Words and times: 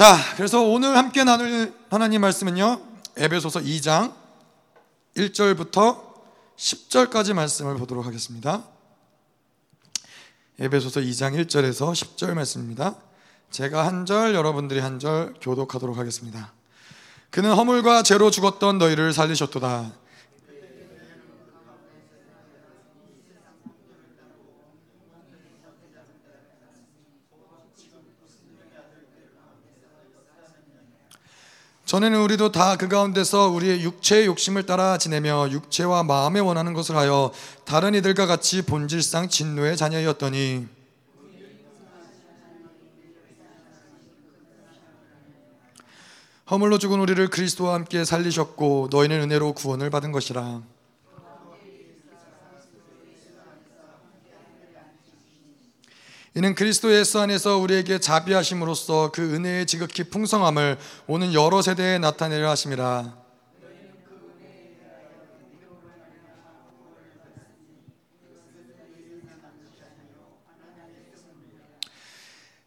자, 0.00 0.16
그래서 0.34 0.62
오늘 0.62 0.96
함께 0.96 1.24
나눌 1.24 1.74
하나님 1.90 2.22
말씀은요. 2.22 2.80
에베소서 3.18 3.60
2장 3.60 4.14
1절부터 5.14 6.00
10절까지 6.56 7.34
말씀을 7.34 7.76
보도록 7.76 8.06
하겠습니다. 8.06 8.64
에베소서 10.58 11.00
2장 11.00 11.38
1절에서 11.44 11.92
10절 11.92 12.32
말씀입니다. 12.32 12.94
제가 13.50 13.86
한 13.86 14.06
절, 14.06 14.34
여러분들이 14.34 14.80
한 14.80 14.98
절 14.98 15.34
교독하도록 15.42 15.98
하겠습니다. 15.98 16.54
그는 17.28 17.52
허물과 17.52 18.02
죄로 18.02 18.30
죽었던 18.30 18.78
너희를 18.78 19.12
살리셨도다. 19.12 19.92
전에는 31.90 32.20
우리도 32.20 32.52
다 32.52 32.76
그 32.76 32.86
가운데서 32.86 33.48
우리의 33.48 33.82
육체의 33.82 34.26
욕심을 34.26 34.64
따라 34.64 34.96
지내며 34.96 35.50
육체와 35.50 36.04
마음에 36.04 36.38
원하는 36.38 36.72
것을 36.72 36.94
하여 36.96 37.32
다른 37.64 37.96
이들과 37.96 38.26
같이 38.26 38.62
본질상 38.62 39.28
진노의 39.28 39.76
자녀였더니 39.76 40.68
허물로 46.52 46.78
죽은 46.78 47.00
우리를 47.00 47.26
그리스도와 47.26 47.74
함께 47.74 48.04
살리셨고 48.04 48.90
너희는 48.92 49.22
은혜로 49.22 49.54
구원을 49.54 49.90
받은 49.90 50.12
것이라 50.12 50.62
이는 56.36 56.54
그리스도 56.54 56.94
예수 56.94 57.18
안에서 57.18 57.56
우리에게 57.58 57.98
자비하심으로써 57.98 59.10
그 59.12 59.34
은혜의 59.34 59.66
지극히 59.66 60.04
풍성함을 60.04 60.78
오는 61.08 61.34
여러 61.34 61.60
세대에 61.60 61.98
나타내려 61.98 62.48
하심이라. 62.50 63.18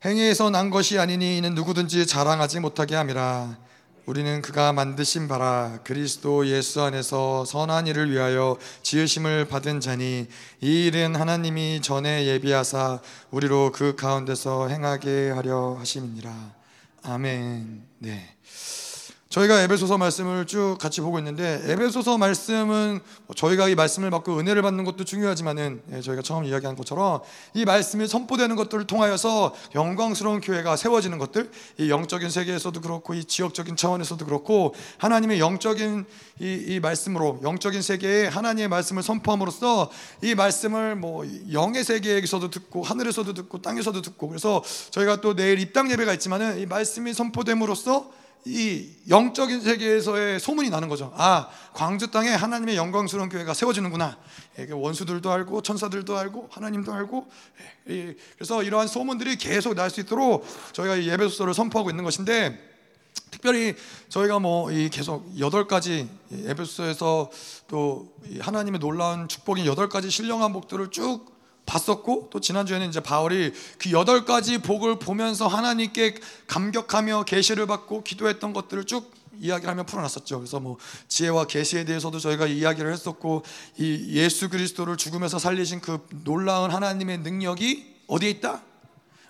행위에서 0.03 0.50
난 0.50 0.70
것이 0.70 1.00
아니니 1.00 1.38
이는 1.38 1.55
누구든지 1.55 2.05
자랑하지 2.05 2.59
못하게 2.59 2.95
함이라. 2.95 3.62
우리는 4.05 4.41
그가 4.41 4.73
만드신 4.73 5.29
바라 5.29 5.79
그리스도 5.85 6.45
예수 6.47 6.81
안에서 6.81 7.45
선한 7.45 7.87
일을 7.87 8.11
위하여 8.11 8.57
지으심을 8.81 9.45
받은 9.47 9.79
자니 9.79 10.27
이 10.59 10.85
일은 10.87 11.15
하나님이 11.15 11.81
전에 11.81 12.25
예비하사 12.25 12.99
우리로 13.31 13.71
그 13.71 13.95
가운데서 13.95 14.67
행하게 14.67 15.31
하려 15.31 15.77
하심이니라. 15.79 16.33
아멘. 17.03 17.81
네 17.99 18.35
저희가 19.34 19.64
에베소서 19.64 19.98
말씀을 19.98 20.45
쭉 20.45 20.78
같이 20.80 21.02
보고 21.02 21.17
있는데 21.17 21.59
에베소서 21.66 22.20
말씀은 22.20 23.00
뭐 23.26 23.36
저희가 23.36 23.67
이 23.67 23.73
말씀을 23.73 24.12
받고 24.12 24.38
은혜를 24.38 24.62
받는 24.62 24.84
것도 24.84 25.06
중요하지만은 25.06 25.81
예, 25.92 26.02
저희가 26.02 26.22
처음 26.22 26.45
이야기한 26.45 26.76
것처럼 26.76 27.22
이 27.56 27.66
말씀이 27.66 28.08
선포되는 28.08 28.56
것들을 28.56 28.86
통하여서 28.86 29.56
영광스러운 29.73 30.39
교회가 30.39 30.76
세워지는 30.76 31.17
것들 31.17 31.50
이 31.80 31.89
영적인 31.89 32.30
세계에서도 32.30 32.80
그렇고 32.80 33.16
이 33.16 33.26
지역적인 33.26 33.76
차원에서도 33.76 34.23
그렇고 34.23 34.76
하나님의 35.00 35.39
영적인 35.39 36.06
이, 36.39 36.66
이 36.67 36.80
말씀으로 36.80 37.39
영적인 37.42 37.81
세계에 37.81 38.28
하나님의 38.28 38.67
말씀을 38.67 39.02
선포함으로써 39.02 39.89
이 40.22 40.36
말씀을 40.36 40.95
뭐 40.95 41.26
영의 41.52 41.84
세계에서도 41.84 42.52
듣고 42.52 42.84
하늘에서도 42.84 43.34
듣고 43.34 43.64
땅에서도 43.64 44.00
듣고 44.00 44.28
그래서 44.28 44.61
저희가 44.92 45.22
또 45.22 45.36
내일 45.36 45.58
입당 45.58 45.89
예배가 45.89 46.14
있지만은 46.14 46.59
이 46.59 46.67
말씀이 46.67 47.16
선포됨으로써 47.16 48.22
이 48.45 48.89
영적인 49.09 49.61
세계에서의 49.61 50.39
소문이 50.39 50.69
나는 50.69 50.89
거죠. 50.89 51.13
아, 51.16 51.47
광주 51.73 52.11
땅에 52.11 52.30
하나님의 52.30 52.75
영광스러운 52.75 53.30
교회가 53.30 53.53
세워지는구나. 53.53 54.17
원수들도 54.70 55.31
알고 55.31 55.61
천사들도 55.61 56.17
알고 56.17 56.49
하나님도 56.52 56.93
알고 56.93 57.27
예, 57.89 58.15
그래서 58.36 58.61
이러한 58.64 58.87
소문들이 58.87 59.37
계속 59.37 59.73
날 59.76 59.89
수 59.89 60.02
있도록 60.02 60.45
저희가 60.73 61.04
예배소서를 61.04 61.54
선포하고 61.54 61.89
있는 61.89 62.04
것인데 62.04 62.59
특별히 63.31 63.76
저희가 64.09 64.39
뭐 64.39 64.70
계속 64.92 65.39
여덟 65.39 65.67
가지 65.67 66.10
에베소서에서 66.31 67.30
또 67.67 68.14
하나님의 68.39 68.80
놀라운 68.80 69.27
축복인 69.27 69.65
여덟 69.65 69.89
가지 69.89 70.10
신령한 70.10 70.54
복들을 70.54 70.92
쭉 70.92 71.33
봤었고 71.65 72.29
또 72.31 72.39
지난주에는 72.39 72.89
이제 72.89 72.99
바울이 72.99 73.53
그 73.77 73.91
여덟 73.91 74.25
가지 74.25 74.57
복을 74.57 74.99
보면서 74.99 75.47
하나님께 75.47 76.15
감격하며 76.47 77.23
계시를 77.25 77.67
받고 77.67 78.03
기도했던 78.03 78.53
것들을 78.53 78.85
쭉 78.85 79.11
이야기를 79.39 79.69
하며 79.69 79.83
풀어놨었죠. 79.83 80.39
그래서 80.39 80.59
뭐 80.59 80.77
지혜와 81.07 81.47
계시에 81.47 81.85
대해서도 81.85 82.19
저희가 82.19 82.47
이야기를 82.47 82.91
했었고 82.91 83.43
이 83.77 84.07
예수 84.11 84.49
그리스도를 84.49 84.97
죽음에서 84.97 85.39
살리신 85.39 85.81
그 85.81 86.05
놀라운 86.23 86.71
하나님의 86.71 87.19
능력이 87.19 87.93
어디에 88.07 88.30
있다? 88.30 88.61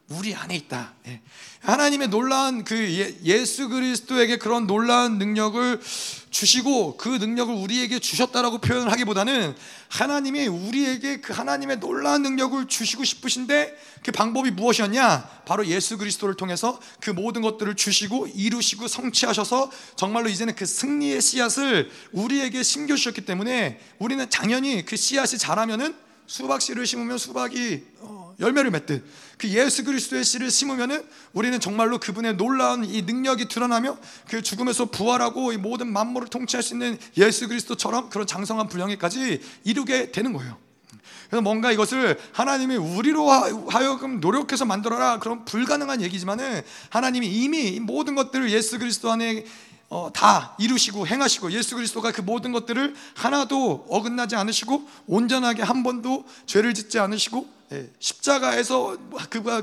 우리 0.09 0.35
안에 0.35 0.55
있다. 0.55 0.93
예. 1.07 1.21
하나님의 1.61 2.09
놀라운 2.09 2.63
그 2.63 2.75
예, 2.75 3.15
예수 3.23 3.69
그리스도에게 3.69 4.37
그런 4.37 4.67
놀라운 4.67 5.17
능력을 5.17 5.81
주시고 6.33 6.97
그 6.97 7.09
능력을 7.09 7.53
우리에게 7.53 7.99
주셨다라고 7.99 8.57
표현을 8.57 8.91
하기보다는 8.91 9.55
하나님이 9.87 10.47
우리에게 10.47 11.21
그 11.21 11.31
하나님의 11.31 11.79
놀라운 11.79 12.23
능력을 12.23 12.67
주시고 12.67 13.03
싶으신데 13.03 13.77
그 14.03 14.11
방법이 14.11 14.49
무엇이었냐? 14.51 15.29
바로 15.45 15.65
예수 15.67 15.97
그리스도를 15.97 16.35
통해서 16.35 16.79
그 16.99 17.11
모든 17.11 17.43
것들을 17.43 17.75
주시고 17.75 18.27
이루시고 18.33 18.87
성취하셔서 18.87 19.71
정말로 19.95 20.27
이제는 20.27 20.55
그 20.55 20.65
승리의 20.65 21.21
씨앗을 21.21 21.91
우리에게 22.11 22.63
심겨 22.63 22.95
주셨기 22.95 23.21
때문에 23.21 23.79
우리는 23.99 24.27
당연히 24.29 24.83
그 24.83 24.97
씨앗이 24.97 25.37
자라면은 25.37 25.95
수박 26.33 26.63
씨를 26.63 26.87
심으면 26.87 27.19
수박이 27.19 27.83
어, 27.99 28.33
열매를 28.39 28.71
맺듯 28.71 29.05
그 29.37 29.49
예수 29.49 29.83
그리스도의 29.83 30.23
씨를 30.23 30.49
심으면은 30.49 31.05
우리는 31.31 31.59
정말로 31.59 31.99
그분의 31.99 32.37
놀라운 32.37 32.85
이 32.85 33.03
능력이 33.03 33.47
드러나며 33.49 33.99
그 34.27 34.41
죽음에서 34.41 34.85
부활하고 34.85 35.53
이 35.53 35.57
모든 35.57 35.93
만물을 35.93 36.29
통치할 36.29 36.63
수 36.63 36.73
있는 36.73 36.97
예수 37.17 37.47
그리스도처럼 37.47 38.09
그런 38.09 38.25
장성한 38.25 38.67
분량에까지 38.67 39.41
이루게 39.63 40.11
되는 40.11 40.33
거예요. 40.33 40.57
그래서 41.29 41.43
뭔가 41.43 41.71
이것을 41.71 42.19
하나님이 42.31 42.77
우리로 42.77 43.29
하여금 43.69 44.19
노력해서 44.19 44.65
만들어라 44.65 45.19
그런 45.19 45.45
불가능한 45.45 46.01
얘기지만은 46.01 46.63
하나님이 46.89 47.27
이미 47.27 47.79
모든 47.79 48.15
것들을 48.15 48.49
예수 48.49 48.79
그리스도 48.79 49.11
안에 49.11 49.45
어, 49.93 50.09
다 50.11 50.55
이루시고 50.57 51.05
행하시고 51.05 51.51
예수 51.51 51.75
그리스도가 51.75 52.11
그 52.11 52.21
모든 52.21 52.51
것들을 52.51 52.95
하나도 53.13 53.85
어긋나지 53.87 54.35
않으시고 54.35 54.89
온전하게 55.05 55.61
한 55.61 55.83
번도 55.83 56.25
죄를 56.47 56.73
짓지 56.73 56.97
않으시고 56.97 57.47
예, 57.73 57.91
십자가에서 57.99 58.97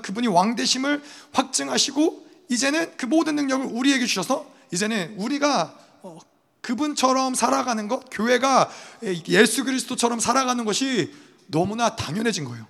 그분이 0.03 0.29
왕 0.29 0.55
되심을 0.55 1.03
확증하시고 1.33 2.29
이제는 2.49 2.93
그 2.97 3.07
모든 3.07 3.35
능력을 3.35 3.67
우리에게 3.73 4.07
주셔서 4.07 4.47
이제는 4.73 5.17
우리가 5.19 5.77
어, 6.03 6.21
그분처럼 6.61 7.35
살아가는 7.35 7.89
것, 7.89 8.05
교회가 8.12 8.71
예수 9.27 9.65
그리스도처럼 9.65 10.21
살아가는 10.21 10.65
것이 10.65 11.12
너무나 11.49 11.97
당연해진 11.97 12.45
거예요. 12.45 12.69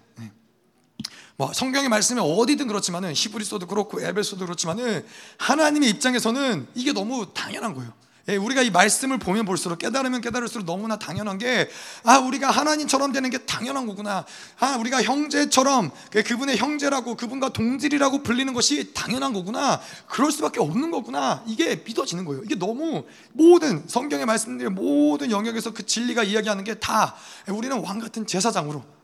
예. 1.41 1.45
뭐 1.45 1.53
성경의 1.55 1.89
말씀에 1.89 2.21
어디든 2.21 2.67
그렇지만은 2.67 3.15
히브리서도 3.15 3.67
그렇고 3.67 3.99
에베소도 4.03 4.45
그렇지만은 4.45 5.07
하나님의 5.39 5.89
입장에서는 5.89 6.67
이게 6.75 6.93
너무 6.93 7.33
당연한 7.33 7.75
거예요. 7.75 7.93
예, 8.29 8.37
우리가 8.37 8.61
이 8.63 8.71
말씀을 8.71 9.19
보면 9.19 9.47
볼수록 9.47 9.79
깨달으면 9.79 10.21
깨달을수록 10.21 10.67
너무나 10.67 10.99
당연한 10.99 11.39
게 11.39 11.71
아 12.05 12.19
우리가 12.19 12.51
하나님처럼 12.51 13.13
되는 13.13 13.31
게 13.31 13.39
당연한 13.39 13.87
거구나. 13.87 14.27
아 14.59 14.77
우리가 14.77 15.03
형제처럼 15.03 15.91
그 16.11 16.23
그분의 16.23 16.59
형제라고 16.59 17.17
그분과 17.17 17.55
동질이라고 17.55 18.23
불리는 18.23 18.53
것이 18.53 18.93
당연한 18.93 19.33
거구나. 19.33 19.81
그럴 20.07 20.31
수밖에 20.31 20.61
없는 20.61 20.91
거구나. 20.91 21.43
이게 21.47 21.83
믿어지는 21.85 22.27
거예요. 22.27 22.43
이게 22.45 22.55
너무 22.55 23.05
모든 23.33 23.83
성경의 23.89 24.27
말씀들의 24.27 24.71
모든 24.73 25.31
영역에서 25.31 25.73
그 25.73 25.87
진리가 25.87 26.23
이야기하는 26.23 26.65
게 26.65 26.75
다 26.81 27.15
우리는 27.49 27.77
왕 27.79 27.99
같은 27.99 28.27
제사장으로 28.27 28.79
예, 28.81 29.00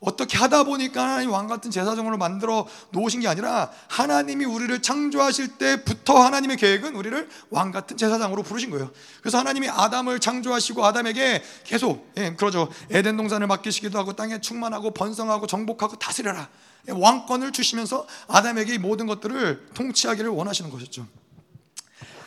어떻게 0.00 0.38
하다 0.38 0.64
보니까 0.64 1.02
하나님 1.02 1.30
왕 1.30 1.46
같은 1.46 1.70
제사장으로 1.70 2.16
만들어 2.16 2.66
놓으신 2.90 3.20
게 3.20 3.28
아니라 3.28 3.70
하나님이 3.88 4.46
우리를 4.46 4.80
창조하실 4.80 5.58
때부터 5.58 6.18
하나님의 6.18 6.56
계획은 6.56 6.96
우리를 6.96 7.28
왕 7.50 7.70
같은 7.70 7.98
제사장으로 7.98 8.42
부르신 8.42 8.70
거예요. 8.70 8.90
그래서 9.20 9.38
하나님이 9.38 9.68
아담을 9.68 10.18
창조하시고 10.18 10.84
아담에게 10.84 11.42
계속 11.64 12.10
예, 12.16 12.34
그러죠. 12.34 12.68
에덴 12.90 13.18
동산을 13.18 13.46
맡기시기도 13.46 13.98
하고 13.98 14.14
땅에 14.14 14.40
충만하고 14.40 14.92
번성하고 14.92 15.46
정복하고 15.46 15.96
다스려라. 15.96 16.48
예, 16.88 16.92
왕권을 16.92 17.52
주시면서 17.52 18.06
아담에게 18.26 18.78
모든 18.78 19.06
것들을 19.06 19.68
통치하기를 19.74 20.30
원하시는 20.30 20.70
것이죠. 20.70 21.06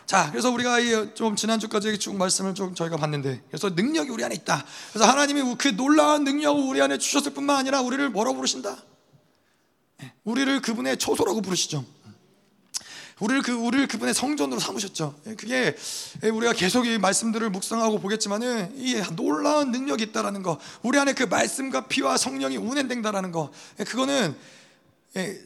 자, 0.05 0.29
그래서 0.31 0.51
우리가 0.51 1.13
좀 1.13 1.35
지난주까지 1.35 1.97
쭉 1.97 2.15
말씀을 2.15 2.53
좀 2.53 2.75
저희가 2.75 2.97
봤는데, 2.97 3.41
그래서 3.47 3.69
능력이 3.69 4.09
우리 4.09 4.23
안에 4.23 4.35
있다. 4.35 4.65
그래서 4.91 5.09
하나님이 5.09 5.55
그 5.57 5.75
놀라운 5.75 6.23
능력을 6.23 6.61
우리 6.61 6.81
안에 6.81 6.97
주셨을 6.97 7.33
뿐만 7.33 7.57
아니라 7.57 7.81
우리를 7.81 8.09
뭐라고 8.09 8.35
부르신다? 8.35 8.77
예, 10.03 10.13
우리를 10.23 10.61
그분의 10.61 10.97
초소라고 10.97 11.41
부르시죠. 11.41 11.85
우리를 13.19 13.41
그 13.43 13.53
우리를 13.53 13.87
그분의 13.87 14.13
성전으로 14.13 14.59
삼으셨죠. 14.59 15.15
예, 15.27 15.35
그게 15.35 15.75
예, 16.23 16.29
우리가 16.29 16.53
계속 16.53 16.85
이 16.85 16.97
말씀들을 16.97 17.49
묵상하고 17.51 17.99
보겠지만은 17.99 18.73
이 18.75 19.01
놀라운 19.15 19.71
능력이 19.71 20.03
있다라는 20.03 20.43
거, 20.43 20.59
우리 20.81 20.99
안에 20.99 21.13
그 21.13 21.23
말씀과 21.23 21.87
피와 21.87 22.17
성령이 22.17 22.57
운행된다라는 22.57 23.31
거, 23.31 23.51
예, 23.79 23.83
그거는 23.85 24.35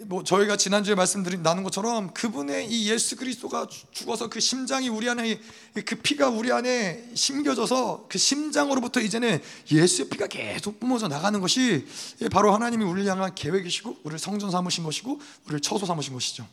뭐 0.05 0.23
저희가 0.23 0.55
지난주에 0.55 0.95
말씀드린 0.95 1.43
나눈 1.43 1.61
것처럼 1.65 2.13
그분의 2.13 2.71
이 2.71 2.89
예수 2.89 3.17
그리스도가 3.17 3.67
죽어서 3.91 4.29
그 4.29 4.39
심장이 4.39 4.87
우리 4.87 5.09
안에 5.09 5.41
그 5.85 5.95
피가 5.97 6.29
우리 6.29 6.53
안에 6.53 7.09
심겨져서 7.13 8.05
그 8.07 8.17
심장으로부터 8.17 9.01
이제는 9.01 9.41
예수의 9.69 10.07
피가 10.07 10.27
계속 10.27 10.79
뿜어져 10.79 11.09
나가는 11.09 11.41
것이 11.41 11.85
바로 12.31 12.53
하나님이 12.53 12.85
우리를 12.85 13.11
향한 13.11 13.35
계획이시고 13.35 13.97
우리를 14.03 14.17
성전 14.19 14.51
삼으신 14.51 14.85
것이고 14.85 15.19
우리를 15.47 15.59
처소 15.59 15.85
삼으신 15.85 16.13
것이죠. 16.13 16.47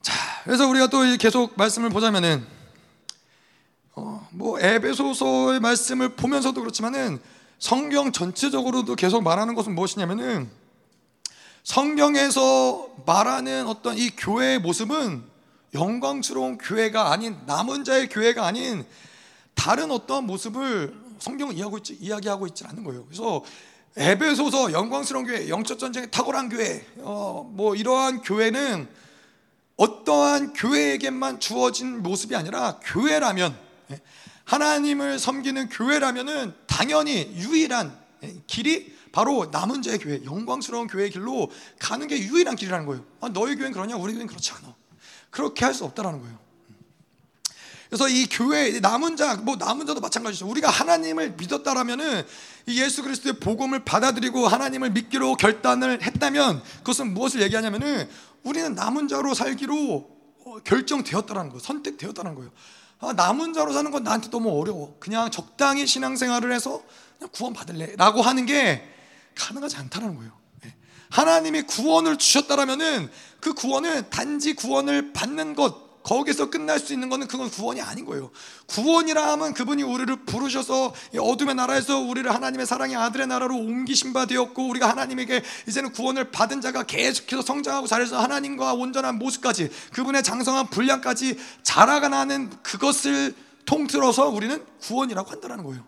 자, 0.00 0.14
그래서 0.44 0.68
우리가 0.68 0.86
또 0.86 1.00
계속 1.18 1.54
말씀을 1.56 1.90
보자면은 1.90 2.46
어, 3.96 4.28
뭐 4.30 4.60
에베소서의 4.60 5.58
말씀을 5.58 6.10
보면서도 6.10 6.60
그렇지만은 6.60 7.18
성경 7.58 8.12
전체적으로도 8.12 8.94
계속 8.94 9.22
말하는 9.22 9.56
것은 9.56 9.74
무엇이냐면은 9.74 10.48
성경에서 11.68 12.88
말하는 13.04 13.66
어떤 13.66 13.98
이 13.98 14.08
교회의 14.16 14.58
모습은 14.58 15.22
영광스러운 15.74 16.56
교회가 16.56 17.12
아닌 17.12 17.36
남은 17.44 17.84
자의 17.84 18.08
교회가 18.08 18.46
아닌 18.46 18.86
다른 19.54 19.90
어떤 19.90 20.24
모습을 20.26 20.94
성경은 21.18 21.56
이야기하고 21.56 21.76
있지, 21.76 21.98
이야기하고 22.00 22.46
있지 22.46 22.64
않는 22.64 22.84
거예요. 22.84 23.04
그래서 23.04 23.44
에베소서 23.98 24.72
영광스러운 24.72 25.26
교회, 25.26 25.50
영적 25.50 25.78
전쟁에 25.78 26.06
탁월한 26.06 26.48
교회, 26.48 26.86
어, 27.00 27.46
뭐 27.52 27.74
이러한 27.74 28.22
교회는 28.22 28.88
어떠한 29.76 30.54
교회에게만 30.54 31.38
주어진 31.38 32.02
모습이 32.02 32.34
아니라 32.34 32.80
교회라면 32.82 33.54
예, 33.90 34.00
하나님을 34.44 35.18
섬기는 35.18 35.68
교회라면은 35.68 36.54
당연히 36.66 37.30
유일한 37.36 37.94
예, 38.22 38.36
길이 38.46 38.96
바로 39.18 39.48
남은 39.50 39.82
자의 39.82 39.98
교회, 39.98 40.24
영광스러운 40.24 40.86
교회의 40.86 41.10
길로 41.10 41.50
가는 41.80 42.06
게 42.06 42.20
유일한 42.20 42.54
길이라는 42.54 42.86
거예요. 42.86 43.04
아, 43.20 43.28
너희 43.28 43.56
교회는 43.56 43.72
그러냐? 43.72 43.96
우리 43.96 44.12
교회는 44.12 44.28
그렇지 44.28 44.52
않아. 44.52 44.72
그렇게 45.30 45.64
할 45.64 45.74
수 45.74 45.84
없다라는 45.86 46.20
거예요. 46.20 46.38
그래서 47.88 48.08
이 48.08 48.28
교회 48.30 48.78
남은 48.78 49.16
자, 49.16 49.34
뭐 49.34 49.56
남은 49.56 49.86
자도 49.86 50.00
마찬가지죠. 50.00 50.46
우리가 50.46 50.70
하나님을 50.70 51.32
믿었다라면은 51.32 52.22
이 52.66 52.80
예수 52.80 53.02
그리스도의 53.02 53.40
복음을 53.40 53.84
받아들이고 53.84 54.46
하나님을 54.46 54.90
믿기로 54.90 55.34
결단을 55.34 56.00
했다면 56.00 56.62
그것은 56.78 57.12
무엇을 57.12 57.42
얘기하냐면은 57.42 58.08
우리는 58.44 58.72
남은 58.76 59.08
자로 59.08 59.34
살기로 59.34 60.10
어, 60.44 60.58
결정되었다라는 60.62 61.50
거예요. 61.50 61.58
선택되었다는 61.58 62.36
거예요. 62.36 62.52
아, 63.00 63.12
남은 63.14 63.52
자로 63.52 63.72
사는 63.72 63.90
건 63.90 64.04
나한테 64.04 64.30
너무 64.30 64.56
어려워. 64.60 64.94
그냥 65.00 65.28
적당히 65.32 65.88
신앙생활을 65.88 66.52
해서 66.52 66.84
그냥 67.18 67.30
구원 67.32 67.52
받을래라고 67.52 68.22
하는 68.22 68.46
게 68.46 68.94
가능하지 69.38 69.76
않다는 69.76 70.16
거예요. 70.16 70.32
예. 70.66 70.74
하나님이 71.10 71.62
구원을 71.62 72.18
주셨다라면은 72.18 73.10
그 73.40 73.54
구원은 73.54 74.10
단지 74.10 74.54
구원을 74.54 75.12
받는 75.12 75.54
것 75.54 75.88
거기서 76.02 76.48
끝날 76.48 76.78
수 76.78 76.94
있는 76.94 77.10
것은 77.10 77.28
그건 77.28 77.50
구원이 77.50 77.82
아닌 77.82 78.06
거예요. 78.06 78.30
구원이라 78.66 79.30
하면 79.32 79.52
그분이 79.52 79.82
우리를 79.82 80.24
부르셔서 80.24 80.94
어둠의 81.18 81.54
나라에서 81.54 81.98
우리를 81.98 82.32
하나님의 82.32 82.66
사랑의 82.66 82.96
아들의 82.96 83.26
나라로 83.26 83.54
옮기신 83.56 84.14
바 84.14 84.24
되었고 84.24 84.68
우리가 84.68 84.88
하나님에게 84.88 85.42
이제는 85.68 85.92
구원을 85.92 86.30
받은 86.30 86.62
자가 86.62 86.84
계속해서 86.84 87.42
성장하고 87.42 87.86
잘해서 87.86 88.20
하나님과 88.22 88.72
온전한 88.72 89.18
모습까지 89.18 89.70
그분의 89.92 90.22
장성한 90.22 90.70
분량까지 90.70 91.38
자라가는 91.62 92.50
그것을 92.62 93.34
통틀어서 93.66 94.28
우리는 94.28 94.64
구원이라고 94.80 95.30
한다는 95.30 95.62
거예요. 95.62 95.84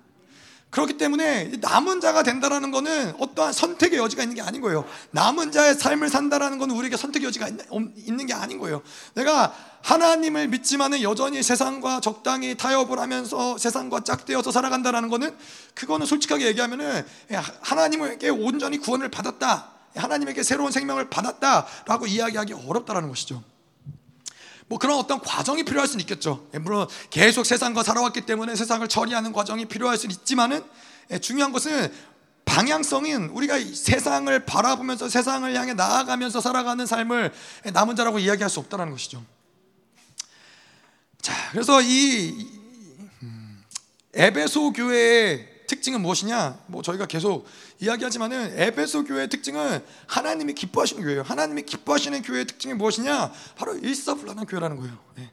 그렇기 0.70 0.98
때문에 0.98 1.50
남은 1.60 2.00
자가 2.00 2.22
된다라는 2.22 2.70
것은 2.70 3.14
어떠한 3.18 3.52
선택의 3.52 3.98
여지가 3.98 4.22
있는 4.22 4.36
게 4.36 4.42
아닌 4.42 4.60
거예요. 4.60 4.84
남은 5.10 5.50
자의 5.50 5.74
삶을 5.74 6.08
산다라는 6.08 6.58
것은 6.58 6.74
우리에게 6.76 6.96
선택의 6.96 7.26
여지가 7.26 7.48
있는 7.48 8.26
게 8.26 8.34
아닌 8.34 8.58
거예요. 8.58 8.80
내가 9.14 9.52
하나님을 9.82 10.46
믿지만은 10.48 11.02
여전히 11.02 11.42
세상과 11.42 12.00
적당히 12.00 12.56
타협을 12.56 13.00
하면서 13.00 13.58
세상과 13.58 14.04
짝되어서 14.04 14.52
살아간다라는 14.52 15.08
것은 15.08 15.36
그거는 15.74 16.06
솔직하게 16.06 16.46
얘기하면은 16.46 17.04
하나님에게 17.62 18.28
온전히 18.28 18.78
구원을 18.78 19.10
받았다. 19.10 19.70
하나님에게 19.96 20.44
새로운 20.44 20.70
생명을 20.70 21.10
받았다라고 21.10 22.06
이야기하기 22.06 22.52
어렵다라는 22.52 23.08
것이죠. 23.08 23.42
뭐 24.70 24.78
그런 24.78 24.98
어떤 24.98 25.20
과정이 25.20 25.64
필요할 25.64 25.88
수는 25.88 26.00
있겠죠. 26.02 26.46
예, 26.54 26.58
물론 26.58 26.86
계속 27.10 27.44
세상과 27.44 27.82
살아왔기 27.82 28.20
때문에 28.20 28.54
세상을 28.54 28.86
처리하는 28.86 29.32
과정이 29.32 29.64
필요할 29.64 29.98
수는 29.98 30.14
있지만은 30.14 30.62
예, 31.10 31.18
중요한 31.18 31.50
것은 31.50 31.92
방향성인 32.44 33.30
우리가 33.30 33.58
세상을 33.58 34.46
바라보면서 34.46 35.08
세상을 35.08 35.52
향해 35.56 35.74
나아가면서 35.74 36.40
살아가는 36.40 36.86
삶을 36.86 37.32
예, 37.66 37.70
남은 37.72 37.96
자라고 37.96 38.20
이야기할 38.20 38.48
수 38.48 38.60
없다는 38.60 38.92
것이죠. 38.92 39.24
자, 41.20 41.34
그래서 41.50 41.82
이 41.82 42.46
음, 43.24 43.64
에베소 44.14 44.72
교회의 44.74 45.48
특징은 45.66 46.00
무엇이냐? 46.00 46.60
뭐 46.68 46.82
저희가 46.82 47.06
계속 47.06 47.44
이야기하지만은 47.80 48.58
에베소 48.58 49.04
교회의 49.04 49.28
특징은 49.28 49.82
하나님이 50.06 50.52
기뻐하시는 50.54 51.02
교회예요. 51.02 51.22
하나님이 51.22 51.62
기뻐하시는 51.62 52.20
교회의 52.22 52.44
특징이 52.46 52.74
무엇이냐? 52.74 53.32
바로 53.56 53.74
일사불란한 53.76 54.44
교회라는 54.46 54.76
거예요. 54.76 54.98
네. 55.16 55.32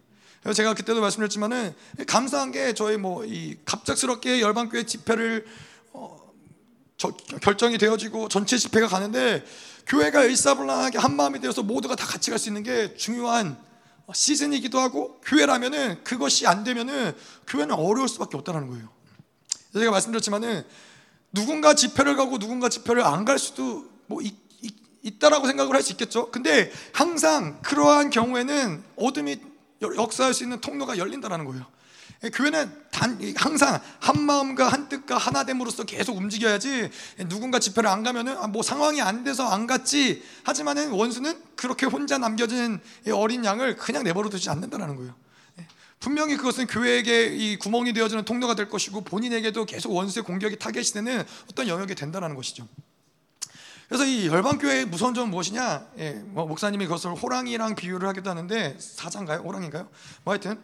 제가 0.53 0.73
그때도 0.73 1.01
말씀드렸지만은 1.01 1.75
감사한 2.07 2.51
게 2.53 2.73
저희 2.73 2.95
뭐 2.95 3.25
이 3.25 3.57
갑작스럽게 3.65 4.39
열방교회 4.39 4.85
집회를 4.85 5.45
어, 5.91 6.17
저, 6.95 7.09
결정이 7.41 7.77
되어지고 7.77 8.29
전체 8.29 8.57
집회가 8.57 8.87
가는데 8.87 9.43
교회가 9.87 10.23
일사불란하게 10.23 10.99
한 10.99 11.15
마음이 11.17 11.41
되어서 11.41 11.63
모두가 11.63 11.95
다 11.95 12.05
같이 12.05 12.29
갈 12.29 12.39
수 12.39 12.47
있는 12.47 12.63
게 12.63 12.95
중요한 12.95 13.57
시즌이기도 14.13 14.79
하고 14.79 15.19
교회라면은 15.25 16.01
그것이 16.05 16.47
안 16.47 16.63
되면은 16.63 17.13
교회는 17.47 17.75
어려울 17.75 18.07
수밖에 18.07 18.37
없다는 18.37 18.67
거예요. 18.67 18.87
제가 19.73 19.91
말씀드렸지만은 19.91 20.63
누군가 21.37 21.73
집회를 21.75 22.15
가고 22.15 22.39
누군가 22.39 22.67
집회를 22.69 23.03
안 23.03 23.25
갈 23.25 23.37
수도 23.37 23.85
뭐 24.07 24.21
있, 24.21 24.33
있, 24.61 24.73
있다라고 25.03 25.45
생각을 25.47 25.75
할 25.75 25.83
수 25.83 25.91
있겠죠. 25.91 26.31
근데 26.31 26.71
항상 26.93 27.59
그러한 27.61 28.09
경우에는 28.09 28.83
어둠이 28.95 29.37
역사할 29.81 30.33
수 30.33 30.43
있는 30.43 30.59
통로가 30.61 30.97
열린다라는 30.97 31.45
거예요. 31.45 31.65
예, 32.23 32.29
교회는 32.31 32.71
단 32.89 33.19
항상 33.35 33.79
한 33.99 34.19
마음과 34.21 34.67
한 34.69 34.89
뜻과 34.89 35.17
하나됨으로써 35.19 35.83
계속 35.83 36.17
움직여야지 36.17 36.89
누군가 37.29 37.59
집회를 37.59 37.87
안 37.87 38.01
가면은 38.01 38.35
아, 38.39 38.47
뭐 38.47 38.63
상황이 38.63 39.01
안 39.01 39.23
돼서 39.23 39.47
안 39.47 39.67
갔지 39.67 40.23
하지만은 40.43 40.89
원수는 40.89 41.39
그렇게 41.55 41.85
혼자 41.85 42.17
남겨진 42.17 42.79
어린 43.13 43.45
양을 43.45 43.75
그냥 43.75 44.03
내버려 44.03 44.29
두지 44.29 44.49
않는다는 44.49 44.95
거예요. 44.95 45.13
분명히 45.99 46.37
그것은 46.37 46.67
교회에게 46.67 47.35
이 47.35 47.57
구멍이 47.57 47.93
되어주는 47.93 48.23
통로가 48.25 48.55
될 48.55 48.69
것이고 48.69 49.01
본인에게도 49.01 49.65
계속 49.65 49.91
원수의 49.93 50.23
공격이 50.23 50.57
타겟이 50.57 50.85
되는 50.93 51.23
어떤 51.49 51.67
영역이 51.67 51.95
된다는 51.95 52.35
것이죠. 52.35 52.67
그래서 53.87 54.05
이 54.05 54.27
열방교회의 54.27 54.85
무서운 54.85 55.13
점은 55.13 55.29
무엇이냐? 55.31 55.87
예, 55.99 56.11
뭐 56.25 56.45
목사님이 56.45 56.85
그것을 56.85 57.11
호랑이랑 57.11 57.75
비유를 57.75 58.07
하기도 58.09 58.29
하는데 58.29 58.75
사자인가요? 58.79 59.39
호랑인가요? 59.39 59.87
뭐 60.23 60.33
하여튼 60.33 60.61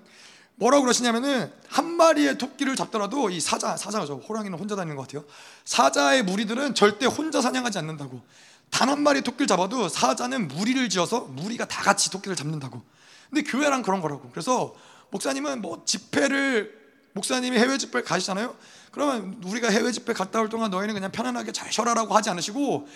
뭐라고 0.56 0.84
그러시냐면은 0.84 1.52
한 1.70 1.86
마리의 1.96 2.38
토끼를 2.38 2.76
잡더라도 2.76 3.30
이 3.30 3.40
사자, 3.40 3.76
사자죠. 3.76 4.22
호랑이는 4.28 4.60
혼자 4.60 4.76
다니는 4.76 4.96
것 4.98 5.08
같아요. 5.08 5.24
사자의 5.66 6.24
무리들은 6.24 6.76
절대 6.76 7.06
혼자 7.06 7.42
사냥하지 7.42 7.78
않는다고. 7.80 8.22
단 8.70 8.90
한 8.90 9.02
마리 9.02 9.22
토끼를 9.22 9.48
잡아도 9.48 9.88
사자는 9.88 10.48
무리를 10.48 10.90
지어서 10.90 11.22
무리가 11.22 11.66
다 11.66 11.82
같이 11.82 12.10
토끼를 12.12 12.36
잡는다고. 12.36 12.82
근데 13.30 13.50
교회랑 13.50 13.84
그런 13.84 14.02
거라고. 14.02 14.30
그래서 14.32 14.76
목사님은 15.14 15.62
뭐 15.62 15.84
집회를 15.86 16.76
목사님이 17.14 17.58
해외 17.58 17.78
집회 17.78 18.02
가시잖아요. 18.02 18.56
그러면 18.92 19.42
우리가 19.46 19.70
해외 19.70 19.92
집회 19.92 20.12
갔다 20.14 20.42
올 20.42 20.50
동안 20.50 20.72
너희는 20.72 20.96
그냥 20.96 21.12
편안하게 21.12 21.52
잘 21.52 21.72
쉬어라라고 21.72 22.16
하지 22.16 22.32
않으시고 22.32 22.88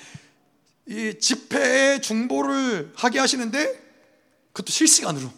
이 0.87 1.13
집회에 1.19 2.01
중보를 2.01 2.93
하게 2.95 3.19
하시는데 3.19 3.83
그것도 4.51 4.71
실시간으로. 4.71 5.31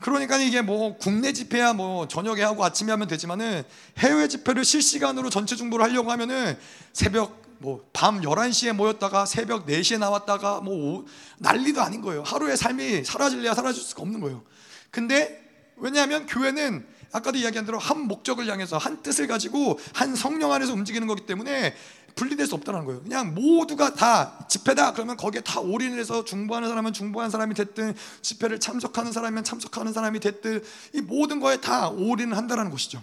그러니까 0.00 0.38
이게 0.38 0.62
뭐 0.62 0.96
국내 0.96 1.34
집회야 1.34 1.74
뭐 1.74 2.08
저녁에 2.08 2.42
하고 2.42 2.64
아침에 2.64 2.90
하면 2.92 3.06
되지만은 3.06 3.62
해외 3.98 4.28
집회를 4.28 4.64
실시간으로 4.64 5.28
전체 5.28 5.56
중보를 5.56 5.84
하려고 5.84 6.10
하면은 6.10 6.58
새벽 6.94 7.42
뭐 7.58 7.90
밤 7.92 8.22
11시에 8.22 8.72
모였다가 8.72 9.26
새벽 9.26 9.66
4시에 9.66 9.98
나왔다가 9.98 10.62
뭐 10.62 11.04
난리도 11.38 11.82
아닌 11.82 12.00
거예요. 12.00 12.22
하루의 12.22 12.56
삶이 12.56 13.04
사라질래야 13.04 13.52
사라질 13.52 13.82
수가 13.82 14.00
없는 14.00 14.20
거예요. 14.20 14.42
근데 14.90 15.39
왜냐하면 15.80 16.26
교회는 16.26 16.86
아까도 17.12 17.38
이야기한 17.38 17.66
대로 17.66 17.78
한 17.78 18.06
목적을 18.06 18.46
향해서 18.46 18.78
한 18.78 19.02
뜻을 19.02 19.26
가지고 19.26 19.78
한 19.92 20.14
성령 20.14 20.52
안에서 20.52 20.72
움직이는 20.72 21.06
거기 21.06 21.26
때문에 21.26 21.74
분리될 22.14 22.46
수 22.46 22.54
없다는 22.54 22.84
거예요. 22.84 23.02
그냥 23.02 23.34
모두가 23.34 23.94
다 23.94 24.46
집회다 24.48 24.92
그러면 24.92 25.16
거기에 25.16 25.40
다 25.40 25.60
올인을 25.60 25.98
해서 25.98 26.24
중보하는 26.24 26.68
사람은 26.68 26.92
중보하는 26.92 27.30
사람이 27.30 27.54
됐든 27.54 27.94
집회를 28.22 28.60
참석하는 28.60 29.12
사람이면 29.12 29.44
참석하는 29.44 29.92
사람이 29.92 30.20
됐든 30.20 30.62
이 30.94 31.00
모든 31.00 31.40
거에 31.40 31.60
다 31.60 31.88
올인을 31.88 32.36
한다는 32.36 32.70
것이죠. 32.70 33.02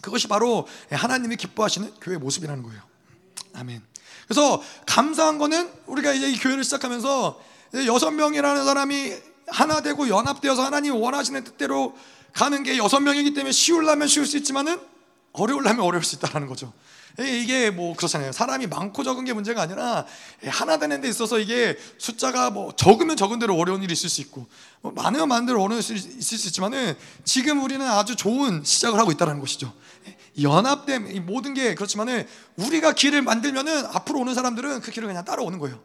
그것이 0.00 0.28
바로 0.28 0.66
하나님이 0.90 1.36
기뻐하시는 1.36 1.92
교회 2.00 2.16
모습이라는 2.16 2.62
거예요. 2.62 2.80
아멘. 3.54 3.82
그래서 4.24 4.62
감사한 4.86 5.38
거는 5.38 5.70
우리가 5.86 6.12
이제 6.12 6.30
이 6.30 6.38
교회를 6.38 6.64
시작하면서 6.64 7.40
여섯 7.86 8.10
명이라는 8.10 8.64
사람이 8.64 9.29
하나 9.46 9.80
되고 9.80 10.08
연합되어서 10.08 10.62
하나님 10.62 10.94
원하시는 10.94 11.44
뜻대로 11.44 11.96
가는 12.32 12.62
게 12.62 12.76
여섯 12.76 13.00
명이기 13.00 13.34
때문에 13.34 13.52
쉬울라면 13.52 14.08
쉬울 14.08 14.26
수 14.26 14.36
있지만은 14.36 14.80
어려울라면 15.32 15.80
어려울 15.84 16.04
수 16.04 16.16
있다는 16.16 16.46
거죠. 16.46 16.72
이게 17.18 17.70
뭐 17.70 17.94
그렇잖아요. 17.96 18.32
사람이 18.32 18.66
많고 18.68 19.02
적은 19.02 19.24
게 19.24 19.32
문제가 19.32 19.62
아니라 19.62 20.06
하나 20.46 20.78
되는 20.78 21.00
데 21.00 21.08
있어서 21.08 21.38
이게 21.38 21.76
숫자가 21.98 22.50
뭐 22.50 22.72
적으면 22.74 23.16
적은 23.16 23.38
대로 23.38 23.56
어려운 23.56 23.82
일이 23.82 23.92
있을 23.92 24.08
수 24.08 24.20
있고 24.20 24.46
뭐 24.80 24.92
많으면 24.92 25.28
많은 25.28 25.46
대로 25.46 25.62
어려운 25.62 25.82
일이 25.82 25.98
있을 25.98 26.38
수 26.38 26.46
있지만은 26.48 26.96
지금 27.24 27.62
우리는 27.62 27.84
아주 27.86 28.16
좋은 28.16 28.62
시작을 28.64 28.98
하고 28.98 29.10
있다는 29.10 29.40
것이죠. 29.40 29.72
연합됨 30.40 31.26
모든 31.26 31.54
게 31.54 31.74
그렇지만은 31.74 32.26
우리가 32.56 32.92
길을 32.92 33.22
만들면은 33.22 33.86
앞으로 33.86 34.20
오는 34.20 34.34
사람들은 34.34 34.80
그 34.80 34.90
길을 34.90 35.08
그냥 35.08 35.24
따라오는 35.24 35.58
거예요. 35.58 35.80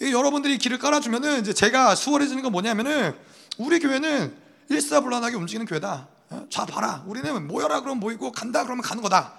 여러분들이 0.00 0.58
길을 0.58 0.78
깔아주면은 0.78 1.40
이제 1.40 1.52
제가 1.52 1.94
수월해지는 1.94 2.42
건 2.42 2.52
뭐냐면은 2.52 3.14
우리 3.58 3.78
교회는 3.78 4.34
일사불란하게 4.68 5.36
움직이는 5.36 5.66
교회다. 5.66 6.08
어? 6.30 6.46
자 6.50 6.66
봐라, 6.66 7.02
우리는 7.06 7.46
모여라 7.46 7.80
그러면 7.80 8.00
모이고 8.00 8.32
간다 8.32 8.64
그러면 8.64 8.82
가는 8.82 9.02
거다. 9.02 9.32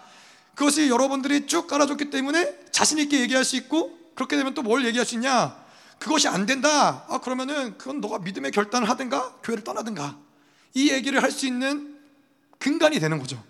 그것이 0.56 0.90
여러분들이 0.90 1.46
쭉 1.48 1.68
깔아줬기 1.68 2.10
때문에 2.10 2.56
자신 2.72 2.98
있게 2.98 3.20
얘기할 3.22 3.44
수 3.46 3.56
있고 3.58 3.96
그렇게 4.16 4.36
되면 4.38 4.54
또 4.54 4.64
뭘 4.64 4.86
얘기할 4.86 5.06
수 5.06 5.14
있냐? 5.16 5.56
그것이 6.00 6.28
안 6.28 6.46
된다. 6.46 7.06
아 7.08 7.20
그러면은 7.20 7.78
그건 7.78 8.02
너가 8.02 8.20
믿음의 8.20 8.52
결단을 8.52 8.90
하든가 8.90 9.36
교회를 9.44 9.64
떠나든가 9.64 10.18
ఈ 10.74 10.92
얘기를 10.92 11.22
할 11.22 11.32
수 11.32 11.46
있는 11.46 11.98
근간이 12.60 13.00
되는 13.00 13.20
거죠. 13.20 13.42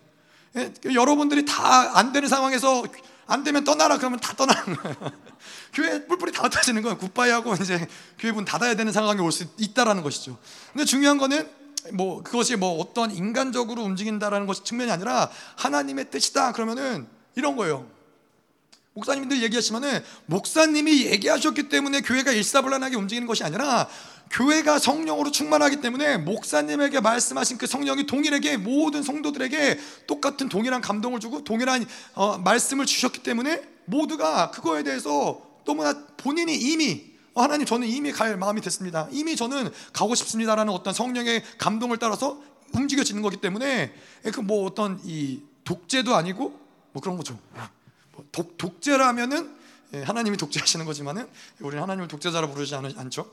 예? 0.58 0.74
여러분들이 0.94 1.46
다 1.46 1.94
안 1.98 2.12
되는 2.12 2.28
상황에서 2.28 2.84
안 3.28 3.44
되면 3.44 3.64
떠나라 3.64 3.98
그러면 3.98 4.20
다 4.20 4.34
떠나는 4.34 4.76
거예요. 4.76 4.96
교회 5.74 6.06
뿔뿔이 6.08 6.32
다 6.32 6.44
흩어지는 6.44 6.82
거예요. 6.82 6.98
굿바이 6.98 7.30
하고 7.30 7.54
이제 7.56 7.88
교회 8.18 8.32
문 8.32 8.46
닫아야 8.46 8.76
되는 8.76 8.92
상황이 8.92 9.20
올 9.22 9.32
수 9.32 9.46
있다라는 9.58 10.02
것이죠. 10.04 10.38
근데 10.72 10.86
중요한 10.86 11.18
거는 11.18 11.50
뭐 11.94 12.24
그것이 12.24 12.56
뭐 12.56 12.80
어떤 12.80 13.12
인간적으로 13.12 13.84
움직인다라는 13.84 14.48
것이 14.48 14.64
측면이 14.64 14.92
아니라 14.92 15.30
하나님의 15.58 16.10
뜻이다 16.10 16.52
그러면은 16.54 17.08
이런 17.36 17.56
거예요. 17.56 17.86
목사님들 18.98 19.44
얘기하시면은 19.44 20.04
목사님이 20.26 21.06
얘기하셨기 21.06 21.70
때문에 21.70 22.02
교회가 22.02 22.32
일사불란하게 22.32 22.96
움직이는 22.96 23.28
것이 23.28 23.44
아니라 23.44 23.88
교회가 24.32 24.80
성령으로 24.80 25.32
충만하기 25.32 25.82
때문에 25.82 26.18
목사님에게 26.18 27.00
말씀하신 27.00 27.58
그 27.60 27.68
성령이 27.68 28.08
동일하게 28.08 28.58
모든 28.58 29.04
성도들에게 29.04 29.80
똑같은 30.08 30.50
동일한 30.50 30.82
감동을 30.82 31.20
주고 31.20 31.44
동일한 31.44 31.86
어, 32.16 32.40
말씀을 32.40 32.86
주셨기 32.88 33.22
때문에 33.22 33.62
모두가 33.86 34.52
그거에 34.52 34.84
대해서 34.84 35.42
너무나 35.64 35.94
본인이 36.18 36.56
이미 36.56 37.06
어, 37.36 37.44
하나님 37.44 37.68
저는 37.68 37.88
이미 37.88 38.12
갈 38.12 38.36
마음이 38.36 38.62
됐습니다. 38.62 39.08
이미 39.12 39.36
저는 39.36 39.70
가고 39.94 40.16
싶습니다라는 40.16 40.74
어떤 40.74 40.94
성령의 40.94 41.44
감동을 41.60 41.98
따라서 41.98 42.42
움직여지는 42.74 43.22
거기 43.22 43.38
때문에 43.38 43.94
그 44.34 44.42
뭐 44.42 44.66
어떤 44.66 45.00
이 45.06 45.42
독재도 45.64 46.16
아니고 46.16 46.60
뭐 46.92 47.02
그런 47.02 47.16
거죠. 47.16 47.38
뭐 48.18 48.26
독, 48.32 48.58
독재라면은 48.58 49.56
예, 49.94 50.02
하나님이 50.02 50.38
독재하시는 50.38 50.86
거지만은 50.86 51.28
우리는 51.62 51.82
하나님을 51.82 52.08
독재자라 52.08 52.48
부르지 52.50 52.76
않죠. 52.76 53.32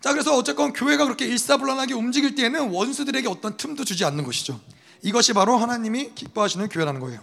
자 0.00 0.12
그래서 0.12 0.36
어쨌건 0.36 0.72
교회가 0.72 1.04
그렇게 1.04 1.26
일사불란하게 1.26 1.94
움직일 1.94 2.34
때에는 2.34 2.70
원수들에게 2.70 3.28
어떤 3.28 3.56
틈도 3.56 3.84
주지 3.84 4.04
않는 4.04 4.24
것이죠. 4.24 4.60
이것이 5.02 5.32
바로 5.32 5.56
하나님이 5.56 6.14
기뻐하시는 6.14 6.68
교회라는 6.68 7.00
거예요. 7.00 7.20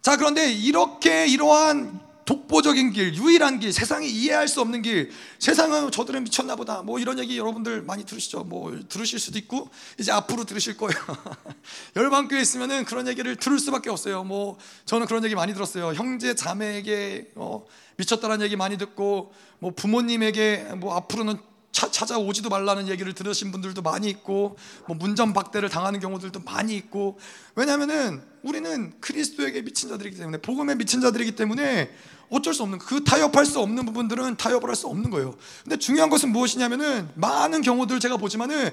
자 0.00 0.16
그런데 0.16 0.52
이렇게 0.52 1.26
이러한 1.26 2.00
독보적인 2.24 2.92
길, 2.92 3.14
유일한 3.14 3.60
길, 3.60 3.72
세상이 3.72 4.08
이해할 4.08 4.48
수 4.48 4.60
없는 4.60 4.82
길, 4.82 5.10
세상은 5.38 5.90
저들은 5.90 6.24
미쳤나 6.24 6.56
보다. 6.56 6.82
뭐 6.82 6.98
이런 6.98 7.18
얘기 7.18 7.38
여러분들 7.38 7.82
많이 7.82 8.04
들으시죠? 8.04 8.44
뭐 8.44 8.78
들으실 8.88 9.18
수도 9.18 9.38
있고, 9.38 9.68
이제 9.98 10.10
앞으로 10.10 10.44
들으실 10.44 10.76
거예요. 10.76 10.94
열방교회 11.96 12.40
있으면은 12.40 12.84
그런 12.84 13.08
얘기를 13.08 13.36
들을 13.36 13.58
수밖에 13.58 13.90
없어요. 13.90 14.24
뭐 14.24 14.58
저는 14.86 15.06
그런 15.06 15.24
얘기 15.24 15.34
많이 15.34 15.52
들었어요. 15.52 15.92
형제, 15.92 16.34
자매에게 16.34 17.32
어, 17.34 17.64
미쳤다는 17.96 18.40
얘기 18.42 18.56
많이 18.56 18.78
듣고, 18.78 19.32
뭐 19.58 19.72
부모님에게 19.72 20.74
뭐 20.76 20.94
앞으로는 20.96 21.38
차, 21.74 21.90
찾아오지도 21.90 22.50
말라는 22.50 22.88
얘기를 22.88 23.12
들으신 23.14 23.50
분들도 23.50 23.82
많이 23.82 24.08
있고 24.08 24.56
뭐 24.86 24.96
문전박대를 24.96 25.68
당하는 25.68 25.98
경우들도 25.98 26.40
많이 26.44 26.76
있고 26.76 27.18
왜냐하면은 27.56 28.22
우리는 28.42 28.94
그리스도에게 29.00 29.62
미친 29.62 29.88
자들이기 29.88 30.16
때문에 30.16 30.38
복음에 30.38 30.76
미친 30.76 31.00
자들이기 31.00 31.34
때문에 31.34 31.90
어쩔 32.30 32.54
수 32.54 32.62
없는 32.62 32.78
그 32.78 33.04
타협할 33.04 33.46
수 33.46 33.60
없는 33.60 33.84
부분들은 33.86 34.36
타협을 34.36 34.68
할 34.68 34.76
수 34.76 34.86
없는 34.88 35.10
거예요. 35.10 35.34
근데 35.62 35.76
중요한 35.76 36.10
것은 36.10 36.30
무엇이냐면은 36.30 37.08
많은 37.14 37.62
경우들 37.62 38.00
제가 38.00 38.16
보지만은 38.16 38.70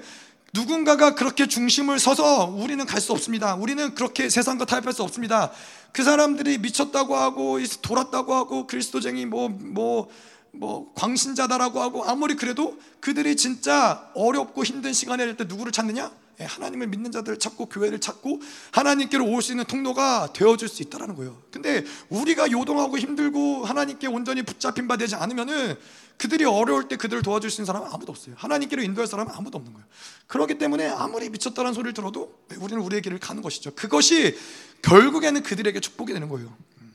누군가가 0.54 1.14
그렇게 1.14 1.46
중심을 1.46 1.98
서서 1.98 2.46
우리는 2.46 2.84
갈 2.84 3.00
수 3.00 3.12
없습니다. 3.12 3.54
우리는 3.54 3.94
그렇게 3.94 4.28
세상과 4.28 4.64
타협할 4.66 4.92
수 4.92 5.02
없습니다. 5.02 5.50
그 5.92 6.04
사람들이 6.04 6.58
미쳤다고 6.58 7.16
하고 7.16 7.58
돌았다고 7.82 8.34
하고 8.34 8.66
그리스도쟁이 8.66 9.26
뭐 9.26 9.48
뭐 9.48 9.72
뭐, 9.72 10.08
뭐 10.52 10.92
광신자다라고 10.94 11.80
하고 11.80 12.04
아무리 12.04 12.34
그래도 12.36 12.78
그들이 13.00 13.36
진짜 13.36 14.10
어렵고 14.14 14.64
힘든 14.64 14.92
시간에 14.92 15.34
때 15.36 15.44
누구를 15.44 15.72
찾느냐? 15.72 16.10
예, 16.42 16.46
하나님을 16.46 16.88
믿는 16.88 17.12
자들을 17.12 17.38
찾고 17.38 17.66
교회를 17.66 18.00
찾고 18.00 18.40
하나님께로 18.72 19.24
올 19.26 19.42
수 19.42 19.52
있는 19.52 19.64
통로가 19.64 20.32
되어줄 20.32 20.68
수 20.68 20.82
있다라는 20.82 21.14
거예요. 21.16 21.40
근데 21.50 21.84
우리가 22.10 22.50
요동하고 22.50 22.98
힘들고 22.98 23.64
하나님께 23.64 24.06
온전히 24.06 24.42
붙잡힌 24.42 24.86
바 24.86 24.96
되지 24.96 25.14
않으면은 25.16 25.76
그들이 26.16 26.44
어려울 26.44 26.86
때 26.86 26.96
그들을 26.96 27.22
도와줄 27.22 27.50
수 27.50 27.60
있는 27.60 27.66
사람은 27.66 27.88
아무도 27.92 28.12
없어요. 28.12 28.34
하나님께로 28.38 28.82
인도할 28.82 29.08
사람은 29.08 29.32
아무도 29.34 29.58
없는 29.58 29.72
거예요. 29.72 29.86
그렇기 30.28 30.58
때문에 30.58 30.88
아무리 30.88 31.28
미쳤다는 31.30 31.72
소리를 31.74 31.94
들어도 31.94 32.38
우리는 32.58 32.80
우리의 32.82 33.02
길을 33.02 33.18
가는 33.18 33.42
것이죠. 33.42 33.72
그것이 33.74 34.36
결국에는 34.82 35.42
그들에게 35.42 35.80
축복이 35.80 36.12
되는 36.12 36.28
거예요. 36.28 36.54
음. 36.80 36.92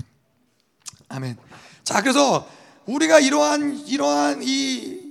아멘. 1.10 1.38
자, 1.84 2.02
그래서 2.02 2.50
우리가 2.86 3.20
이러한 3.20 3.86
이러한 3.88 4.42
이 4.44 5.07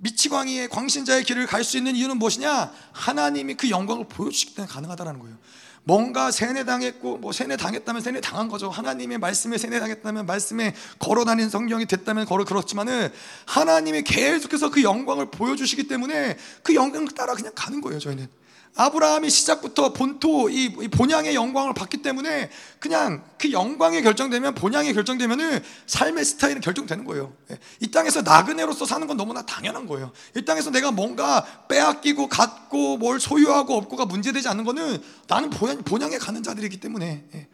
미치광이의 0.00 0.68
광신자의 0.68 1.24
길을 1.24 1.46
갈 1.46 1.64
수 1.64 1.76
있는 1.76 1.96
이유는 1.96 2.18
무엇이냐? 2.18 2.72
하나님이 2.92 3.54
그 3.54 3.70
영광을 3.70 4.06
보여주시기 4.08 4.54
때문에 4.54 4.72
가능하다는 4.72 5.18
거예요. 5.18 5.36
뭔가 5.84 6.32
세뇌당했고 6.32 7.18
뭐 7.18 7.32
세뇌당했다면 7.32 8.02
세뇌당한 8.02 8.48
거죠. 8.48 8.70
하나님의 8.70 9.18
말씀에 9.18 9.56
세뇌당했다면 9.56 10.26
말씀에 10.26 10.74
걸어다닌 10.98 11.48
성경이 11.48 11.86
됐다면 11.86 12.26
걸어 12.26 12.44
그렇지만은 12.44 13.08
하나님이 13.46 14.02
계속해서 14.02 14.70
그 14.70 14.82
영광을 14.82 15.30
보여주시기 15.30 15.86
때문에 15.86 16.36
그 16.64 16.74
영광을 16.74 17.08
따라 17.08 17.34
그냥 17.34 17.52
가는 17.54 17.80
거예요. 17.80 18.00
저희는. 18.00 18.28
아브라함이 18.76 19.30
시작부터 19.30 19.92
본토 19.92 20.50
이 20.50 20.88
본향의 20.88 21.34
영광을 21.34 21.72
받기 21.72 22.02
때문에 22.02 22.50
그냥 22.78 23.24
그 23.38 23.50
영광이 23.50 24.02
결정되면 24.02 24.54
본향이 24.54 24.92
결정되면은 24.92 25.62
삶의 25.86 26.24
스타일은 26.24 26.60
결정되는 26.60 27.04
거예요. 27.06 27.32
예. 27.50 27.58
이 27.80 27.90
땅에서 27.90 28.22
나그네로서 28.22 28.84
사는 28.84 29.06
건 29.06 29.16
너무나 29.16 29.42
당연한 29.42 29.86
거예요. 29.86 30.12
이 30.36 30.44
땅에서 30.44 30.70
내가 30.70 30.92
뭔가 30.92 31.44
빼앗기고 31.68 32.28
갖고 32.28 32.98
뭘 32.98 33.18
소유하고 33.18 33.74
없고가 33.74 34.04
문제되지 34.04 34.48
않는 34.48 34.64
거는 34.64 35.02
나는 35.26 35.50
본향에 35.50 36.18
가는 36.18 36.42
자들이기 36.42 36.78
때문에 36.78 37.24
예. 37.34 37.48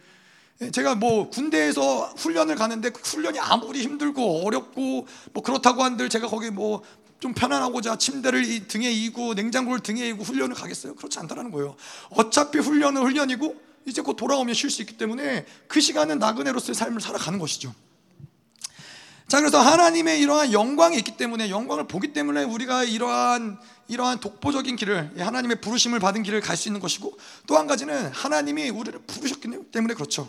예, 0.62 0.70
제가 0.70 0.94
뭐 0.94 1.28
군대에서 1.28 2.12
훈련을 2.16 2.54
가는데 2.54 2.90
그 2.90 3.00
훈련이 3.02 3.38
아무리 3.40 3.82
힘들고 3.82 4.46
어렵고 4.46 5.06
뭐 5.32 5.42
그렇다고 5.42 5.82
한들 5.82 6.08
제가 6.08 6.28
거기 6.28 6.50
뭐 6.50 6.82
좀 7.22 7.34
편안하고자 7.34 7.98
침대를 7.98 8.66
등에 8.66 8.90
이고 8.90 9.34
냉장고를 9.34 9.80
등에 9.80 10.08
이고 10.08 10.24
훈련을 10.24 10.56
가겠어요? 10.56 10.96
그렇지 10.96 11.20
않다라는 11.20 11.52
거예요. 11.52 11.76
어차피 12.10 12.58
훈련은 12.58 13.00
훈련이고 13.00 13.54
이제 13.86 14.02
곧 14.02 14.16
돌아오면 14.16 14.56
쉴 14.56 14.70
수 14.70 14.82
있기 14.82 14.96
때문에 14.96 15.46
그 15.68 15.80
시간은 15.80 16.18
나그네로서의 16.18 16.74
삶을 16.74 17.00
살아가는 17.00 17.38
것이죠. 17.38 17.72
자, 19.28 19.38
그래서 19.38 19.60
하나님의 19.60 20.20
이러한 20.20 20.52
영광이 20.52 20.96
있기 20.98 21.16
때문에 21.16 21.48
영광을 21.48 21.86
보기 21.86 22.12
때문에 22.12 22.42
우리가 22.42 22.82
이러한 22.82 23.56
이러한 23.86 24.18
독보적인 24.18 24.74
길을 24.74 25.12
하나님의 25.20 25.60
부르심을 25.60 26.00
받은 26.00 26.24
길을 26.24 26.40
갈 26.40 26.56
수 26.56 26.68
있는 26.68 26.80
것이고 26.80 27.16
또 27.46 27.56
한 27.56 27.68
가지는 27.68 28.10
하나님이 28.10 28.70
우리를 28.70 28.98
부르셨기 29.06 29.48
때문에 29.70 29.94
그렇죠. 29.94 30.28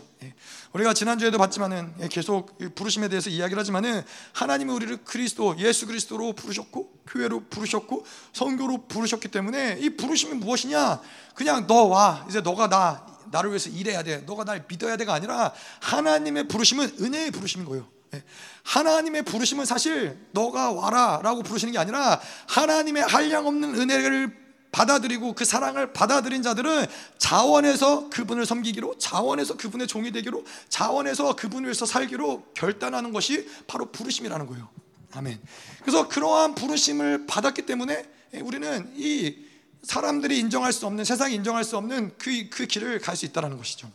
예. 0.74 0.78
우리가 0.78 0.92
지난주에도 0.92 1.38
봤지만은 1.38 1.94
예, 2.00 2.08
계속 2.08 2.58
부르심에 2.74 3.08
대해서 3.08 3.30
이야기를 3.30 3.58
하지만은 3.60 4.02
하나님이 4.32 4.72
우리를 4.72 5.04
그리스도 5.04 5.56
예수 5.58 5.86
그리스도로 5.86 6.32
부르셨고 6.32 6.92
교회로 7.06 7.44
부르셨고 7.48 8.04
성교로 8.32 8.86
부르셨기 8.88 9.28
때문에 9.28 9.78
이 9.80 9.90
부르심이 9.90 10.34
무엇이냐? 10.34 11.00
그냥 11.34 11.66
너 11.66 11.84
와. 11.84 12.26
이제 12.28 12.40
너가 12.40 12.68
나 12.68 13.06
나를 13.30 13.50
위해서 13.50 13.70
일해야 13.70 14.02
돼. 14.02 14.18
너가 14.18 14.44
날 14.44 14.64
믿어야 14.68 14.96
돼가 14.96 15.14
아니라 15.14 15.52
하나님의 15.80 16.48
부르심은 16.48 16.96
은혜의 17.00 17.30
부르심인 17.30 17.66
거예요. 17.66 17.86
예. 18.14 18.22
하나님의 18.64 19.22
부르심은 19.22 19.64
사실 19.64 20.18
너가 20.32 20.72
와라라고 20.72 21.42
부르시는 21.42 21.72
게 21.72 21.78
아니라 21.78 22.20
하나님의 22.48 23.02
한량 23.04 23.46
없는 23.46 23.74
은혜를 23.74 24.43
받아들이고 24.74 25.34
그 25.34 25.44
사랑을 25.44 25.92
받아들인 25.92 26.42
자들은 26.42 26.86
자원해서 27.18 28.10
그분을 28.10 28.44
섬기기로 28.44 28.98
자원해서 28.98 29.56
그분의 29.56 29.86
종이 29.86 30.10
되기로 30.10 30.44
자원해서 30.68 31.36
그분을 31.36 31.66
위해서 31.66 31.86
살기로 31.86 32.42
결단하는 32.54 33.12
것이 33.12 33.48
바로 33.68 33.92
부르심이라는 33.92 34.46
거예요. 34.48 34.68
아멘. 35.12 35.40
그래서 35.80 36.08
그러한 36.08 36.56
부르심을 36.56 37.26
받았기 37.28 37.62
때문에 37.62 38.04
우리는 38.42 38.92
이 38.96 39.36
사람들이 39.84 40.40
인정할 40.40 40.72
수 40.72 40.86
없는 40.86 41.04
세상이 41.04 41.36
인정할 41.36 41.62
수 41.62 41.76
없는 41.76 42.14
그, 42.18 42.48
그 42.50 42.66
길을 42.66 42.98
갈 42.98 43.14
수 43.14 43.26
있다는 43.26 43.56
것이죠. 43.56 43.88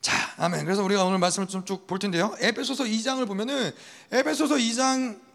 자, 0.00 0.16
아멘. 0.38 0.64
그래서 0.64 0.82
우리가 0.82 1.04
오늘 1.04 1.18
말씀을 1.18 1.46
좀 1.46 1.62
쭉 1.64 1.86
볼 1.86 1.98
텐데요. 1.98 2.34
에베소서 2.40 2.84
2장을 2.84 3.26
보면은 3.26 3.70
에베소서 4.12 4.54
2장 4.54 5.25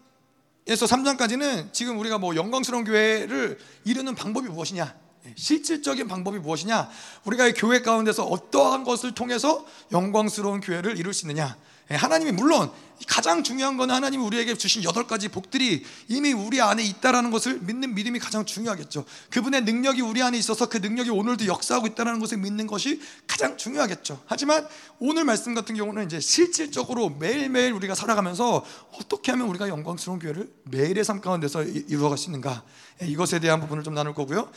에서 0.68 0.86
3장까지는 0.86 1.72
지금 1.72 1.98
우리가 1.98 2.18
뭐 2.18 2.36
영광스러운 2.36 2.84
교회를 2.84 3.58
이루는 3.84 4.14
방법이 4.14 4.48
무엇이냐? 4.48 4.94
예, 5.26 5.34
실질적인 5.36 6.06
방법이 6.06 6.38
무엇이냐? 6.38 6.88
우리가 7.24 7.52
교회 7.52 7.80
가운데서 7.80 8.24
어떠한 8.24 8.84
것을 8.84 9.12
통해서 9.12 9.66
영광스러운 9.90 10.60
교회를 10.60 10.98
이룰 10.98 11.12
수 11.12 11.26
있느냐? 11.26 11.56
예, 11.90 11.94
하나님이 11.94 12.32
물론 12.32 12.70
가장 13.06 13.42
중요한 13.42 13.76
건 13.76 13.90
하나님이 13.90 14.22
우리에게 14.22 14.54
주신 14.54 14.84
여덟 14.84 15.06
가지 15.06 15.28
복들이 15.28 15.84
이미 16.08 16.32
우리 16.32 16.60
안에 16.60 16.82
있다라는 16.84 17.30
것을 17.30 17.58
믿는 17.60 17.94
믿음이 17.94 18.18
가장 18.18 18.44
중요하겠죠. 18.44 19.04
그분의 19.30 19.62
능력이 19.62 20.00
우리 20.02 20.22
안에 20.22 20.38
있어서 20.38 20.68
그 20.68 20.78
능력이 20.78 21.10
오늘도 21.10 21.46
역사하고 21.46 21.86
있다는 21.88 22.20
것을 22.20 22.38
믿는 22.38 22.66
것이 22.66 23.00
가장 23.26 23.56
중요하겠죠. 23.56 24.22
하지만 24.26 24.66
오늘 24.98 25.24
말씀 25.24 25.54
같은 25.54 25.74
경우는 25.74 26.06
이제 26.06 26.20
실질적으로 26.20 27.10
매일매일 27.10 27.72
우리가 27.72 27.94
살아가면서 27.94 28.64
어떻게 28.92 29.32
하면 29.32 29.48
우리가 29.48 29.68
영광스러운 29.68 30.18
교회를 30.20 30.52
매일의 30.64 31.04
삶 31.04 31.20
가운데서 31.20 31.64
이루어갈 31.64 32.18
수 32.18 32.26
있는가 32.26 32.62
예, 33.02 33.06
이것에 33.06 33.40
대한 33.40 33.60
부분을 33.60 33.82
좀 33.82 33.94
나눌 33.94 34.14
거고요. 34.14 34.50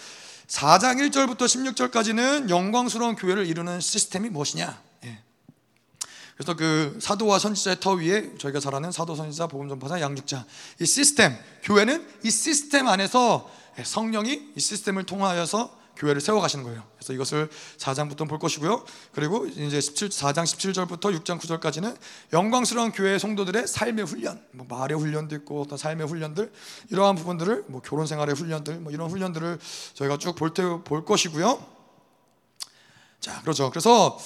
4장 0.47 0.97
1절부터 1.09 1.39
16절까지는 1.39 2.49
영광스러운 2.49 3.15
교회를 3.15 3.47
이루는 3.47 3.79
시스템이 3.79 4.29
무엇이냐 4.29 4.79
그래서 6.35 6.55
그 6.55 6.97
사도와 7.01 7.39
선지자의 7.39 7.79
터 7.79 7.93
위에 7.93 8.35
저희가 8.37 8.59
잘 8.59 8.75
아는 8.75 8.91
사도 8.91 9.15
선지자 9.15 9.47
복음 9.47 9.69
전파사 9.69 10.01
양육자 10.01 10.45
이 10.81 10.85
시스템 10.85 11.33
교회는 11.63 12.05
이 12.23 12.29
시스템 12.29 12.87
안에서 12.87 13.49
성령이 13.83 14.51
이 14.55 14.59
시스템을 14.59 15.05
통하여서 15.05 15.85
교회를 15.97 16.19
세워 16.21 16.41
가시는 16.41 16.65
거예요. 16.65 16.83
그래서 16.97 17.13
이것을 17.13 17.49
4장부터 17.77 18.27
볼 18.27 18.37
것이고요. 18.37 18.83
그리고 19.13 19.45
이제 19.45 19.79
17 19.79 20.09
4장 20.09 20.43
17절부터 20.43 21.17
6장 21.23 21.39
9절까지는 21.39 21.95
영광스러운 22.33 22.91
교회 22.91 23.17
성도들의 23.17 23.67
삶의 23.67 24.05
훈련, 24.05 24.43
뭐 24.51 24.65
말의 24.69 24.97
훈련도 24.97 25.35
있고 25.37 25.61
어떤 25.61 25.77
삶의 25.77 26.07
훈련들 26.07 26.51
이러한 26.91 27.15
부분들을 27.15 27.65
뭐 27.67 27.81
결혼 27.81 28.07
생활의 28.07 28.35
훈련들 28.35 28.79
뭐 28.79 28.91
이런 28.91 29.09
훈련들을 29.09 29.59
저희가 29.93 30.17
쭉볼볼 30.17 31.05
것이고요. 31.05 31.65
자, 33.21 33.41
그렇죠. 33.41 33.69
그래서 33.69 34.17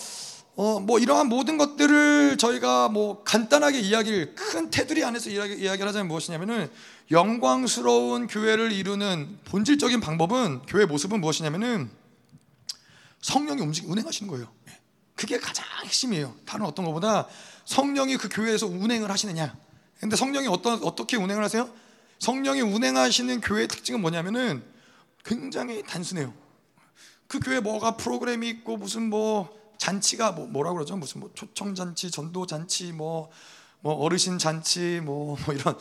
어, 0.62 0.78
뭐 0.78 1.00
이러한 1.00 1.30
모든 1.30 1.58
것들을 1.58 2.36
저희가 2.38 2.90
뭐 2.90 3.24
간단하게 3.24 3.80
이야기를 3.80 4.36
큰 4.36 4.70
테두리 4.70 5.06
안에서 5.06 5.30
이야기, 5.30 5.54
이야기를 5.54 5.88
하자면 5.88 6.10
무엇이냐면은 6.10 6.70
영광스러운 7.12 8.28
교회를 8.28 8.74
이루는 8.74 9.40
본질적인 9.46 10.02
방법은 10.02 10.64
교회 10.68 10.84
모습은 10.84 11.22
무엇이냐면은 11.22 11.90
성령이 13.22 13.62
움직 13.62 13.90
운행하시는 13.90 14.30
거예요. 14.30 14.52
예. 14.68 14.78
그게 15.16 15.40
가장 15.40 15.64
핵심이에요. 15.86 16.36
다른 16.46 16.66
어떤 16.66 16.84
것보다 16.84 17.30
성령이 17.64 18.18
그 18.18 18.28
교회에서 18.28 18.68
운행을 18.68 19.10
하시느냐. 19.10 19.56
근데 20.02 20.18
성령이 20.18 20.50
어떤 20.50 20.84
어떻게 20.84 21.16
운행을 21.16 21.42
하세요? 21.42 21.70
성령이 22.20 22.60
운행하시는 22.60 23.40
교회의 23.40 23.70
특징은 23.70 24.02
뭐냐면은 24.02 24.62
굉장히 25.24 25.84
단순해요. 25.84 26.34
그 27.30 27.40
교회 27.40 27.62
뭐가 27.62 27.96
프로그램이 27.96 28.50
있고 28.50 28.76
무슨 28.76 29.10
뭐 29.10 29.58
잔치가 29.80 30.32
뭐 30.32 30.46
뭐라 30.46 30.74
그러죠? 30.74 30.96
무슨 30.96 31.22
뭐 31.22 31.32
초청 31.34 31.74
잔치, 31.74 32.12
전도 32.12 32.46
잔치, 32.46 32.92
뭐, 32.92 33.32
뭐 33.80 33.96
어르신 33.96 34.38
잔치, 34.38 35.02
뭐, 35.04 35.36
뭐 35.46 35.56
이런 35.56 35.76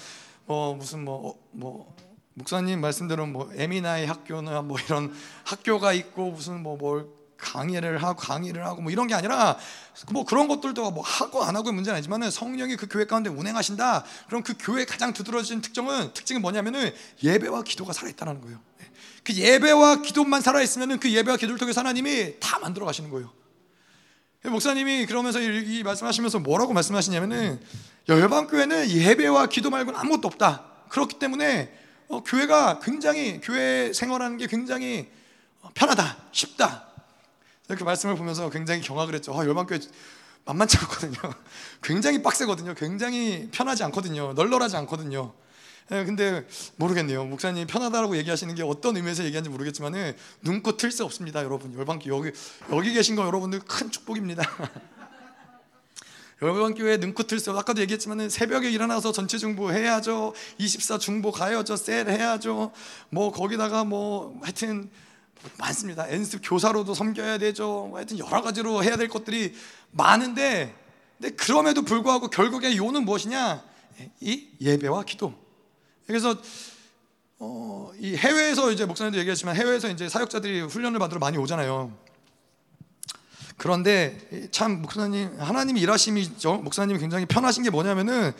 뭐 0.46 0.74
무슨 0.74 1.04
뭐뭐 1.04 1.30
어, 1.30 1.38
뭐 1.50 1.94
목사님 2.32 2.80
말씀대로 2.80 3.26
뭐 3.26 3.50
에미나의 3.54 4.06
학교나 4.06 4.62
뭐 4.62 4.78
이런 4.78 5.14
학교가 5.44 5.92
있고 5.92 6.30
무슨 6.30 6.62
뭐 6.62 6.78
뭘 6.78 7.18
강의를 7.38 8.02
하고 8.02 8.18
강의를 8.20 8.66
하고 8.66 8.82
뭐 8.82 8.92
이런 8.92 9.06
게 9.06 9.14
아니라 9.14 9.56
뭐 10.12 10.24
그런 10.24 10.48
것들도 10.48 10.90
뭐 10.90 11.02
하고 11.02 11.44
안 11.44 11.56
하고의 11.56 11.72
문제는 11.72 11.94
아니지만은 11.96 12.30
성령이 12.30 12.76
그 12.76 12.88
교회 12.90 13.06
가운데 13.06 13.30
운행하신다. 13.30 14.04
그럼 14.26 14.42
그 14.42 14.54
교회 14.58 14.84
가장 14.84 15.12
두드러진 15.12 15.62
특징은 15.62 16.12
특징은 16.12 16.42
뭐냐면은 16.42 16.92
예배와 17.22 17.62
기도가 17.62 17.92
살아 17.92 18.10
있다는 18.10 18.40
거예요. 18.40 18.60
그 19.24 19.34
예배와 19.34 20.02
기도만 20.02 20.42
살아 20.42 20.60
있으면은 20.62 20.98
그 20.98 21.10
예배와 21.10 21.36
기도를 21.36 21.58
통해서 21.58 21.80
하나님이 21.80 22.40
다 22.40 22.58
만들어 22.58 22.84
가시는 22.86 23.10
거예요. 23.10 23.32
목사님이 24.48 25.06
그러면서 25.06 25.40
이 25.40 25.82
말씀하시면서 25.82 26.40
뭐라고 26.40 26.72
말씀하시냐면은 26.72 27.60
열방 28.08 28.46
교회는 28.46 28.90
예배와 28.90 29.46
기도 29.46 29.70
말고는 29.70 29.98
아무것도 29.98 30.28
없다. 30.28 30.64
그렇기 30.88 31.18
때문에 31.18 31.72
어, 32.08 32.22
교회가 32.22 32.80
굉장히 32.80 33.40
교회 33.42 33.92
생활하는 33.92 34.38
게 34.38 34.46
굉장히 34.46 35.08
편하다, 35.74 36.16
쉽다. 36.32 36.86
그 37.68 37.84
말씀을 37.84 38.16
보면서 38.16 38.48
굉장히 38.48 38.80
경악을 38.80 39.14
했죠. 39.14 39.32
어, 39.32 39.44
열방 39.44 39.66
교회 39.66 39.78
만만치 40.46 40.78
않거든요. 40.78 41.34
굉장히 41.82 42.22
빡세거든요. 42.22 42.74
굉장히 42.74 43.48
편하지 43.52 43.84
않거든요. 43.84 44.32
널널하지 44.32 44.76
않거든요. 44.78 45.34
예, 45.90 46.04
근데 46.04 46.46
모르겠네요. 46.76 47.24
목사님 47.24 47.66
편하다라고 47.66 48.16
얘기하시는 48.18 48.54
게 48.54 48.62
어떤 48.62 48.96
의미에서 48.96 49.24
얘기하는지 49.24 49.48
모르겠지만은 49.48 50.14
눈코 50.42 50.76
틀수 50.76 51.04
없습니다, 51.04 51.42
여러분. 51.42 51.76
열방교 51.76 52.14
여기 52.14 52.30
여기 52.70 52.92
계신 52.92 53.16
거 53.16 53.26
여러분들 53.26 53.60
큰 53.60 53.90
축복입니다. 53.90 54.42
열방교회 56.42 56.98
눈코 56.98 57.22
틀수 57.22 57.50
아까도 57.52 57.80
얘기했지만은 57.80 58.28
새벽에 58.28 58.70
일어나서 58.70 59.12
전체 59.12 59.38
중보 59.38 59.72
해야죠. 59.72 60.34
24 60.58 60.98
중보 60.98 61.32
가야죠. 61.32 61.76
셀 61.76 62.08
해야죠. 62.08 62.72
뭐 63.08 63.32
거기다가 63.32 63.84
뭐 63.84 64.38
하여튼 64.42 64.90
많습니다. 65.56 66.12
연습 66.12 66.42
교사로도 66.44 66.92
섬겨야 66.92 67.38
되죠. 67.38 67.86
뭐 67.88 67.96
하여튼 67.96 68.18
여러 68.18 68.42
가지로 68.42 68.84
해야 68.84 68.96
될 68.96 69.08
것들이 69.08 69.54
많은데 69.90 70.74
근데 71.18 71.34
그럼에도 71.34 71.82
불구하고 71.82 72.28
결국에 72.28 72.76
요는 72.76 73.04
무엇이냐? 73.04 73.64
이 74.20 74.48
예배와 74.60 75.04
기도. 75.04 75.47
그래서 76.08 76.34
어, 77.38 77.92
이 77.98 78.16
해외에서 78.16 78.72
이제 78.72 78.86
목사님도 78.86 79.18
얘기했지만 79.18 79.54
해외에서 79.54 79.90
이제 79.90 80.08
사역자들이 80.08 80.62
훈련을 80.62 80.98
받으러 80.98 81.20
많이 81.20 81.36
오잖아요. 81.36 81.92
그런데 83.58 84.48
참 84.50 84.80
목사님 84.80 85.38
하나님이 85.38 85.80
일하심이죠. 85.82 86.62
목사님이 86.62 86.98
굉장히 86.98 87.26
편하신 87.26 87.62
게 87.62 87.68
뭐냐면은 87.68 88.32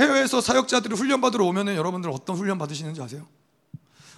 해외에서 0.00 0.40
사역자들이 0.40 0.96
훈련 0.96 1.20
받으러 1.20 1.44
오면은 1.44 1.76
여러분들 1.76 2.10
어떤 2.10 2.36
훈련 2.36 2.58
받으시는지 2.58 3.00
아세요? 3.00 3.24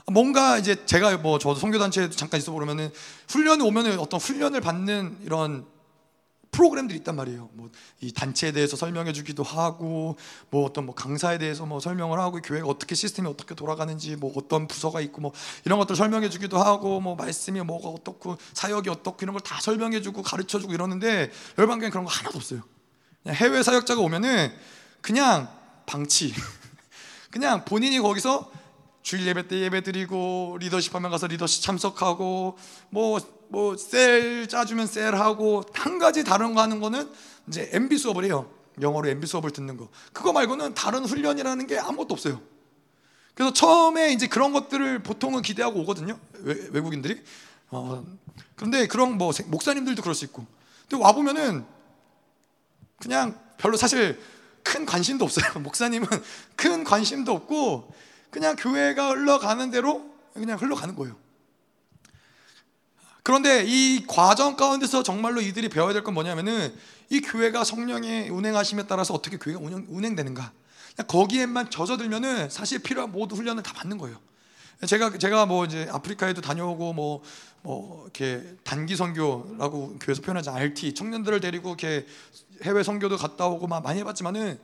뭔가 0.06 0.56
이제 0.56 0.86
제가 0.86 1.18
뭐 1.18 1.38
저도 1.38 1.60
선교단체에 1.60 2.08
잠깐 2.08 2.40
있어 2.40 2.52
보면은 2.52 2.90
훈련이 3.28 3.62
오면은 3.62 3.98
어떤 3.98 4.18
훈련을 4.18 4.62
받는 4.62 5.18
이런 5.24 5.66
프로그램들이 6.54 6.98
있단 6.98 7.16
말이에요. 7.16 7.50
뭐 7.54 7.70
이 8.00 8.12
단체에 8.12 8.52
대해서 8.52 8.76
설명해 8.76 9.12
주기도 9.12 9.42
하고 9.42 10.16
뭐 10.50 10.64
어떤 10.66 10.84
뭐 10.84 10.94
강사에 10.94 11.38
대해서 11.38 11.64
뭐 11.64 11.80
설명을 11.80 12.18
하고 12.18 12.40
교회가 12.42 12.66
어떻게 12.66 12.94
시스템이 12.94 13.28
어떻게 13.28 13.54
돌아가는지 13.54 14.16
뭐 14.16 14.32
어떤 14.36 14.68
부서가 14.68 15.00
있고 15.00 15.22
뭐 15.22 15.32
이런 15.64 15.78
것들 15.78 15.96
설명해 15.96 16.28
주기도 16.28 16.58
하고 16.58 17.00
뭐 17.00 17.14
말씀이 17.16 17.60
뭐가 17.62 17.88
어떻고 17.88 18.36
사역이 18.52 18.90
어떻고 18.90 19.16
이런 19.22 19.32
걸 19.32 19.40
다 19.44 19.60
설명해 19.60 20.00
주고 20.02 20.22
가르쳐 20.22 20.58
주고 20.58 20.72
이러는데 20.72 21.30
열방교회 21.58 21.90
그런 21.90 22.04
거 22.04 22.10
하나도 22.10 22.36
없어요. 22.38 22.62
해외 23.26 23.62
사역자가 23.62 24.00
오면은 24.00 24.52
그냥 25.00 25.48
방치. 25.86 26.34
그냥 27.30 27.64
본인이 27.64 27.98
거기서 28.00 28.50
주일 29.04 29.28
예배 29.28 29.46
때 29.46 29.60
예배 29.60 29.82
드리고 29.82 30.56
리더십 30.58 30.92
하면 30.96 31.12
가서 31.12 31.28
리더십 31.28 31.62
참석하고 31.62 32.58
뭐 32.90 33.20
뭐 33.54 33.76
셀 33.76 34.48
짜주면 34.48 34.86
셀하고 34.86 35.62
한 35.74 35.98
가지 35.98 36.24
다른 36.24 36.54
거 36.54 36.60
하는 36.60 36.80
거는 36.80 37.10
이제 37.46 37.68
MB 37.72 37.96
수업을 37.98 38.24
해요. 38.24 38.50
영어로 38.80 39.08
MB 39.08 39.26
수업을 39.26 39.50
듣는 39.50 39.76
거. 39.76 39.88
그거 40.12 40.32
말고는 40.32 40.74
다른 40.74 41.04
훈련이라는 41.04 41.66
게 41.68 41.78
아무것도 41.78 42.14
없어요. 42.14 42.42
그래서 43.34 43.52
처음에 43.52 44.12
이제 44.12 44.26
그런 44.26 44.52
것들을 44.52 45.02
보통은 45.02 45.42
기대하고 45.42 45.80
오거든요. 45.80 46.18
외, 46.40 46.80
국인들이 46.80 47.22
어, 47.70 48.04
그런데 48.56 48.86
그런 48.86 49.16
뭐 49.18 49.32
목사님들도 49.46 50.02
그럴 50.02 50.14
수 50.14 50.24
있고. 50.24 50.46
근데 50.88 51.02
와 51.02 51.12
보면은 51.12 51.64
그냥 52.98 53.38
별로 53.58 53.76
사실 53.76 54.20
큰 54.62 54.86
관심도 54.86 55.24
없어요. 55.24 55.46
목사님은 55.62 56.08
큰 56.56 56.82
관심도 56.84 57.32
없고 57.32 57.92
그냥 58.34 58.56
교회가 58.56 59.10
흘러가는 59.10 59.70
대로 59.70 60.10
그냥 60.32 60.58
흘러가는 60.58 60.96
거예요. 60.96 61.14
그런데 63.22 63.62
이 63.64 64.04
과정 64.08 64.56
가운데서 64.56 65.04
정말로 65.04 65.40
이들이 65.40 65.68
배워야 65.68 65.92
될 65.92 66.02
건 66.02 66.14
뭐냐면은 66.14 66.74
이 67.10 67.20
교회가 67.20 67.62
성령의 67.62 68.30
운행하심에 68.30 68.88
따라서 68.88 69.14
어떻게 69.14 69.36
교회가 69.36 69.60
운영, 69.60 69.86
운행되는가. 69.88 70.50
거기에만 71.06 71.70
젖어들면은 71.70 72.50
사실 72.50 72.80
필요한 72.80 73.12
모든 73.12 73.36
훈련을 73.36 73.62
다 73.62 73.72
받는 73.72 73.98
거예요. 73.98 74.18
제가 74.84 75.16
제가 75.16 75.46
뭐 75.46 75.64
이제 75.64 75.88
아프리카에도 75.92 76.40
다녀오고 76.40 76.92
뭐뭐 76.92 77.22
뭐 77.62 78.02
이렇게 78.02 78.56
단기 78.64 78.96
선교라고 78.96 79.96
교회에서 80.00 80.22
표현하지 80.22 80.50
RT 80.50 80.94
청년들을 80.94 81.38
데리고 81.38 81.68
이렇게 81.68 82.04
해외 82.64 82.82
선교도 82.82 83.16
갔다 83.16 83.46
오고 83.46 83.68
막 83.68 83.84
많이 83.84 84.00
해봤지만은 84.00 84.58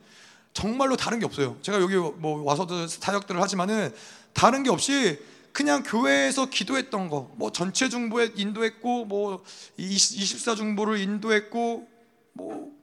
정말로 0.53 0.97
다른 0.97 1.19
게 1.19 1.25
없어요. 1.25 1.57
제가 1.63 1.81
여기 1.81 1.97
뭐 1.97 2.43
와서도 2.43 2.87
사역들을 2.87 3.41
하지만은 3.41 3.95
다른 4.33 4.63
게 4.63 4.71
없이 4.71 5.19
그냥 5.53 5.83
교회에서 5.83 6.47
기도했던 6.47 7.09
거, 7.09 7.33
뭐 7.37 7.51
전체 7.51 7.89
중보에 7.89 8.33
인도했고, 8.37 9.05
뭐 9.05 9.43
24 9.77 10.55
중보를 10.55 10.99
인도했고, 11.01 11.89
뭐 12.33 12.81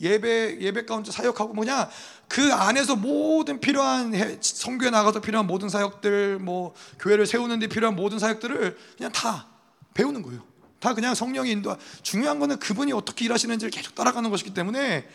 예배 0.00 0.58
예배 0.60 0.84
가운데 0.84 1.12
사역하고 1.12 1.54
뭐냐 1.54 1.88
그 2.28 2.52
안에서 2.52 2.96
모든 2.96 3.60
필요한 3.60 4.12
성교에 4.40 4.90
나가서 4.90 5.20
필요한 5.20 5.46
모든 5.46 5.68
사역들, 5.68 6.38
뭐 6.40 6.74
교회를 6.98 7.26
세우는데 7.26 7.68
필요한 7.68 7.94
모든 7.94 8.18
사역들을 8.18 8.76
그냥 8.96 9.12
다 9.12 9.46
배우는 9.94 10.22
거예요. 10.22 10.42
다 10.80 10.94
그냥 10.94 11.14
성령이 11.14 11.50
인도. 11.52 11.76
중요한 12.02 12.40
거는 12.40 12.58
그분이 12.58 12.92
어떻게 12.92 13.24
일하시는지를 13.26 13.70
계속 13.70 13.94
따라가는 13.94 14.30
것이기 14.30 14.52
때문에 14.52 15.06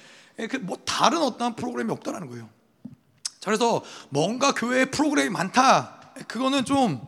뭐 0.61 0.77
다른 0.85 1.21
어떤 1.21 1.55
프로그램이 1.55 1.91
없다라는 1.91 2.29
거예요. 2.29 2.49
그래서 3.43 3.83
뭔가 4.09 4.53
교회에 4.53 4.85
프로그램이 4.85 5.29
많다. 5.29 6.11
그거는 6.27 6.65
좀, 6.65 7.01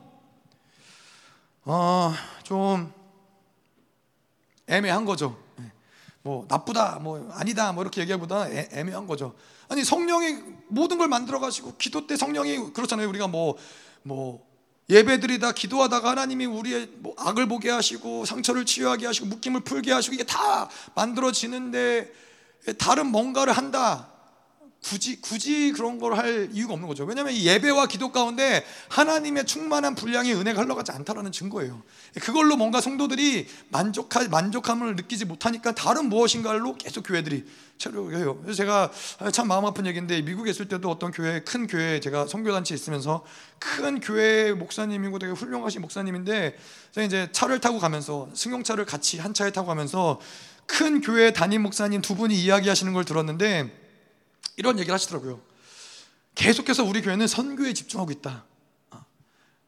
어, 1.66 2.14
좀 2.44 2.94
애매한 4.68 5.06
거죠. 5.06 5.38
예. 5.60 5.72
뭐 6.22 6.46
나쁘다, 6.48 7.00
뭐 7.00 7.30
아니다, 7.34 7.72
뭐 7.74 7.84
이렇게 7.84 8.02
얘기하보다 8.02 8.50
애매한 8.50 9.06
거죠. 9.06 9.36
아니 9.68 9.84
성령이 9.84 10.38
모든 10.68 10.98
걸 10.98 11.08
만들어 11.08 11.40
가시고 11.40 11.76
기도 11.78 12.08
때 12.08 12.16
성령이 12.16 12.74
그렇잖아요. 12.74 13.08
우리가 13.10 13.28
뭐뭐 13.28 13.58
뭐 14.04 14.50
예배드리다 14.90 15.52
기도하다가 15.52 16.12
하나님이 16.12 16.46
우리의 16.46 16.90
뭐 16.98 17.14
악을 17.18 17.48
보게 17.48 17.70
하시고 17.70 18.26
상처를 18.26 18.66
치유하게 18.66 19.06
하시고 19.06 19.28
묶임을 19.28 19.62
풀게 19.62 19.92
하시고 19.92 20.16
이게 20.16 20.24
다 20.24 20.70
만들어지는데 20.96 22.12
다른 22.78 23.08
뭔가를 23.08 23.54
한다. 23.54 24.08
굳이 24.82 25.20
굳이 25.20 25.74
그런 25.74 26.00
걸 26.00 26.14
할 26.14 26.50
이유가 26.54 26.74
없는 26.74 26.88
거죠. 26.88 27.04
왜냐하면 27.04 27.34
이 27.34 27.46
예배와 27.46 27.88
기도 27.88 28.14
가운데 28.14 28.66
하나님의 28.88 29.46
충만한 29.46 29.94
분량의 29.94 30.34
은혜가 30.36 30.62
흘러가지 30.62 30.94
않다라는 30.94 31.34
증거예요. 31.34 31.84
그걸로 32.22 32.56
뭔가 32.56 32.80
성도들이 32.80 33.46
만족할 33.70 34.30
만족함을 34.30 34.96
느끼지 34.96 35.26
못하니까 35.26 35.76
다른 35.76 36.06
무엇인가로 36.06 36.76
계속 36.78 37.02
교회들이 37.02 37.46
체류해요. 37.78 38.38
그래서 38.42 38.58
제가 38.58 38.92
참 39.32 39.48
마음 39.48 39.66
아픈 39.66 39.86
얘기인데 39.86 40.22
미국에 40.22 40.52
있을 40.52 40.68
때도 40.68 40.90
어떤 40.90 41.12
교회 41.12 41.42
큰 41.42 41.68
교회 41.68 42.00
제가 42.00 42.28
선교단체 42.28 42.74
있으면서 42.74 43.26
큰 43.60 44.00
교회 44.00 44.54
목사님이고 44.54 45.20
되게 45.20 45.34
훌륭하신 45.34 45.82
목사님인데 45.82 46.58
제가 46.92 47.06
이제 47.06 47.30
차를 47.32 47.60
타고 47.60 47.80
가면서 47.80 48.30
승용차를 48.34 48.86
같이 48.86 49.20
한 49.20 49.34
차에 49.34 49.52
타고 49.52 49.68
가면서 49.68 50.20
큰 50.70 51.02
교회 51.02 51.34
담임 51.34 51.64
목사님 51.64 52.02
두 52.02 52.16
분이 52.16 52.40
이야기하시는 52.40 52.94
걸 52.94 53.04
들었는데 53.04 53.76
이런 54.56 54.78
얘기를 54.78 54.94
하시더라고요. 54.94 55.42
계속해서 56.36 56.84
우리 56.84 57.02
교회는 57.02 57.28
선교에 57.28 57.74
집중하고 57.74 58.12
있다. 58.12 58.46
아. 58.92 59.04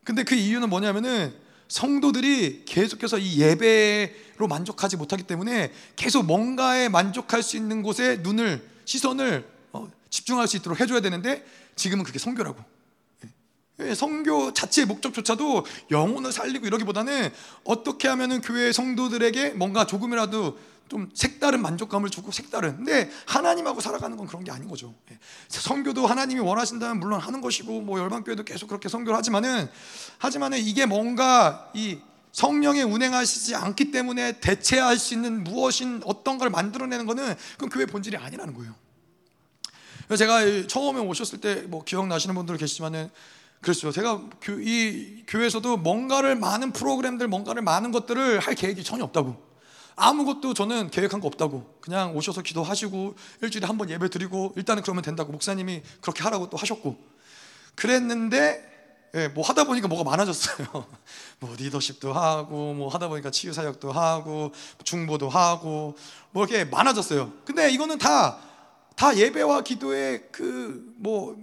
근데 0.04 0.24
그 0.24 0.36
이유는 0.36 0.70
뭐냐면은 0.70 1.34
성도들이 1.68 2.66
계속해서 2.66 3.18
이 3.18 3.40
예배로 3.40 4.48
만족하지 4.48 4.98
못하기 4.98 5.24
때문에 5.24 5.74
계속 5.96 6.24
뭔가에 6.24 6.88
만족할 6.88 7.42
수 7.42 7.58
있는 7.58 7.82
곳에 7.82 8.18
눈을 8.18 8.64
시선을 8.86 9.50
어, 9.74 9.90
집중할 10.10 10.48
수 10.48 10.58
있도록 10.58 10.80
해줘야 10.80 11.00
되는데 11.00 11.44
지금은 11.76 12.06
그게 12.06 12.20
성교라고. 12.20 12.64
예, 13.80 13.96
성교 13.96 14.54
자체의 14.54 14.86
목적조차도 14.86 15.66
영혼을 15.90 16.32
살리고 16.32 16.68
이러기보다는 16.68 17.32
어떻게 17.64 18.08
하면은 18.08 18.42
교회 18.42 18.72
성도들에게 18.72 19.52
뭔가 19.52 19.88
조금이라도 19.88 20.58
좀 20.92 21.10
색다른 21.14 21.62
만족감을 21.62 22.10
주고 22.10 22.34
색다른. 22.34 22.76
근데 22.76 23.10
하나님하고 23.26 23.80
살아가는 23.80 24.18
건 24.18 24.28
그런 24.28 24.44
게 24.44 24.52
아닌 24.52 24.68
거죠. 24.68 24.94
예. 25.10 25.18
성교도 25.48 26.06
하나님이 26.06 26.42
원하신다면 26.42 27.00
물론 27.00 27.22
하는 27.22 27.40
것이고 27.40 27.80
뭐 27.80 27.98
열방교회도 27.98 28.44
계속 28.44 28.68
그렇게 28.68 28.90
성교를 28.90 29.18
하지만은 29.18 29.70
하지만은 30.18 30.58
이게 30.58 30.86
뭔가 30.86 31.72
이 31.74 32.00
성령의 32.34 32.84
운행하시지 32.84 33.56
않기 33.56 33.92
때문에 33.92 34.42
대체할 34.42 34.98
수 34.98 35.14
있는 35.14 35.46
무엇인 35.46 36.02
어떤 36.04 36.38
걸 36.38 36.50
만들어내는 36.50 37.06
거는 37.06 37.36
그건 37.54 37.70
교회 37.70 37.86
본질이 37.86 38.18
아니라는 38.18 38.54
거예요. 38.54 38.76
제가 40.18 40.68
처음에 40.68 41.00
오셨을 41.00 41.40
때 41.40 41.64
뭐 41.68 41.86
기억나시는 41.86 42.36
분들 42.36 42.58
계시지만은 42.58 43.10
그렇죠. 43.62 43.94
제가 43.94 44.22
이 44.60 45.24
교회에서도 45.26 45.78
뭔가를 45.78 46.36
많은 46.36 46.74
프로그램들, 46.74 47.30
뭔가를 47.30 47.62
많은 47.62 47.94
것들을 47.94 48.40
할 48.40 48.56
계획이 48.56 48.84
전혀 48.84 49.06
없다고. 49.06 49.51
아무것도 50.02 50.54
저는 50.54 50.90
계획한 50.90 51.20
거 51.22 51.28
없다고 51.28 51.78
그냥 51.82 52.16
오셔서 52.16 52.42
기도하시고 52.42 53.16
일주일에 53.42 53.68
한 53.68 53.78
번 53.78 53.90
예배 53.90 54.10
드리고 54.10 54.54
일단은 54.56 54.84
그러면 54.84 55.04
된다고 55.04 55.32
목사님이 55.32 55.82
그렇게 56.02 56.24
하라고 56.24 56.50
또 56.50 56.58
하셨고 56.58 56.98
그랬는데 57.76 58.70
예, 59.14 59.28
뭐 59.28 59.44
하다 59.46 59.66
보니까 59.66 59.88
뭐가 59.90 60.10
많아졌어요. 60.10 60.68
뭐 61.40 61.56
리더십도 61.58 62.14
하고 62.14 62.74
뭐 62.74 62.88
하다 62.88 63.10
보니까 63.10 63.30
치유 63.30 63.52
사역도 63.52 63.92
하고 63.92 64.54
중보도 64.86 65.28
하고 65.30 65.96
뭐 66.32 66.46
이렇게 66.46 66.64
많아졌어요. 66.66 67.32
근데 67.46 67.70
이거는 67.72 67.98
다 67.98 68.40
다 68.96 69.16
예배와 69.18 69.62
기도의 69.62 70.28
그 70.32 70.86
뭐 70.98 71.36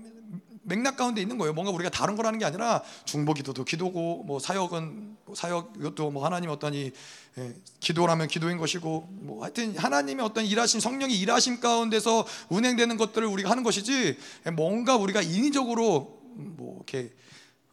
맥락 0.69 0.97
가운데 0.97 1.21
있는 1.21 1.39
거예요. 1.39 1.53
뭔가 1.53 1.73
우리가 1.73 1.91
다른 1.91 2.15
거라는 2.17 2.39
게 2.39 2.45
아니라 2.45 2.83
중보 3.05 3.35
기도도 3.35 3.65
기도고 3.65 4.25
뭐 4.25 4.39
사역은 4.39 5.17
뭐 5.25 5.35
사역 5.35 5.73
이것도 5.79 6.11
뭐 6.11 6.25
하나님 6.25 6.51
어떤 6.51 6.75
이 6.75 6.93
예, 7.39 7.55
기도라면 7.81 8.29
기도인 8.29 8.59
것이고 8.59 9.09
뭐 9.11 9.43
하여튼 9.43 9.77
하나님의 9.77 10.25
어떤 10.25 10.45
일하신 10.45 10.81
성령이 10.81 11.19
일하심 11.19 11.61
가운데서 11.61 12.27
운행되는 12.49 12.97
것들을 12.97 13.27
우리가 13.27 13.51
하는 13.51 13.63
것이지 13.63 14.19
뭔가 14.55 14.97
우리가 14.97 15.23
인위적으로 15.23 16.21
뭐 16.35 16.77
이렇게 16.77 17.13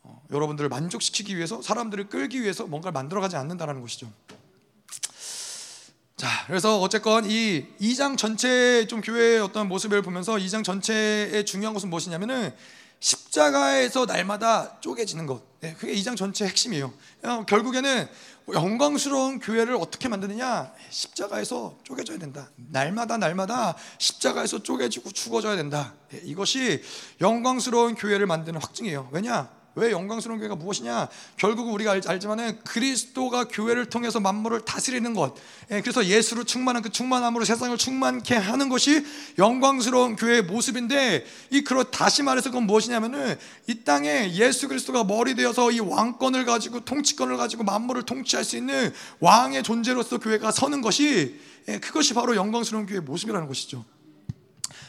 어, 0.04 0.22
여러분들을 0.32 0.70
만족시키기 0.70 1.36
위해서 1.36 1.62
사람들을 1.62 2.10
끌기 2.10 2.42
위해서 2.42 2.66
뭔가를 2.66 2.94
만들어가지 2.94 3.36
않는다라는 3.36 3.82
것이죠. 3.82 4.12
자, 6.18 6.30
그래서 6.48 6.80
어쨌건 6.80 7.30
이 7.30 7.66
2장 7.82 8.18
전체 8.18 8.88
좀 8.88 9.02
교회의 9.02 9.42
어떤 9.42 9.68
모습을 9.68 10.02
보면서 10.02 10.36
2장 10.36 10.64
전체의 10.64 11.46
중요한 11.46 11.74
것은 11.74 11.90
무엇이냐면은 11.90 12.54
십자가에서 13.00 14.06
날마다 14.06 14.80
쪼개지는 14.82 15.26
것. 15.26 15.44
네, 15.60 15.76
그게 15.80 15.94
이 15.94 16.04
장 16.04 16.16
전체 16.16 16.46
핵심이에요. 16.46 16.94
어, 17.24 17.46
결국에는 17.48 18.08
영광스러운 18.54 19.40
교회를 19.40 19.76
어떻게 19.76 20.08
만드느냐? 20.08 20.72
십자가에서 20.92 21.76
쪼개져야 21.84 22.20
된다. 22.20 22.50
날마다 22.56 23.18
날마다 23.18 23.76
십자가에서 23.98 24.62
쪼개지고 24.62 25.12
죽어져야 25.12 25.56
된다. 25.56 25.94
네, 26.10 26.22
이것이 26.24 26.84
영광스러운 27.22 27.96
교회를 27.96 28.28
만드는 28.28 28.62
확증이에요. 28.62 29.10
왜냐? 29.12 29.50
왜 29.76 29.92
영광스러운 29.92 30.40
교회가 30.40 30.56
무엇이냐? 30.56 31.10
결국 31.36 31.74
우리가 31.74 32.00
알, 32.08 32.20
지만은 32.20 32.58
그리스도가 32.64 33.50
교회를 33.50 33.88
통해서 33.88 34.22
만물을 34.22 34.62
다스리는 34.62 35.14
것. 35.14 35.36
예, 35.70 35.82
그래서 35.82 36.06
예수로 36.06 36.46
충만한 36.46 36.82
그 36.82 36.90
충만함으로 36.90 37.44
세상을 37.44 37.78
충만케 37.78 38.36
하는 38.36 38.70
것이 38.70 39.06
영광스러운 39.38 40.16
교회의 40.16 40.44
모습인데 40.44 41.26
이 41.50 41.62
그러 41.62 41.84
다시 41.84 42.24
말해서 42.24 42.52
그건 42.52 42.68
무엇이냐면은 42.68 43.38
이 43.68 43.84
땅에 43.84 44.32
예수 44.36 44.70
그리스도가 44.70 45.04
머리 45.04 45.36
되어서 45.36 45.72
이 45.72 45.82
왕권을 45.82 46.46
가지고 46.46 46.86
통치권을 46.86 47.36
가지고 47.36 47.66
만물을 47.66 48.04
통치할 48.04 48.46
수 48.46 48.56
있는 48.56 48.94
왕의 49.20 49.64
존재로서 49.64 50.20
교회가 50.20 50.52
서는 50.52 50.82
것이 50.82 51.38
예, 51.68 51.80
그것이 51.80 52.14
바로 52.14 52.38
영광스러운 52.38 52.86
교회의 52.86 53.02
모습이라는 53.02 53.46
것이죠. 53.48 53.84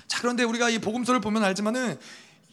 자 0.06 0.20
그런데 0.20 0.44
우리가 0.44 0.70
이 0.70 0.78
복음서를 0.78 1.20
보면 1.20 1.42
알지만은 1.42 1.98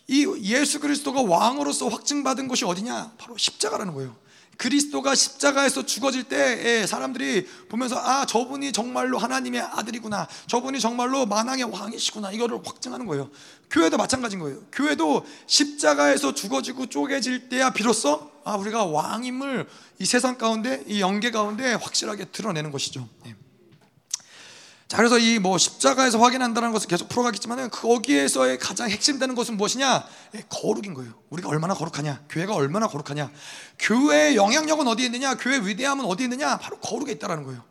이 0.08 0.28
예수 0.42 0.80
그리스도가 0.80 1.22
왕으로서 1.22 1.88
확증받은 1.88 2.48
것이 2.48 2.66
어디냐? 2.66 3.14
바로 3.18 3.38
십자가라는 3.38 3.94
거예요. 3.94 4.24
그리스도가 4.58 5.16
십자가에서 5.16 5.86
죽어질 5.86 6.26
때 6.26 6.86
사람들이 6.86 7.48
보면서 7.70 7.98
아 7.98 8.26
저분이 8.26 8.72
정말로 8.72 9.18
하나님의 9.18 9.62
아들이구나 9.62 10.28
저분이 10.48 10.80
정말로 10.80 11.26
만왕의 11.26 11.66
왕이시구나 11.66 12.32
이거를 12.32 12.60
확증하는 12.64 13.06
거예요 13.08 13.30
교회도 13.72 13.98
마찬가지인 13.98 14.40
거예요 14.40 14.62
교회도 14.72 15.26
십자가에서 15.48 16.34
죽어지고 16.34 16.86
쪼개질 16.86 17.50
때야 17.50 17.72
비로소 17.72 18.32
아 18.44 18.56
우리가 18.56 18.86
왕임을 18.86 19.68
이 20.00 20.06
세상 20.06 20.38
가운데 20.38 20.84
이 20.88 21.02
영계 21.02 21.32
가운데 21.32 21.74
확실하게 21.74 22.26
드러내는 22.26 22.72
것이죠 22.72 23.08
네. 23.26 23.36
자 24.94 24.98
그래서 24.98 25.18
이 25.18 25.40
뭐 25.40 25.58
십자가에서 25.58 26.20
확인한다는 26.20 26.72
것을 26.72 26.88
계속 26.88 27.10
풀어가겠지만은 27.10 27.72
거기에서의 27.72 28.60
가장 28.60 28.92
핵심되는 28.92 29.34
것은 29.34 29.58
무엇이냐? 29.58 30.06
예, 30.36 30.44
거룩인 30.50 30.94
거예요. 30.94 31.14
우리가 31.32 31.50
얼마나 31.50 31.74
거룩하냐? 31.74 32.22
교회가 32.30 32.54
얼마나 32.54 32.86
거룩하냐? 32.86 33.32
교회의 33.80 34.36
영향력은 34.36 34.88
어디에 34.88 35.08
있느냐? 35.08 35.34
교회의 35.34 35.66
위대함은 35.68 36.06
어디에 36.06 36.26
있느냐? 36.26 36.60
바로 36.60 36.78
거룩에 36.78 37.12
있다라는 37.14 37.44
거예요. 37.44 37.64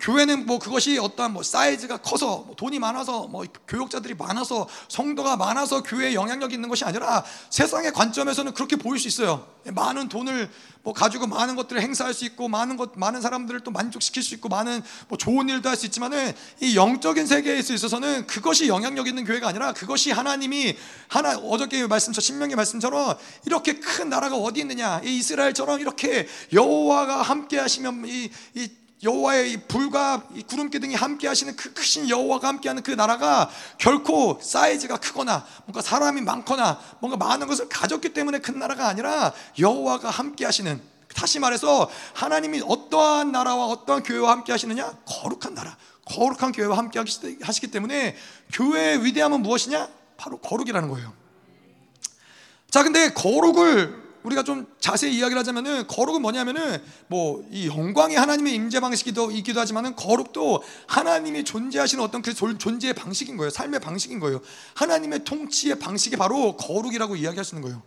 예. 0.00 0.04
교회는 0.04 0.46
뭐 0.46 0.58
그것이 0.58 0.98
어떠한 0.98 1.32
뭐 1.32 1.42
사이즈가 1.42 1.96
커서 1.96 2.44
뭐 2.46 2.54
돈이 2.56 2.78
많아서 2.78 3.26
뭐 3.26 3.44
교역자들이 3.66 4.14
많아서 4.14 4.68
성도가 4.88 5.36
많아서 5.36 5.82
교회에 5.82 6.14
영향력이 6.14 6.54
있는 6.54 6.68
것이 6.68 6.84
아니라 6.84 7.24
세상의 7.50 7.92
관점에서는 7.92 8.54
그렇게 8.54 8.76
보일 8.76 9.00
수 9.00 9.08
있어요. 9.08 9.46
많은 9.64 10.08
돈을 10.08 10.48
뭐 10.82 10.92
가지고 10.94 11.26
많은 11.26 11.56
것들을 11.56 11.82
행사할 11.82 12.14
수 12.14 12.24
있고 12.24 12.48
많은 12.48 12.76
것 12.76 12.92
많은 12.94 13.20
사람들을 13.20 13.60
또 13.60 13.70
만족시킬 13.70 14.22
수 14.22 14.34
있고 14.34 14.48
많은 14.48 14.82
뭐 15.08 15.18
좋은 15.18 15.48
일도 15.48 15.68
할 15.68 15.78
수 15.78 15.86
있지만은 15.86 16.32
이 16.60 16.76
영적인 16.76 17.26
세계에 17.26 17.58
있어서는 17.58 18.26
그것이 18.26 18.66
영향력 18.66 19.06
있는 19.06 19.24
교회가 19.24 19.48
아니라 19.48 19.72
그것이 19.72 20.10
하나님이 20.10 20.76
하나 21.06 21.36
어저께 21.38 21.86
말씀처럼 21.86 22.22
신명의 22.22 22.56
말씀처럼 22.56 23.16
이렇게 23.46 23.78
큰 23.78 24.08
나라가 24.08 24.36
어디 24.36 24.60
있느냐 24.60 25.00
이 25.04 25.18
이스라엘처럼 25.18 25.80
이렇게 25.80 26.26
여호와가 26.52 27.22
함께 27.22 27.58
하시면 27.58 28.06
이, 28.06 28.30
이 28.54 28.70
여호와의 29.02 29.68
불과 29.68 30.22
구름 30.46 30.70
기둥이 30.70 30.94
함께 30.94 31.28
하시는 31.28 31.54
그 31.54 31.72
크신 31.72 32.08
여호와가 32.08 32.48
함께하는 32.48 32.82
그 32.82 32.90
나라가 32.90 33.48
결코 33.78 34.38
사이즈가 34.42 34.96
크거나 34.96 35.46
뭔가 35.66 35.82
사람이 35.82 36.20
많거나 36.22 36.80
뭔가 37.00 37.16
많은 37.16 37.46
것을 37.46 37.68
가졌기 37.68 38.12
때문에 38.12 38.40
큰 38.40 38.58
나라가 38.58 38.88
아니라 38.88 39.32
여호와가 39.58 40.10
함께 40.10 40.44
하시는 40.44 40.80
다시 41.14 41.38
말해서 41.38 41.88
하나님이 42.14 42.62
어떠한 42.66 43.32
나라와 43.32 43.66
어떠한 43.66 44.02
교회와 44.02 44.32
함께 44.32 44.52
하시느냐? 44.52 44.98
거룩한 45.04 45.54
나라 45.54 45.76
거룩한 46.04 46.52
교회와 46.52 46.76
함께 46.76 46.98
하시기 47.42 47.70
때문에 47.70 48.16
교회의 48.52 49.04
위대함은 49.04 49.42
무엇이냐? 49.42 49.88
바로 50.16 50.38
거룩이라는 50.38 50.88
거예요. 50.88 51.12
자 52.70 52.82
근데 52.82 53.12
거룩을 53.12 54.07
우리가 54.22 54.42
좀 54.42 54.66
자세히 54.80 55.16
이야기를 55.16 55.38
하자면은 55.40 55.86
거룩은 55.86 56.22
뭐냐면은 56.22 56.82
뭐 57.08 57.38
이 57.50 57.66
영광이 57.66 58.14
하나님의 58.14 58.54
임재 58.54 58.80
방식이기도 58.80 59.30
있기도 59.32 59.60
하지만은 59.60 59.96
거룩도 59.96 60.62
하나님이 60.86 61.44
존재하시는 61.44 62.02
어떤 62.02 62.22
그 62.22 62.34
존재의 62.34 62.94
방식인 62.94 63.36
거예요. 63.36 63.50
삶의 63.50 63.80
방식인 63.80 64.20
거예요. 64.20 64.40
하나님의 64.74 65.24
통치의 65.24 65.78
방식이 65.78 66.16
바로 66.16 66.56
거룩이라고 66.56 67.16
있는 67.16 67.62
거예요. 67.62 67.82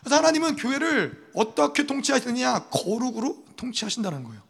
그래서 0.00 0.16
하나님은 0.16 0.56
교회를 0.56 1.30
어떻게 1.34 1.86
통치하시느냐? 1.86 2.66
거룩으로 2.70 3.44
통치하신다는 3.56 4.24
거예요. 4.24 4.42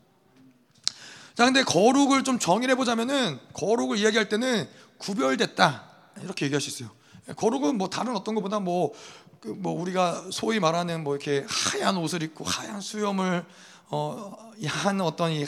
자, 1.35 1.44
근데 1.44 1.62
거룩을 1.62 2.25
좀 2.25 2.38
정의해 2.38 2.75
보자면은 2.75 3.38
거룩을 3.53 3.99
이야기할 3.99 4.29
때는 4.29 4.68
구별됐다 4.99 5.85
이렇게 6.22 6.46
얘기할 6.46 6.61
수 6.61 6.70
있어요. 6.70 6.90
거룩은 7.37 7.77
뭐 7.77 7.88
다른 7.88 8.14
어떤 8.14 8.35
것보다 8.35 8.61
뭐 8.61 8.92
그 9.40 9.49
뭐 9.49 9.72
우리가 9.81 10.27
소위 10.31 10.61
말하는 10.61 11.03
뭐 11.05 11.14
이렇게 11.14 11.46
하얀 11.49 11.96
옷을 11.96 12.22
입고 12.22 12.44
하얀 12.44 12.81
수염을 12.81 13.44
어, 13.88 14.53
한 14.66 15.01
어떤 15.01 15.33
이 15.33 15.46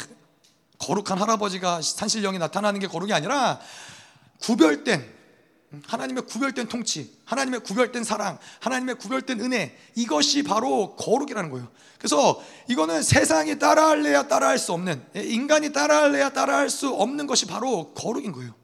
거룩한 0.78 1.20
할아버지가 1.20 1.82
산신령이 1.82 2.38
나타나는 2.38 2.80
게 2.80 2.86
거룩이 2.86 3.12
아니라 3.12 3.60
구별된 4.40 5.18
하나님의 5.86 6.24
구별된 6.24 6.68
통치, 6.68 7.12
하나님의 7.26 7.60
구별된 7.60 8.02
사랑, 8.02 8.38
하나님의 8.60 8.94
구별된 8.94 9.40
은혜 9.40 9.76
이것이 9.94 10.42
바로 10.42 10.96
거룩이라는 10.96 11.50
거예요. 11.50 11.68
그래서 11.98 12.42
이거는 12.68 13.02
세상이 13.02 13.58
따라할래야 13.58 14.28
따라할 14.28 14.58
수 14.58 14.72
없는 14.72 15.04
예, 15.16 15.22
인간이 15.22 15.72
따라할래야 15.72 16.30
따라할 16.30 16.70
수 16.70 16.88
없는 16.88 17.26
것이 17.26 17.46
바로 17.46 17.92
거룩인 17.92 18.32
거예요. 18.32 18.54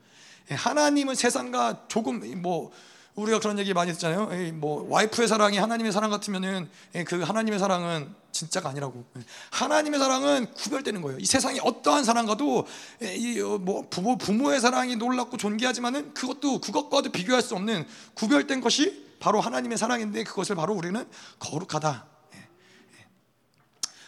예, 0.51 0.55
하나님은 0.55 1.15
세상과 1.15 1.89
조금 1.89 2.41
뭐 2.41 2.73
우리가 3.17 3.39
그런 3.39 3.59
얘기 3.59 3.73
많이 3.73 3.93
듣잖아요. 3.93 4.29
에이, 4.33 4.53
뭐 4.53 4.87
와이프의 4.89 5.29
사랑이 5.29 5.59
하나님의 5.59 5.93
사랑 5.93 6.11
같으면은 6.11 6.69
에이, 6.95 7.05
그 7.05 7.23
하나님의 7.23 7.59
사랑은 7.61 8.13
진짜가 8.33 8.71
아니라고. 8.71 9.05
하나님의 9.51 10.01
사랑은 10.01 10.53
구별되는 10.55 11.01
거예요. 11.01 11.19
이 11.21 11.25
세상에 11.25 11.61
어떠한 11.63 12.05
사랑과도 12.05 12.67
이뭐 13.01 13.79
어, 13.79 13.87
부모 13.89 14.19
부모의 14.19 14.61
사랑이 14.61 14.97
놀랍고 14.97 15.37
존귀하지만은 15.37 16.13
그것도 16.15 16.61
그것과도 16.61 17.13
비교할 17.13 17.41
수 17.43 17.55
없는 17.55 17.87
구별된 18.15 18.61
것이 18.61 19.05
바로 19.21 19.41
하나님의 19.41 19.79
사랑인데 19.79 20.25
그것을 20.25 20.57
바로 20.57 20.75
우리는 20.75 21.09
거룩하다. 21.39 22.07
예, 22.35 22.39
예. 22.39 23.07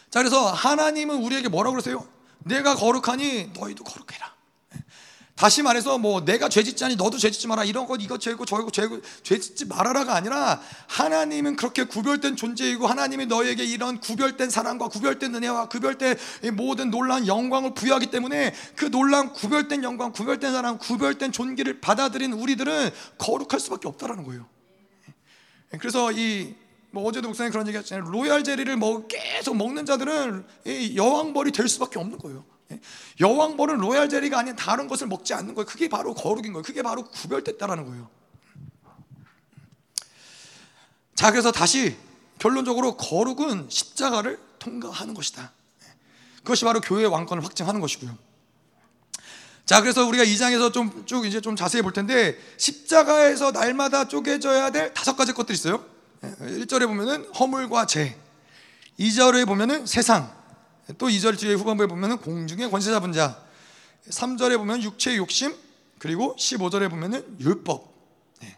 자 0.09 0.19
그래서 0.19 0.51
하나님은 0.51 1.23
우리에게 1.23 1.47
뭐라고 1.47 1.75
그러세요? 1.75 2.05
내가 2.39 2.75
거룩하니 2.75 3.51
너희도 3.57 3.85
거룩해라. 3.85 4.36
다시 5.37 5.61
말해서 5.61 5.97
뭐 5.97 6.25
내가 6.25 6.49
죄 6.49 6.63
짓지 6.63 6.83
않니 6.83 6.95
너도 6.95 7.17
죄 7.17 7.29
짓지 7.31 7.47
마라. 7.47 7.63
이런 7.63 7.85
것 7.85 8.01
이거 8.01 8.17
죄고 8.17 8.45
저거 8.45 8.69
죄고 8.71 8.99
죄 9.23 9.39
짓지 9.39 9.65
말아라가 9.65 10.15
아니라 10.15 10.59
하나님은 10.87 11.55
그렇게 11.55 11.83
구별된 11.83 12.35
존재이고 12.35 12.87
하나님이 12.87 13.27
너에게 13.27 13.63
이런 13.63 13.99
구별된 13.99 14.49
사랑과 14.49 14.87
구별된 14.87 15.35
은혜와 15.35 15.69
구별된 15.69 16.17
모든 16.53 16.89
놀라운 16.89 17.27
영광을 17.27 17.73
부여하기 17.73 18.07
때문에 18.07 18.53
그 18.75 18.89
놀라운 18.91 19.31
구별된 19.31 19.83
영광 19.83 20.11
구별된 20.11 20.51
사랑 20.51 20.77
구별된 20.79 21.31
존귀를 21.31 21.81
받아들인 21.81 22.33
우리들은 22.33 22.89
거룩할 23.17 23.59
수밖에 23.59 23.87
없다라는 23.87 24.23
거예요. 24.23 24.45
그래서 25.79 26.11
이 26.11 26.67
뭐 26.91 27.03
어제도 27.03 27.27
목사님 27.27 27.51
그런 27.51 27.67
얘기 27.67 27.77
했잖아요. 27.77 28.09
로얄 28.09 28.43
제리를 28.43 28.75
먹, 28.77 29.07
계속 29.07 29.55
먹는 29.55 29.85
자들은 29.85 30.45
여왕벌이 30.95 31.51
될 31.51 31.67
수밖에 31.67 31.99
없는 31.99 32.17
거예요 32.17 32.43
여왕벌은 33.19 33.77
로얄 33.77 34.09
제리가 34.09 34.39
아닌 34.39 34.55
다른 34.55 34.87
것을 34.87 35.07
먹지 35.07 35.33
않는 35.33 35.55
거예요. 35.55 35.65
그게 35.65 35.87
바로 35.87 36.13
거룩인 36.13 36.53
거예요. 36.53 36.63
그게 36.63 36.81
바로 36.81 37.03
구별됐다라는 37.05 37.85
거예요. 37.85 38.09
자, 41.15 41.31
그래서 41.31 41.51
다시 41.51 41.97
결론적으로 42.39 42.95
거룩은 42.97 43.67
십자가를 43.69 44.39
통과하는 44.59 45.13
것이다. 45.13 45.51
그것이 46.37 46.63
바로 46.65 46.79
교회의 46.79 47.07
왕권을 47.07 47.43
확증하는 47.43 47.81
것이고요. 47.81 48.17
자, 49.65 49.81
그래서 49.81 50.05
우리가 50.05 50.23
이 50.23 50.37
장에서 50.37 50.71
좀 50.71 51.03
쭉 51.05 51.25
이제 51.25 51.41
좀 51.41 51.55
자세히 51.55 51.81
볼 51.81 51.91
텐데 51.91 52.37
십자가에서 52.57 53.51
날마다 53.51 54.07
쪼개져야 54.07 54.69
될 54.71 54.93
다섯 54.93 55.15
가지 55.15 55.33
것들이 55.33 55.55
있어요. 55.55 55.83
1절에 56.21 56.85
보면은 56.87 57.25
허물과 57.33 57.85
죄. 57.87 58.17
2절에 58.99 59.45
보면은 59.45 59.85
세상. 59.85 60.36
또 60.97 61.07
2절 61.07 61.37
뒤에 61.37 61.53
후반부에 61.53 61.87
보면 61.87 62.19
공중의 62.19 62.69
권세 62.71 62.91
잡은 62.91 63.11
자 63.11 63.43
3절에 64.09 64.57
보면 64.57 64.81
육체의 64.83 65.17
욕심 65.17 65.53
그리고 65.99 66.35
15절에 66.37 66.89
보면 66.89 67.37
율법 67.39 67.93
네. 68.41 68.57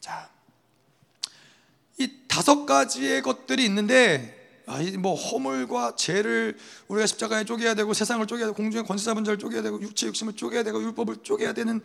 자, 0.00 0.28
이 1.98 2.10
다섯 2.26 2.66
가지의 2.66 3.22
것들이 3.22 3.64
있는데 3.66 4.34
아, 4.66 4.80
뭐 4.98 5.14
허물과 5.14 5.94
죄를 5.94 6.58
우리가 6.88 7.06
십자가에 7.06 7.44
쪼개야 7.44 7.74
되고 7.74 7.94
세상을 7.94 8.26
쪼개야 8.26 8.46
되고 8.46 8.56
공중의 8.56 8.84
권세 8.84 9.04
잡은 9.04 9.22
자를 9.22 9.38
쪼개야 9.38 9.62
되고 9.62 9.80
육체 9.80 10.08
욕심을 10.08 10.32
쪼개야 10.32 10.64
되고 10.64 10.82
율법을 10.82 11.18
쪼개야 11.22 11.52
되는 11.52 11.80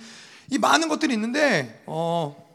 이 0.50 0.58
많은 0.58 0.88
것들이 0.88 1.13
있는데 1.13 1.84
어, 1.86 2.51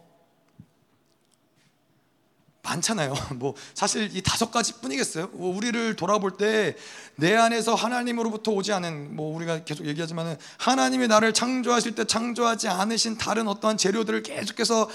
많잖아요. 2.69 3.15
뭐 3.37 3.55
사실 3.75 4.15
이 4.17 4.23
다섯 4.23 4.51
가지 4.51 4.75
뿐이겠어요. 4.75 5.29
뭐 5.33 5.57
우리를 5.57 5.97
돌아볼 5.97 6.37
때 6.37 6.77
내 7.19 7.35
안에서 7.35 7.75
하나님으로부터 7.75 8.53
오지 8.53 8.73
않은 8.75 9.17
뭐 9.17 9.35
우리가 9.35 9.65
계속 9.65 9.87
얘기하지만은 9.87 10.37
하나님이 10.59 11.09
나를 11.09 11.33
창조하실 11.33 11.95
때 11.95 12.05
창조하지 12.05 12.69
않으신 12.69 13.17
다른 13.17 13.49
어떠한 13.49 13.79
재료들을 13.79 14.23
계속해서 14.23 14.89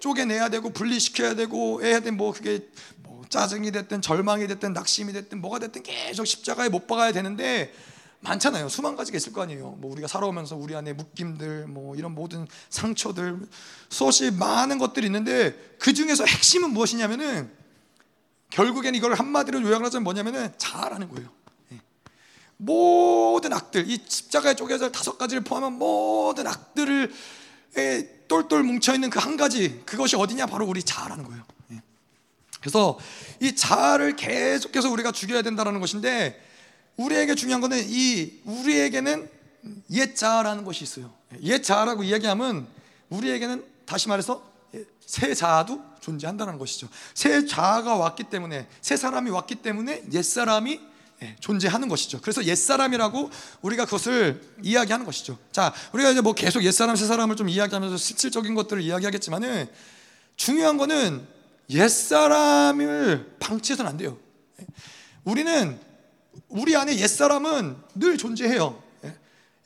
쪼개내야 0.00 0.50
되고 0.50 0.70
분리시켜야 0.70 1.34
되고 1.34 1.82
해야 1.82 2.00
돼뭐 2.00 2.32
그게 2.32 2.60
뭐 2.98 3.22
짜증이 3.30 3.72
됐든 3.72 4.02
절망이 4.02 4.46
됐든 4.46 4.74
낙심이 4.74 5.14
됐든 5.14 5.40
뭐가 5.40 5.58
됐든 5.58 5.82
계속 5.82 6.26
십자가에 6.26 6.68
못 6.68 6.86
박아야 6.86 7.12
되는데 7.12 7.72
많잖아요. 8.24 8.68
수만 8.68 8.96
가지가 8.96 9.16
있을 9.16 9.32
거 9.32 9.42
아니에요. 9.42 9.76
뭐 9.78 9.92
우리가 9.92 10.08
살아오면서 10.08 10.56
우리 10.56 10.74
안에 10.74 10.94
묶임들, 10.94 11.66
뭐 11.68 11.94
이런 11.94 12.14
모든 12.14 12.48
상처들, 12.70 13.38
수없이 13.90 14.30
많은 14.32 14.78
것들이 14.78 15.06
있는데 15.06 15.54
그 15.78 15.92
중에서 15.92 16.24
핵심은 16.24 16.70
무엇이냐면은 16.70 17.50
결국엔 18.50 18.94
이걸 18.94 19.14
한마디로 19.14 19.62
요약을 19.62 19.86
하자면 19.86 20.04
뭐냐면은 20.04 20.52
잘하는 20.58 21.08
거예요. 21.08 21.28
예. 21.72 21.80
모든 22.56 23.52
악들, 23.52 23.88
이 23.88 24.00
십자가에 24.06 24.54
쪼개져 24.54 24.90
다섯 24.90 25.18
가지를 25.18 25.44
포함한 25.44 25.72
모든 25.74 26.46
악들을 26.46 27.12
똘똘 28.28 28.62
뭉쳐 28.62 28.94
있는 28.94 29.10
그 29.10 29.18
한 29.18 29.36
가지 29.36 29.82
그것이 29.84 30.16
어디냐 30.16 30.46
바로 30.46 30.66
우리 30.66 30.82
자아라는 30.82 31.24
거예요. 31.24 31.42
예. 31.72 31.82
그래서 32.60 32.98
이 33.40 33.54
자아를 33.54 34.16
계속해서 34.16 34.88
우리가 34.90 35.12
죽여야 35.12 35.42
된다는 35.42 35.80
것인데 35.80 36.40
우리에게 36.96 37.34
중요한 37.34 37.60
것은 37.60 37.84
이 37.88 38.40
우리에게는 38.44 39.28
옛 39.90 40.14
자아라는 40.14 40.64
것이 40.64 40.84
있어요. 40.84 41.12
옛 41.42 41.62
자아라고 41.62 42.04
이야기하면 42.04 42.66
우리에게는 43.08 43.64
다시 43.86 44.08
말해서 44.08 44.42
새 45.04 45.34
자아도 45.34 45.82
존재한다는 46.00 46.58
것이죠. 46.58 46.88
새 47.14 47.46
자아가 47.46 47.96
왔기 47.96 48.24
때문에 48.24 48.68
새 48.80 48.96
사람이 48.96 49.30
왔기 49.30 49.56
때문에 49.56 50.04
옛 50.12 50.22
사람이 50.22 50.80
예, 51.22 51.36
존재하는 51.38 51.88
것이죠. 51.88 52.20
그래서 52.20 52.44
옛 52.44 52.54
사람이라고 52.56 53.30
우리가 53.62 53.84
그것을 53.84 54.42
이야기하는 54.62 55.06
것이죠. 55.06 55.38
자, 55.52 55.72
우리가 55.92 56.10
이제 56.10 56.20
뭐 56.20 56.32
계속 56.32 56.64
옛 56.64 56.72
사람, 56.72 56.96
새 56.96 57.06
사람을 57.06 57.36
좀 57.36 57.48
이야기하면서 57.48 57.96
실질적인 57.96 58.54
것들을 58.54 58.82
이야기하겠지만은 58.82 59.68
중요한 60.36 60.76
거는 60.76 61.26
옛 61.70 61.88
사람을 61.88 63.36
방치해서는 63.38 63.88
안 63.88 63.96
돼요. 63.96 64.18
예. 64.60 64.66
우리는 65.22 65.78
우리 66.54 66.76
안에 66.76 66.96
옛사람은 66.96 67.76
늘 67.96 68.16
존재해요. 68.16 68.80
예. 69.04 69.16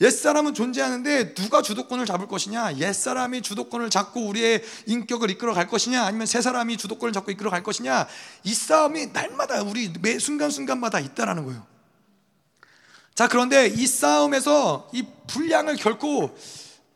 옛사람은 0.01 0.55
존재하는데 0.55 1.35
누가 1.35 1.61
주도권을 1.61 2.07
잡을 2.07 2.27
것이냐? 2.27 2.79
옛사람이 2.79 3.43
주도권을 3.43 3.91
잡고 3.91 4.27
우리의 4.27 4.65
인격을 4.87 5.31
이끌어 5.31 5.53
갈 5.53 5.69
것이냐? 5.69 6.03
아니면 6.03 6.27
새 6.27 6.41
사람이 6.41 6.79
주도권을 6.79 7.13
잡고 7.13 7.31
이끌어 7.31 7.51
갈 7.51 7.63
것이냐? 7.63 8.09
이 8.45 8.55
싸움이 8.55 9.09
날마다 9.09 9.63
우리 9.63 9.93
매 10.01 10.19
순간순간마다 10.19 10.99
있다라는 10.99 11.45
거예요. 11.45 11.67
자, 13.15 13.29
그런데 13.29 13.67
이 13.67 13.87
싸움에서 13.87 14.89
이 14.95 15.05
분량을 15.27 15.77
결코 15.77 16.35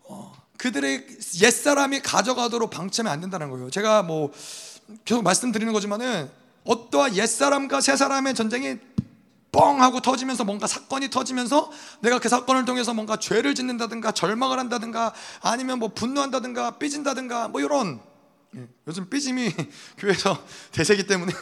어, 0.04 0.32
그들의 0.56 1.06
옛사람이 1.42 2.00
가져가도록 2.00 2.70
방치하면 2.70 3.12
안 3.12 3.20
된다는 3.20 3.50
거예요. 3.50 3.68
제가 3.68 4.02
뭐 4.02 4.32
계속 5.04 5.22
말씀드리는 5.22 5.70
거지만은 5.70 6.30
어떠한 6.64 7.16
옛사람과 7.16 7.82
새사람의 7.82 8.34
전쟁이 8.34 8.78
뻥 9.52 9.82
하고 9.82 10.00
터지면서 10.00 10.44
뭔가 10.44 10.66
사건이 10.66 11.10
터지면서 11.10 11.70
내가 12.00 12.18
그 12.18 12.30
사건을 12.30 12.64
통해서 12.64 12.94
뭔가 12.94 13.18
죄를 13.18 13.54
짓는다든가 13.54 14.12
절망을 14.12 14.58
한다든가 14.58 15.12
아니면 15.42 15.78
뭐 15.78 15.88
분노한다든가 15.88 16.78
삐진다든가 16.78 17.48
뭐 17.48 17.60
이런 17.60 18.00
예, 18.56 18.66
요즘 18.86 19.08
삐짐이 19.08 19.52
교회에서 19.98 20.42
대세기 20.72 21.06
때문에 21.06 21.32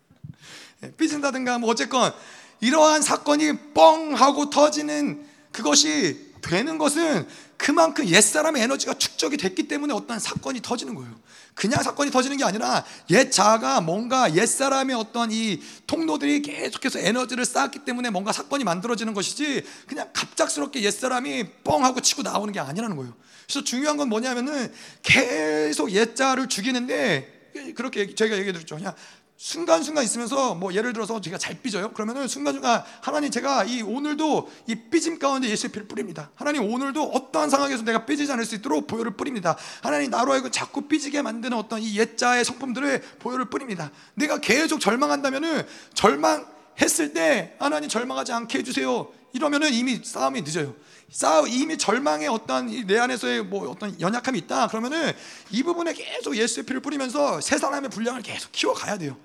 예, 0.84 0.90
삐진다든가 0.92 1.58
뭐 1.58 1.70
어쨌건 1.70 2.12
이러한 2.60 3.00
사건이 3.00 3.72
뻥 3.72 4.14
하고 4.14 4.50
터지는 4.50 5.26
그것이 5.50 6.34
되는 6.42 6.76
것은 6.76 7.26
그만큼 7.60 8.08
옛사람의 8.08 8.62
에너지가 8.62 8.94
축적이 8.94 9.36
됐기 9.36 9.68
때문에 9.68 9.92
어떤 9.92 10.18
사건이 10.18 10.62
터지는 10.62 10.94
거예요. 10.94 11.14
그냥 11.54 11.82
사건이 11.82 12.10
터지는 12.10 12.38
게 12.38 12.44
아니라 12.44 12.86
옛 13.10 13.30
자가 13.30 13.82
뭔가 13.82 14.34
옛사람의 14.34 14.96
어떤 14.96 15.30
이 15.30 15.60
통로들이 15.86 16.40
계속해서 16.40 17.00
에너지를 17.00 17.44
쌓았기 17.44 17.80
때문에 17.80 18.08
뭔가 18.08 18.32
사건이 18.32 18.64
만들어지는 18.64 19.12
것이지 19.12 19.62
그냥 19.86 20.08
갑작스럽게 20.14 20.82
옛사람이 20.82 21.44
뻥 21.62 21.84
하고 21.84 22.00
치고 22.00 22.22
나오는 22.22 22.50
게 22.50 22.60
아니라는 22.60 22.96
거예요. 22.96 23.14
그래서 23.44 23.62
중요한 23.62 23.98
건 23.98 24.08
뭐냐면은 24.08 24.72
계속 25.02 25.92
옛자를 25.92 26.48
죽이는데 26.48 27.40
그렇게 27.74 28.14
저희가 28.14 28.36
얘기해 28.38 28.54
드렸죠. 28.54 28.76
그냥 28.76 28.94
순간순간 29.40 30.04
있으면서 30.04 30.54
뭐 30.54 30.74
예를 30.74 30.92
들어서 30.92 31.18
제가 31.18 31.38
잘 31.38 31.58
삐져요. 31.62 31.92
그러면은 31.92 32.28
순간순간 32.28 32.84
하나님 33.00 33.30
제가 33.30 33.64
이 33.64 33.80
오늘도 33.80 34.50
이 34.66 34.74
삐짐 34.74 35.18
가운데 35.18 35.48
예수의 35.48 35.72
피를 35.72 35.88
뿌립니다. 35.88 36.30
하나님 36.34 36.70
오늘도 36.70 37.02
어떠한 37.02 37.48
상황에서 37.48 37.82
내가 37.82 38.04
삐지지 38.04 38.30
않을 38.32 38.44
수 38.44 38.54
있도록 38.56 38.86
보혈을 38.86 39.12
뿌립니다. 39.12 39.56
하나님 39.80 40.10
나로 40.10 40.32
하여금 40.32 40.50
자꾸 40.50 40.82
삐지게 40.82 41.22
만드는 41.22 41.56
어떤 41.56 41.80
이 41.80 41.98
옛자의 41.98 42.44
성품들을 42.44 43.00
보혈을 43.18 43.46
뿌립니다. 43.46 43.90
내가 44.12 44.40
계속 44.40 44.78
절망한다면은 44.78 45.66
절망했을 45.94 47.14
때 47.14 47.56
하나님 47.58 47.88
절망하지 47.88 48.32
않게 48.32 48.58
해주세요. 48.58 49.08
이러면은 49.32 49.72
이미 49.72 50.02
싸움이 50.04 50.42
늦어요. 50.42 50.74
싸우 51.10 51.48
이미 51.48 51.78
절망의 51.78 52.28
어떤 52.28 52.66
내 52.86 52.98
안에서의 52.98 53.44
뭐 53.44 53.70
어떤 53.70 53.98
연약함이 53.98 54.38
있다. 54.40 54.66
그러면은 54.66 55.12
이 55.50 55.62
부분에 55.62 55.94
계속 55.94 56.36
예수의 56.36 56.66
피를 56.66 56.82
뿌리면서 56.82 57.40
새 57.40 57.56
사람의 57.56 57.88
분량을 57.88 58.20
계속 58.20 58.52
키워가야 58.52 58.98
돼요. 58.98 59.16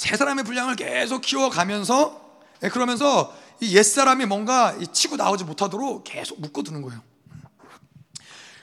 세 0.00 0.16
사람의 0.16 0.44
분량을 0.44 0.76
계속 0.76 1.20
키워가면서 1.20 2.40
예, 2.62 2.70
그러면서 2.70 3.36
이 3.60 3.76
옛사람이 3.76 4.24
뭔가 4.24 4.74
치고 4.94 5.16
나오지 5.16 5.44
못하도록 5.44 6.04
계속 6.04 6.40
묶어두는 6.40 6.80
거예요. 6.80 7.02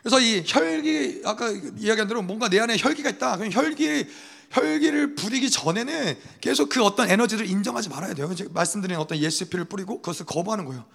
그래서 0.01 0.19
이 0.19 0.43
혈기 0.43 1.21
아까 1.25 1.51
이야기한 1.51 2.07
대로 2.07 2.23
뭔가 2.23 2.49
내 2.49 2.59
안에 2.59 2.75
혈기가 2.79 3.11
있다. 3.11 3.37
그럼 3.37 3.51
혈기 3.51 4.07
혈기를 4.49 5.13
부리기 5.13 5.51
전에는 5.51 6.17
계속 6.41 6.69
그 6.69 6.83
어떤 6.83 7.07
에너지를 7.07 7.47
인정하지 7.47 7.89
말아야 7.89 8.15
돼요. 8.15 8.33
말씀드린 8.49 8.97
어떤 8.97 9.19
예수 9.19 9.47
피를 9.47 9.65
뿌리고 9.65 10.01
그것을 10.01 10.25
거부하는 10.25 10.65
거예요. 10.65 10.85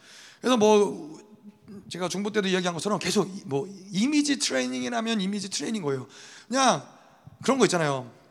그래서 0.40 0.57
뭐 0.57 1.20
제가 1.88 2.09
중보 2.09 2.33
때도 2.33 2.48
이야기한 2.48 2.74
것처럼 2.74 2.98
계속 2.98 3.31
뭐 3.44 3.68
이미지 3.92 4.40
트레이닝이라면 4.40 5.20
이미지 5.20 5.50
트레이닝 5.50 5.83
거예요. 5.83 6.09
그냥 6.48 6.83
그런 7.44 7.59
거 7.59 7.64
있잖아요. 7.66 8.21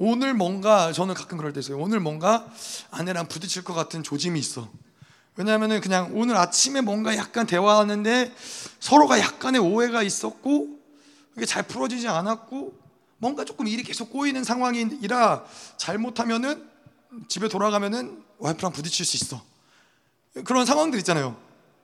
오늘 0.00 0.32
뭔가 0.32 0.92
저는 0.92 1.14
가끔 1.14 1.38
그럴 1.38 1.52
때 1.52 1.58
있어요. 1.58 1.76
오늘 1.76 1.98
뭔가 1.98 2.46
아내랑 2.92 3.26
부딪힐 3.26 3.64
것 3.64 3.74
같은 3.74 4.04
조짐이 4.04 4.38
있어. 4.38 4.68
왜냐하면 5.34 5.80
그냥 5.80 6.12
오늘 6.14 6.36
아침에 6.36 6.80
뭔가 6.80 7.16
약간 7.16 7.48
대화하는데 7.48 8.32
서로가 8.78 9.18
약간의 9.18 9.60
오해가 9.60 10.04
있었고 10.04 10.68
그게 11.34 11.46
잘 11.46 11.64
풀어지지 11.64 12.06
않았고 12.06 12.78
뭔가 13.18 13.44
조금 13.44 13.66
일이 13.66 13.82
계속 13.82 14.10
꼬이는 14.10 14.44
상황이라 14.44 15.44
잘못하면은 15.76 16.64
집에 17.26 17.48
돌아가면은 17.48 18.22
와이프랑 18.38 18.72
부딪힐 18.72 19.04
수 19.04 19.16
있어. 19.16 19.42
그런 20.44 20.64
상황들 20.64 21.00
있잖아요. 21.00 21.36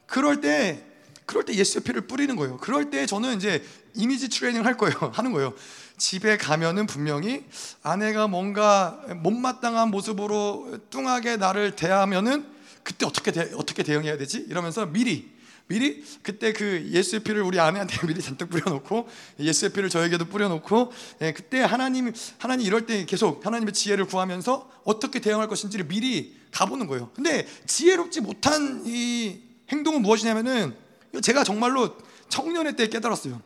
그럴 0.07 0.41
때 0.41 0.87
그럴 1.27 1.45
때 1.45 1.55
예수의 1.55 1.83
피를 1.83 2.07
뿌리는 2.07 2.37
거예요. 2.37 2.59
그럴 2.59 2.91
때 2.91 3.07
저는 3.07 3.37
이제 3.37 3.65
이미지 3.95 4.29
트레이닝을 4.29 4.67
할 4.67 4.77
거예요. 4.77 4.95
하는 5.15 5.33
거예요. 5.33 5.53
집에 5.97 6.37
가면은 6.37 6.87
분명히 6.87 7.45
아내가 7.83 8.27
뭔가 8.27 9.01
못마땅한 9.17 9.91
모습으로 9.91 10.79
뚱하게 10.91 11.37
나를 11.37 11.77
대하면은 11.77 12.47
그때 12.83 13.07
어떻게 13.07 13.33
대, 13.33 13.51
어떻게 13.55 13.83
대응해야 13.83 14.17
되지? 14.17 14.45
이러면서 14.49 14.87
미리 14.87 15.33
미리 15.67 16.05
그때 16.23 16.53
그 16.53 16.91
예수의 16.91 17.23
피를 17.23 17.43
우리 17.43 17.59
아내한테 17.59 17.97
미리 18.07 18.21
잔뜩 18.21 18.51
뿌려놓고 18.51 19.09
예수의 19.41 19.73
피를 19.73 19.89
저에게도 19.89 20.27
뿌려놓고 20.27 20.93
예, 21.23 21.33
그때 21.33 21.61
하나님 21.61 22.13
하나님 22.39 22.67
이럴 22.67 22.87
때 22.87 23.07
계속 23.07 23.45
하나님의 23.47 23.73
지혜를 23.73 24.05
구하면서 24.07 24.71
어떻게 24.85 25.21
대응할 25.21 25.49
것인지를 25.49 25.87
미리 25.87 26.37
가보는 26.51 26.87
거예요. 26.87 27.11
근데 27.15 27.47
지혜롭지 27.67 28.21
못한 28.21 28.83
이 28.85 29.41
행동은 29.71 30.03
무엇이냐면은 30.03 30.77
제가 31.23 31.45
정말로 31.45 31.97
청년의 32.29 32.77
때 32.77 32.89
깨달았어요. 32.89 33.41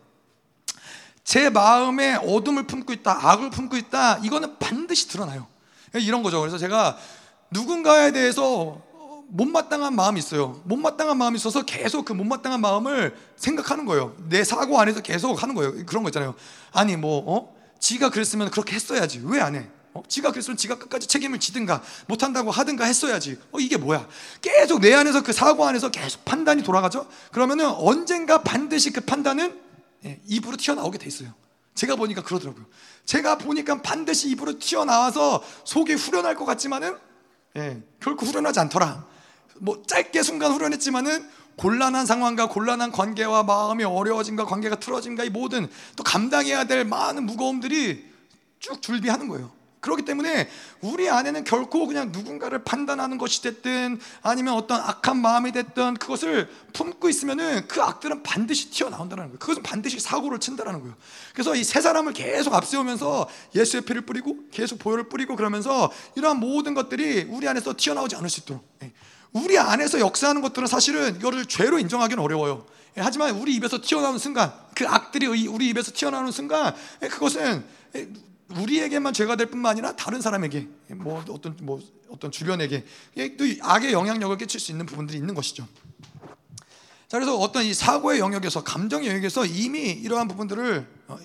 제 1.28 1.50
마음에 1.50 2.14
어둠을 2.14 2.62
품고 2.62 2.90
있다, 2.90 3.28
악을 3.28 3.50
품고 3.50 3.76
있다, 3.76 4.16
이거는 4.22 4.58
반드시 4.58 5.08
드러나요. 5.08 5.46
이런 5.92 6.22
거죠. 6.22 6.40
그래서 6.40 6.56
제가 6.56 6.96
누군가에 7.50 8.12
대해서 8.12 8.80
못마땅한 9.28 9.94
마음이 9.94 10.20
있어요. 10.20 10.62
못마땅한 10.64 11.18
마음이 11.18 11.36
있어서 11.36 11.66
계속 11.66 12.06
그 12.06 12.14
못마땅한 12.14 12.62
마음을 12.62 13.14
생각하는 13.36 13.84
거예요. 13.84 14.16
내 14.30 14.42
사고 14.42 14.80
안에서 14.80 15.02
계속 15.02 15.42
하는 15.42 15.54
거예요. 15.54 15.84
그런 15.84 16.02
거 16.02 16.08
있잖아요. 16.08 16.34
아니 16.72 16.96
뭐 16.96 17.22
어? 17.26 17.54
지가 17.78 18.08
그랬으면 18.08 18.50
그렇게 18.50 18.74
했어야지. 18.74 19.20
왜 19.22 19.42
안 19.42 19.54
해? 19.54 19.68
어? 19.92 20.02
지가 20.08 20.30
그랬으면 20.30 20.56
지가 20.56 20.78
끝까지 20.78 21.08
책임을 21.08 21.40
지든가 21.40 21.82
못한다고 22.06 22.50
하든가 22.50 22.86
했어야지. 22.86 23.38
어 23.52 23.58
이게 23.60 23.76
뭐야? 23.76 24.08
계속 24.40 24.80
내 24.80 24.94
안에서 24.94 25.22
그 25.22 25.34
사고 25.34 25.66
안에서 25.66 25.90
계속 25.90 26.24
판단이 26.24 26.62
돌아가죠. 26.62 27.06
그러면은 27.32 27.66
언젠가 27.66 28.42
반드시 28.42 28.92
그 28.92 29.02
판단은 29.02 29.48
예, 29.50 29.67
입으로 30.26 30.56
튀어나오게 30.56 30.98
돼 30.98 31.06
있어요. 31.06 31.32
제가 31.74 31.96
보니까 31.96 32.22
그러더라고요. 32.22 32.66
제가 33.04 33.38
보니까 33.38 33.82
반드시 33.82 34.28
입으로 34.30 34.58
튀어나와서 34.58 35.42
속이 35.64 35.94
후련할 35.94 36.34
것 36.34 36.44
같지만은 36.44 36.96
예, 37.56 37.82
결코 38.00 38.26
후련하지 38.26 38.61
않더라. 38.61 39.06
뭐 39.61 39.82
짧게 39.87 40.22
순간 40.22 40.52
후련했지만은 40.52 41.28
곤란한 41.56 42.06
상황과 42.06 42.48
곤란한 42.48 42.92
관계와 42.92 43.42
마음이 43.42 43.82
어려워진과 43.84 44.44
관계가 44.44 44.78
틀어진과 44.78 45.24
이 45.24 45.30
모든 45.30 45.68
또 45.96 46.04
감당해야 46.04 46.64
될 46.64 46.84
많은 46.84 47.26
무거움들이 47.26 48.06
쭉 48.61 48.80
줄비하는 48.80 49.28
거예요. 49.28 49.58
그렇기 49.80 50.04
때문에 50.04 50.48
우리 50.80 51.08
안에는 51.08 51.44
결코 51.44 51.86
그냥 51.86 52.10
누군가를 52.10 52.64
판단하는 52.64 53.18
것이 53.18 53.40
됐든 53.42 54.00
아니면 54.22 54.54
어떤 54.54 54.80
악한 54.80 55.16
마음이 55.16 55.52
됐든 55.52 55.94
그것을 55.94 56.50
품고 56.72 57.08
있으면은 57.08 57.68
그 57.68 57.80
악들은 57.80 58.24
반드시 58.24 58.70
튀어나온다는 58.70 59.24
거예요. 59.26 59.38
그것은 59.38 59.62
반드시 59.62 60.00
사고를 60.00 60.40
친다는 60.40 60.80
거예요. 60.80 60.94
그래서 61.32 61.54
이 61.54 61.68
세 61.68 61.82
사람을 61.82 62.14
계속 62.14 62.54
앞세우면서 62.54 63.28
예수의 63.54 63.82
피를 63.82 64.00
뿌리고 64.00 64.36
계속 64.50 64.78
보혈을 64.78 65.10
뿌리고 65.10 65.36
그러면서 65.36 65.92
이러한 66.16 66.40
모든 66.40 66.72
것들이 66.72 67.26
우리 67.28 67.46
안에서 67.46 67.74
튀어나오지 67.76 68.16
않을 68.16 68.30
수 68.30 68.40
있도록 68.40 68.66
예. 68.82 68.92
우리 69.32 69.58
안에서 69.58 70.00
역사하는 70.00 70.40
것들은 70.40 70.66
사실은 70.66 71.16
이거를 71.16 71.44
죄로 71.44 71.78
인정하기는 71.78 72.22
어려워요. 72.22 72.64
예, 72.96 73.02
하지만 73.02 73.33
우리 73.33 73.54
입에서 73.54 73.81
튀어나오는 73.83 74.18
순간 74.18 74.50
그 74.74 74.88
악들이 74.88 75.26
우리 75.26 75.68
입에서 75.68 75.92
튀어나오는 75.92 76.33
순간 76.33 76.74
예, 77.02 77.08
그것은 77.08 77.64
우리에게만 78.57 79.13
죄가 79.13 79.37
될 79.37 79.46
뿐만 79.46 79.73
아니라 79.73 79.94
다른 79.96 80.21
사람에게 80.21 80.69
뭐 80.96 81.23
어떤 81.29 81.57
뭐 81.63 81.81
어떤 82.09 82.31
주변에게 82.31 82.85
또 83.37 83.44
악의 83.61 83.92
영향력을 83.92 84.37
끼칠 84.38 84.59
수 84.59 84.71
있는 84.73 84.87
부분들이 84.87 85.19
있는 85.19 85.35
것이죠. 85.35 85.67
자 87.09 87.17
그래서 87.19 87.37
어떤 87.37 87.65
이 87.65 87.75
사고의 87.75 88.21
영역에서 88.21 88.65
감정의 88.65 89.09
영역에서 89.09 89.44
이미 89.44 89.90
이러한 89.90 90.29
부분들을 90.29 90.87
어, 91.09 91.19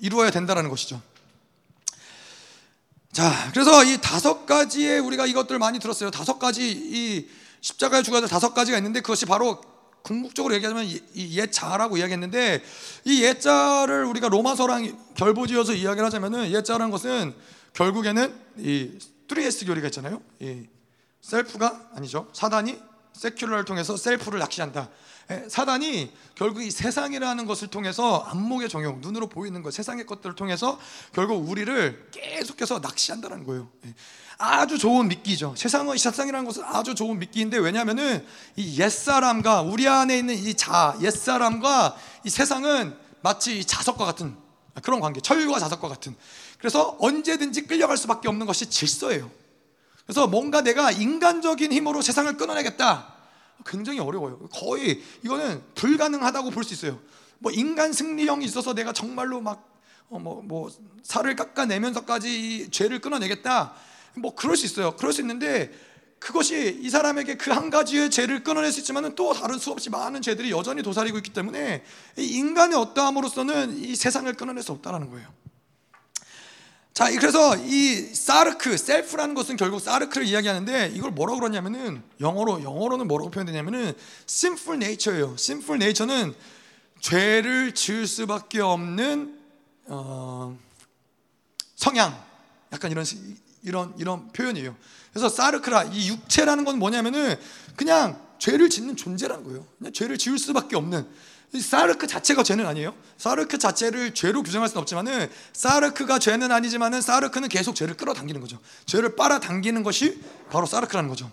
이루어야 0.00 0.30
된다라는 0.30 0.70
것이죠. 0.70 1.00
자, 3.14 3.30
그래서 3.52 3.84
이 3.84 3.98
다섯 4.00 4.44
가지의 4.44 4.98
우리가 4.98 5.26
이것들 5.26 5.60
많이 5.60 5.78
들었어요. 5.78 6.10
다섯 6.10 6.40
가지 6.40 6.68
이 6.72 7.28
십자가의 7.60 8.02
주가들 8.02 8.28
다섯 8.28 8.52
가지가 8.54 8.76
있는데 8.78 9.00
그것이 9.00 9.24
바로 9.24 9.60
궁극적으로 10.04 10.54
얘기하자면 10.54 10.84
이 11.14 11.38
옛자라고 11.38 11.96
이야기했는데 11.96 12.62
이 13.04 13.22
옛자를 13.22 14.04
우리가 14.04 14.28
로마서랑 14.28 15.14
결부지어서 15.14 15.72
이야기를 15.72 16.04
하자면은 16.04 16.52
옛자라는 16.52 16.90
것은 16.90 17.34
결국에는 17.72 18.34
이 18.58 18.98
3S 19.28 19.66
교리가 19.66 19.86
있잖아요. 19.88 20.20
이 20.40 20.66
셀프가 21.22 21.88
아니죠. 21.94 22.28
사단이 22.34 22.78
세큐러를 23.14 23.64
통해서 23.64 23.96
셀프를 23.96 24.38
낚시한다. 24.40 24.90
예, 25.30 25.44
사단이 25.48 26.12
결국 26.34 26.62
이 26.62 26.70
세상이라는 26.70 27.46
것을 27.46 27.68
통해서 27.68 28.18
안목의 28.28 28.68
정용, 28.68 29.00
눈으로 29.00 29.28
보이는 29.28 29.62
것, 29.62 29.72
세상의 29.72 30.06
것들을 30.06 30.34
통해서 30.36 30.78
결국 31.12 31.48
우리를 31.48 32.10
계속해서 32.10 32.80
낚시한다는 32.80 33.44
거예요. 33.44 33.68
예, 33.86 33.94
아주 34.38 34.78
좋은 34.78 35.08
미끼죠. 35.08 35.54
세상은 35.56 35.96
세상이라는 35.96 36.44
것은 36.44 36.64
아주 36.64 36.94
좋은 36.94 37.18
미끼인데 37.18 37.58
왜냐하면은 37.58 38.26
이 38.56 38.80
옛사람과 38.80 39.62
우리 39.62 39.88
안에 39.88 40.18
있는 40.18 40.34
이 40.34 40.54
자, 40.54 40.96
옛사람과 41.00 41.96
이 42.24 42.30
세상은 42.30 42.96
마치 43.22 43.64
자석과 43.64 44.04
같은 44.04 44.36
그런 44.82 45.00
관계, 45.00 45.20
철과 45.20 45.58
자석과 45.58 45.88
같은. 45.88 46.16
그래서 46.58 46.96
언제든지 46.98 47.66
끌려갈 47.66 47.96
수밖에 47.96 48.28
없는 48.28 48.46
것이 48.46 48.68
질서예요. 48.68 49.30
그래서 50.04 50.26
뭔가 50.26 50.60
내가 50.60 50.90
인간적인 50.90 51.72
힘으로 51.72 52.02
세상을 52.02 52.36
끊어내겠다. 52.36 53.13
굉장히 53.64 53.98
어려워요. 54.00 54.38
거의 54.52 55.02
이거는 55.22 55.62
불가능하다고 55.74 56.50
볼 56.50 56.64
수 56.64 56.74
있어요. 56.74 57.00
뭐 57.38 57.52
인간 57.52 57.92
승리형이 57.92 58.44
있어서 58.46 58.74
내가 58.74 58.92
정말로 58.92 59.40
막 59.40 59.70
어, 60.08 60.18
뭐, 60.18 60.42
뭐 60.42 60.70
살을 61.02 61.34
깎아내면서까지 61.36 62.68
죄를 62.70 63.00
끊어내겠다. 63.00 63.74
뭐 64.16 64.34
그럴 64.34 64.56
수 64.56 64.66
있어요. 64.66 64.96
그럴 64.96 65.12
수 65.12 65.20
있는데 65.22 65.72
그것이 66.20 66.78
이 66.80 66.88
사람에게 66.88 67.36
그 67.36 67.50
한 67.52 67.68
가지의 67.70 68.10
죄를 68.10 68.42
끊어낼 68.44 68.72
수 68.72 68.80
있지만은 68.80 69.14
또 69.14 69.32
다른 69.34 69.58
수없이 69.58 69.90
많은 69.90 70.22
죄들이 70.22 70.50
여전히 70.50 70.82
도사리고 70.82 71.18
있기 71.18 71.30
때문에 71.32 71.84
인간의 72.16 72.78
어떠함으로서는 72.78 73.76
이 73.78 73.94
세상을 73.94 74.32
끊어낼 74.34 74.62
수 74.62 74.72
없다라는 74.72 75.10
거예요. 75.10 75.28
자, 76.94 77.10
그래서 77.10 77.56
이 77.56 77.96
사르크, 78.14 78.78
셀프라는 78.78 79.34
것은 79.34 79.56
결국 79.56 79.80
사르크를 79.80 80.28
이야기하는데 80.28 80.92
이걸 80.94 81.10
뭐라고 81.10 81.40
그러냐면은 81.40 82.00
영어로 82.20 82.62
영어로는 82.62 83.08
뭐라고 83.08 83.32
표현되냐면은 83.32 83.94
sinful 84.28 84.80
nature예요. 84.80 85.34
sinful 85.36 85.82
nature는 85.82 86.32
죄를 87.00 87.74
지을 87.74 88.06
수밖에 88.06 88.60
없는 88.60 89.36
어, 89.86 90.56
성향, 91.74 92.16
약간 92.72 92.92
이런 92.92 93.04
이런 93.64 93.92
이런 93.98 94.28
표현이에요. 94.28 94.76
그래서 95.10 95.28
사르크라 95.28 95.84
이 95.84 96.08
육체라는 96.10 96.64
건 96.64 96.78
뭐냐면은 96.78 97.34
그냥 97.74 98.24
죄를 98.38 98.70
짓는 98.70 98.94
존재라는 98.94 99.42
거예요. 99.42 99.66
그냥 99.78 99.92
죄를 99.92 100.16
지을 100.16 100.38
수밖에 100.38 100.76
없는 100.76 101.08
사르크 101.60 102.06
자체가 102.06 102.42
죄는 102.42 102.66
아니에요. 102.66 102.94
사르크 103.16 103.58
자체를 103.58 104.14
죄로 104.14 104.42
규정할 104.42 104.68
수는 104.68 104.80
없지만은 104.82 105.30
사르크가 105.52 106.18
죄는 106.18 106.50
아니지만은 106.50 107.00
사르크는 107.00 107.48
계속 107.48 107.74
죄를 107.74 107.96
끌어당기는 107.96 108.40
거죠. 108.40 108.58
죄를 108.86 109.16
빨아당기는 109.16 109.82
것이 109.82 110.20
바로 110.50 110.66
사르크라는 110.66 111.08
거죠. 111.08 111.30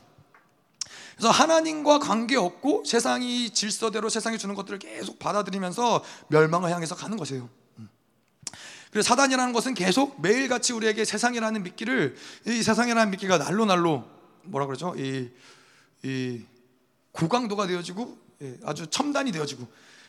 그래서 1.15 1.29
하나님과 1.29 1.99
관계 1.99 2.35
없고 2.35 2.83
세상이 2.85 3.51
질서대로 3.51 4.09
세상이 4.09 4.37
주는 4.37 4.55
것들을 4.55 4.79
계속 4.79 5.19
받아들이면서 5.19 6.03
멸망을 6.29 6.71
향해서 6.71 6.95
가는 6.95 7.17
것이에요. 7.17 7.49
음. 7.79 7.89
그래서 8.91 9.07
사단이라는 9.07 9.53
것은 9.53 9.73
계속 9.73 10.21
매일같이 10.21 10.73
우리에게 10.73 11.05
세상이라는 11.05 11.63
미끼를 11.63 12.15
이 12.47 12.63
세상이라는 12.63 13.11
미끼가 13.11 13.37
날로 13.37 13.65
날로 13.65 14.03
뭐라 14.43 14.65
그러죠? 14.65 14.95
이, 14.97 15.29
이 16.03 16.41
고강도가 17.11 17.67
되어지고 17.67 18.17
예, 18.41 18.57
아주 18.65 18.87
첨단이 18.87 19.31
되어지고 19.31 19.67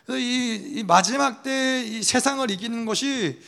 이, 0.09 0.73
이 0.79 0.83
마지막 0.85 1.43
때 1.43 1.73
이 1.83 2.03
세상을 2.03 2.51
이기는 2.51 2.85
것이 2.87 3.41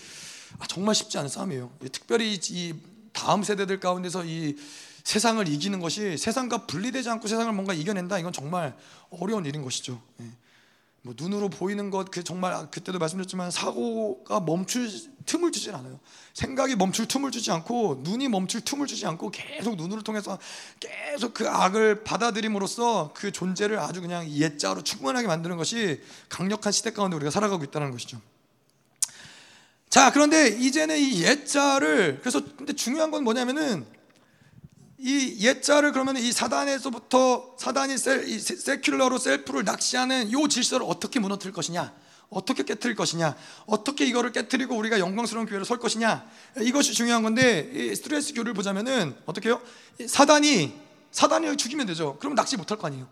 아, 0.59 0.67
정말 0.67 0.95
쉽지 0.95 1.19
않은 1.19 1.29
싸움이에요. 1.29 1.73
특별히 1.93 2.39
이 2.51 2.75
다음 3.13 3.43
세대들 3.43 3.81
가운데서 3.81 4.25
이 4.25 4.57
세상을 5.05 5.47
이기는 5.49 5.81
것이 5.81 6.17
세상과 6.17 6.67
분리되지 6.67 7.11
않고 7.11 7.29
세상을 7.29 7.53
뭔가 7.53 7.75
이겨낸다. 7.75 8.19
이건 8.19 8.33
정말 8.33 8.77
어려운 9.11 9.45
일인 9.47 9.63
것이죠. 9.63 10.01
예. 11.05 11.07
뭐 11.07 11.15
눈으로 11.17 11.49
보이는 11.51 11.91
것, 11.91 12.11
그 12.11 12.25
정말 12.25 12.71
그때도 12.71 12.99
말씀드렸지만 12.99 13.51
사고가 13.51 14.41
멈출 14.41 14.91
틈을 15.27 15.53
주지 15.53 15.71
않아요. 15.71 16.01
생각이 16.33 16.77
멈출 16.77 17.07
틈을 17.07 17.31
주지 17.31 17.51
않고 17.51 18.01
눈이 18.03 18.29
멈출 18.29 18.63
틈을 18.63 18.87
주지 18.87 19.07
않고 19.07 19.31
계속 19.31 19.77
눈으로 19.77 20.03
통해서 20.03 20.39
계속 20.81 21.35
그 21.35 21.49
악을 21.49 22.05
받아들임으로써 22.05 23.13
그 23.15 23.33
존재를 23.33 23.79
아주 23.79 24.01
그냥 24.01 24.29
옛자로 24.29 24.83
충분하게 24.83 25.27
만드는 25.27 25.57
것이 25.57 26.01
강력한 26.29 26.73
시대 26.73 26.91
가운데 26.91 27.17
우리가 27.17 27.31
살아가고 27.31 27.65
있다는 27.65 27.91
것이죠. 27.91 28.21
자, 29.89 30.11
그런데 30.11 30.49
이제는 30.49 30.99
이 30.99 31.23
옛자를 31.23 32.19
그래서 32.21 32.43
근데 32.57 32.73
중요한 32.73 33.11
건 33.11 33.23
뭐냐면은 33.25 33.87
이 34.99 35.37
옛자를 35.41 35.93
그러면 35.93 36.17
이 36.17 36.33
사단에서부터 36.33 37.57
사단이 37.59 37.99
셀, 37.99 38.29
이 38.29 38.39
세큘러로 38.39 39.19
셀프를 39.19 39.65
낚시하는 39.65 40.29
이 40.29 40.49
질서를 40.49 40.87
어떻게 40.89 41.21
무너뜨릴 41.21 41.53
것이냐? 41.53 41.93
어떻게 42.31 42.65
깨뜨릴 42.65 42.97
것이냐? 42.97 43.37
어떻게 43.67 44.07
이거를 44.07 44.33
깨뜨리고 44.33 44.77
우리가 44.77 44.99
영광스러운 44.99 45.47
교회를 45.47 45.65
설 45.65 45.79
것이냐? 45.79 46.29
이것이 46.61 46.93
중요한 46.93 47.23
건데 47.23 47.71
이 47.75 47.95
스트레스 47.95 48.35
교를 48.35 48.55
보자면은 48.55 49.17
어떻게 49.27 49.49
해요? 49.49 49.61
사단이 50.07 50.75
사단이 51.11 51.57
죽이면 51.57 51.87
되죠. 51.87 52.17
그러면 52.19 52.35
낚시 52.35 52.57
못할 52.57 52.77
거 52.79 52.89
아니에요. 52.89 53.09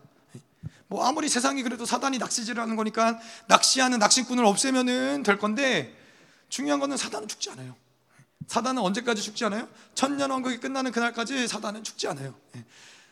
뭐 0.87 1.05
아무리 1.05 1.29
세상이 1.29 1.63
그래도 1.63 1.85
사단이 1.85 2.17
낚시질을 2.17 2.61
하는 2.61 2.75
거니까 2.75 3.19
낚시하는 3.47 3.97
낚시꾼을 3.99 4.45
없애면은 4.45 5.23
될 5.23 5.39
건데 5.39 5.95
중요한 6.49 6.79
거는 6.79 6.97
사단은 6.97 7.27
죽지 7.27 7.49
않아요 7.51 7.75
사단은 8.47 8.81
언제까지 8.81 9.21
죽지 9.21 9.45
않아요? 9.45 9.67
천년 9.95 10.31
왕국이 10.31 10.57
끝나는 10.57 10.91
그날까지 10.91 11.47
사단은 11.47 11.83
죽지 11.83 12.07
않아요. 12.07 12.35
예. 12.55 12.65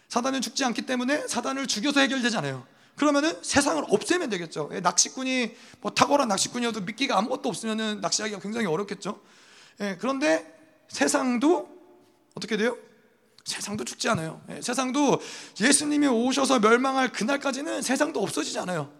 사단은 0.10 0.42
죽지 0.42 0.64
않기 0.66 0.84
때문에 0.84 1.28
사단을 1.28 1.68
죽여서 1.68 2.02
해결되잖아요. 2.02 2.66
그러면은 2.96 3.34
세상을 3.42 3.84
없애면 3.88 4.30
되겠죠. 4.30 4.70
예, 4.74 4.80
낚시꾼이 4.82 5.56
뭐 5.80 5.92
탁월한 5.92 6.28
낚시꾼이어도 6.28 6.82
미끼가 6.82 7.18
아무것도 7.18 7.50
없으면은 7.50 8.02
낚시하기가 8.02 8.40
굉장히 8.40 8.68
어렵겠죠. 8.68 9.22
예, 9.80 9.98
그런데 10.00 10.54
세상도 10.90 11.70
어떻게 12.36 12.58
돼요? 12.58 12.78
세상도 13.46 13.86
죽지 13.86 14.08
않아요. 14.10 14.42
세상도 14.62 15.20
예수님이 15.60 16.08
오셔서 16.08 16.60
멸망할 16.60 17.12
그날까지는 17.12 17.82
세상도 17.82 18.22
없어지지 18.22 18.60
않아요. 18.60 18.92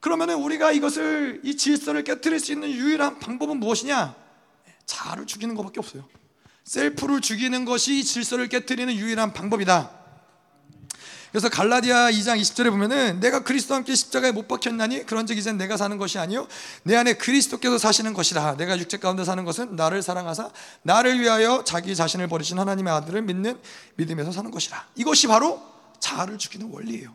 그러면은 0.00 0.34
우리가 0.34 0.72
이것을 0.72 1.40
이 1.44 1.56
질서를 1.56 2.04
깨뜨릴 2.04 2.40
수 2.40 2.52
있는 2.52 2.70
유일한 2.70 3.18
방법은 3.18 3.58
무엇이냐? 3.58 4.23
자아를 4.86 5.26
죽이는 5.26 5.54
것밖에 5.54 5.80
없어요. 5.80 6.08
셀프를 6.64 7.20
죽이는 7.20 7.64
것이 7.64 8.04
질서를 8.04 8.48
깨뜨리는 8.48 8.94
유일한 8.94 9.32
방법이다. 9.32 10.04
그래서 11.34 11.48
갈라디아 11.48 12.12
2장 12.12 12.40
20절에 12.40 12.70
보면은 12.70 13.18
내가 13.18 13.42
그리스도와 13.42 13.78
함께 13.78 13.92
십자가에 13.96 14.30
못 14.30 14.46
박혔나니 14.46 15.04
그런즉 15.04 15.36
이젠 15.36 15.58
내가 15.58 15.76
사는 15.76 15.98
것이 15.98 16.16
아니요 16.16 16.46
내 16.84 16.94
안에 16.94 17.14
그리스도께서 17.14 17.76
사시는 17.76 18.14
것이라 18.14 18.56
내가 18.56 18.78
육체 18.78 18.98
가운데 18.98 19.24
사는 19.24 19.44
것은 19.44 19.74
나를 19.74 20.00
사랑하사 20.00 20.50
나를 20.82 21.18
위하여 21.18 21.64
자기 21.64 21.96
자신을 21.96 22.28
버리신 22.28 22.60
하나님의 22.60 22.92
아들을 22.92 23.22
믿는 23.22 23.58
믿음에서 23.96 24.30
사는 24.30 24.48
것이라 24.52 24.86
이것이 24.94 25.26
바로 25.26 25.60
자아를 25.98 26.38
죽이는 26.38 26.70
원리예요 26.70 27.12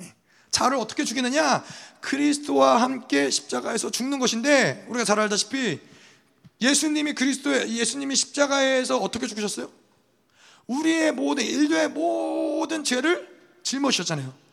예. 0.00 0.14
자아를 0.50 0.78
어떻게 0.78 1.04
죽이느냐 1.04 1.62
그리스도와 2.00 2.80
함께 2.80 3.28
십자가에서 3.28 3.90
죽는 3.90 4.18
것인데 4.18 4.86
우리가 4.88 5.04
잘 5.04 5.20
알다시피 5.20 5.78
예수님이 6.60 7.14
그리스도의 7.14 7.76
예수님이 7.76 8.16
십자가에서 8.16 8.98
어떻게 8.98 9.26
죽으셨어요? 9.26 9.70
우리의 10.66 11.12
모든 11.12 11.44
인류의 11.44 11.88
모든 11.88 12.84
죄를 12.84 13.28
짊어지셨잖아요. 13.62 14.48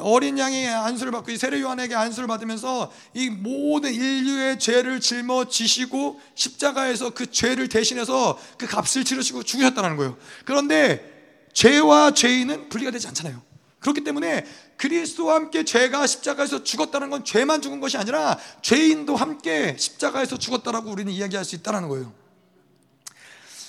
어린 0.00 0.36
양이 0.38 0.66
안수를 0.66 1.12
받고 1.12 1.30
이 1.30 1.36
세례 1.36 1.60
요한에게 1.60 1.94
안수를 1.94 2.26
받으면서 2.26 2.92
이 3.14 3.30
모든 3.30 3.94
인류의 3.94 4.58
죄를 4.58 5.00
짊어지시고 5.00 6.20
십자가에서 6.34 7.10
그 7.10 7.30
죄를 7.30 7.68
대신해서 7.68 8.38
그 8.58 8.66
값을 8.66 9.04
치르시고 9.04 9.44
죽으셨다는 9.44 9.96
거예요. 9.96 10.18
그런데 10.44 11.48
죄와 11.52 12.12
죄인은 12.14 12.68
분리가 12.68 12.90
되지 12.90 13.06
않잖아요. 13.08 13.40
그렇기 13.78 14.02
때문에 14.02 14.44
그리스도와 14.76 15.36
함께 15.36 15.64
죄가 15.64 16.06
십자가에서 16.06 16.62
죽었다는 16.62 17.10
건 17.10 17.24
죄만 17.24 17.62
죽은 17.62 17.80
것이 17.80 17.96
아니라 17.96 18.38
죄인도 18.62 19.16
함께 19.16 19.76
십자가에서 19.78 20.38
죽었다라고 20.38 20.90
우리는 20.90 21.12
이야기할 21.12 21.44
수 21.44 21.54
있다는 21.54 21.88
거예요. 21.88 22.12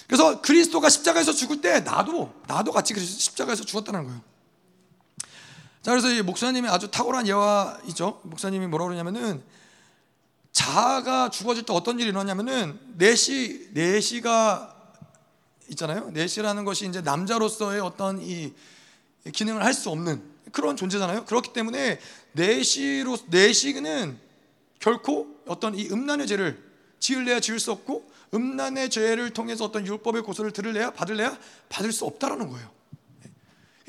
그래서 0.08 0.42
그리스도가 0.42 0.90
십자가에서 0.90 1.34
죽을 1.34 1.62
때 1.62 1.82
나도 1.82 2.34
나도 2.48 2.72
같이 2.72 2.94
십자가에서 2.98 3.64
죽었다는 3.64 4.06
거예요. 4.06 4.22
자 5.82 5.92
그래서 5.92 6.10
이 6.10 6.22
목사님이 6.22 6.68
아주 6.70 6.90
탁월한 6.90 7.28
예화이죠. 7.28 8.22
목사님이 8.24 8.68
뭐라 8.68 8.86
그러냐면은 8.86 9.44
자아가 10.52 11.30
죽어질 11.30 11.64
때 11.64 11.74
어떤 11.74 12.00
일이 12.00 12.10
일어나냐면은 12.10 12.80
내시 12.96 13.70
내시가 13.74 14.76
있잖아요. 15.70 16.10
내시라는 16.12 16.66
것이 16.66 16.88
이제 16.88 17.02
남자로서의 17.02 17.82
어떤 17.82 18.22
이 18.22 18.54
기능을 19.34 19.64
할 19.64 19.74
수 19.74 19.90
없는 19.90 20.37
그런 20.58 20.76
존재잖아요. 20.76 21.26
그렇기 21.26 21.54
때문에 21.54 22.00
내시로 22.32 23.16
내시는 23.28 24.18
결코 24.80 25.28
어떤 25.46 25.76
이 25.76 25.88
음란의 25.92 26.26
죄를 26.26 26.60
지을래야 27.00 27.40
지을 27.40 27.60
수 27.60 27.72
없고 27.72 28.10
음란의 28.34 28.90
죄를 28.90 29.30
통해서 29.30 29.66
어떤 29.66 29.86
율법의 29.86 30.24
고소를 30.24 30.52
들을래야 30.52 30.90
받을래야 30.94 31.38
받을 31.70 31.92
수 31.92 32.06
없다라는 32.06 32.50
거예요. 32.50 32.72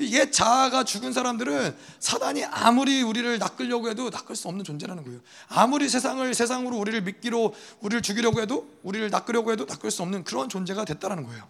옛 0.01 0.31
자아가 0.31 0.83
죽은 0.83 1.11
사람들은 1.11 1.75
사단이 1.99 2.45
아무리 2.45 3.01
우리를 3.01 3.39
낚으려고 3.39 3.89
해도 3.89 4.11
낚을 4.11 4.35
수 4.35 4.47
없는 4.47 4.63
존재라는 4.63 5.03
거예요. 5.03 5.21
아무리 5.47 5.89
세상을 5.89 6.31
세상으로 6.35 6.77
우리를 6.77 7.01
믿기로 7.01 7.55
우리를 7.81 8.03
죽이려고 8.03 8.41
해도 8.41 8.69
우리를 8.83 9.09
낚으려고 9.09 9.51
해도 9.51 9.65
낚을 9.65 9.89
수 9.89 10.03
없는 10.03 10.23
그런 10.23 10.49
존재가 10.49 10.85
됐다라는 10.85 11.25
거예요. 11.25 11.49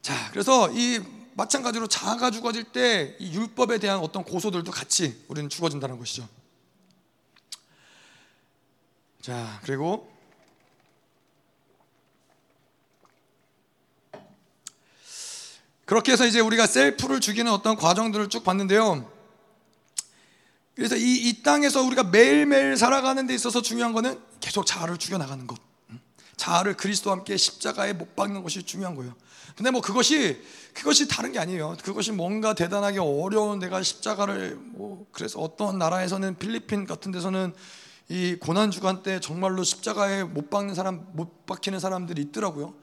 자, 0.00 0.14
그래서 0.32 0.70
이 0.72 1.02
마찬가지로 1.36 1.86
자아가 1.88 2.30
죽어질 2.30 2.64
때 2.64 3.16
이 3.18 3.32
율법에 3.34 3.78
대한 3.78 3.98
어떤 3.98 4.24
고소들도 4.24 4.70
같이 4.70 5.24
우리는 5.28 5.48
죽어진다는 5.48 5.98
것이죠. 5.98 6.28
자, 9.20 9.60
그리고 9.64 10.12
그렇게 15.84 16.12
해서 16.12 16.26
이제 16.26 16.40
우리가 16.40 16.66
셀프를 16.66 17.20
죽이는 17.20 17.50
어떤 17.50 17.76
과정들을 17.76 18.28
쭉 18.28 18.44
봤는데요. 18.44 19.10
그래서 20.74 20.96
이, 20.96 21.28
이 21.28 21.42
땅에서 21.42 21.82
우리가 21.82 22.04
매일매일 22.04 22.76
살아가는 22.76 23.26
데 23.26 23.34
있어서 23.34 23.62
중요한 23.62 23.92
거는 23.92 24.20
계속 24.40 24.66
자아를 24.66 24.98
죽여나가는 24.98 25.46
것. 25.46 25.58
음. 25.90 26.00
자아를 26.36 26.76
그리스도와 26.76 27.16
함께 27.16 27.36
십자가에 27.36 27.92
못 27.92 28.16
박는 28.16 28.42
것이 28.42 28.62
중요한 28.64 28.96
거예요. 28.96 29.14
근데 29.56 29.70
뭐 29.70 29.80
그것이 29.80 30.42
그것이 30.74 31.08
다른 31.08 31.32
게 31.32 31.38
아니에요. 31.38 31.76
그것이 31.82 32.12
뭔가 32.12 32.54
대단하게 32.54 32.98
어려운 32.98 33.58
내가 33.58 33.82
십자가를 33.82 34.56
뭐 34.56 35.06
그래서 35.12 35.40
어떤 35.40 35.78
나라에서는 35.78 36.38
필리핀 36.38 36.86
같은 36.86 37.12
데서는 37.12 37.54
이 38.08 38.36
고난 38.40 38.70
주간 38.70 39.02
때 39.02 39.20
정말로 39.20 39.62
십자가에 39.62 40.24
못 40.24 40.50
박는 40.50 40.74
사람 40.74 41.06
못 41.12 41.46
박히는 41.46 41.78
사람들이 41.78 42.22
있더라고요. 42.22 42.74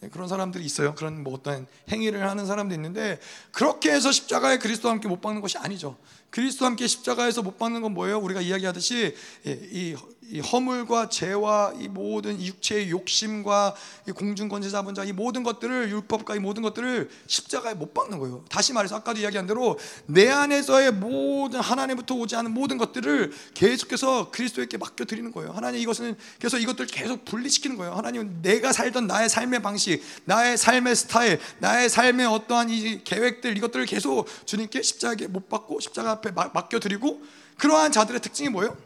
네, 0.00 0.08
그런 0.10 0.28
사람들이 0.28 0.64
있어요. 0.64 0.94
그런 0.94 1.24
뭐 1.24 1.34
어떤 1.34 1.66
행위를 1.90 2.28
하는 2.28 2.46
사람도 2.46 2.74
있는데 2.74 3.18
그렇게 3.50 3.90
해서 3.90 4.12
십자가에 4.12 4.58
그리스도와 4.58 4.92
함께 4.92 5.08
못 5.08 5.20
박는 5.20 5.40
것이 5.40 5.58
아니죠. 5.58 5.96
그리스도와 6.30 6.70
함께 6.70 6.86
십자가에서 6.86 7.42
못 7.42 7.58
박는 7.58 7.80
건 7.80 7.94
뭐예요? 7.94 8.18
우리가 8.18 8.40
이야기하듯이 8.40 9.14
이, 9.44 9.96
이 10.30 10.40
허물과 10.40 11.08
죄와 11.08 11.72
이 11.80 11.88
모든 11.88 12.38
육체의 12.40 12.90
욕심과 12.90 13.74
이 14.06 14.10
공중권세 14.12 14.68
자본자 14.68 15.04
이 15.04 15.12
모든 15.12 15.42
것들을 15.42 15.90
율법과 15.90 16.36
이 16.36 16.38
모든 16.38 16.62
것들을 16.62 17.08
십자가에 17.26 17.72
못 17.72 17.94
박는 17.94 18.18
거예요. 18.18 18.44
다시 18.50 18.74
말해서 18.74 18.96
아까도 18.96 19.20
이야기한 19.20 19.46
대로 19.46 19.78
내 20.04 20.28
안에서의 20.28 20.92
모든 20.92 21.60
하나님부터 21.60 22.14
오지 22.14 22.36
않은 22.36 22.52
모든 22.52 22.76
것들을 22.76 23.32
계속해서 23.54 24.30
그리스도에게 24.30 24.76
맡겨 24.76 25.06
드리는 25.06 25.32
거예요. 25.32 25.52
하나님 25.52 25.80
이것은 25.80 26.14
그래서 26.38 26.58
이것들 26.58 26.86
계속 26.88 27.24
분리시키는 27.24 27.78
거예요. 27.78 27.94
하나님은 27.94 28.42
내가 28.42 28.72
살던 28.74 29.06
나의 29.06 29.30
삶의 29.30 29.62
방식, 29.62 30.02
나의 30.26 30.58
삶의 30.58 30.94
스타일, 30.94 31.40
나의 31.60 31.88
삶의 31.88 32.26
어떠한 32.26 32.68
이 32.68 33.02
계획들 33.02 33.56
이것들을 33.56 33.86
계속 33.86 34.26
주님께 34.44 34.82
십자가에 34.82 35.26
못 35.28 35.48
박고 35.48 35.80
십자가 35.80 36.17
앞에 36.18 36.32
맡겨 36.32 36.80
드리고 36.80 37.22
그러한 37.56 37.92
자들의 37.92 38.20
특징이 38.20 38.48
뭐예요? 38.48 38.76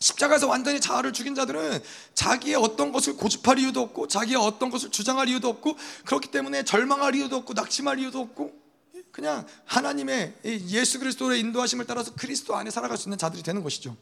십자가에서 0.00 0.48
완전히 0.48 0.80
자아를 0.80 1.12
죽인 1.12 1.34
자들은 1.34 1.82
자기의 2.14 2.56
어떤 2.56 2.92
것을 2.92 3.16
고집할 3.16 3.58
이유도 3.58 3.80
없고 3.80 4.08
자기의 4.08 4.36
어떤 4.36 4.70
것을 4.70 4.90
주장할 4.90 5.28
이유도 5.28 5.48
없고 5.48 5.76
그렇기 6.04 6.30
때문에 6.30 6.64
절망할 6.64 7.14
이유도 7.14 7.36
없고 7.36 7.54
낙심할 7.54 7.98
이유도 7.98 8.20
없고 8.20 8.52
그냥 9.10 9.46
하나님의 9.64 10.34
예수 10.44 10.98
그리스도의 10.98 11.40
인도하심을 11.40 11.86
따라서 11.86 12.12
그리스도 12.14 12.54
안에 12.56 12.70
살아갈 12.70 12.98
수 12.98 13.08
있는 13.08 13.16
자들이 13.16 13.42
되는 13.42 13.62
것이죠. 13.62 13.96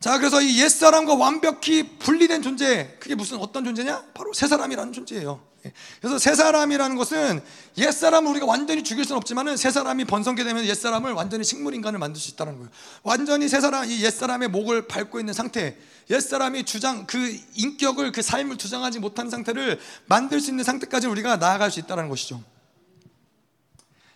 자, 0.00 0.16
그래서 0.18 0.40
이 0.40 0.58
옛사람과 0.62 1.14
완벽히 1.14 1.98
분리된 1.98 2.40
존재, 2.40 2.96
그게 2.98 3.14
무슨 3.14 3.36
어떤 3.36 3.64
존재냐? 3.64 4.02
바로 4.14 4.32
새 4.32 4.48
사람이라는 4.48 4.94
존재예요. 4.94 5.42
예. 5.66 5.72
그래서 6.00 6.18
새 6.18 6.34
사람이라는 6.34 6.96
것은 6.96 7.42
옛 7.76 7.92
사람을 7.92 8.30
우리가 8.30 8.46
완전히 8.46 8.82
죽일 8.82 9.04
수는 9.04 9.18
없지만은 9.18 9.58
새 9.58 9.70
사람이 9.70 10.06
번성게 10.06 10.42
되면 10.42 10.64
옛 10.64 10.74
사람을 10.74 11.12
완전히 11.12 11.44
식물 11.44 11.74
인간을 11.74 11.98
만들 11.98 12.18
수 12.18 12.30
있다는 12.30 12.54
거예요. 12.56 12.70
완전히 13.02 13.46
새 13.46 13.60
사람 13.60 13.84
이옛 13.84 14.10
사람의 14.10 14.48
목을 14.48 14.88
밟고 14.88 15.20
있는 15.20 15.34
상태, 15.34 15.76
옛 16.08 16.18
사람이 16.18 16.64
주장 16.64 17.04
그 17.06 17.38
인격을 17.56 18.12
그 18.12 18.22
삶을 18.22 18.56
주장하지 18.56 19.00
못하는 19.00 19.30
상태를 19.30 19.78
만들 20.06 20.40
수 20.40 20.48
있는 20.48 20.64
상태까지 20.64 21.08
우리가 21.08 21.36
나아갈 21.36 21.70
수 21.70 21.78
있다는 21.78 22.08
것이죠. 22.08 22.42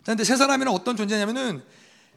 그런데 0.01 0.23
새 0.23 0.35
사람이란 0.35 0.73
어떤 0.73 0.97
존재냐면은 0.97 1.63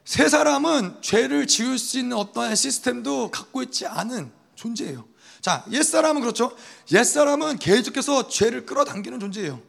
새 0.09 0.26
사람은 0.26 1.02
죄를 1.02 1.46
지을 1.46 1.76
수 1.76 1.98
있는 1.98 2.16
어떠한 2.16 2.56
시스템도 2.56 3.30
갖고 3.30 3.62
있지 3.62 3.86
않은 3.86 4.32
존재예요. 4.54 5.06
자, 5.42 5.66
옛사람은 5.70 6.22
그렇죠. 6.22 6.56
옛사람은 6.90 7.59
계속해서 7.59 8.26
죄를 8.28 8.64
끌어당기는 8.64 9.20
존재예요. 9.20 9.61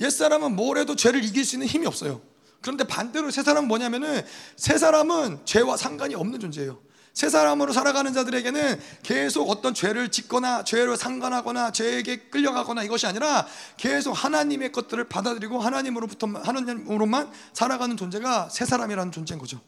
옛사람은 0.00 0.56
뭘 0.56 0.78
해도 0.78 0.96
죄를 0.96 1.22
이길 1.22 1.44
수 1.44 1.56
있는 1.56 1.66
힘이 1.66 1.86
없어요. 1.86 2.22
그런데 2.62 2.84
반대로 2.84 3.30
새 3.30 3.42
사람은 3.42 3.68
뭐냐면은 3.68 4.24
새 4.56 4.78
사람은 4.78 5.44
죄와 5.44 5.76
상관이 5.76 6.14
없는 6.14 6.40
존재예요. 6.40 6.80
새 7.12 7.28
사람으로 7.28 7.72
살아가는 7.72 8.12
자들에게는 8.12 8.80
계속 9.02 9.50
어떤 9.50 9.74
죄를 9.74 10.10
짓거나 10.10 10.64
죄로 10.64 10.96
상관하거나 10.96 11.72
죄에게 11.72 12.28
끌려가거나 12.30 12.82
이것이 12.84 13.06
아니라 13.06 13.46
계속 13.76 14.12
하나님의 14.12 14.72
것들을 14.72 15.04
받아들이고 15.04 15.60
하나님으로부터 15.60 16.26
하나님으로만 16.26 17.30
살아가는 17.52 17.96
존재가 17.96 18.48
새 18.48 18.64
사람이라는 18.64 19.12
존재인 19.12 19.38
거죠. 19.38 19.60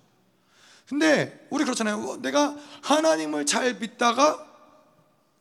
근데 0.89 1.47
우리 1.51 1.65
그렇잖아요. 1.65 2.19
내가 2.23 2.57
하나님을 2.83 3.47
잘 3.47 3.75
믿다가 3.75 4.47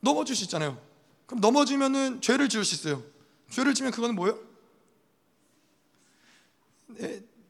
넘어질 0.01 0.35
수 0.35 0.43
있잖아요. 0.43 0.77
그럼 1.25 1.39
넘어지면은 1.39 2.21
죄를 2.21 2.49
지을 2.49 2.65
수 2.65 2.75
있어요. 2.75 3.01
죄를 3.49 3.73
지면 3.73 3.91
그거는 3.91 4.15
뭐예요? 4.15 4.37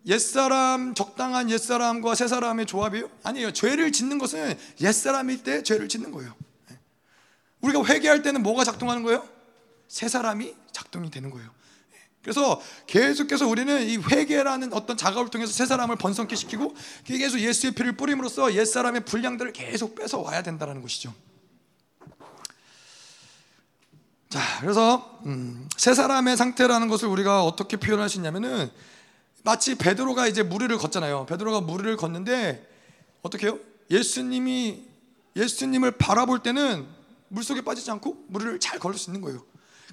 네, 0.04 0.14
옛사람 0.14 0.93
적당한 0.93 1.49
옛사람과 1.49 2.16
새사람의 2.16 2.66
조합이에요? 2.66 3.10
아니에요. 3.24 3.54
죄를 3.54 3.91
짓는 3.91 4.18
것은 4.18 4.58
옛사람일 4.82 5.43
때 5.43 5.64
죄를 5.64 5.88
짓는 5.89 6.12
거예요. 6.12 6.34
네. 6.70 6.78
우리가 7.62 7.86
회개할 7.86 8.22
때는 8.22 8.43
뭐가 8.43 8.64
작동하는 8.64 9.04
거예요? 9.04 9.28
새사람이 9.88 10.54
작동이 10.72 11.10
되는 11.10 11.30
거예요. 11.30 11.49
네. 11.91 11.97
그래서 12.22 12.62
계속해서 12.88 13.47
우리는 13.47 13.82
이 13.88 13.97
회개라는 13.97 14.74
어떤 14.74 14.97
작업을 14.97 15.30
통해서 15.30 15.51
새 15.51 15.66
사람을 15.66 15.95
번성케 15.95 16.36
시키고 16.36 16.76
계속 17.06 17.39
예수의 17.39 17.74
피를 17.74 17.95
뿌림으로써 17.95 18.54
옛 18.54 18.66
사람의 18.66 19.06
분량들을 19.06 19.54
계속 19.54 19.95
뺏어 19.95 20.20
와야 20.20 20.41
된다는 20.43 20.82
것이죠. 20.82 21.14
자, 24.30 24.41
그래서 24.62 25.20
음, 25.28 25.70
세 25.78 25.93
사람의 25.93 26.38
상태라는 26.38 26.88
것을 26.88 27.08
우리가 27.08 27.43
어떻게 27.43 27.78
표현할 27.78 28.10
수 28.10 28.18
있냐면은 28.18 28.72
마치 29.44 29.76
베드로가 29.76 30.28
이제 30.28 30.41
무리를 30.41 30.76
걷잖아요. 30.78 31.26
베드로가 31.26 31.62
무리를 31.62 31.96
걷는데 31.98 32.68
어떻게 33.22 33.48
해요? 33.48 33.60
예수님이 33.91 34.86
예수님을 35.36 35.91
바라볼 35.91 36.39
때는 36.39 36.86
물속에 37.28 37.62
빠지지 37.62 37.91
않고 37.91 38.26
무리를 38.28 38.60
잘 38.60 38.80
걸을 38.80 38.98
수 38.98 39.10
있는 39.10 39.22
거예요. 39.22 39.44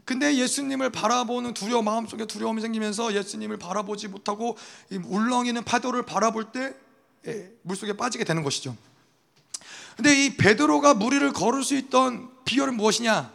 근데 0.04 0.36
예수님을 0.36 0.90
바라보는 0.90 1.54
두려움 1.54 1.86
마음속에 1.86 2.26
두려움이 2.26 2.60
생기면서 2.60 3.14
예수님을 3.14 3.58
바라보지 3.58 4.08
못하고 4.08 4.56
울렁이는 4.90 5.64
파도를 5.64 6.04
바라볼 6.04 6.52
때 6.52 6.74
예, 7.26 7.52
물속에 7.62 7.96
빠지게 7.96 8.24
되는 8.24 8.42
것이죠. 8.42 8.76
근데 9.96 10.24
이 10.24 10.36
베드로가 10.36 10.94
무리를 10.94 11.30
걸을 11.32 11.62
수 11.62 11.74
있던 11.76 12.30
비결은 12.44 12.76
무엇이냐? 12.76 13.32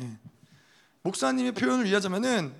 예. 0.00 0.10
목사님의 1.02 1.52
표현을 1.52 1.86
이해하자면은 1.86 2.52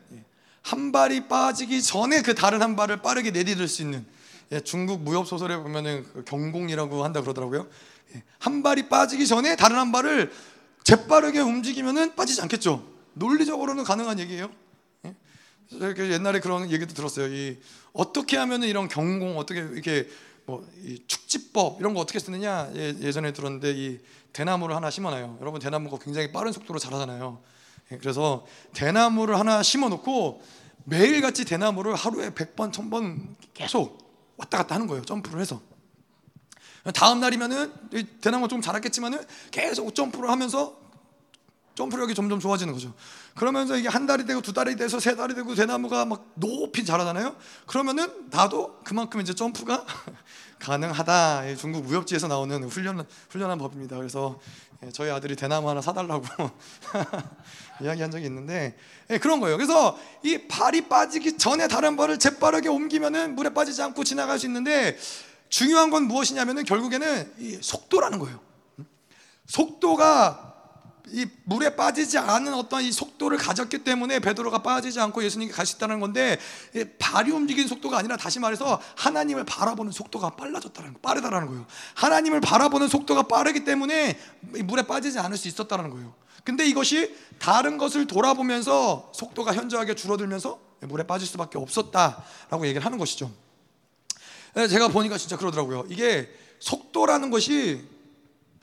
한 0.66 0.90
발이 0.90 1.28
빠지기 1.28 1.80
전에 1.80 2.22
그 2.22 2.34
다른 2.34 2.60
한 2.60 2.74
발을 2.74 3.00
빠르게 3.00 3.30
내디딜 3.30 3.68
수 3.68 3.82
있는 3.82 4.04
예, 4.50 4.58
중국 4.58 5.00
무협 5.00 5.28
소설에 5.28 5.56
보면은 5.56 6.04
그 6.12 6.24
경공이라고 6.24 7.04
한다 7.04 7.20
그러더라고요. 7.20 7.68
예, 8.16 8.22
한 8.40 8.64
발이 8.64 8.88
빠지기 8.88 9.28
전에 9.28 9.54
다른 9.54 9.76
한 9.76 9.92
발을 9.92 10.32
재빠르게 10.82 11.38
움직이면은 11.38 12.16
빠지지 12.16 12.42
않겠죠. 12.42 12.84
논리적으로는 13.14 13.84
가능한 13.84 14.18
얘기예요. 14.18 14.50
옛날에 15.98 16.40
그런 16.40 16.68
얘기도 16.68 16.94
들었어요. 16.94 17.32
이 17.32 17.58
어떻게 17.92 18.36
하면은 18.36 18.66
이런 18.66 18.88
경공 18.88 19.38
어떻게 19.38 19.60
이렇게 19.60 20.08
뭐이 20.46 21.04
축지법 21.06 21.78
이런 21.78 21.94
거 21.94 22.00
어떻게 22.00 22.18
쓰느냐 22.18 22.72
예, 22.74 23.12
전에 23.12 23.32
들었는데 23.32 23.70
이 23.70 24.00
대나무를 24.32 24.74
하나 24.74 24.90
심어놔요. 24.90 25.38
여러분 25.40 25.60
대나무가 25.60 25.98
굉장히 25.98 26.32
빠른 26.32 26.50
속도로 26.50 26.80
자라잖아요. 26.80 27.40
예, 27.92 27.98
그래서 27.98 28.46
대나무를 28.72 29.38
하나 29.38 29.62
심어놓고 29.62 30.42
매일같이 30.84 31.44
대나무를 31.44 31.94
하루에 31.94 32.30
100번, 32.30 32.72
1000번 32.72 33.34
계속 33.54 33.98
왔다 34.36 34.58
갔다 34.58 34.74
하는 34.74 34.86
거예요. 34.86 35.04
점프를 35.04 35.40
해서. 35.40 35.60
다음 36.94 37.20
날이면은 37.20 37.72
대나무가 38.20 38.48
좀 38.48 38.60
자랐겠지만은 38.60 39.24
계속 39.50 39.94
점프를 39.94 40.30
하면서 40.30 40.86
점프력이 41.76 42.14
점점 42.14 42.40
좋아지는 42.40 42.72
거죠. 42.72 42.94
그러면서 43.34 43.76
이게 43.76 43.88
한 43.88 44.06
달이 44.06 44.24
되고 44.24 44.40
두 44.40 44.52
달이 44.52 44.76
돼서 44.76 44.98
세 44.98 45.14
달이 45.14 45.34
되고 45.34 45.54
대나무가 45.54 46.06
막 46.06 46.32
높이 46.34 46.84
자라잖아요. 46.84 47.36
그러면은 47.66 48.28
나도 48.30 48.80
그만큼 48.82 49.20
이제 49.20 49.34
점프가 49.34 49.84
가능하다. 50.58 51.56
중국 51.56 51.84
무협지에서 51.84 52.28
나오는 52.28 52.64
훈련 52.64 53.06
훈련한 53.28 53.58
법입니다. 53.58 53.96
그래서 53.96 54.40
예, 54.40 54.65
저희 54.92 55.10
아들이 55.10 55.36
대나무 55.36 55.68
하나 55.68 55.80
사달라고 55.80 56.24
이야기한 57.82 58.10
적이 58.10 58.26
있는데 58.26 58.76
예, 59.10 59.18
그런 59.18 59.40
거예요. 59.40 59.56
그래서 59.56 59.98
이 60.22 60.46
발이 60.48 60.88
빠지기 60.88 61.38
전에 61.38 61.68
다른 61.68 61.96
발을 61.96 62.18
재빠르게 62.18 62.68
옮기면은 62.68 63.34
물에 63.34 63.50
빠지지 63.50 63.82
않고 63.82 64.04
지나갈 64.04 64.38
수 64.38 64.46
있는데 64.46 64.96
중요한 65.48 65.90
건 65.90 66.04
무엇이냐면은 66.04 66.64
결국에는 66.64 67.32
이 67.38 67.58
속도라는 67.60 68.18
거예요. 68.18 68.40
속도가 69.46 70.55
이 71.08 71.24
물에 71.44 71.76
빠지지 71.76 72.18
않은 72.18 72.52
어떤 72.54 72.82
이 72.82 72.90
속도를 72.90 73.38
가졌기 73.38 73.84
때문에 73.84 74.18
베드로가 74.18 74.62
빠지지 74.62 74.98
않고 75.00 75.22
예수님께 75.22 75.54
있다는 75.76 76.00
건데 76.00 76.38
발이 76.98 77.30
움직이는 77.30 77.68
속도가 77.68 77.98
아니라 77.98 78.16
다시 78.16 78.40
말해서 78.40 78.80
하나님을 78.96 79.44
바라보는 79.44 79.92
속도가 79.92 80.30
빨라졌다는 80.30 80.94
거, 80.94 81.00
빠르다라는 81.00 81.46
거예요. 81.48 81.66
하나님을 81.94 82.40
바라보는 82.40 82.88
속도가 82.88 83.22
빠르기 83.24 83.64
때문에 83.64 84.18
물에 84.64 84.82
빠지지 84.82 85.20
않을 85.20 85.36
수 85.36 85.46
있었다는 85.46 85.90
거예요. 85.90 86.14
근데 86.42 86.66
이것이 86.66 87.16
다른 87.38 87.78
것을 87.78 88.06
돌아보면서 88.06 89.10
속도가 89.14 89.54
현저하게 89.54 89.94
줄어들면서 89.94 90.58
물에 90.80 91.04
빠질 91.04 91.26
수밖에 91.28 91.58
없었다라고 91.58 92.66
얘기를 92.66 92.84
하는 92.84 92.98
것이죠. 92.98 93.32
제가 94.70 94.88
보니까 94.88 95.18
진짜 95.18 95.36
그러더라고요. 95.36 95.86
이게 95.88 96.28
속도라는 96.58 97.30
것이 97.30 97.84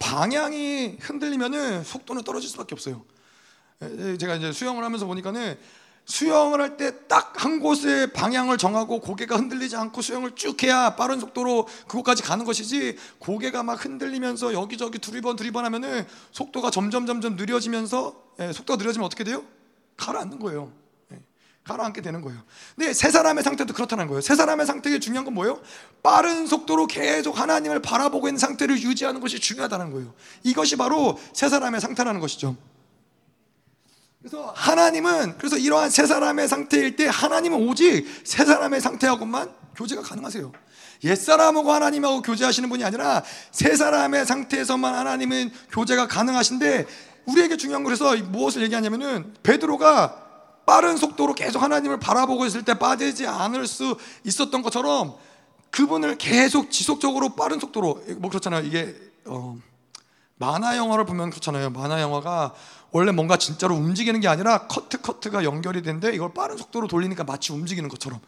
방향이 0.04 0.97
흔들리면은 0.99 1.84
속도는 1.86 2.24
떨어질 2.24 2.49
수밖에 2.49 2.76
없어요. 2.76 3.06
제가 4.20 4.36
이제 4.36 4.51
수영을 4.51 4.84
하면서 4.84 5.06
보니까는 5.06 5.58
수영을 6.06 6.60
할 6.60 6.76
때 6.76 7.08
딱 7.08 7.32
한 7.38 7.60
곳에 7.60 8.12
방향을 8.12 8.58
정하고 8.58 8.99
고개가 8.99 9.38
흔들리지 9.38 9.76
않고 9.78 10.01
수영을 10.01 10.36
쭉 10.36 10.62
해야 10.64 10.95
빠른 10.95 11.20
속도로 11.22 11.68
그곳까지 11.88 12.22
가는 12.24 12.43
것이지 12.45 12.97
고개가 13.20 13.64
막 13.64 13.84
흔들리면서 13.84 14.54
여기저기 14.54 14.99
두리번 14.99 15.38
두리번 15.38 15.64
하면은 15.66 16.06
속도가 16.32 16.70
점점 16.70 17.06
점점 17.06 17.36
느려지면서 17.38 18.14
속도가 18.54 18.78
느려지면 18.78 19.06
어떻게 19.06 19.24
돼요? 19.24 19.43
가라앉는 19.97 20.39
거예요. 20.39 20.72
가라앉게 21.64 22.01
되는 22.01 22.22
거예요. 22.22 22.41
근데 22.76 22.93
세 22.93 23.09
사람의 23.09 23.43
상태도 23.43 23.74
그렇다는 23.74 24.07
거예요. 24.07 24.22
세 24.22 24.36
사람의 24.36 24.66
상태에 24.66 24.99
중요한 24.99 25.24
건 25.24 25.34
뭐예요? 25.34 25.61
빠른 26.01 26.45
속도로 26.45 26.88
계속 26.88 27.39
하나님을 27.39 27.82
바라보고 27.82 28.28
있는 28.28 28.38
상태를 28.38 28.82
유지하는 28.82 29.22
것이 29.22 29.39
중요하다는 29.39 29.91
거예요. 29.91 30.14
이것이 30.43 30.76
바로 30.76 31.18
세 31.34 31.47
사람의 31.47 31.80
상태라는 31.80 32.20
것이죠. 32.20 32.57
그래서 34.20 34.53
하나님은 34.55 35.38
그래서 35.38 35.57
이러한 35.57 35.89
세 35.89 36.05
사람의 36.05 36.47
상태일 36.47 36.95
때 36.95 37.07
하나님은 37.07 37.68
오직 37.68 38.05
세 38.24 38.45
사람의 38.45 38.82
상태하고만 38.82 39.51
교제가 39.76 40.01
가능하세요. 40.01 40.51
옛사람하고 41.03 41.72
하나님하고 41.72 42.22
교제하시는 42.22 42.70
분이 42.70 42.84
아니라 42.84 43.24
세 43.51 43.76
사람의 43.76 44.26
상태에서만 44.26 44.95
하나님은 44.95 45.51
교제가 45.72 46.07
가능하신데 46.07 46.86
우리에게 47.26 47.57
중요한 47.57 47.84
것에서 47.84 48.16
무엇을 48.16 48.61
얘기하냐면은 48.64 49.34
베드로가 49.43 50.24
빠른 50.66 50.97
속도로 50.97 51.34
계속 51.34 51.61
하나님을 51.61 51.99
바라보고 51.99 52.45
있을 52.45 52.64
때 52.64 52.74
빠지지 52.74 53.28
않을 53.28 53.68
수 53.68 53.97
있었던 54.24 54.61
것처럼 54.61 55.16
그분을 55.72 56.18
계속 56.18 56.72
지속적으로 56.72 57.30
빠른 57.30 57.59
속도로 57.59 58.03
뭐 58.18 58.30
그렇잖아요. 58.30 58.64
이게 58.66 58.95
어, 59.26 59.57
만화 60.36 60.78
영화를 60.78 61.05
보면 61.05 61.30
그렇잖아요. 61.32 61.72
만화 61.72 62.01
영화가 62.01 62.53
원래 62.91 63.11
뭔가 63.11 63.38
진짜로 63.38 63.76
움직이는 63.76 64.20
게 64.20 64.28
아니라 64.28 64.68
커트 64.68 65.01
커트가 65.01 65.43
연결이 65.43 65.82
되는데 65.82 66.14
이걸 66.14 66.34
빠른 66.34 66.57
속도로 66.57 66.88
돌리니까 66.88 67.24
마치 67.24 67.51
움직이는 67.51 67.89
것처럼. 67.89 68.20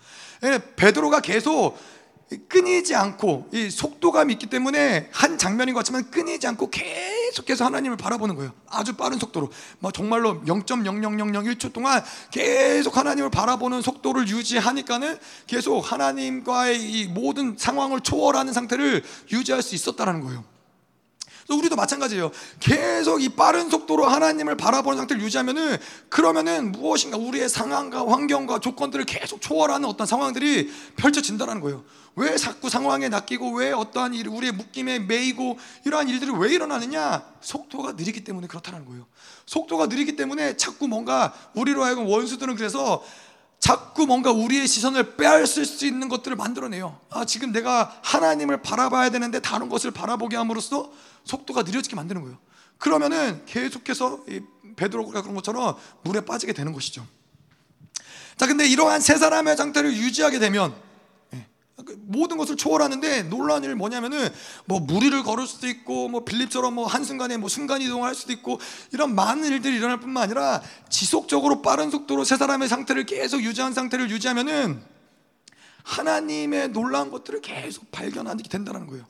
예, 0.43 0.59
베드로가 0.75 1.19
계속 1.19 1.77
끊이지 2.49 2.95
않고 2.95 3.49
이 3.51 3.69
속도감이 3.69 4.33
있기 4.33 4.47
때문에 4.47 5.09
한 5.11 5.37
장면인 5.37 5.73
것 5.73 5.79
같지만 5.79 6.09
끊이지 6.09 6.47
않고 6.47 6.71
계속해서 6.71 7.65
하나님을 7.65 7.97
바라보는 7.97 8.35
거예요. 8.35 8.51
아주 8.67 8.95
빠른 8.95 9.19
속도로. 9.19 9.51
뭐 9.79 9.91
정말로 9.91 10.41
0.00001초 10.41 11.71
동안 11.71 12.03
계속 12.31 12.97
하나님을 12.97 13.29
바라보는 13.29 13.81
속도를 13.81 14.27
유지하니까는 14.27 15.17
계속 15.45 15.79
하나님과의 15.91 16.81
이 16.81 17.07
모든 17.07 17.55
상황을 17.57 17.99
초월하는 18.01 18.53
상태를 18.53 19.03
유지할 19.31 19.61
수 19.61 19.75
있었다는 19.75 20.21
거예요. 20.21 20.54
우리도 21.53 21.75
마찬가지예요. 21.75 22.31
계속 22.59 23.21
이 23.21 23.29
빠른 23.29 23.69
속도로 23.69 24.05
하나님을 24.05 24.57
바라보는 24.57 24.97
상태를 24.97 25.21
유지하면은 25.21 25.77
그러면은 26.09 26.71
무엇인가 26.71 27.17
우리의 27.17 27.49
상황과 27.49 28.11
환경과 28.11 28.59
조건들을 28.59 29.05
계속 29.05 29.41
초월하는 29.41 29.87
어떤 29.87 30.07
상황들이 30.07 30.71
펼쳐진다는 30.95 31.61
거예요. 31.61 31.83
왜 32.15 32.35
자꾸 32.37 32.69
상황에 32.69 33.09
낚이고 33.09 33.57
왜 33.57 33.71
어떠한 33.71 34.13
일, 34.13 34.29
우리의 34.29 34.53
묶임에 34.53 34.99
매이고 34.99 35.59
이러한 35.85 36.09
일들이 36.09 36.31
왜 36.31 36.53
일어나느냐? 36.53 37.23
속도가 37.41 37.93
느리기 37.93 38.23
때문에 38.23 38.47
그렇다는 38.47 38.85
거예요. 38.85 39.05
속도가 39.45 39.87
느리기 39.87 40.15
때문에 40.15 40.57
자꾸 40.57 40.87
뭔가 40.87 41.33
우리로 41.53 41.83
하여금 41.83 42.07
원수들은 42.07 42.55
그래서 42.55 43.03
자꾸 43.59 44.05
뭔가 44.05 44.31
우리의 44.31 44.67
시선을 44.67 45.15
빼앗을 45.15 45.65
수 45.65 45.85
있는 45.85 46.07
것들을 46.07 46.35
만들어내요. 46.37 46.99
아, 47.09 47.25
지금 47.25 47.51
내가 47.51 47.97
하나님을 48.03 48.61
바라봐야 48.61 49.09
되는데 49.09 49.39
다른 49.39 49.69
것을 49.69 49.91
바라보게 49.91 50.37
함으로써 50.37 50.91
속도가 51.25 51.63
느려지게 51.63 51.95
만드는 51.95 52.21
거예요. 52.21 52.37
그러면은 52.77 53.45
계속해서 53.45 54.25
베드로가 54.75 55.21
그런 55.21 55.35
것처럼 55.35 55.75
물에 56.03 56.21
빠지게 56.21 56.53
되는 56.53 56.73
것이죠. 56.73 57.05
자, 58.37 58.47
근데 58.47 58.67
이러한 58.67 59.01
세 59.01 59.17
사람의 59.17 59.55
상태를 59.55 59.93
유지하게 59.93 60.39
되면 60.39 60.75
예, 61.33 61.47
모든 62.01 62.37
것을 62.37 62.57
초월하는데 62.57 63.23
놀라운 63.23 63.63
일 63.63 63.75
뭐냐면은 63.75 64.27
뭐 64.65 64.79
무리를 64.79 65.23
걸을 65.23 65.47
수도 65.47 65.67
있고 65.67 66.09
뭐 66.09 66.25
빌립처럼 66.25 66.73
뭐 66.75 66.85
한순간에 66.85 67.37
뭐 67.37 67.47
순간 67.47 67.81
이동할 67.81 68.13
수도 68.13 68.33
있고 68.33 68.59
이런 68.91 69.15
많은 69.15 69.45
일들이 69.45 69.77
일어날 69.77 69.99
뿐만 69.99 70.23
아니라 70.23 70.61
지속적으로 70.89 71.61
빠른 71.61 71.89
속도로 71.89 72.25
세 72.25 72.35
사람의 72.35 72.67
상태를 72.67 73.05
계속 73.05 73.41
유지한 73.41 73.73
상태를 73.73 74.09
유지하면은 74.09 74.83
하나님의 75.83 76.69
놀라운 76.69 77.11
것들을 77.11 77.41
계속 77.41 77.89
발견하게 77.91 78.43
된다는 78.49 78.87
거예요. 78.87 79.05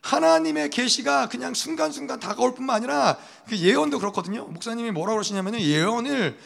하나님의 0.00 0.70
계시가 0.70 1.28
그냥 1.28 1.54
순간순간 1.54 2.20
다가올 2.20 2.54
뿐만 2.54 2.76
아니라 2.76 3.18
그 3.48 3.56
예언도 3.56 3.98
그렇거든요. 3.98 4.44
목사님이 4.46 4.90
뭐라고 4.90 5.16
그러시냐면은 5.16 5.60
예언을 5.60 6.38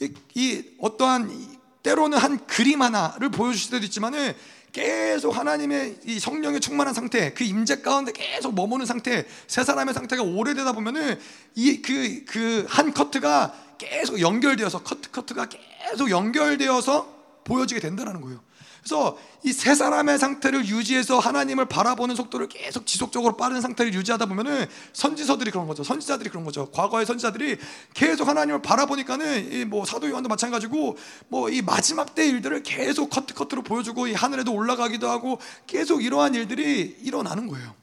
이, 0.00 0.12
이 0.34 0.64
어떠한 0.80 1.56
때로는 1.82 2.18
한 2.18 2.44
그림 2.46 2.82
하나를 2.82 3.30
보여주실 3.30 3.70
때도 3.70 3.84
있지만은 3.84 4.34
계속 4.72 5.34
하나님의 5.34 6.00
이 6.04 6.18
성령에 6.20 6.58
충만한 6.58 6.92
상태, 6.92 7.32
그 7.32 7.44
임재 7.44 7.80
가운데 7.80 8.12
계속 8.12 8.54
머무는 8.54 8.84
상태, 8.84 9.24
세 9.46 9.64
사람의 9.64 9.94
상태가 9.94 10.22
오래되다 10.22 10.72
보면은 10.72 11.18
이 11.54 11.80
그 11.80 12.24
그 12.26 12.66
한 12.68 12.92
커트가 12.92 13.54
계속 13.78 14.20
연결되어서 14.20 14.82
커트 14.82 15.10
커트가 15.12 15.46
계속 15.48 16.10
연결되어서 16.10 17.14
보여지게 17.44 17.80
된다는 17.80 18.20
거예요. 18.20 18.40
그래서 18.86 19.18
이 19.42 19.52
세 19.52 19.74
사람의 19.74 20.18
상태를 20.18 20.66
유지해서 20.66 21.18
하나님을 21.18 21.66
바라보는 21.66 22.14
속도를 22.14 22.48
계속 22.48 22.86
지속적으로 22.86 23.36
빠른 23.36 23.60
상태를 23.60 23.92
유지하다 23.94 24.26
보면은 24.26 24.66
선지서들이 24.92 25.50
그런 25.50 25.66
거죠. 25.66 25.82
선지자들이 25.82 26.30
그런 26.30 26.44
거죠. 26.44 26.70
과거의 26.70 27.04
선지자들이 27.06 27.56
계속 27.94 28.28
하나님을 28.28 28.62
바라보니까는 28.62 29.52
이 29.52 29.64
뭐 29.66 29.84
사도 29.84 30.08
요한도 30.08 30.28
마찬가지고 30.28 30.96
뭐 31.28 31.48
이 31.50 31.62
마지막 31.62 32.14
때 32.14 32.26
일들을 32.28 32.62
계속 32.62 33.10
커트 33.10 33.34
커트로 33.34 33.62
보여주고 33.62 34.06
이 34.08 34.14
하늘에도 34.14 34.52
올라가기도 34.52 35.08
하고 35.08 35.40
계속 35.66 36.04
이러한 36.04 36.34
일들이 36.34 36.96
일어나는 37.02 37.48
거예요. 37.48 37.74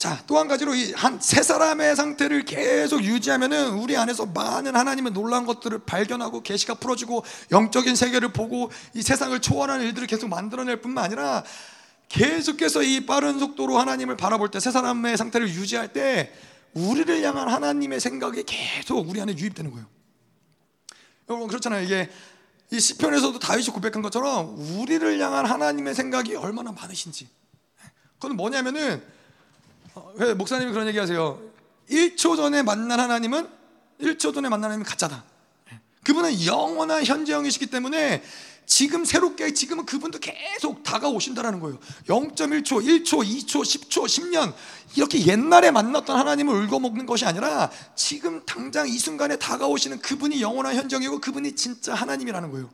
자, 0.00 0.22
또 0.26 0.38
한 0.38 0.48
가지로 0.48 0.74
이 0.74 0.94
한 0.94 1.20
세 1.20 1.42
사람의 1.42 1.94
상태를 1.94 2.46
계속 2.46 3.04
유지하면은 3.04 3.74
우리 3.74 3.98
안에서 3.98 4.24
많은 4.24 4.74
하나님의 4.74 5.12
놀라운 5.12 5.44
것들을 5.44 5.80
발견하고 5.80 6.42
계시가 6.42 6.74
풀어지고 6.74 7.22
영적인 7.50 7.94
세계를 7.96 8.32
보고 8.32 8.70
이 8.94 9.02
세상을 9.02 9.38
초월하는 9.40 9.84
일들을 9.84 10.06
계속 10.08 10.28
만들어낼 10.28 10.80
뿐만 10.80 11.04
아니라 11.04 11.44
계속해서 12.08 12.82
이 12.82 13.04
빠른 13.04 13.38
속도로 13.38 13.78
하나님을 13.78 14.16
바라볼 14.16 14.50
때 14.50 14.58
세 14.58 14.70
사람의 14.70 15.18
상태를 15.18 15.48
유지할 15.50 15.92
때 15.92 16.32
우리를 16.72 17.22
향한 17.22 17.48
하나님의 17.50 18.00
생각이 18.00 18.44
계속 18.44 19.06
우리 19.06 19.20
안에 19.20 19.36
유입되는 19.36 19.70
거예요. 19.70 19.86
여러분 21.28 21.46
그렇잖아요. 21.46 21.84
이게 21.84 22.08
이 22.72 22.80
시편에서도 22.80 23.38
다윗이 23.38 23.66
고백한 23.68 24.00
것처럼 24.00 24.56
우리를 24.80 25.20
향한 25.20 25.44
하나님의 25.44 25.94
생각이 25.94 26.36
얼마나 26.36 26.72
많으신지. 26.72 27.28
그건 28.18 28.36
뭐냐면은 28.36 29.19
어, 29.94 30.14
목사님이 30.36 30.72
그런 30.72 30.86
얘기 30.86 30.98
하세요. 30.98 31.40
1초 31.90 32.36
전에 32.36 32.62
만난 32.62 33.00
하나님은 33.00 33.48
1초 34.00 34.34
전에 34.34 34.48
만난 34.48 34.64
하나님은 34.64 34.84
가짜다. 34.86 35.24
그분은 36.04 36.44
영원한 36.46 37.04
현재형이시기 37.04 37.66
때문에 37.66 38.22
지금 38.64 39.04
새롭게 39.04 39.52
지금은 39.52 39.84
그분도 39.84 40.20
계속 40.20 40.84
다가오신다라는 40.84 41.58
거예요. 41.58 41.78
0.1초, 42.06 42.64
1초, 42.64 43.04
2초, 43.04 43.62
10초, 43.62 44.04
10년 44.04 44.54
이렇게 44.94 45.26
옛날에 45.26 45.72
만났던 45.72 46.16
하나님을 46.16 46.54
울거먹는 46.54 47.04
것이 47.04 47.24
아니라 47.26 47.70
지금 47.96 48.44
당장 48.46 48.88
이 48.88 48.96
순간에 48.96 49.36
다가오시는 49.36 50.00
그분이 50.00 50.40
영원한 50.40 50.76
현정이고 50.76 51.20
그분이 51.20 51.56
진짜 51.56 51.94
하나님이라는 51.94 52.52
거예요. 52.52 52.70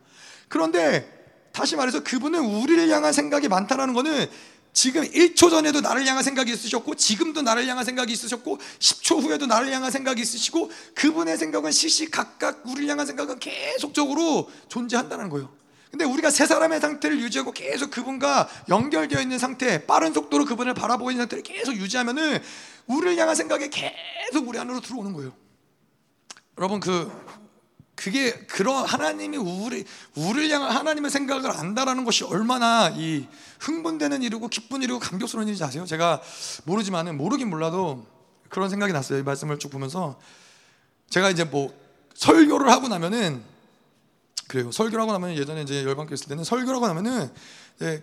그런데 0.49 1.11
다시 1.53 1.77
말해서 1.77 2.03
그분은 2.03 2.45
우리를 2.45 2.91
향한 2.91 3.15
생각이 3.15 3.49
많다라는 3.49 3.95
거는 3.95 4.29
지금 4.77 5.05
1초 5.05 5.49
전에도 5.49 5.81
나를 5.81 6.07
향한 6.07 6.23
생각이 6.23 6.53
있으셨고 6.53 6.97
지금도 6.97 7.41
나를 7.41 7.67
향한 7.67 7.83
생각이 7.83 8.13
있으셨고 8.13 8.59
10초 8.79 9.23
후에도 9.23 9.47
나를 9.47 9.73
향한 9.73 9.91
생각이 9.91 10.21
있으시고 10.21 10.71
그분의 10.95 11.39
생각은 11.39 11.73
시시각각 11.73 12.61
우리를 12.67 12.87
향한 12.91 13.07
생각은 13.07 13.39
계속적으로 13.39 14.51
존재한다는 14.69 15.31
거예요. 15.31 15.51
근데 15.91 16.05
우리가 16.05 16.29
세 16.29 16.45
사람의 16.45 16.81
상태를 16.81 17.19
유지하고 17.21 17.53
계속 17.53 17.91
그분과 17.91 18.51
연결되어 18.69 19.23
있는 19.23 19.39
상태, 19.39 19.87
빠른 19.87 20.13
속도로 20.13 20.45
그분을 20.45 20.75
바라보고 20.75 21.11
있는 21.11 21.23
상태를 21.23 21.43
계속 21.43 21.75
유지하면은 21.75 22.43
우리를 22.87 23.17
향한 23.17 23.35
생각이 23.35 23.71
계속 23.71 24.47
우리 24.47 24.59
안으로 24.59 24.81
들어오는 24.81 25.15
거예요. 25.15 25.33
여러분 26.59 26.81
그 26.81 27.11
그게 27.97 28.33
그런 28.47 28.85
하나님이 28.85 29.39
우리 29.39 29.85
우리를 30.15 30.51
향한 30.51 30.71
하나님의 30.71 31.11
생각을 31.11 31.51
안다라는 31.51 32.05
것이 32.05 32.25
얼마나 32.25 32.91
이 32.95 33.27
흥분되는 33.59 34.23
일이고 34.23 34.49
기쁜 34.49 34.83
일이고 34.83 34.99
감격스러운 34.99 35.49
일인지 35.49 35.65
아세요? 35.65 35.87
제가 35.87 36.21
모르지만은 36.65 37.17
모르긴 37.17 37.49
몰라도 37.49 38.07
그런 38.51 38.69
생각이 38.69 38.93
났어요. 38.93 39.19
이 39.19 39.23
말씀을 39.23 39.59
쭉 39.59 39.71
보면서 39.71 40.21
제가 41.09 41.31
이제 41.31 41.45
뭐 41.45 41.75
설교를 42.15 42.71
하고 42.71 42.89
나면은 42.89 43.43
그래요. 44.47 44.71
설교를 44.71 45.01
하고 45.01 45.13
나면 45.13 45.37
예전에 45.37 45.63
이제 45.63 45.83
열방교 45.85 46.15
있을 46.15 46.29
때는 46.29 46.45
설교를 46.45 46.77
하고 46.77 46.87
나면은 46.87 47.33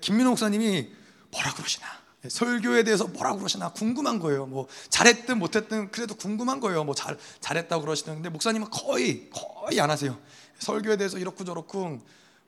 김민호 0.01 0.31
목사님이 0.31 0.91
뭐라 1.31 1.53
그러시나 1.53 1.85
예, 1.87 2.02
설교에 2.27 2.83
대해서 2.83 3.05
뭐라고 3.07 3.39
그러시나 3.39 3.69
궁금한 3.69 4.19
거예요. 4.19 4.45
뭐 4.45 4.67
잘했든 4.89 5.37
못했든 5.39 5.91
그래도 5.91 6.15
궁금한 6.15 6.59
거예요. 6.59 6.83
뭐 6.83 6.93
잘 6.95 7.17
잘했다고 7.41 7.83
그러시는 7.83 8.15
근데 8.15 8.29
목사님은 8.29 8.69
거의 8.69 9.29
거의 9.29 9.81
안 9.81 9.89
하세요. 9.89 10.17
설교에 10.59 10.97
대해서 10.97 11.17
이렇고 11.17 11.43
저렇고 11.43 11.99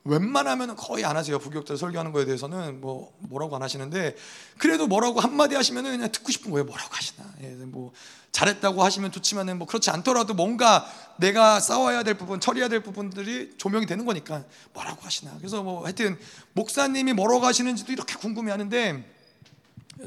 웬만하면 0.05 0.75
거의 0.75 1.03
안 1.03 1.17
하세요. 1.17 1.39
부교육자 1.39 1.75
설교하는 1.75 2.11
거에 2.11 2.25
대해서는 2.25 2.79
뭐 2.79 3.11
뭐라고 3.19 3.55
안 3.55 3.63
하시는데 3.63 4.15
그래도 4.59 4.85
뭐라고 4.87 5.19
한마디 5.19 5.55
하시면은 5.55 5.91
그냥 5.91 6.11
듣고 6.11 6.31
싶은 6.31 6.51
거예요. 6.51 6.63
뭐라고 6.65 6.93
하시나. 6.93 7.25
예, 7.41 7.47
뭐 7.47 7.91
잘했다고 8.31 8.83
하시면 8.83 9.11
좋지만은 9.11 9.57
뭐 9.57 9.65
그렇지 9.65 9.89
않더라도 9.89 10.35
뭔가 10.35 10.85
내가 11.17 11.59
싸워야 11.59 12.03
될 12.03 12.13
부분, 12.13 12.39
처리해야 12.39 12.69
될 12.69 12.83
부분들이 12.83 13.55
조명이 13.57 13.87
되는 13.87 14.05
거니까 14.05 14.43
뭐라고 14.73 15.01
하시나. 15.01 15.31
그래서 15.39 15.63
뭐 15.63 15.83
하여튼 15.83 16.19
목사님이 16.53 17.13
뭐라고 17.13 17.45
하시는지도 17.45 17.91
이렇게 17.91 18.15
궁금해 18.15 18.51
하는데 18.51 19.14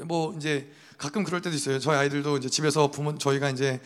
뭐 0.05 0.33
이제 0.37 0.71
가끔 0.97 1.23
그럴 1.23 1.41
때도 1.41 1.55
있어요. 1.55 1.79
저희 1.79 1.97
아이들도 1.97 2.37
이제 2.37 2.49
집에서 2.49 2.91
부모 2.91 3.17
저희가 3.17 3.49
이제 3.49 3.79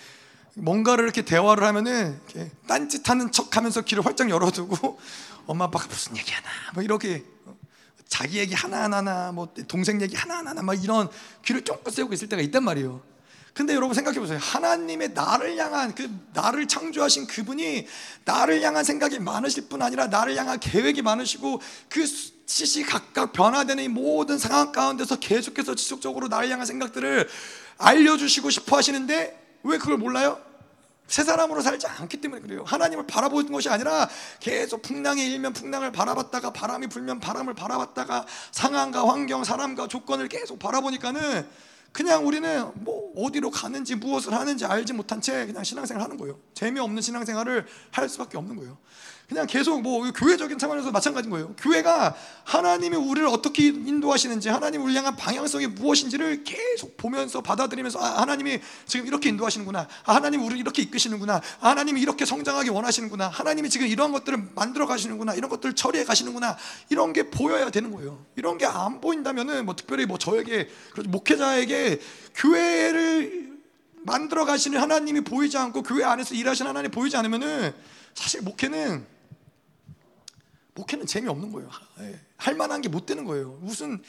뭔가를 0.56 1.04
이렇게 1.04 1.24
대화를 1.24 1.64
하면은 1.68 2.20
이렇게 2.30 2.52
딴짓하는 2.68 3.32
척하면서 3.32 3.82
귀를 3.82 4.06
활짝 4.06 4.30
열어두고 4.30 5.00
엄마 5.48 5.66
아빠가 5.66 5.88
무슨 5.88 6.16
얘기하나 6.18 6.48
뭐 6.74 6.84
이렇게 6.84 7.24
자기 8.08 8.38
얘기 8.38 8.54
하나 8.54 8.84
하나나 8.84 9.32
뭐 9.32 9.54
동생 9.68 10.00
얘기 10.02 10.16
하나 10.16 10.38
하나나 10.38 10.62
막 10.62 10.82
이런 10.84 11.10
귀를 11.44 11.64
쫑긋 11.64 11.94
세우고 11.94 12.14
있을 12.14 12.30
때가 12.30 12.42
있단 12.42 12.64
말이에요. 12.64 13.02
근데 13.54 13.76
여러분 13.76 13.94
생각해 13.94 14.20
보세요. 14.20 14.40
하나님의 14.42 15.10
나를 15.10 15.58
향한 15.58 15.94
그 15.94 16.10
나를 16.34 16.68
창조하신 16.68 17.28
그분이 17.28 17.88
나를 18.26 18.62
향한 18.64 18.84
생각이 18.84 19.20
많으실 19.20 19.68
뿐 19.68 19.82
아니라 19.84 20.08
나를 20.08 20.36
향한 20.36 20.60
계획이 20.60 21.04
많으시고 21.04 21.62
그 21.90 22.04
시시각각 22.46 23.34
변화되는 23.34 23.84
이 23.84 23.88
모든 23.88 24.38
상황 24.38 24.72
가운데서 24.72 25.18
계속해서 25.18 25.76
지속적으로 25.76 26.28
나를 26.28 26.50
향한 26.50 26.66
생각들을 26.66 27.28
알려주시고 27.78 28.50
싶어 28.50 28.78
하시는데 28.78 29.60
왜 29.64 29.78
그걸 29.78 29.98
몰라요? 29.98 30.40
새 31.08 31.24
사람으로 31.24 31.62
살지 31.62 31.86
않기 31.86 32.22
때문에 32.22 32.42
그래요. 32.42 32.64
하나님을 32.66 33.06
바라보는 33.06 33.52
것이 33.52 33.70
아니라 33.70 34.10
계속 34.40 34.82
풍랑이 34.82 35.26
일면 35.26 35.54
풍랑을 35.54 35.92
바라봤다가 35.92 36.54
바람이 36.54 36.88
불면 36.88 37.20
바람을 37.20 37.54
바라봤다가 37.54 38.26
상황과 38.52 39.08
환경, 39.08 39.44
사람과 39.44 39.88
조건을 39.88 40.28
계속 40.30 40.60
바라보니까는 40.60 41.48
그냥 41.92 42.26
우리는 42.26 42.72
뭐 42.76 43.14
어디로 43.16 43.52
가는지 43.52 43.96
무엇을 43.96 44.34
하는지 44.34 44.66
알지 44.66 44.94
못한 44.94 45.22
채 45.22 45.46
그냥 45.46 45.64
신앙생활 45.64 46.04
하는 46.04 46.18
거예요. 46.18 46.40
재미없는 46.56 47.02
신앙생활을 47.02 47.68
할 47.92 48.10
수밖에 48.10 48.38
없는 48.38 48.56
거예요. 48.56 48.78
그냥 49.34 49.48
계속 49.48 49.82
뭐 49.82 50.10
교회적인 50.12 50.60
차원에서 50.60 50.92
마찬가지인 50.92 51.32
거예요. 51.32 51.56
교회가 51.58 52.16
하나님이 52.44 52.96
우리를 52.96 53.28
어떻게 53.28 53.66
인도하시는지, 53.66 54.50
하나님 54.50 54.84
우리 54.84 54.96
향한 54.96 55.16
방향성이 55.16 55.68
무엇인지를 55.68 56.44
계속 56.44 56.96
보면서 56.98 57.42
받아들이면서 57.42 58.00
아, 58.00 58.22
하나님이 58.22 58.60
지금 58.86 59.08
이렇게 59.08 59.30
인도하시는구나. 59.30 59.88
아, 60.06 60.16
하나님 60.16 60.42
우리를 60.42 60.60
이렇게 60.60 60.84
이끄시는구나. 60.84 61.42
아, 61.62 61.70
하나님이 61.70 62.00
이렇게 62.00 62.26
성장하기 62.26 62.70
원하시는구나. 62.70 63.28
하나님이 63.28 63.72
지금 63.72 63.88
이런 63.88 64.12
것들을 64.12 64.52
만들어 64.54 64.86
가시는구나. 64.86 65.34
이런 65.34 65.50
것들을 65.50 65.74
처리해 65.74 66.06
가시는구나. 66.06 66.56
이런 66.90 67.12
게 67.12 67.30
보여야 67.32 67.72
되는 67.72 67.92
거예요. 67.92 68.24
이런 68.36 68.58
게 68.60 68.66
안 68.66 69.02
보인다면은 69.02 69.66
뭐 69.66 69.76
특별히 69.76 70.06
뭐 70.06 70.18
저에게 70.18 70.70
목회자에게 71.06 72.00
교회를 72.36 73.54
만들어 74.04 74.46
가시는 74.46 74.80
하나님이 74.80 75.22
보이지 75.22 75.58
않고 75.58 75.82
교회 75.84 76.04
안에서 76.04 76.36
일하시는 76.36 76.70
하나님이 76.70 76.92
보이지 76.92 77.18
않으면은 77.18 77.74
사실 78.14 78.42
목회는 78.42 79.13
목회는 80.76 81.06
재미없는 81.06 81.52
거예요. 81.52 81.70
예. 82.00 82.20
할 82.38 82.56
만한 82.56 82.82
게 82.82 82.90
못 82.90 83.06
되는 83.06 83.26
거예요. 83.26 83.58
무슨 83.62 84.02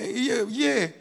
예, 0.00 0.06
이게, 0.06 0.44
이게 0.48 1.00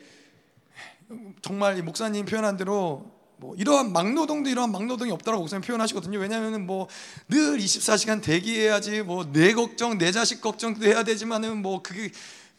정말 1.42 1.82
목사님 1.84 2.26
표현한 2.26 2.58
대로 2.58 3.12
뭐 3.38 3.56
이러한 3.56 3.92
막노동도 3.92 4.50
이러한 4.50 4.72
막노동이 4.72 5.12
없다고 5.12 5.40
목사님 5.40 5.62
표현하시거든요. 5.62 6.20
왜냐하면 6.20 6.66
뭐 6.66 6.88
늘 7.28 7.58
24시간 7.58 8.22
대기해야지 8.22 9.02
뭐 9.02 9.26
내 9.32 9.54
걱정, 9.54 9.98
내 9.98 10.12
자식 10.12 10.42
걱정도 10.42 10.86
해야 10.86 11.04
되지만은 11.04 11.62
뭐 11.62 11.82
그게 11.82 12.12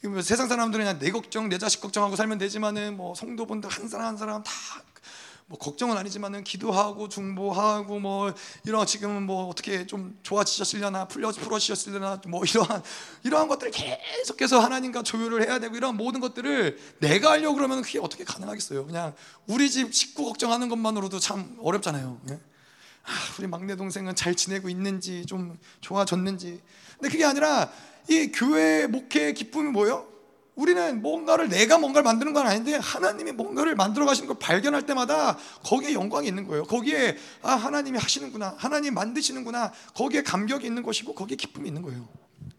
뭐 0.04 0.20
세상 0.22 0.48
사람들은 0.48 0.84
그냥 0.84 0.98
내 0.98 1.10
걱정, 1.10 1.48
내 1.48 1.58
자식 1.58 1.80
걱정하고 1.80 2.16
살면 2.16 2.38
되지만은 2.38 2.96
뭐 2.96 3.14
성도분들 3.14 3.70
한 3.70 3.88
사람 3.88 4.06
한 4.08 4.16
사람 4.16 4.42
다 4.42 4.50
뭐 5.53 5.59
걱정은 5.59 5.98
아니지만은 5.98 6.44
기도하고 6.44 7.11
중보하고 7.11 8.00
뭐 8.00 8.32
이런 8.64 8.86
지금은 8.86 9.24
뭐 9.24 9.48
어떻게 9.48 9.86
좀 9.86 10.18
좋아지셨으려나 10.22 11.09
풀려 11.09 11.30
풀어지셨으려나 11.30 12.22
뭐 12.28 12.42
이러한 12.42 12.82
이러한 13.22 13.48
것들을 13.48 13.70
계속해서 13.70 14.61
하나님과 14.61 15.03
조율을 15.03 15.46
해야 15.46 15.59
되고 15.59 15.76
이런 15.76 15.98
모든 15.98 16.20
것들을 16.20 16.78
내가 17.00 17.32
하려고 17.32 17.57
그러면 17.57 17.82
그게 17.82 17.98
어떻게 17.98 18.24
가능하겠어요? 18.24 18.86
그냥 18.86 19.14
우리 19.46 19.70
집 19.70 19.92
식구 19.92 20.24
걱정하는 20.24 20.70
것만으로도 20.70 21.18
참 21.18 21.55
어렵잖아요. 21.61 22.18
예? 22.30 22.40
아, 23.05 23.11
우리 23.38 23.46
막내 23.46 23.76
동생은 23.76 24.14
잘 24.14 24.34
지내고 24.34 24.70
있는지 24.70 25.26
좀 25.26 25.59
좋아졌는지. 25.82 26.62
근데 26.98 27.11
그게 27.11 27.26
아니라 27.26 27.70
이 28.09 28.32
교회 28.32 28.86
목회의 28.86 29.34
기쁨이 29.34 29.70
뭐예요? 29.70 30.11
우리는 30.62 31.02
뭔가를 31.02 31.48
내가 31.48 31.76
뭔가를 31.76 32.04
만드는 32.04 32.32
건 32.32 32.46
아닌데 32.46 32.76
하나님이 32.76 33.32
뭔가를 33.32 33.74
만들어 33.74 34.06
가시는 34.06 34.28
걸 34.28 34.38
발견할 34.38 34.86
때마다 34.86 35.36
거기에 35.64 35.92
영광이 35.92 36.28
있는 36.28 36.46
거예요. 36.46 36.62
거기에 36.64 37.16
아 37.42 37.54
하나님이 37.54 37.98
하시는구나. 37.98 38.54
하나님 38.58 38.94
만드시는구나. 38.94 39.72
거기에 39.94 40.22
감격이 40.22 40.64
있는 40.64 40.84
것이고 40.84 41.14
거기에 41.16 41.36
기쁨이 41.36 41.66
있는 41.66 41.82
거예요. 41.82 42.08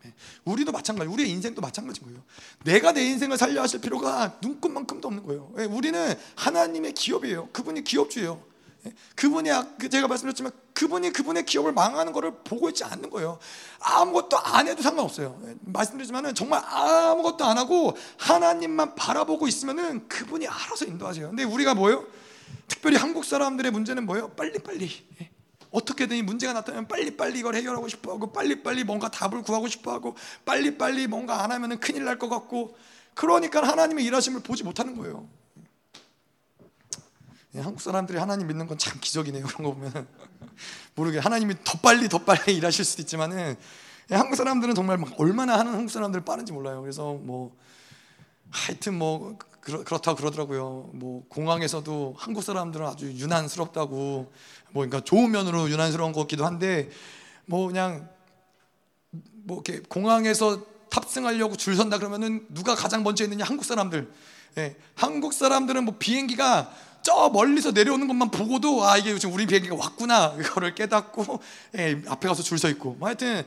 네. 0.03 0.13
우리도 0.43 0.73
마찬가지. 0.73 1.09
우리의 1.09 1.29
인생도 1.29 1.61
마찬가지인 1.61 2.05
거예요. 2.07 2.21
내가 2.65 2.91
내 2.91 3.05
인생을 3.05 3.37
살려 3.37 3.61
하실 3.61 3.79
필요가 3.79 4.37
눈꽃만큼도 4.41 5.07
없는 5.07 5.25
거예요. 5.25 5.53
네. 5.55 5.63
우리는 5.63 6.13
하나님의 6.35 6.93
기업이에요. 6.95 7.49
그분이 7.53 7.85
기업주예요. 7.85 8.52
그분이 9.15 9.49
그 9.79 9.89
제가 9.89 10.07
말씀드렸지만 10.07 10.51
그분이 10.73 11.11
그분의 11.13 11.45
기업을 11.45 11.71
망하는 11.71 12.11
것을 12.11 12.34
보고 12.43 12.69
있지 12.69 12.84
않는 12.84 13.09
거예요. 13.09 13.39
아무것도 13.79 14.38
안 14.38 14.67
해도 14.67 14.81
상관없어요. 14.81 15.39
말씀드리지만은 15.61 16.36
정말 16.36 16.61
아무것도 16.65 17.45
안 17.45 17.57
하고 17.57 17.95
하나님만 18.17 18.95
바라보고 18.95 19.47
있으면은 19.47 20.07
그분이 20.07 20.47
알아서 20.47 20.86
인도하세요. 20.86 21.29
근데 21.29 21.43
우리가 21.43 21.73
뭐예요? 21.75 22.05
특별히 22.67 22.97
한국 22.97 23.23
사람들의 23.25 23.71
문제는 23.71 24.05
뭐예요? 24.05 24.29
빨리빨리. 24.29 24.91
어떻게든 25.71 26.15
이 26.17 26.21
문제가 26.21 26.53
나타나면 26.53 26.88
빨리빨리 26.88 27.39
이걸 27.39 27.55
해결하고 27.55 27.88
싶어 27.88 28.11
하고 28.11 28.31
빨리빨리 28.31 28.84
뭔가 28.84 29.09
답을 29.09 29.41
구하고 29.41 29.67
싶어 29.67 29.91
하고 29.91 30.15
빨리빨리 30.45 31.07
뭔가 31.07 31.43
안 31.43 31.51
하면은 31.51 31.79
큰일 31.79 32.03
날 32.05 32.19
것 32.19 32.29
같고 32.29 32.77
그러니까 33.15 33.67
하나님의 33.67 34.05
일하심을 34.05 34.41
보지 34.41 34.63
못하는 34.63 34.95
거예요. 34.95 35.27
예, 37.55 37.59
한국 37.59 37.81
사람들이 37.81 38.17
하나님 38.17 38.47
믿는 38.47 38.67
건 38.67 38.77
참 38.77 38.97
기적이네요. 38.99 39.45
그런 39.47 39.63
거 39.63 39.73
보면 39.75 40.07
모르게 40.95 41.19
하나님이 41.19 41.55
더 41.63 41.77
빨리 41.79 42.09
더 42.09 42.17
빨리 42.19 42.55
일하실 42.57 42.83
수도 42.85 43.01
있지만은 43.03 43.55
예, 44.11 44.15
한국 44.15 44.35
사람들은 44.35 44.75
정말 44.75 44.99
얼마나 45.17 45.57
하는 45.59 45.73
한국 45.73 45.89
사람들 45.91 46.21
빠른지 46.21 46.51
몰라요. 46.51 46.81
그래서 46.81 47.13
뭐 47.13 47.55
하여튼 48.49 48.95
뭐 48.97 49.37
그렇, 49.61 49.83
그렇다 49.83 50.15
그러더라고요. 50.15 50.89
뭐 50.93 51.23
공항에서도 51.29 52.15
한국 52.17 52.43
사람들은 52.43 52.85
아주 52.85 53.11
유난스럽다고 53.11 53.93
뭐 54.71 54.85
그러니까 54.85 54.99
좋은 55.01 55.31
면으로 55.31 55.69
유난스러운 55.69 56.11
것 56.11 56.21
같기도 56.21 56.45
한데 56.45 56.89
뭐 57.45 57.67
그냥 57.67 58.09
뭐 59.11 59.61
이렇게 59.65 59.81
공항에서 59.87 60.65
탑승하려고 60.89 61.55
줄 61.55 61.75
선다 61.75 61.97
그러면은 61.97 62.45
누가 62.49 62.75
가장 62.75 63.03
먼저 63.03 63.23
있느냐 63.23 63.45
한국 63.45 63.63
사람들. 63.63 64.11
예, 64.57 64.75
한국 64.95 65.33
사람들은 65.33 65.85
뭐 65.85 65.95
비행기가 65.97 66.71
저 67.03 67.29
멀리서 67.29 67.71
내려오는 67.71 68.07
것만 68.07 68.31
보고도 68.31 68.85
아 68.85 68.97
이게 68.97 69.17
지금 69.19 69.35
우리 69.35 69.45
비행기가 69.45 69.75
왔구나 69.75 70.35
이거를 70.39 70.73
깨닫고 70.73 71.39
예, 71.77 72.01
앞에 72.07 72.27
가서 72.27 72.41
줄 72.41 72.57
서 72.57 72.69
있고 72.69 72.95
뭐 72.97 73.09
하여튼 73.09 73.43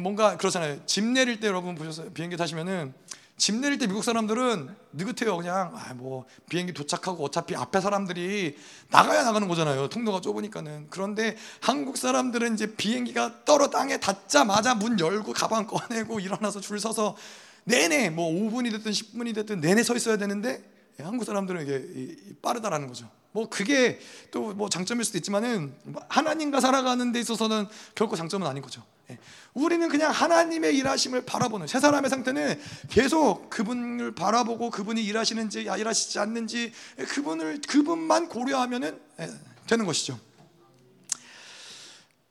뭔가 0.00 0.36
그렇잖아요. 0.36 0.84
집 0.84 1.04
내릴 1.04 1.40
때 1.40 1.46
여러분 1.46 1.74
보셨어요? 1.74 2.10
비행기 2.12 2.36
타시면은 2.36 2.92
집 3.38 3.54
내릴 3.54 3.78
때 3.78 3.86
미국 3.86 4.04
사람들은 4.04 4.68
느긋해요. 4.92 5.36
그냥 5.38 5.72
아, 5.74 5.94
뭐 5.94 6.26
비행기 6.50 6.74
도착하고 6.74 7.24
어차피 7.24 7.54
앞에 7.56 7.80
사람들이 7.80 8.58
나가야 8.90 9.22
나가는 9.22 9.46
거잖아요. 9.48 9.88
통로가 9.88 10.20
좁으니까는. 10.20 10.88
그런데 10.90 11.36
한국 11.60 11.96
사람들은 11.96 12.52
이제 12.54 12.74
비행기가 12.74 13.44
떨어 13.46 13.70
땅에 13.70 13.98
닿자마자 13.98 14.74
문 14.74 14.98
열고 15.00 15.32
가방 15.32 15.66
꺼내고 15.66 16.18
일어나서 16.20 16.60
줄 16.60 16.78
서서 16.78 17.16
내내 17.64 18.10
뭐 18.10 18.30
5분이 18.30 18.70
됐든 18.72 18.92
10분이 18.92 19.34
됐든 19.34 19.60
내내 19.60 19.82
서 19.82 19.94
있어야 19.96 20.18
되는데 20.18 20.62
한국 21.02 21.24
사람들은 21.24 21.62
이게 21.62 22.16
빠르다라는 22.42 22.88
거죠. 22.88 23.08
뭐 23.32 23.48
그게 23.48 24.00
또 24.30 24.52
뭐 24.54 24.68
장점일 24.68 25.04
수도 25.04 25.18
있지만은 25.18 25.74
하나님과 26.08 26.60
살아가는 26.60 27.12
데 27.12 27.20
있어서는 27.20 27.68
결코 27.94 28.16
장점은 28.16 28.46
아닌 28.46 28.62
거죠. 28.62 28.82
예. 29.10 29.18
우리는 29.54 29.88
그냥 29.88 30.10
하나님의 30.10 30.76
일하심을 30.76 31.24
바라보는 31.24 31.66
세 31.66 31.78
사람의 31.80 32.10
상태는 32.10 32.60
계속 32.90 33.48
그분을 33.50 34.14
바라보고 34.14 34.70
그분이 34.70 35.02
일하시는지 35.04 35.62
일하시지 35.62 36.18
않는지 36.18 36.72
그분을 37.08 37.60
그분만 37.68 38.28
고려하면은 38.28 39.00
예, 39.20 39.30
되는 39.66 39.86
것이죠. 39.86 40.18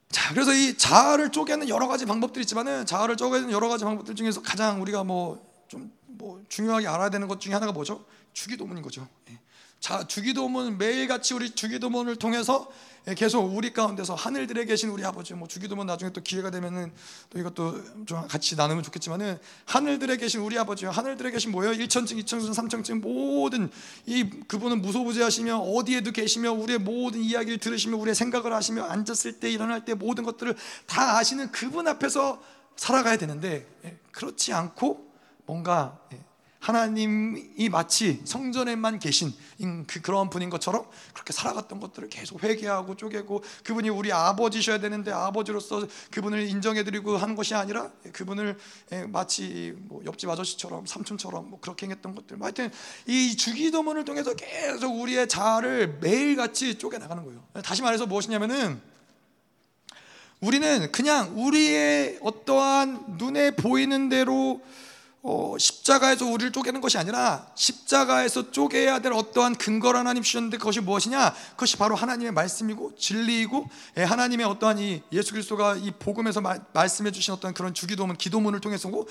자, 0.10 0.34
그래서 0.34 0.54
이 0.54 0.78
자아를 0.78 1.32
쪼개는 1.32 1.70
여러 1.70 1.88
가지 1.88 2.06
방법들이 2.06 2.42
있지만은 2.44 2.86
자아를 2.86 3.18
쪼개는 3.18 3.52
여러 3.52 3.68
가지 3.70 3.84
방법들 3.84 4.16
중에서 4.16 4.42
가장 4.42 4.82
우리가 4.82 5.04
뭐 5.04 5.46
좀뭐 5.68 5.90
뭐 6.08 6.44
중요하게 6.50 6.88
알아야 6.88 7.10
되는 7.10 7.28
것 7.28 7.40
중에 7.40 7.54
하나가 7.54 7.72
뭐죠? 7.72 8.06
주기도문인 8.38 8.84
거죠. 8.84 9.08
예. 9.32 9.40
자, 9.80 10.06
주기도문 10.06 10.78
매일같이 10.78 11.34
우리 11.34 11.50
주기도문을 11.50 12.18
통해서 12.18 12.72
예, 13.08 13.16
계속 13.16 13.42
우리 13.42 13.74
가운데서 13.74 14.14
하늘들에 14.14 14.66
계신 14.66 14.90
우리 14.90 15.04
아버지 15.04 15.34
뭐 15.34 15.48
주기도문 15.48 15.88
나중에 15.88 16.12
또 16.14 16.22
기회가 16.22 16.52
되면은 16.52 16.92
또 17.32 17.40
이것도 17.40 18.06
좀 18.06 18.28
같이 18.28 18.56
나누면 18.56 18.84
좋겠지만은 18.84 19.40
하늘들에 19.66 20.18
계신 20.18 20.42
우리 20.42 20.58
아버지 20.60 20.86
하늘들에 20.86 21.32
계신 21.32 21.52
뭐예요? 21.52 21.74
1천층, 21.74 22.24
2천층, 22.24 22.54
3천층 22.54 23.00
모든 23.00 23.72
이 24.06 24.30
그분은 24.48 24.82
무소부재하시며 24.82 25.58
어디에도 25.58 26.12
계시며 26.12 26.52
우리의 26.52 26.80
모든 26.80 27.22
이야기를 27.22 27.58
들으시며 27.58 27.98
우리의 27.98 28.14
생각을 28.14 28.54
하시며 28.54 28.84
앉았을 28.84 29.40
때 29.40 29.50
일어날 29.50 29.84
때 29.84 29.96
모든 29.96 30.24
것들을 30.24 30.56
다 30.86 31.18
아시는 31.18 31.52
그분 31.52 31.88
앞에서 31.88 32.42
살아가야 32.76 33.18
되는데 33.18 33.68
예, 33.86 33.98
그렇지 34.12 34.54
않고 34.54 35.08
뭔가 35.46 36.00
예, 36.14 36.27
하나님이 36.60 37.70
마치 37.70 38.22
성전에만 38.26 39.00
계신 39.00 39.34
그 39.86 40.02
그런 40.02 40.30
분인 40.30 40.50
것처럼 40.50 40.86
그렇게 41.14 41.32
살아갔던 41.32 41.80
것들을 41.80 42.10
계속 42.10 42.44
회개하고 42.44 42.96
쪼개고 42.96 43.44
그분이 43.64 43.90
우리 43.90 44.12
아버지셔야 44.12 44.80
되는데 44.80 45.12
아버지로서 45.12 45.88
그분을 46.12 46.48
인정해드리고 46.48 47.18
하는 47.18 47.36
것이 47.36 47.54
아니라 47.54 47.92
그분을 48.12 48.58
마치 49.08 49.74
뭐 49.78 50.02
옆집 50.06 50.30
아저씨처럼 50.30 50.86
삼촌처럼 50.86 51.50
뭐 51.50 51.60
그렇게 51.60 51.86
행했던 51.86 52.16
것들. 52.16 52.38
뭐 52.38 52.48
하여튼 52.48 52.72
이 53.06 53.38
주기도문을 53.38 54.04
통해서 54.04 54.34
계속 54.34 55.00
우리의 55.00 55.28
자아를 55.28 56.00
매일같이 56.02 56.78
쪼개 56.78 56.98
나가는 56.98 57.24
거예요. 57.24 57.44
다시 57.64 57.82
말해서 57.82 58.08
무엇이냐면은 58.08 58.82
우리는 60.40 60.92
그냥 60.92 61.34
우리의 61.36 62.20
어떠한 62.22 63.18
눈에 63.18 63.52
보이는 63.52 64.10
대로 64.10 64.62
어, 65.30 65.58
십자가에서 65.58 66.26
우리를 66.26 66.54
쪼개는 66.54 66.80
것이 66.80 66.98
아니라 66.98 67.48
십자가에서 67.54 68.50
쪼개야 68.50 69.00
될 69.00 69.12
어떠한 69.12 69.56
근거를 69.56 70.00
하나님 70.00 70.24
주셨는데 70.24 70.58
그것이 70.58 70.80
무엇이냐? 70.80 71.36
그것이 71.52 71.76
바로 71.76 71.96
하나님의 71.96 72.32
말씀이고 72.32 72.96
진리이고 72.96 73.70
예, 73.98 74.04
하나님의 74.04 74.46
어떠한 74.46 74.80
이 74.80 75.02
예수 75.12 75.34
그리스도가 75.34 75.76
이 75.76 75.92
복음에서 75.92 76.40
마, 76.40 76.58
말씀해 76.72 77.12
주신 77.12 77.34
어떤 77.34 77.54
그런 77.54 77.74
주기도문, 77.74 78.16
기도문을 78.16 78.62
통해서고 78.62 79.06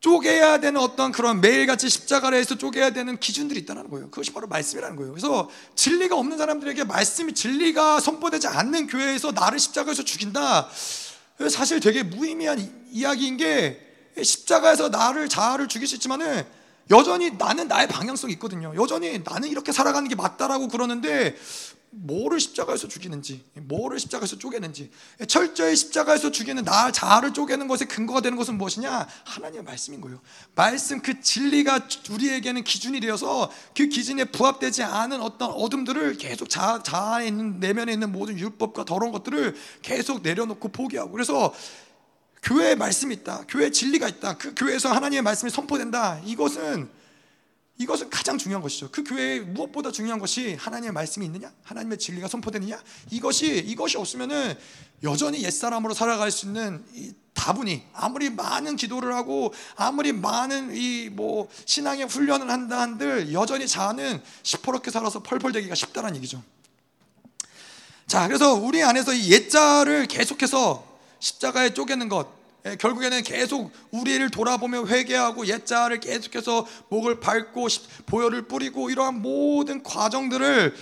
쪼개야 0.00 0.60
되는 0.60 0.78
어떤 0.78 1.10
그런 1.10 1.40
매일같이 1.40 1.88
십자가를 1.88 2.36
해서 2.36 2.58
쪼개야 2.58 2.90
되는 2.90 3.18
기준들이 3.18 3.60
있다는 3.60 3.88
거예요. 3.88 4.10
그것이 4.10 4.30
바로 4.30 4.46
말씀이라는 4.46 4.94
거예요. 4.94 5.10
그래서 5.12 5.48
진리가 5.74 6.18
없는 6.18 6.36
사람들에게 6.36 6.84
말씀이 6.84 7.32
진리가 7.32 8.00
선포되지 8.00 8.48
않는 8.48 8.88
교회에서 8.88 9.32
나를 9.32 9.58
십자가에서 9.58 10.04
죽인다. 10.04 10.68
사실 11.50 11.80
되게 11.80 12.02
무의미한 12.02 12.84
이야기인 12.90 13.38
게 13.38 13.93
십자가에서 14.22 14.88
나를 14.88 15.28
자아를 15.28 15.68
죽일 15.68 15.88
수 15.88 15.94
있지만은 15.96 16.44
여전히 16.90 17.30
나는 17.30 17.68
나의 17.68 17.88
방향성이 17.88 18.34
있거든요. 18.34 18.72
여전히 18.76 19.18
나는 19.24 19.48
이렇게 19.48 19.72
살아가는 19.72 20.08
게 20.08 20.14
맞다라고 20.14 20.68
그러는데 20.68 21.36
뭐를 21.96 22.40
십자가에서 22.40 22.88
죽이는지, 22.88 23.44
뭐를 23.54 24.00
십자가에서 24.00 24.36
쪼개는지, 24.36 24.90
철저히 25.28 25.76
십자가에서 25.76 26.30
죽이는 26.30 26.64
나 26.64 26.90
자아를 26.90 27.32
쪼개는 27.32 27.68
것에 27.68 27.84
근거가 27.84 28.20
되는 28.20 28.36
것은 28.36 28.58
무엇이냐? 28.58 29.06
하나님의 29.24 29.64
말씀인 29.64 30.00
거예요. 30.00 30.20
말씀 30.54 31.00
그 31.00 31.20
진리가 31.20 31.86
우리에게는 32.10 32.64
기준이 32.64 33.00
되어서 33.00 33.50
그 33.76 33.86
기준에 33.86 34.24
부합되지 34.24 34.82
않은 34.82 35.20
어떤 35.20 35.50
어둠들을 35.50 36.18
계속 36.18 36.48
자, 36.50 36.82
자아에 36.82 37.28
있는 37.28 37.60
내면에 37.60 37.92
있는 37.92 38.10
모든 38.10 38.38
율법과 38.38 38.84
더러운 38.84 39.12
것들을 39.12 39.54
계속 39.82 40.22
내려놓고 40.22 40.68
포기하고 40.68 41.12
그래서 41.12 41.54
교회에 42.44 42.74
말씀이 42.74 43.14
있다. 43.14 43.44
교회에 43.48 43.70
진리가 43.70 44.08
있다. 44.08 44.36
그 44.36 44.54
교회에서 44.54 44.92
하나님의 44.92 45.22
말씀이 45.22 45.50
선포된다. 45.50 46.20
이것은 46.24 46.88
이것은 47.76 48.08
가장 48.08 48.38
중요한 48.38 48.62
것이죠. 48.62 48.90
그 48.92 49.02
교회에 49.02 49.40
무엇보다 49.40 49.90
중요한 49.90 50.20
것이 50.20 50.54
하나님의 50.54 50.92
말씀이 50.92 51.26
있느냐? 51.26 51.50
하나님의 51.64 51.98
진리가 51.98 52.28
선포되느냐? 52.28 52.80
이것이 53.10 53.58
이것이 53.66 53.96
없으면은 53.96 54.54
여전히 55.02 55.42
옛사람으로 55.42 55.92
살아갈 55.92 56.30
수 56.30 56.46
있는 56.46 56.84
다분히 57.32 57.82
아무리 57.92 58.30
많은 58.30 58.76
기도를 58.76 59.14
하고 59.14 59.52
아무리 59.74 60.12
많은 60.12 60.70
이 60.76 61.10
뭐 61.14 61.48
신앙의 61.64 62.06
훈련을 62.06 62.50
한다 62.50 62.80
한들 62.80 63.32
여전히 63.32 63.66
자는 63.66 64.22
시퍼렇게 64.42 64.90
살아서 64.90 65.22
펄펄대기가 65.22 65.74
쉽다는 65.74 66.16
얘기죠. 66.16 66.42
자, 68.06 68.26
그래서 68.26 68.54
우리 68.54 68.82
안에서 68.82 69.12
이 69.12 69.30
옛자를 69.32 70.06
계속해서 70.06 70.86
십자가에 71.18 71.72
쪼개는 71.74 72.08
것 72.08 72.28
예, 72.28 72.33
결국에는 72.78 73.22
계속 73.22 73.72
우리를 73.90 74.30
돌아보며 74.30 74.86
회개하고 74.86 75.46
옛자를 75.46 76.00
계속해서 76.00 76.66
목을 76.88 77.20
밟고 77.20 77.68
보혈을 78.06 78.48
뿌리고 78.48 78.88
이러한 78.88 79.20
모든 79.20 79.82
과정들을 79.82 80.74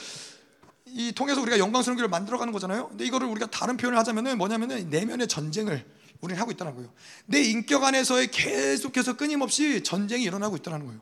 이 0.87 1.13
통해서 1.13 1.41
우리가 1.41 1.59
영광스러운 1.59 1.97
길을 1.97 2.09
만들어가는 2.09 2.53
거잖아요. 2.53 2.89
근데 2.89 3.05
이거를 3.05 3.27
우리가 3.27 3.47
다른 3.47 3.77
표현을 3.77 3.99
하자면은 3.99 4.39
뭐냐면은 4.39 4.91
내면의 4.91 5.27
전쟁을 5.27 5.85
우리는 6.21 6.41
하고 6.41 6.53
있다는 6.53 6.75
거예요. 6.75 6.93
내 7.27 7.41
인격 7.41 7.83
안에서의 7.83 8.31
계속해서 8.31 9.17
끊임없이 9.17 9.83
전쟁이 9.83 10.23
일어나고 10.23 10.57
있다는 10.57 10.87
거예요. 10.87 11.01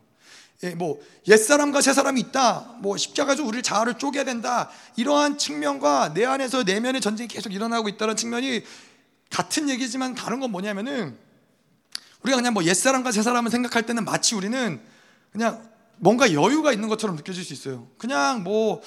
예, 0.63 0.71
뭐 0.75 1.01
옛사람과 1.27 1.81
새사람이 1.81 2.21
있다. 2.21 2.77
뭐 2.81 2.97
십자가에서 2.97 3.43
우리를 3.43 3.63
자아를 3.63 3.95
쪼개야 3.99 4.25
된다. 4.25 4.71
이러한 4.97 5.39
측면과 5.39 6.13
내 6.15 6.25
안에서 6.25 6.63
내면의 6.63 7.01
전쟁이 7.01 7.29
계속 7.29 7.53
일어나고 7.53 7.89
있다는 7.89 8.17
측면이 8.17 8.63
같은 9.31 9.69
얘기지만 9.69 10.15
다른 10.15 10.41
건 10.41 10.51
뭐냐면은 10.51 11.17
우리가 12.23 12.37
그냥 12.37 12.53
뭐 12.53 12.65
옛사람과 12.65 13.13
새사람을 13.13 13.51
생각할 13.51 13.87
때는 13.87 14.05
마치 14.05 14.35
우리는 14.35 14.81
그냥 15.33 15.67
뭔가 15.97 16.33
여유가 16.33 16.73
있는 16.73 16.89
것처럼 16.89 17.17
느껴질 17.17 17.45
수 17.45 17.53
있어요. 17.53 17.87
그냥 17.97 18.43
뭐 18.43 18.83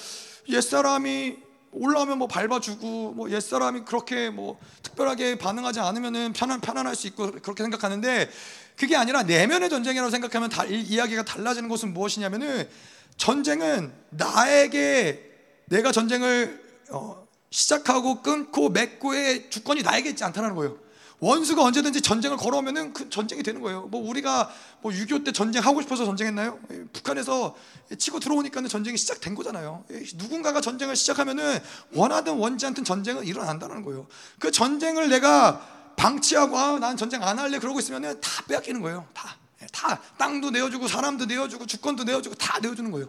옛사람이 0.48 1.36
올라오면 1.72 2.18
뭐 2.18 2.28
밟아주고 2.28 3.12
뭐 3.12 3.30
옛사람이 3.30 3.80
그렇게 3.84 4.30
뭐 4.30 4.60
특별하게 4.82 5.38
반응하지 5.38 5.80
않으면은 5.80 6.32
편안 6.32 6.60
편안할 6.60 6.94
수 6.94 7.06
있고 7.08 7.32
그렇게 7.32 7.64
생각하는데 7.64 8.30
그게 8.76 8.96
아니라 8.96 9.22
내면의 9.22 9.70
전쟁이라고 9.70 10.10
생각하면 10.10 10.50
다, 10.50 10.64
이야기가 10.64 11.24
달라지는 11.24 11.68
것은 11.68 11.92
무엇이냐면은 11.92 12.68
전쟁은 13.16 13.92
나에게 14.10 15.30
내가 15.66 15.92
전쟁을 15.92 16.62
어, 16.90 17.23
시작하고 17.54 18.20
끊고 18.20 18.68
맺고의 18.68 19.48
주권이 19.48 19.82
나에게 19.82 20.10
있지 20.10 20.24
않다는 20.24 20.56
거예요. 20.56 20.76
원수가 21.20 21.62
언제든지 21.62 22.02
전쟁을 22.02 22.36
걸어오면은 22.36 22.92
그 22.92 23.08
전쟁이 23.08 23.44
되는 23.44 23.60
거예요. 23.60 23.82
뭐 23.82 24.06
우리가 24.10 24.50
뭐 24.82 24.90
6.25 24.90 25.24
때 25.24 25.30
전쟁 25.30 25.62
하고 25.62 25.80
싶어서 25.80 26.04
전쟁했나요? 26.04 26.58
예, 26.72 26.84
북한에서 26.92 27.54
치고 27.96 28.18
들어오니까는 28.18 28.68
전쟁이 28.68 28.96
시작된 28.96 29.36
거잖아요. 29.36 29.84
예, 29.92 30.02
누군가가 30.16 30.60
전쟁을 30.60 30.96
시작하면은 30.96 31.60
원하든 31.92 32.34
원지 32.34 32.66
않든 32.66 32.82
전쟁은 32.82 33.24
일어난다는 33.24 33.82
거예요. 33.82 34.08
그 34.40 34.50
전쟁을 34.50 35.08
내가 35.08 35.64
방치하고 35.96 36.58
아, 36.58 36.78
난 36.80 36.96
전쟁 36.96 37.22
안 37.22 37.38
할래 37.38 37.60
그러고 37.60 37.78
있으면은 37.78 38.20
다 38.20 38.44
빼앗기는 38.48 38.82
거예요. 38.82 39.06
다. 39.14 39.36
예, 39.62 39.66
다 39.72 40.00
땅도 40.18 40.50
내어주고 40.50 40.88
사람도 40.88 41.26
내어주고 41.26 41.66
주권도 41.66 42.02
내어주고 42.02 42.34
다 42.34 42.58
내어주는 42.58 42.90
거예요. 42.90 43.08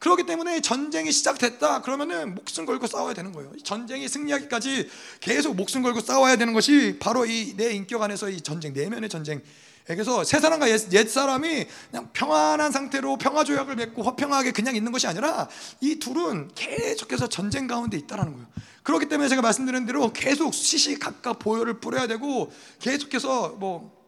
그렇기 0.00 0.24
때문에 0.24 0.60
전쟁이 0.62 1.12
시작됐다 1.12 1.82
그러면은 1.82 2.34
목숨 2.34 2.64
걸고 2.64 2.86
싸워야 2.86 3.12
되는 3.14 3.32
거예요. 3.32 3.52
전쟁이 3.62 4.08
승리하기까지 4.08 4.88
계속 5.20 5.54
목숨 5.54 5.82
걸고 5.82 6.00
싸워야 6.00 6.36
되는 6.36 6.52
것이 6.54 6.96
바로 6.98 7.26
이 7.26 7.54
내 7.56 7.72
인격 7.72 8.00
안에서 8.02 8.30
이 8.30 8.40
전쟁 8.40 8.72
내면의 8.72 9.08
전쟁. 9.10 9.42
그래서 9.86 10.24
새 10.24 10.38
사람과 10.40 10.70
옛, 10.70 10.80
옛 10.92 11.08
사람이 11.08 11.66
그냥 11.90 12.08
평안한 12.12 12.70
상태로 12.72 13.18
평화 13.18 13.44
조약을 13.44 13.76
맺고 13.76 14.02
화평하게 14.02 14.52
그냥 14.52 14.74
있는 14.74 14.90
것이 14.92 15.06
아니라 15.06 15.48
이 15.80 15.96
둘은 15.98 16.50
계속해서 16.54 17.28
전쟁 17.28 17.66
가운데 17.66 17.98
있다라는 17.98 18.32
거예요. 18.32 18.46
그렇기 18.82 19.06
때문에 19.08 19.28
제가 19.28 19.42
말씀드린 19.42 19.84
대로 19.84 20.12
계속 20.12 20.54
시시각각 20.54 21.40
보혈을 21.40 21.80
뿌려야 21.80 22.06
되고 22.06 22.50
계속해서 22.78 23.50
뭐 23.58 24.00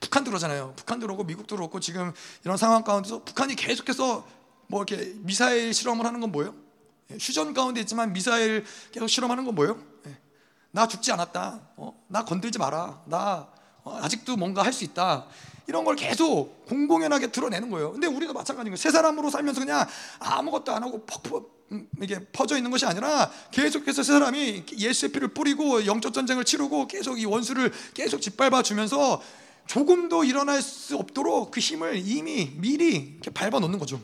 북한도 0.00 0.30
그러잖아요. 0.30 0.74
북한도 0.76 1.06
그렇고 1.06 1.24
미국도 1.24 1.56
그렇고 1.56 1.80
지금 1.80 2.12
이런 2.44 2.56
상황 2.56 2.82
가운데서 2.84 3.22
북한이 3.24 3.54
계속해서 3.56 4.39
뭐 4.70 4.84
이렇게 4.84 5.12
미사일 5.16 5.74
실험을 5.74 6.06
하는 6.06 6.20
건 6.20 6.30
뭐예요? 6.30 6.54
예, 7.10 7.16
휴전 7.20 7.54
가운데 7.54 7.80
있지만 7.80 8.12
미사일 8.12 8.64
계속 8.92 9.08
실험하는 9.08 9.44
건 9.44 9.56
뭐예요? 9.56 9.82
예, 10.06 10.16
나 10.70 10.86
죽지 10.86 11.10
않았다. 11.10 11.60
어, 11.76 12.04
나 12.06 12.24
건들지 12.24 12.58
마라. 12.58 13.02
나 13.06 13.48
어, 13.82 13.98
아직도 14.00 14.36
뭔가 14.36 14.62
할 14.62 14.72
수 14.72 14.84
있다. 14.84 15.26
이런 15.66 15.84
걸 15.84 15.96
계속 15.96 16.66
공공연하게 16.66 17.32
드러내는 17.32 17.70
거예요. 17.70 17.92
근데 17.92 18.06
우리도 18.06 18.32
마찬가지인 18.32 18.70
거예요. 18.70 18.76
새 18.76 18.90
사람으로 18.90 19.30
살면서 19.30 19.60
그냥 19.60 19.86
아무것도 20.20 20.72
안 20.72 20.82
하고 20.84 21.04
퍽퍽 21.04 21.60
음, 21.72 21.88
이게 22.00 22.18
퍼져 22.32 22.56
있는 22.56 22.70
것이 22.70 22.86
아니라 22.86 23.30
계속해서 23.50 24.02
새 24.04 24.12
사람이 24.12 24.64
예수의 24.76 25.12
피를 25.12 25.28
뿌리고 25.28 25.84
영적 25.86 26.12
전쟁을 26.14 26.44
치르고 26.44 26.86
계속 26.86 27.20
이 27.20 27.24
원수를 27.24 27.72
계속 27.94 28.20
짓밟아 28.20 28.62
주면서 28.62 29.20
조금도 29.66 30.24
일어날 30.24 30.62
수 30.62 30.96
없도록 30.96 31.50
그 31.52 31.60
힘을 31.60 32.02
이미 32.04 32.52
미리 32.56 32.94
이렇게 32.94 33.30
밟아 33.30 33.58
놓는 33.60 33.78
거죠. 33.78 34.00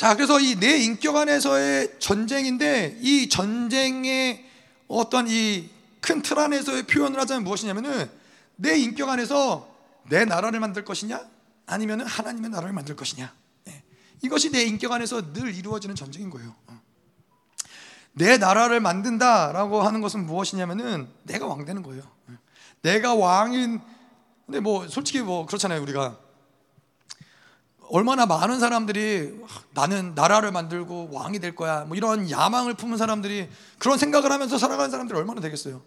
자, 0.00 0.16
그래서 0.16 0.40
이 0.40 0.54
내 0.58 0.78
인격 0.78 1.14
안에서의 1.14 1.98
전쟁인데 1.98 3.00
이 3.02 3.28
전쟁의 3.28 4.42
어떤 4.88 5.28
이 5.28 5.68
큰 6.00 6.22
틀 6.22 6.38
안에서의 6.38 6.84
표현을 6.84 7.20
하자면 7.20 7.44
무엇이냐면은 7.44 8.10
내 8.56 8.78
인격 8.78 9.10
안에서 9.10 9.68
내 10.08 10.24
나라를 10.24 10.58
만들 10.58 10.86
것이냐 10.86 11.20
아니면 11.66 12.00
하나님의 12.00 12.48
나라를 12.48 12.72
만들 12.72 12.96
것이냐 12.96 13.30
네. 13.66 13.82
이것이 14.22 14.50
내 14.50 14.62
인격 14.62 14.90
안에서 14.90 15.34
늘 15.34 15.54
이루어지는 15.54 15.94
전쟁인 15.94 16.30
거예요. 16.30 16.54
어. 16.68 16.80
내 18.14 18.38
나라를 18.38 18.80
만든다라고 18.80 19.82
하는 19.82 20.00
것은 20.00 20.24
무엇이냐면은 20.24 21.08
내가 21.24 21.46
왕 21.46 21.66
되는 21.66 21.82
거예요. 21.82 22.04
어. 22.28 22.38
내가 22.80 23.14
왕인 23.14 23.82
근데 24.46 24.60
뭐 24.60 24.88
솔직히 24.88 25.20
뭐 25.20 25.44
그렇잖아요 25.44 25.82
우리가 25.82 26.18
얼마나 27.90 28.26
많은 28.26 28.60
사람들이 28.60 29.34
나는 29.72 30.14
나라를 30.14 30.52
만들고 30.52 31.10
왕이 31.12 31.40
될 31.40 31.54
거야 31.54 31.84
뭐 31.84 31.96
이런 31.96 32.30
야망을 32.30 32.74
품은 32.74 32.96
사람들이 32.96 33.48
그런 33.78 33.98
생각을 33.98 34.30
하면서 34.30 34.58
살아가는 34.58 34.90
사람들이 34.90 35.18
얼마나 35.18 35.40
되겠어요 35.40 35.82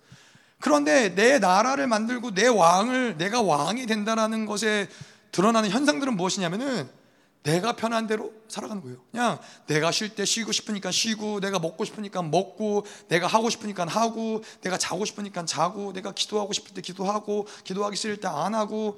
그런데 0.60 1.14
내 1.16 1.40
나라를 1.40 1.88
만들고 1.88 2.34
내 2.34 2.48
왕을 2.48 3.18
내가 3.18 3.42
왕이 3.42 3.86
된다라는 3.86 4.46
것에 4.46 4.88
드러나는 5.32 5.70
현상들은 5.70 6.16
무엇이냐면은 6.16 6.90
내가 7.44 7.76
편한 7.76 8.08
대로 8.08 8.32
살아가는 8.48 8.82
거예요. 8.82 8.98
그냥 9.12 9.38
내가 9.68 9.92
쉴 9.92 10.16
때 10.16 10.24
쉬고 10.24 10.54
싶으니까 10.54 10.92
쉬고, 10.92 11.42
내가 11.42 11.60
먹고 11.60 11.84
싶으니까 11.84 12.22
먹고, 12.22 12.86
내가 13.10 13.28
하고 13.28 13.50
싶으니까 13.50 13.86
하고, 13.86 14.42
내가 14.62 14.78
자고 14.78 15.04
싶으니까 15.04 15.44
자고, 15.44 15.92
내가 15.92 16.14
기도하고 16.14 16.54
싶을 16.54 16.74
때 16.74 16.82
기도하고, 16.82 17.46
기도하기 17.66 17.98
싫을 17.98 18.18
때 18.22 18.30
안 18.30 18.56
하고, 18.56 18.98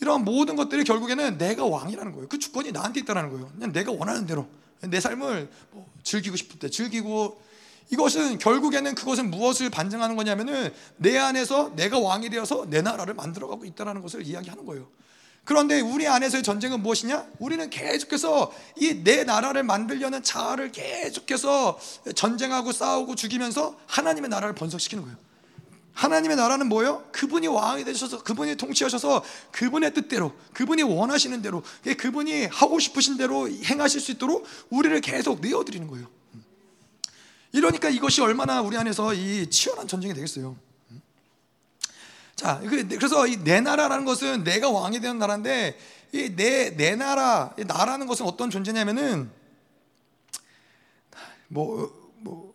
이러한 0.00 0.24
모든 0.24 0.56
것들이 0.56 0.84
결국에는 0.84 1.38
내가 1.38 1.64
왕이라는 1.64 2.12
거예요. 2.12 2.28
그 2.28 2.38
주권이 2.38 2.72
나한테 2.72 3.00
있다는 3.00 3.30
거예요. 3.30 3.48
그냥 3.54 3.72
내가 3.72 3.92
원하는 3.92 4.26
대로 4.26 4.46
내 4.80 5.00
삶을 5.00 5.48
뭐 5.70 5.86
즐기고 6.02 6.36
싶을 6.36 6.58
때 6.58 6.68
즐기고 6.68 7.40
이것은 7.90 8.38
결국에는 8.38 8.94
그것은 8.94 9.30
무엇을 9.30 9.70
반증하는 9.70 10.16
거냐면은 10.16 10.72
내 10.96 11.16
안에서 11.18 11.72
내가 11.76 11.98
왕이 11.98 12.30
되어서 12.30 12.66
내 12.68 12.82
나라를 12.82 13.14
만들어가고 13.14 13.64
있다는 13.64 14.02
것을 14.02 14.26
이야기하는 14.26 14.66
거예요. 14.66 14.88
그런데 15.44 15.80
우리 15.80 16.08
안에서의 16.08 16.42
전쟁은 16.42 16.82
무엇이냐? 16.82 17.24
우리는 17.38 17.70
계속해서 17.70 18.52
이 18.76 19.04
내 19.04 19.22
나라를 19.22 19.62
만들려는 19.62 20.24
자아를 20.24 20.72
계속해서 20.72 21.78
전쟁하고 22.16 22.72
싸우고 22.72 23.14
죽이면서 23.14 23.78
하나님의 23.86 24.28
나라를 24.28 24.56
번성시키는 24.56 25.04
거예요. 25.04 25.16
하나님의 25.96 26.36
나라는 26.36 26.68
뭐예요? 26.68 27.04
그분이 27.10 27.46
왕이 27.46 27.84
되셔서 27.84 28.22
그분이 28.22 28.56
통치하셔서 28.56 29.24
그분의 29.50 29.94
뜻대로 29.94 30.32
그분이 30.52 30.82
원하시는 30.82 31.40
대로 31.40 31.62
그분이 31.98 32.46
하고 32.46 32.78
싶으신 32.78 33.16
대로 33.16 33.48
행하실 33.48 34.00
수 34.00 34.12
있도록 34.12 34.46
우리를 34.68 35.00
계속 35.00 35.40
내어드리는 35.40 35.88
거예요. 35.88 36.06
이러니까 37.52 37.88
이것이 37.88 38.20
얼마나 38.20 38.60
우리 38.60 38.76
안에서 38.76 39.14
이 39.14 39.48
치열한 39.48 39.88
전쟁이 39.88 40.12
되겠어요. 40.12 40.54
자, 42.34 42.60
그래서 42.60 43.26
이 43.26 43.38
내 43.42 43.62
나라라는 43.62 44.04
것은 44.04 44.44
내가 44.44 44.70
왕이 44.70 45.00
되는 45.00 45.18
나라인데 45.18 45.78
이 46.12 46.36
내 46.36 46.76
내 46.76 46.94
나라 46.94 47.54
나라는 47.56 48.06
것은 48.06 48.26
어떤 48.26 48.50
존재냐면은 48.50 49.30
뭐 51.48 51.90
뭐, 52.18 52.52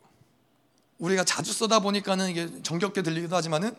우리가 1.01 1.23
자주 1.25 1.51
쓰다 1.51 1.79
보니까는 1.79 2.29
이게 2.29 2.49
정겹게 2.63 3.03
들리기도 3.03 3.35
하지만은 3.35 3.75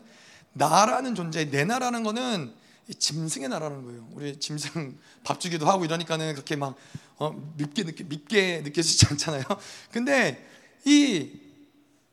나라는 0.52 1.14
존재, 1.14 1.50
내 1.50 1.64
나라는 1.64 2.02
거는 2.02 2.52
짐승의 2.98 3.48
나라는 3.48 3.84
거예요. 3.84 4.08
우리 4.12 4.38
짐승 4.38 4.98
밥 5.24 5.40
주기도 5.40 5.66
하고 5.66 5.84
이러니까는 5.84 6.34
그렇게 6.34 6.56
막 6.56 6.76
어, 7.16 7.32
밉게 7.56 7.84
느껴 7.84 8.04
밉게 8.06 8.62
느껴지지 8.64 9.06
않잖아요. 9.10 9.44
근데 9.90 10.46
이 10.84 11.42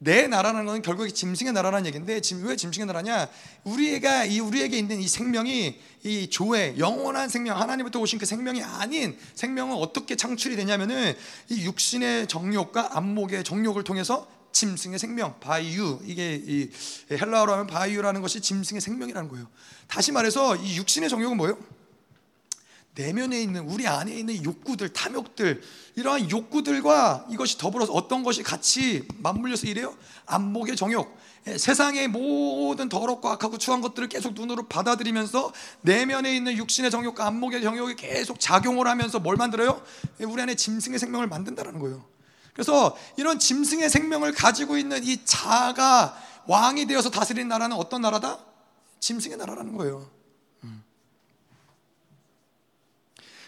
내 0.01 0.27
나라는 0.27 0.65
건 0.65 0.81
결국에 0.81 1.09
짐승의 1.09 1.51
나라라는 1.51 1.85
얘기인데 1.87 2.21
왜 2.41 2.55
짐승의 2.55 2.85
나라냐? 2.85 3.27
우리가 3.65 4.23
이 4.23 4.39
우리에게 4.39 4.77
있는 4.77 5.01
이 5.01 5.07
생명이 5.07 5.77
이 6.05 6.29
조회 6.29 6.77
영원한 6.77 7.27
생명 7.27 7.59
하나님부터 7.59 7.99
오신 7.99 8.17
그 8.17 8.25
생명이 8.25 8.63
아닌 8.63 9.17
생명은 9.35 9.75
어떻게 9.75 10.15
창출이 10.15 10.55
되냐면은 10.55 11.13
이 11.49 11.65
육신의 11.65 12.27
정욕과 12.27 12.97
안목의 12.97 13.43
정욕을 13.43 13.83
통해서 13.83 14.25
짐승의 14.51 14.99
생명, 14.99 15.39
바이유 15.39 15.99
이게 16.03 16.35
이 16.35 16.69
헬라어로 17.11 17.53
하면 17.53 17.67
바이유라는 17.67 18.21
것이 18.21 18.41
짐승의 18.41 18.81
생명이라는 18.81 19.29
거예요. 19.29 19.47
다시 19.87 20.11
말해서 20.11 20.55
이 20.55 20.77
육신의 20.77 21.09
정욕은 21.09 21.37
뭐예요? 21.37 21.57
내면에 22.95 23.41
있는 23.41 23.61
우리 23.61 23.87
안에 23.87 24.13
있는 24.13 24.43
욕구들, 24.43 24.89
탐욕들 24.89 25.61
이러한 25.95 26.29
욕구들과 26.29 27.27
이것이 27.29 27.57
더불어서 27.57 27.93
어떤 27.93 28.23
것이 28.23 28.43
같이 28.43 29.07
맞물려서 29.19 29.67
이래요? 29.67 29.95
안목의 30.25 30.75
정욕, 30.75 31.17
예, 31.47 31.57
세상의 31.57 32.09
모든 32.09 32.89
더럽고 32.89 33.29
악하고 33.29 33.57
추한 33.57 33.81
것들을 33.81 34.09
계속 34.09 34.33
눈으로 34.33 34.67
받아들이면서 34.67 35.53
내면에 35.81 36.35
있는 36.35 36.57
육신의 36.57 36.91
정욕과 36.91 37.25
안목의 37.27 37.61
정욕이 37.61 37.95
계속 37.95 38.39
작용을 38.39 38.87
하면서 38.87 39.19
뭘 39.19 39.37
만들어요? 39.37 39.81
예, 40.19 40.25
우리 40.25 40.41
안에 40.41 40.55
짐승의 40.55 40.99
생명을 40.99 41.27
만든다는 41.27 41.79
거예요. 41.79 42.05
그래서 42.59 42.97
이런 43.15 43.39
짐승의 43.39 43.89
생명을 43.89 44.33
가지고 44.33 44.77
있는 44.77 45.01
이 45.05 45.23
자가 45.23 46.21
왕이 46.45 46.87
되어서 46.87 47.09
다스리는 47.09 47.47
나라는 47.47 47.77
어떤 47.77 48.01
나라다? 48.01 48.37
짐승의 48.99 49.37
나라라는 49.37 49.77
거예요. 49.77 50.11
음. 50.65 50.83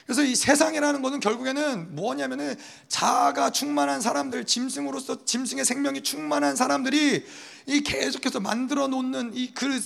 그래서 0.06 0.24
이 0.24 0.34
세상이라는 0.34 1.02
것은 1.02 1.20
결국에는 1.20 1.94
뭐냐면은 1.94 2.56
자아가 2.88 3.50
충만한 3.50 4.00
사람들, 4.00 4.46
짐승으로서 4.46 5.26
짐승의 5.26 5.66
생명이 5.66 6.04
충만한 6.04 6.56
사람들이 6.56 7.26
이 7.66 7.82
계속해서 7.82 8.40
만들어 8.40 8.88
놓는 8.88 9.34
이그 9.36 9.82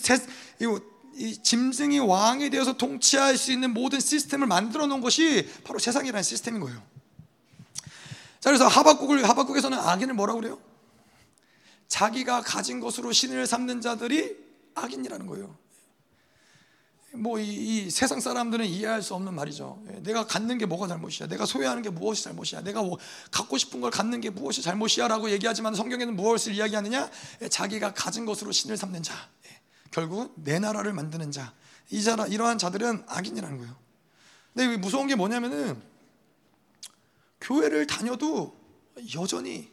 이 1.16 1.42
짐승이 1.42 1.98
왕이 1.98 2.52
되어서 2.52 2.74
통치할 2.74 3.40
수 3.40 3.52
있는 3.52 3.74
모든 3.74 4.00
시스템을 4.00 4.46
만들어 4.46 4.86
놓은 4.86 5.02
것이 5.02 5.50
바로 5.64 5.80
세상이라는 5.80 6.22
시스템인 6.22 6.62
거예요. 6.62 6.95
자, 8.46 8.52
그래서 8.52 8.68
하박국을 8.68 9.28
하박국에서는 9.28 9.76
악인을 9.76 10.14
뭐라고 10.14 10.39
그래요? 10.39 10.60
자기가 11.88 12.41
가진 12.41 12.80
것으로 12.80 13.12
신을 13.12 13.48
삼는 13.48 13.82
자들이 13.82 14.38
악인이라는 14.76 15.26
거예요. 15.26 15.58
뭐 17.14 17.39
이, 17.39 17.48
이, 17.48 17.89
세상 17.89 18.20
사람들은 18.20 18.68
이해할 18.68 19.02
수 19.02 19.16
없는 19.16 19.34
말이죠. 19.34 19.82
예, 19.89 20.04
내가 20.04 20.28
갖는 20.28 20.60
게 20.60 20.68
뭐가 20.68 20.88
잘못이야? 20.88 21.28
내가 21.28 21.48
소유하는 21.48 21.82
게 21.82 21.89
무엇이 21.89 22.24
잘못이야? 22.24 22.62
내가 22.62 22.84
뭐 22.84 23.00
갖고 23.32 23.58
싶은 23.58 23.82
걸 23.82 23.89
갖는 23.89 24.22
게 24.22 24.30
무엇이 24.30 24.62
잘못이야 24.62 25.08
라고 25.08 25.32
얘기하지만 25.32 25.74
성경에는 25.74 26.16
무엇을 26.16 26.54
이야기하느냐? 26.54 27.10
예, 27.41 27.50
자기가 27.50 27.96
가진 27.96 28.28
것으로 28.28 28.52
신을 28.52 28.78
삼는 28.78 29.02
자. 29.02 29.16
예, 29.48 29.60
결국 29.89 30.36
내 30.36 30.60
나라를 30.60 30.93
만드는 30.93 31.32
자. 31.32 31.52
이 31.89 32.04
자라 32.04 32.28
이러한 32.28 32.60
자들은 32.60 33.06
악인이라는 33.08 33.58
거예요. 33.58 33.76
근데 34.54 34.78
무서운 34.78 35.08
게 35.08 35.16
뭐냐면은 35.16 35.95
교회를 37.46 37.88
다녀도 37.88 38.56
여전히 39.16 39.72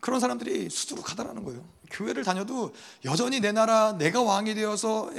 그런 0.00 0.20
사람들이 0.20 0.68
수두룩하다라는 0.70 1.44
거예요. 1.44 1.64
교회를 1.90 2.24
다녀도 2.24 2.74
여전히 3.04 3.40
내 3.40 3.52
나라 3.52 3.92
내가 3.92 4.22
왕이 4.22 4.54
되어서 4.54 5.10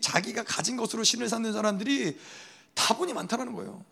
자기가 0.00 0.44
가진 0.44 0.76
것으로 0.76 1.04
신을 1.04 1.28
삼는 1.28 1.52
사람들이 1.52 2.18
다분히 2.74 3.12
많다라는 3.12 3.52
거예요. 3.54 3.84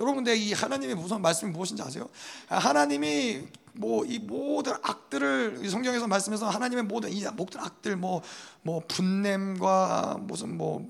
여러분 0.00 0.26
이 0.26 0.52
하나님의 0.52 0.94
무슨 0.94 1.20
말씀이 1.20 1.50
무엇인지 1.50 1.82
아세요? 1.82 2.08
하나님이 2.48 3.46
뭐 3.74 4.04
이 4.04 4.18
모든 4.18 4.74
악들을 4.82 5.68
성경에서 5.70 6.08
말씀해서 6.08 6.48
하나님의 6.48 6.84
모든 6.84 7.12
이 7.12 7.24
모든 7.34 7.60
악들 7.60 7.96
뭐뭐 7.96 8.22
뭐 8.62 8.82
분냄과 8.88 10.18
무슨 10.20 10.56
뭐 10.56 10.84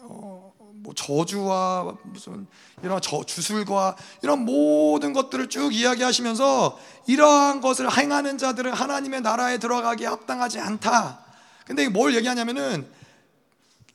어, 0.00 0.43
뭐 0.84 0.92
저주와 0.94 1.96
무슨 2.02 2.46
이런 2.82 3.00
저 3.00 3.24
주술과 3.24 3.96
이런 4.22 4.44
모든 4.44 5.14
것들을 5.14 5.48
쭉 5.48 5.74
이야기하시면서 5.74 6.78
이러한 7.06 7.62
것을 7.62 7.90
행하는 7.90 8.36
자들은 8.36 8.70
하나님의 8.70 9.22
나라에 9.22 9.56
들어가기에 9.56 10.06
합당하지 10.06 10.60
않다. 10.60 11.20
근데 11.66 11.88
뭘 11.88 12.14
얘기하냐면은 12.14 12.86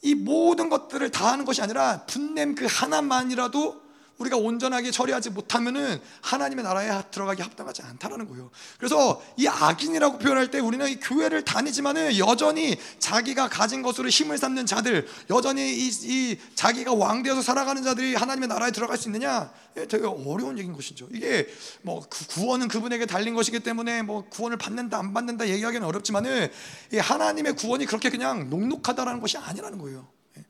이 0.01 0.15
모든 0.15 0.69
것들을 0.69 1.11
다 1.11 1.31
하는 1.31 1.45
것이 1.45 1.61
아니라 1.61 2.05
분냄 2.07 2.55
그 2.55 2.65
하나만이라도 2.67 3.88
우리가 4.19 4.35
온전하게 4.35 4.91
처리하지 4.91 5.29
못하면은 5.29 5.99
하나님의 6.21 6.63
나라에 6.63 7.03
들어가기 7.09 7.41
합당하지 7.41 7.83
않다라는 7.83 8.27
거예요. 8.27 8.51
그래서 8.77 9.21
이 9.37 9.47
악인이라고 9.47 10.19
표현할 10.19 10.51
때 10.51 10.59
우리는 10.59 10.87
이 10.89 10.99
교회를 10.99 11.45
다니지만은 11.45 12.17
여전히 12.17 12.77
자기가 12.99 13.47
가진 13.47 13.81
것으로 13.81 14.09
힘을 14.09 14.37
삼는 14.37 14.65
자들, 14.65 15.07
여전히 15.29 15.73
이, 15.73 15.87
이 16.03 16.37
자기가 16.53 16.93
왕 16.93 17.23
되어서 17.23 17.41
살아가는 17.41 17.81
자들이 17.81 18.15
하나님의 18.15 18.49
나라에 18.49 18.71
들어갈 18.71 18.97
수 18.97 19.07
있느냐? 19.07 19.51
예, 19.77 19.87
되게 19.87 20.05
어려운 20.05 20.57
얘기인 20.57 20.73
것이죠. 20.73 21.07
이게 21.13 21.47
뭐그 21.83 22.27
구원은 22.27 22.67
그분에게 22.67 23.05
달린 23.05 23.35
것이기 23.35 23.61
때문에 23.61 24.01
뭐 24.01 24.25
구원을 24.29 24.57
받는다 24.57 24.99
안 24.99 25.13
받는다 25.13 25.47
얘기하기는 25.47 25.87
어렵지만은 25.87 26.51
이 26.91 26.97
하나님의 26.97 27.55
구원이 27.55 27.85
그렇게 27.85 28.09
그냥 28.09 28.49
녹록하다라는 28.49 29.21
것이 29.21 29.37
아니라는 29.37 29.77
거예요. 29.77 30.09
예. 30.37 30.45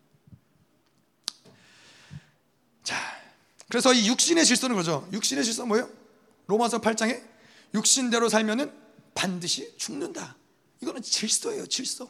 자. 2.84 3.19
그래서 3.70 3.94
이 3.94 4.08
육신의 4.08 4.46
질서는 4.46 4.76
그죠. 4.76 5.08
육신의 5.14 5.46
질서 5.46 5.66
뭐예요? 5.66 5.90
로마서 6.48 6.82
8장에 6.82 7.22
육신대로 7.74 8.28
살면은 8.28 8.74
반드시 9.14 9.76
죽는다. 9.78 10.36
이거는 10.82 11.02
질서예요, 11.02 11.68
질서. 11.68 12.10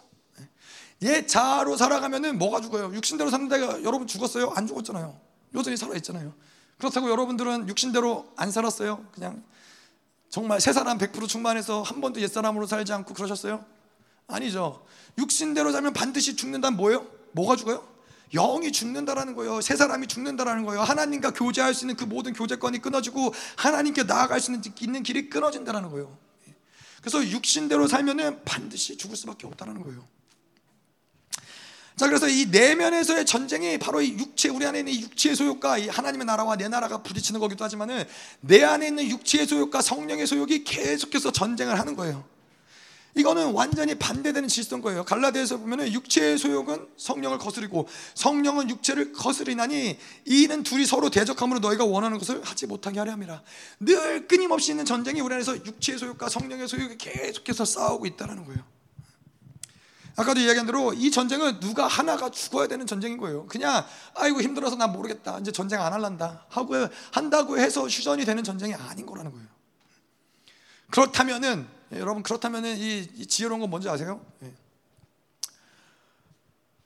예 1.02 1.26
자로 1.26 1.78
살아가면은 1.78 2.38
뭐가 2.38 2.62
죽어요? 2.62 2.94
육신대로 2.94 3.30
산다가 3.30 3.84
여러분 3.84 4.08
죽었어요? 4.08 4.52
안 4.56 4.68
죽었잖아요. 4.68 5.20
여전히 5.56 5.78
살아 5.78 5.96
있잖아요. 5.96 6.34
그렇다고 6.78 7.10
여러분들은 7.10 7.68
육신대로 7.70 8.34
안 8.36 8.52
살았어요? 8.52 9.06
그냥 9.12 9.44
정말 10.30 10.62
새 10.62 10.74
사람 10.74 10.98
100% 10.98 11.28
충만해서 11.28 11.82
한 11.82 12.02
번도 12.02 12.22
옛 12.22 12.28
사람으로 12.28 12.68
살지 12.68 12.94
않고 12.94 13.14
그러셨어요? 13.14 13.66
아니죠. 14.28 14.86
육신대로 15.18 15.72
살면 15.72 15.94
반드시 15.94 16.36
죽는다는 16.36 16.78
뭐예요? 16.78 17.08
뭐가 17.32 17.56
죽어요? 17.56 17.86
영이 18.34 18.72
죽는다라는 18.72 19.36
거예요. 19.36 19.62
새 19.62 19.76
사람이 19.76 20.08
죽는다라는 20.08 20.66
거예요. 20.66 20.82
하나님과 20.82 21.32
교제할 21.32 21.74
수 21.74 21.86
있는 21.86 21.96
그 21.96 22.04
모든 22.04 22.34
교제권이 22.34 22.80
끊어지고 22.82 23.34
하나님께 23.56 24.04
나아갈 24.04 24.40
수 24.40 24.52
있는 24.52 25.04
길이 25.04 25.30
끊어진다라는 25.30 25.90
거예요. 25.90 26.18
그래서 27.02 27.26
육신대로 27.26 27.88
살면은 27.88 28.44
반드시 28.44 28.98
죽을 28.98 29.16
수밖에 29.16 29.48
없다는 29.48 29.82
거예요. 29.82 30.06
자, 31.96 32.08
그래서 32.08 32.30
이 32.30 32.46
내면에서의 32.46 33.26
전쟁이 33.26 33.78
바로 33.78 34.02
이 34.02 34.18
육체, 34.18 34.48
우리 34.48 34.66
안에 34.66 34.80
있는 34.80 34.94
육체의 34.94 35.36
소욕과 35.36 35.80
이 35.80 35.90
하나님의 35.90 36.26
나라와 36.26 36.56
내 36.56 36.70
나라가 36.70 37.04
부딪히는 37.04 37.42
거기도 37.42 37.66
하지만은 37.66 38.06
내 38.40 38.64
안에 38.64 38.88
있는 38.88 39.10
육체의 39.10 39.46
소욕과 39.48 39.82
성령의 39.82 40.26
소욕이 40.26 40.64
계속해서 40.64 41.32
전쟁을 41.34 41.78
하는 41.78 41.98
거예요. 41.98 42.24
이거는 43.16 43.54
완전히 43.54 43.96
반대되는 43.96 44.48
질서인 44.48 44.82
거예요. 44.82 45.04
갈라디아에서 45.04 45.58
보면은 45.58 45.92
육체의 45.92 46.38
소욕은 46.38 46.90
성령을 46.98 47.38
거스리고 47.38 47.88
성령은 48.14 48.70
육체를 48.70 49.14
거스리나니 49.14 49.98
이는 50.26 50.64
둘이 50.64 50.86
서로 50.86 51.10
대적함으로 51.10 51.60
너희가 51.60 51.86
원하는 51.86 52.18
것을 52.20 52.42
하지 52.44 52.68
못하게 52.68 53.00
하려 53.00 53.14
함이라. 53.14 53.42
늘 53.80 54.28
끊임없이 54.28 54.72
있는 54.72 54.86
전쟁이 54.86 55.22
우리 55.22 55.34
안에서 55.34 55.56
육체의 55.56 55.98
소욕과 56.00 56.30
성령의 56.30 56.68
소욕이 56.68 56.98
계속해서 56.98 57.66
싸우고 57.66 58.06
있다는 58.06 58.46
거예요. 58.46 58.64
아까도 60.16 60.42
이야기한 60.42 60.66
대로 60.66 60.94
이 60.94 61.10
전쟁은 61.12 61.62
누가 61.62 61.88
하나가 61.88 62.30
죽어야 62.30 62.68
되는 62.68 62.86
전쟁인 62.86 63.18
거예요. 63.18 63.48
그냥 63.48 63.86
아이고 64.16 64.42
힘들어서 64.42 64.76
난 64.76 64.92
모르겠다. 64.92 65.40
이제 65.40 65.52
전쟁 65.52 65.82
안 65.82 65.94
할란다. 65.94 66.46
하고 66.50 66.76
한다고 67.12 67.58
해서 67.58 67.88
휴전이 67.88 68.26
되는 68.26 68.44
전쟁이 68.44 68.74
아닌 68.74 69.06
거라는 69.06 69.32
거예요. 69.32 69.48
그렇다면은 70.92 71.62
예, 71.62 71.79
여러분 71.94 72.22
그렇다면 72.24 72.66
이, 72.66 73.08
이, 73.16 73.26
지혜로운 73.26 73.62
건 73.62 73.70
뭔지 73.70 73.90
아세요? 73.90 74.24
예. 74.44 74.54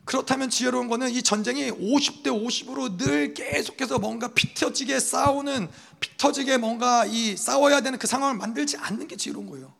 그렇다면 0.05 0.49
지혜로운 0.49 0.87
거는 0.87 1.11
이 1.11 1.21
전쟁이 1.21 1.71
50대 1.71 2.27
50으로 2.27 2.97
늘 2.97 3.33
계속해서 3.33 3.99
뭔가 3.99 4.27
피터지게 4.29 4.99
싸우는 4.99 5.69
피터지게 5.99 6.57
뭔가 6.57 7.05
이 7.05 7.37
싸워야 7.37 7.81
되는 7.81 7.97
그 7.97 8.07
상황을 8.07 8.35
만들지 8.37 8.77
않는 8.77 9.07
게 9.07 9.15
지혜로운 9.15 9.49
거예요. 9.49 9.73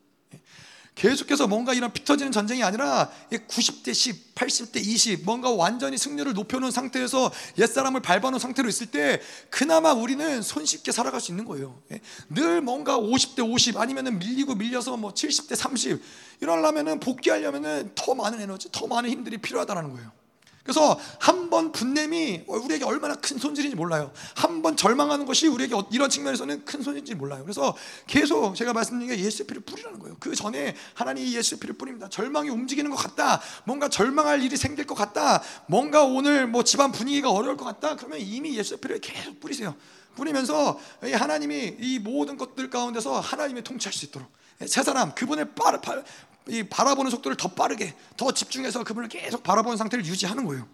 계속해서 0.96 1.48
뭔가 1.48 1.74
이런 1.74 1.92
피 1.92 2.06
터지는 2.06 2.32
전쟁이 2.32 2.64
아니라 2.64 3.10
90대 3.32 3.94
10, 3.94 4.36
80대 4.36 4.78
20 4.78 5.26
뭔가 5.26 5.50
완전히 5.50 5.98
승률을 5.98 6.34
높여놓은 6.34 6.72
상태에서 6.72 7.32
옛사람을 7.58 8.02
밟아놓은 8.02 8.40
상태로 8.40 8.70
있을 8.70 8.88
때 8.88 9.20
그나마 9.50 9.94
우리는 9.94 10.42
손쉽게 10.42 10.92
살아갈 10.92 11.20
수 11.20 11.32
있는 11.32 11.46
거예요 11.46 11.82
예. 11.92 12.00
늘 12.30 12.62
뭔가 12.62 12.98
50대 12.98 13.50
50 13.50 13.78
아니면 13.78 14.20
밀리고 14.20 14.56
밀려서 14.56 14.98
뭐 14.98 15.14
70대 15.14 15.56
30 15.56 16.02
이러려면 16.42 17.00
복귀하려면 17.00 17.92
더 17.96 18.14
많은 18.14 18.40
에너지 18.40 18.70
더 18.72 18.86
많은 18.86 19.10
힘들이 19.10 19.38
필요하다는 19.38 19.94
거예요 19.94 20.23
그래서 20.64 21.00
한 21.20 21.44
번 21.54 21.72
분냄이 21.72 22.46
우리에게 22.48 22.84
얼마나 22.84 23.14
큰 23.14 23.38
손실인지 23.38 23.76
몰라요. 23.76 24.12
한 24.36 24.64
번 24.64 24.76
절망하는 24.76 25.26
것이 25.26 25.48
우리에게 25.48 25.76
이런 25.92 26.10
측면에서는 26.10 26.66
큰 26.66 26.82
손실인지 26.82 27.14
몰라요. 27.16 27.44
그래서 27.44 27.76
계속 28.08 28.56
제가 28.56 28.74
말씀드린 28.74 29.16
게 29.16 29.24
예수의 29.24 29.46
피를 29.46 29.62
뿌리라는 29.62 30.00
거예요. 30.00 30.16
그 30.20 30.34
전에 30.34 30.74
하나님이 30.96 31.36
예수의 31.36 31.60
피를 31.60 31.76
뿌립니다. 31.76 32.10
절망이 32.10 32.50
움직이는 32.50 32.90
것 32.90 32.96
같다. 32.98 33.40
뭔가 33.66 33.88
절망할 33.90 34.42
일이 34.42 34.58
생길 34.58 34.88
것 34.88 34.96
같다. 34.96 35.44
뭔가 35.68 36.06
오늘 36.06 36.48
뭐 36.48 36.64
집안 36.64 36.92
분위기가 36.92 37.30
어려울 37.30 37.56
것 37.56 37.66
같다. 37.66 37.96
그러면 37.98 38.20
이미 38.20 38.58
예수의 38.58 38.80
피를 38.80 39.00
계속 39.00 39.40
뿌리세요. 39.40 39.76
뿌리면서 40.16 40.80
하나님이 41.02 41.76
이 41.80 42.00
모든 42.00 42.38
것들 42.38 42.70
가운데서 42.70 43.20
하나님이 43.20 43.64
통치할 43.64 43.94
수 43.94 44.06
있도록 44.06 44.28
세 44.66 44.82
사람 44.82 45.14
빠르, 45.56 46.04
이 46.48 46.64
바라보는 46.64 47.10
속도를 47.12 47.38
더 47.38 47.50
빠르게 47.50 47.94
더 48.18 48.32
집중해서 48.32 48.84
그분을 48.84 49.10
계속 49.10 49.44
바라보는 49.44 49.78
상태를 49.78 50.06
유지하는 50.06 50.46
거예요. 50.46 50.68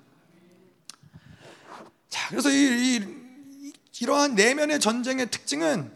자, 2.10 2.28
그래서 2.30 2.50
이, 2.50 2.56
이 2.56 3.74
이러한 4.02 4.36
내면의 4.36 4.80
전쟁의 4.80 5.30
특징은 5.30 5.92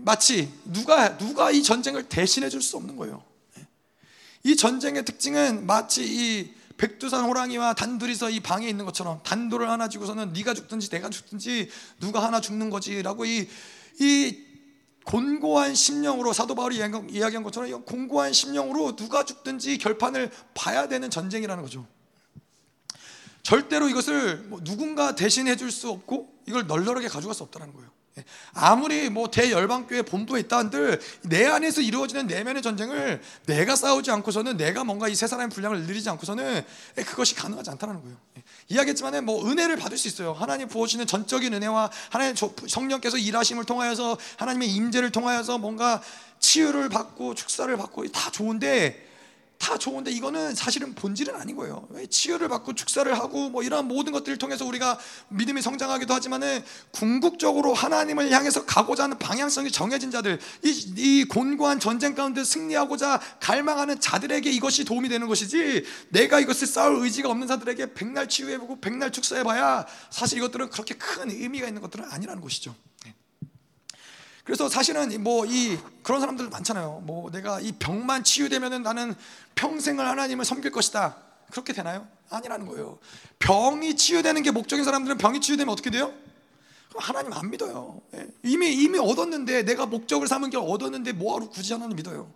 마치 0.00 0.52
누가 0.64 1.16
누가 1.18 1.50
이 1.50 1.62
전쟁을 1.62 2.08
대신해 2.08 2.48
줄 2.48 2.60
수 2.60 2.76
없는 2.76 2.96
거예요. 2.96 3.22
이 4.44 4.56
전쟁의 4.56 5.04
특징은 5.04 5.66
마치 5.66 6.04
이 6.04 6.54
백두산 6.76 7.24
호랑이와 7.24 7.74
단둘이서 7.74 8.30
이 8.30 8.40
방에 8.40 8.68
있는 8.68 8.84
것처럼 8.84 9.20
단도를 9.22 9.70
하나 9.70 9.88
쥐고서는 9.88 10.32
네가 10.32 10.54
죽든지 10.54 10.88
내가 10.88 11.10
죽든지 11.10 11.70
누가 12.00 12.22
하나 12.24 12.40
죽는 12.40 12.70
거지라고 12.70 13.24
이 13.24 13.48
이 14.00 14.36
곤고한 15.04 15.74
심령으로 15.74 16.32
사도 16.32 16.54
바울이 16.54 16.76
이야기한 16.76 17.42
것처럼 17.42 17.84
곤고한 17.84 18.32
심령으로 18.32 18.96
누가 18.96 19.24
죽든지 19.24 19.78
결판을 19.78 20.30
봐야 20.54 20.88
되는 20.88 21.10
전쟁이라는 21.10 21.62
거죠. 21.62 21.86
절대로 23.42 23.88
이것을 23.88 24.36
뭐 24.48 24.60
누군가 24.62 25.14
대신해 25.14 25.56
줄 25.56 25.70
수 25.70 25.90
없고 25.90 26.32
이걸 26.46 26.66
널널하게 26.66 27.08
가져갈 27.08 27.34
수 27.34 27.42
없다는 27.42 27.72
거예요. 27.72 27.90
예. 28.18 28.24
아무리 28.52 29.08
뭐 29.08 29.30
대열방교회 29.30 30.02
본부에 30.02 30.40
있다 30.40 30.58
한들 30.58 31.00
내 31.22 31.46
안에서 31.46 31.80
이루어지는 31.80 32.26
내면의 32.26 32.60
전쟁을 32.62 33.22
내가 33.46 33.74
싸우지 33.76 34.10
않고서는 34.10 34.58
내가 34.58 34.84
뭔가 34.84 35.08
이 35.08 35.14
세 35.14 35.26
사람의 35.26 35.50
분량을 35.50 35.82
늘리지 35.82 36.10
않고서는 36.10 36.64
예, 36.98 37.02
그것이 37.02 37.34
가능하지 37.34 37.70
않다는 37.70 38.02
거예요. 38.02 38.16
예. 38.36 38.42
이야기했지만 38.68 39.24
뭐 39.24 39.48
은혜를 39.48 39.76
받을 39.76 39.96
수 39.96 40.08
있어요. 40.08 40.32
하나님 40.32 40.68
부어주시는 40.68 41.06
전적인 41.06 41.54
은혜와 41.54 41.90
하나님 42.10 42.34
성령께서 42.66 43.16
일하심을 43.18 43.64
통하여서 43.64 44.18
하나님의 44.36 44.68
임재를 44.68 45.10
통하여서 45.10 45.58
뭔가 45.58 46.02
치유를 46.40 46.88
받고 46.88 47.34
축사를 47.34 47.74
받고 47.76 48.08
다 48.08 48.30
좋은데 48.30 49.11
다 49.62 49.78
좋은데 49.78 50.10
이거는 50.10 50.56
사실은 50.56 50.92
본질은 50.92 51.36
아닌 51.36 51.54
거예요. 51.54 51.86
치유를 52.10 52.48
받고 52.48 52.74
축사를 52.74 53.16
하고 53.16 53.48
뭐 53.48 53.62
이러한 53.62 53.86
모든 53.86 54.12
것들을 54.12 54.36
통해서 54.36 54.66
우리가 54.66 54.98
믿음이 55.28 55.62
성장하기도 55.62 56.12
하지만은 56.12 56.64
궁극적으로 56.90 57.72
하나님을 57.72 58.32
향해서 58.32 58.66
가고자 58.66 59.04
하는 59.04 59.20
방향성이 59.20 59.70
정해진 59.70 60.10
자들, 60.10 60.40
이, 60.64 60.92
이 60.96 61.24
곤고한 61.26 61.78
전쟁 61.78 62.16
가운데 62.16 62.42
승리하고자 62.42 63.20
갈망하는 63.38 64.00
자들에게 64.00 64.50
이것이 64.50 64.84
도움이 64.84 65.08
되는 65.08 65.28
것이지 65.28 65.84
내가 66.08 66.40
이것을 66.40 66.66
싸울 66.66 66.96
의지가 67.04 67.30
없는 67.30 67.46
자들에게 67.46 67.94
백날 67.94 68.28
치유해보고 68.28 68.80
백날 68.80 69.12
축사해봐야 69.12 69.86
사실 70.10 70.38
이것들은 70.38 70.70
그렇게 70.70 70.96
큰 70.96 71.30
의미가 71.30 71.68
있는 71.68 71.80
것들은 71.80 72.04
아니라는 72.10 72.42
것이죠. 72.42 72.74
그래서 74.44 74.68
사실은 74.68 75.22
뭐 75.22 75.46
이 75.46 75.78
그런 76.02 76.20
사람들 76.20 76.48
많잖아요. 76.48 77.02
뭐 77.04 77.30
내가 77.30 77.60
이 77.60 77.72
병만 77.72 78.24
치유되면은 78.24 78.82
나는 78.82 79.14
평생을 79.54 80.06
하나님을 80.06 80.44
섬길 80.44 80.70
것이다. 80.72 81.16
그렇게 81.50 81.72
되나요? 81.72 82.06
아니라는 82.30 82.66
거예요. 82.66 82.98
병이 83.38 83.96
치유되는 83.96 84.42
게 84.42 84.50
목적인 84.50 84.84
사람들은 84.84 85.18
병이 85.18 85.40
치유되면 85.40 85.70
어떻게 85.72 85.90
돼요? 85.90 86.12
그럼 86.88 87.02
하나님 87.02 87.32
안 87.32 87.50
믿어요. 87.50 88.00
예. 88.14 88.26
이미 88.42 88.72
이미 88.74 88.98
얻었는데 88.98 89.64
내가 89.64 89.86
목적을 89.86 90.26
삼은 90.26 90.50
게 90.50 90.56
얻었는데 90.56 91.12
뭐하러 91.12 91.48
굳이 91.48 91.72
하나님 91.72 91.96
믿어요. 91.96 92.32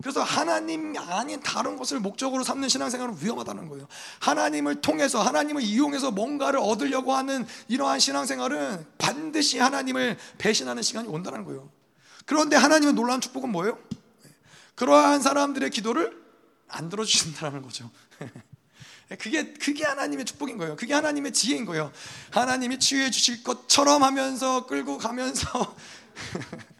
그래서 0.00 0.22
하나님 0.22 0.96
아닌 0.96 1.40
다른 1.40 1.76
것을 1.76 1.98
목적으로 1.98 2.44
삼는 2.44 2.68
신앙생활은 2.68 3.16
위험하다는 3.20 3.68
거예요. 3.68 3.88
하나님을 4.20 4.80
통해서 4.80 5.20
하나님을 5.20 5.62
이용해서 5.62 6.12
뭔가를 6.12 6.60
얻으려고 6.60 7.14
하는 7.14 7.46
이러한 7.66 7.98
신앙생활은 7.98 8.86
반드시 8.98 9.58
하나님을 9.58 10.16
배신하는 10.38 10.82
시간이 10.82 11.08
온다는 11.08 11.44
거예요. 11.44 11.68
그런데 12.26 12.56
하나님의 12.56 12.94
놀라운 12.94 13.20
축복은 13.20 13.50
뭐예요? 13.50 13.78
그러한 14.76 15.20
사람들의 15.20 15.70
기도를 15.70 16.16
안 16.68 16.88
들어주신다는 16.88 17.62
거죠. 17.62 17.90
그게 19.18 19.54
그게 19.54 19.84
하나님의 19.84 20.26
축복인 20.26 20.58
거예요. 20.58 20.76
그게 20.76 20.94
하나님의 20.94 21.32
지혜인 21.32 21.64
거예요. 21.64 21.90
하나님이 22.30 22.78
치유해 22.78 23.10
주실 23.10 23.42
것처럼 23.42 24.04
하면서 24.04 24.66
끌고 24.66 24.98
가면서 24.98 25.74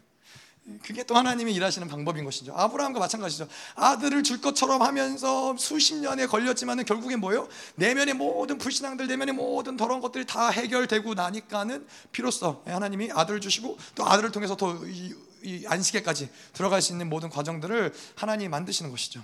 그게 0.83 1.03
또 1.03 1.15
하나님이 1.15 1.53
일하시는 1.53 1.87
방법인 1.87 2.25
것이죠. 2.25 2.53
아브라함과 2.55 2.99
마찬가지죠. 2.99 3.47
아들을 3.75 4.23
줄 4.23 4.41
것처럼 4.41 4.81
하면서 4.81 5.55
수십 5.57 5.95
년에 5.95 6.27
걸렸지만은 6.27 6.85
결국엔 6.85 7.19
뭐예요? 7.19 7.47
내면의 7.75 8.13
모든 8.13 8.57
불신앙들, 8.57 9.07
내면의 9.07 9.35
모든 9.35 9.77
더러운 9.77 10.01
것들이 10.01 10.25
다 10.25 10.49
해결되고 10.49 11.13
나니까는 11.13 11.87
비로소 12.11 12.61
하나님이 12.65 13.11
아들을 13.11 13.41
주시고 13.41 13.77
또 13.95 14.07
아들을 14.07 14.31
통해서 14.31 14.55
더이 14.55 15.13
이 15.41 15.65
안식에까지 15.65 16.29
들어갈 16.53 16.81
수 16.81 16.91
있는 16.91 17.09
모든 17.09 17.29
과정들을 17.29 17.93
하나님이 18.15 18.49
만드시는 18.49 18.91
것이죠. 18.91 19.23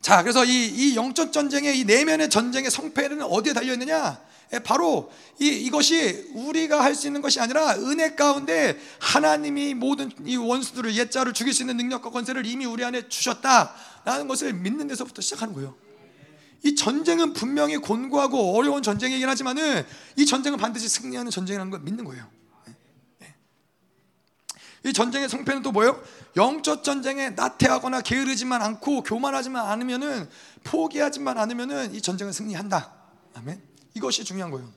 자, 0.00 0.22
그래서 0.22 0.44
이, 0.44 0.66
이 0.66 0.96
영적 0.96 1.32
전쟁의 1.32 1.78
이 1.78 1.84
내면의 1.84 2.30
전쟁의 2.30 2.70
성패는 2.70 3.22
어디에 3.22 3.52
달려 3.52 3.72
있느냐? 3.72 4.20
예, 4.52 4.58
바로 4.60 5.10
이, 5.40 5.48
이것이 5.48 6.30
우리가 6.34 6.82
할 6.82 6.94
수 6.94 7.06
있는 7.06 7.20
것이 7.20 7.40
아니라 7.40 7.74
은혜 7.76 8.14
가운데 8.14 8.78
하나님이 9.00 9.74
모든 9.74 10.10
이 10.24 10.36
원수들을 10.36 10.96
옛자를 10.96 11.32
죽일 11.32 11.52
수 11.52 11.62
있는 11.62 11.76
능력과 11.76 12.10
권세를 12.10 12.46
이미 12.46 12.64
우리 12.64 12.84
안에 12.84 13.08
주셨다라는 13.08 14.28
것을 14.28 14.52
믿는 14.52 14.86
데서부터 14.86 15.20
시작하는 15.20 15.52
거예요. 15.52 15.74
이 16.62 16.74
전쟁은 16.74 17.32
분명히 17.32 17.76
곤고하고 17.76 18.56
어려운 18.56 18.82
전쟁이긴 18.82 19.28
하지만은 19.28 19.84
이 20.16 20.24
전쟁은 20.24 20.58
반드시 20.58 20.88
승리하는 20.88 21.30
전쟁이라는 21.30 21.70
걸 21.70 21.80
믿는 21.80 22.04
거예요. 22.04 22.26
이 24.84 24.92
전쟁의 24.92 25.28
성패는 25.28 25.62
또 25.62 25.72
뭐예요? 25.72 26.00
영적 26.36 26.84
전쟁에 26.84 27.30
나태하거나 27.30 28.02
게으르지만 28.02 28.62
않고 28.62 29.02
교만하지만 29.02 29.66
않으면은 29.66 30.28
포기하지만 30.62 31.38
않으면은 31.38 31.94
이 31.94 32.00
전쟁은 32.00 32.32
승리한다. 32.32 32.92
아멘. 33.34 33.75
이것이 33.96 34.24
중요한 34.24 34.50
거예요. 34.50 34.70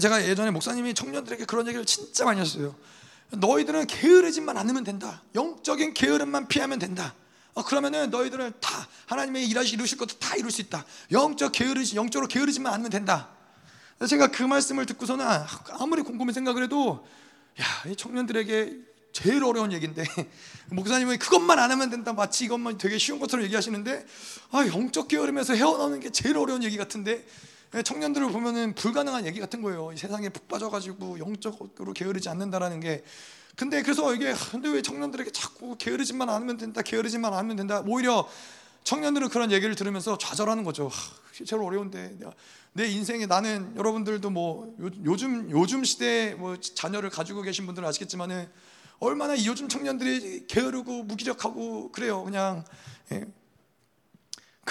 제가 0.00 0.24
예전에 0.26 0.50
목사님이 0.50 0.94
청년들에게 0.94 1.44
그런 1.44 1.66
얘기를 1.66 1.84
진짜 1.84 2.24
많이 2.24 2.40
했어요. 2.40 2.74
너희들은 3.30 3.86
게으르지만 3.86 4.56
않으면 4.56 4.84
된다. 4.84 5.22
영적인 5.34 5.92
게으름만 5.92 6.48
피하면 6.48 6.78
된다. 6.78 7.14
어, 7.52 7.62
그러면은 7.62 8.08
너희들은 8.10 8.54
다 8.60 8.88
하나님의 9.06 9.46
일하시 9.48 9.74
이루실 9.74 9.98
것도 9.98 10.18
다 10.18 10.34
이룰 10.36 10.50
수 10.50 10.62
있다. 10.62 10.84
영적 11.12 11.52
게으르지 11.52 11.96
영적으로 11.96 12.26
게으르지만 12.26 12.72
않으면 12.72 12.90
된다. 12.90 13.28
제가 14.08 14.28
그 14.28 14.42
말씀을 14.42 14.86
듣고서는 14.86 15.26
아무리 15.72 16.00
곰곰이 16.02 16.32
생각을 16.32 16.62
해도 16.62 17.06
야, 17.60 17.90
이 17.90 17.94
청년들에게 17.94 18.78
제일 19.12 19.44
어려운 19.44 19.72
얘기인데 19.72 20.04
목사님은 20.70 21.18
그것만 21.18 21.58
안 21.58 21.70
하면 21.72 21.90
된다 21.90 22.12
마치 22.12 22.44
이것만 22.44 22.78
되게 22.78 22.96
쉬운 22.96 23.18
것처럼 23.18 23.44
얘기하시는데 23.44 24.06
아 24.52 24.66
영적 24.66 25.08
게으름에서 25.08 25.54
헤어나오는 25.54 26.00
게 26.00 26.10
제일 26.10 26.38
어려운 26.38 26.62
얘기 26.62 26.78
같은데 26.78 27.12
예, 27.12 27.26
청년들을 27.84 28.28
보면은 28.32 28.74
불가능한 28.74 29.26
얘기 29.26 29.38
같은 29.38 29.62
거예요. 29.62 29.92
이 29.92 29.96
세상에 29.96 30.28
푹 30.28 30.48
빠져가지고 30.48 31.18
영적으로 31.20 31.92
게으르지 31.92 32.28
않는다라는 32.28 32.80
게 32.80 33.04
근데 33.56 33.82
그래서 33.82 34.14
이게 34.14 34.34
근데 34.50 34.68
왜 34.68 34.82
청년들에게 34.82 35.30
자꾸 35.32 35.76
게으르지만 35.76 36.28
않으면 36.28 36.56
된다 36.56 36.82
게으르지만 36.82 37.32
않으면 37.32 37.56
된다 37.56 37.82
오히려 37.86 38.28
청년들은 38.84 39.28
그런 39.28 39.52
얘기를 39.52 39.74
들으면서 39.74 40.18
좌절하는 40.18 40.64
거죠. 40.64 40.88
하, 40.88 41.44
제일 41.44 41.62
어려운데 41.62 42.18
내 42.72 42.88
인생에 42.88 43.26
나는 43.26 43.72
여러분들도 43.76 44.30
뭐 44.30 44.74
요 45.04 45.16
즘 45.16 45.50
요즘 45.50 45.84
시대 45.84 46.34
뭐 46.38 46.56
자녀를 46.58 47.10
가지고 47.10 47.42
계신 47.42 47.66
분들은 47.66 47.86
아시겠지만은 47.88 48.48
얼마나 48.98 49.34
요즘 49.44 49.68
청년들이 49.68 50.46
게으르고 50.46 51.04
무기력하고 51.04 51.92
그래요. 51.92 52.24
그냥 52.24 52.64
예. 53.12 53.24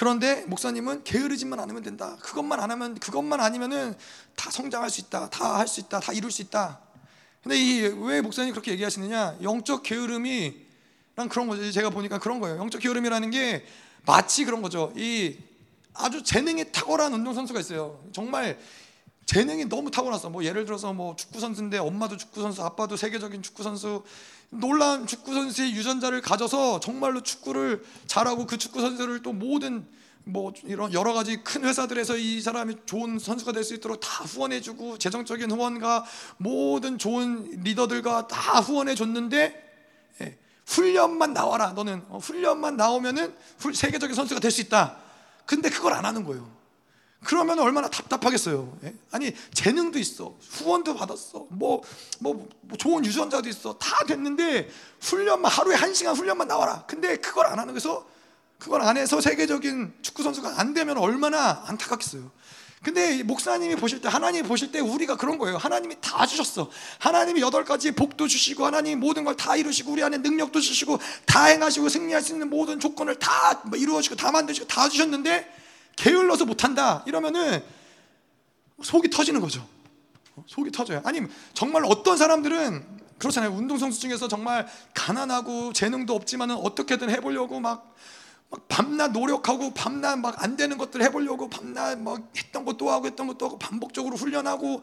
그런데 0.00 0.46
목사님은 0.46 1.04
게으르지만 1.04 1.60
않으면 1.60 1.82
된다. 1.82 2.16
그것만 2.22 2.58
안 2.58 2.70
하면 2.70 2.94
그것만 2.94 3.38
아니면은 3.38 3.94
다 4.34 4.50
성장할 4.50 4.88
수 4.88 5.02
있다. 5.02 5.28
다 5.28 5.58
할 5.58 5.68
수 5.68 5.78
있다. 5.78 6.00
다 6.00 6.14
이룰 6.14 6.30
수 6.30 6.40
있다. 6.40 6.80
근데 7.42 7.58
이 7.58 7.82
왜 7.82 8.22
목사님이 8.22 8.52
그렇게 8.52 8.70
얘기하시느냐? 8.72 9.36
영적 9.42 9.82
게으름이 9.82 10.56
란 11.16 11.28
그런 11.28 11.48
거죠. 11.48 11.70
제가 11.70 11.90
보니까 11.90 12.18
그런 12.18 12.40
거예요. 12.40 12.56
영적 12.56 12.80
게으름이라는 12.80 13.30
게 13.30 13.66
마치 14.06 14.46
그런 14.46 14.62
거죠. 14.62 14.90
이 14.96 15.36
아주 15.92 16.22
재능이 16.22 16.72
탁월한 16.72 17.12
운동 17.12 17.34
선수가 17.34 17.60
있어요. 17.60 18.02
정말 18.14 18.58
재능이 19.26 19.66
너무 19.66 19.90
타고났어. 19.90 20.30
뭐 20.30 20.42
예를 20.44 20.64
들어서 20.64 20.94
뭐 20.94 21.14
축구 21.14 21.40
선수인데 21.40 21.76
엄마도 21.76 22.16
축구 22.16 22.40
선수, 22.40 22.62
아빠도 22.62 22.96
세계적인 22.96 23.42
축구 23.42 23.62
선수. 23.62 24.02
놀라운 24.50 25.06
축구 25.06 25.32
선수의 25.32 25.72
유전자를 25.74 26.20
가져서 26.20 26.80
정말로 26.80 27.22
축구를 27.22 27.82
잘하고 28.06 28.46
그 28.46 28.58
축구 28.58 28.80
선수를 28.80 29.22
또 29.22 29.32
모든 29.32 29.86
뭐 30.24 30.52
이런 30.64 30.92
여러 30.92 31.12
가지 31.12 31.42
큰 31.42 31.64
회사들에서 31.64 32.16
이 32.16 32.40
사람이 32.40 32.76
좋은 32.84 33.18
선수가 33.18 33.52
될 33.52 33.64
수 33.64 33.74
있도록 33.74 34.00
다 34.00 34.24
후원해주고 34.24 34.98
재정적인 34.98 35.50
후원과 35.50 36.04
모든 36.36 36.98
좋은 36.98 37.62
리더들과 37.62 38.28
다 38.28 38.60
후원해 38.60 38.94
줬는데 38.94 39.70
예, 40.20 40.38
훈련만 40.66 41.32
나와라. 41.32 41.72
너는 41.72 42.04
어, 42.08 42.18
훈련만 42.18 42.76
나오면은 42.76 43.34
세계적인 43.74 44.14
선수가 44.14 44.40
될 44.40 44.50
수 44.50 44.60
있다. 44.60 44.98
근데 45.46 45.70
그걸 45.70 45.94
안 45.94 46.04
하는 46.04 46.24
거예요. 46.24 46.59
그러면 47.24 47.58
얼마나 47.58 47.88
답답하겠어요. 47.88 48.78
예? 48.84 48.94
아니 49.10 49.34
재능도 49.52 49.98
있어, 49.98 50.34
후원도 50.50 50.94
받았어, 50.94 51.46
뭐, 51.50 51.82
뭐, 52.18 52.48
뭐 52.62 52.78
좋은 52.78 53.04
유전자도 53.04 53.48
있어, 53.48 53.76
다 53.78 54.04
됐는데 54.06 54.70
훈련만 55.02 55.50
하루에 55.52 55.74
한 55.76 55.92
시간 55.92 56.14
훈련만 56.16 56.48
나와라. 56.48 56.84
근데 56.86 57.16
그걸 57.16 57.46
안 57.46 57.58
하는 57.58 57.74
거서 57.74 58.06
그걸 58.58 58.82
안 58.82 58.96
해서 58.96 59.20
세계적인 59.20 59.94
축구 60.02 60.22
선수가 60.22 60.54
안 60.58 60.72
되면 60.74 60.96
얼마나 60.98 61.62
안타깝겠어요. 61.66 62.30
근데 62.82 63.22
목사님이 63.22 63.76
보실 63.76 64.00
때 64.00 64.08
하나님이 64.08 64.48
보실 64.48 64.72
때 64.72 64.80
우리가 64.80 65.16
그런 65.18 65.36
거예요. 65.36 65.58
하나님이 65.58 65.96
다 66.00 66.24
주셨어. 66.26 66.70
하나님이 66.98 67.42
여덟 67.42 67.62
가지 67.66 67.90
복도 67.92 68.26
주시고 68.26 68.64
하나님이 68.64 68.96
모든 68.96 69.24
걸 69.24 69.36
다 69.36 69.54
이루시고 69.56 69.92
우리 69.92 70.02
안에 70.02 70.16
능력도 70.18 70.58
주시고 70.60 70.98
다 71.26 71.44
행하시고 71.44 71.90
승리할 71.90 72.22
수 72.22 72.32
있는 72.32 72.48
모든 72.48 72.80
조건을 72.80 73.18
다 73.18 73.62
이루어 73.76 74.00
주고 74.00 74.16
다 74.16 74.30
만드시고 74.30 74.66
다 74.66 74.88
주셨는데 74.88 75.59
게을러서 76.00 76.46
못한다 76.46 77.04
이러면은 77.06 77.62
속이 78.82 79.10
터지는 79.10 79.40
거죠. 79.40 79.66
속이 80.46 80.70
터져요. 80.72 81.02
아니 81.04 81.20
정말 81.52 81.84
어떤 81.84 82.16
사람들은 82.16 83.00
그렇잖아요. 83.18 83.50
운동선수 83.52 84.00
중에서 84.00 84.26
정말 84.26 84.66
가난하고 84.94 85.74
재능도 85.74 86.14
없지만은 86.14 86.56
어떻게든 86.56 87.10
해보려고 87.10 87.60
막, 87.60 87.94
막 88.48 88.66
밤낮 88.66 89.12
노력하고 89.12 89.74
밤낮 89.74 90.16
막 90.16 90.42
안 90.42 90.56
되는 90.56 90.78
것들 90.78 91.02
해보려고 91.02 91.50
밤낮 91.50 91.98
막 91.98 92.22
했던 92.34 92.64
것도 92.64 92.90
하고 92.90 93.06
했던 93.06 93.26
것도 93.26 93.44
하고 93.44 93.58
반복적으로 93.58 94.16
훈련하고 94.16 94.82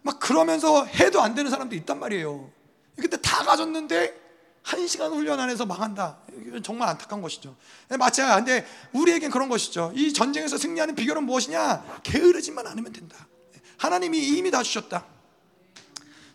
막 0.00 0.18
그러면서 0.18 0.86
해도 0.86 1.20
안 1.20 1.34
되는 1.34 1.50
사람도 1.50 1.76
있단 1.76 2.00
말이에요. 2.00 2.50
근데 2.96 3.18
다 3.18 3.44
가졌는데 3.44 4.23
한 4.64 4.88
시간 4.88 5.12
훈련 5.12 5.38
안에서 5.38 5.66
망한다. 5.66 6.16
정말 6.62 6.88
안타까운 6.88 7.20
것이죠. 7.20 7.54
네, 7.88 7.98
맞아요. 7.98 8.36
근데 8.36 8.66
우리에겐 8.92 9.30
그런 9.30 9.50
것이죠. 9.50 9.92
이 9.94 10.12
전쟁에서 10.12 10.56
승리하는 10.56 10.94
비결은 10.94 11.24
무엇이냐? 11.24 12.00
게으르지만 12.02 12.66
않으면 12.66 12.92
된다. 12.92 13.28
하나님이 13.76 14.18
이미 14.18 14.50
다 14.50 14.62
주셨다. 14.62 15.04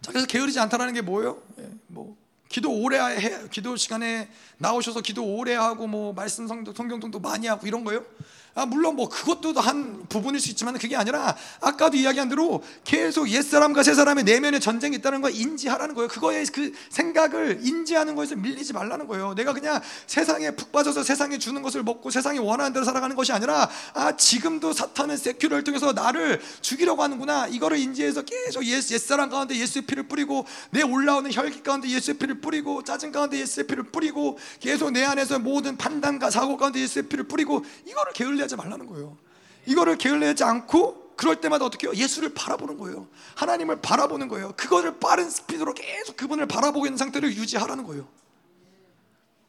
자, 0.02 0.12
그래서 0.12 0.28
게으르지 0.28 0.60
않다라는 0.60 0.94
게 0.94 1.02
뭐예요? 1.02 1.42
예, 1.60 1.70
뭐 1.88 2.16
기도 2.48 2.72
오래 2.72 3.00
해, 3.00 3.48
기도 3.50 3.76
시간에 3.76 4.30
나오셔서 4.60 5.02
기도 5.02 5.24
오래 5.24 5.56
하고 5.56 5.88
뭐 5.88 6.14
말씀 6.14 6.48
성경 6.48 6.74
성경도 6.74 7.20
많이 7.20 7.48
하고 7.48 7.66
이런 7.66 7.84
거예요? 7.84 8.06
아, 8.56 8.66
물론 8.66 8.96
뭐 8.96 9.08
그것도 9.08 9.54
한 9.60 10.06
부분일 10.10 10.40
수 10.40 10.50
있지만 10.50 10.78
그게 10.78 10.96
아니라 10.96 11.36
아까도 11.62 11.98
이야기한 11.98 12.30
대로 12.30 12.64
계속 12.84 13.30
옛사람과 13.30 13.84
새사람의 13.84 14.24
내면의 14.24 14.60
전쟁이 14.60 14.96
있다는 14.98 15.22
걸 15.22 15.34
인지하라는 15.36 15.94
거예요. 15.96 16.08
그거에 16.08 16.44
그 16.52 16.74
생각을 16.90 17.60
인지하는 17.62 18.16
거에서 18.16 18.36
밀리지 18.36 18.74
말라는 18.74 19.08
거예요. 19.08 19.36
내가 19.36 19.54
그냥 19.54 19.80
세상에 20.08 20.52
푹 20.52 20.72
빠져서 20.72 21.04
세상에 21.04 21.38
주는 21.38 21.62
것을 21.62 21.84
먹고 21.84 22.10
세상이 22.10 22.40
원하는 22.40 22.74
대로 22.74 22.86
살아가는 22.86 23.16
것이 23.16 23.32
아니라 23.32 23.70
아, 23.94 24.16
지금도 24.16 24.74
사탄은 24.74 25.18
세큐를 25.18 25.64
통해서 25.64 25.94
나를 25.94 26.42
죽이려고 26.62 27.04
하는구나. 27.04 27.48
이거를 27.48 27.78
인지해서 27.78 28.24
계속 28.24 28.66
옛, 28.66 28.82
옛사람 28.92 29.30
가운데 29.30 29.56
예수의 29.56 29.86
피를 29.86 30.04
뿌리고 30.04 30.46
내 30.72 30.82
올라오는 30.82 31.32
혈기 31.32 31.62
가운데 31.62 31.88
예수의 31.90 32.18
피를 32.18 32.42
뿌리고 32.42 32.84
짜증 32.84 33.12
가운데 33.12 33.38
예수의 33.40 33.68
피를 33.68 33.84
뿌리고 33.84 34.40
계속 34.60 34.92
내 34.92 35.04
안에서 35.04 35.38
모든 35.40 35.78
판단과 35.78 36.32
사고 36.32 36.58
가운데 36.58 36.80
예수의 36.80 37.08
피를 37.08 37.28
뿌리고 37.28 37.64
이거를 37.86 38.14
게을 38.14 38.39
리 38.40 38.42
하지 38.42 38.56
말라는 38.56 38.88
거예요. 38.88 39.18
이거를 39.66 39.98
게을리하지 39.98 40.44
않고 40.44 41.16
그럴 41.16 41.42
때마다 41.42 41.66
어떻게 41.66 41.88
해요? 41.88 41.94
예수를 41.96 42.34
바라보는 42.34 42.78
거예요. 42.78 43.08
하나님을 43.36 43.82
바라보는 43.82 44.30
거예요. 44.30 44.54
그거를 44.56 45.00
빠른 45.00 45.30
스피드로 45.30 45.74
계속 45.74 46.16
그분을 46.16 46.48
바라보고 46.48 46.86
있는 46.86 46.98
상태를 46.98 47.36
유지하라는 47.36 47.84
거예요. 47.84 48.08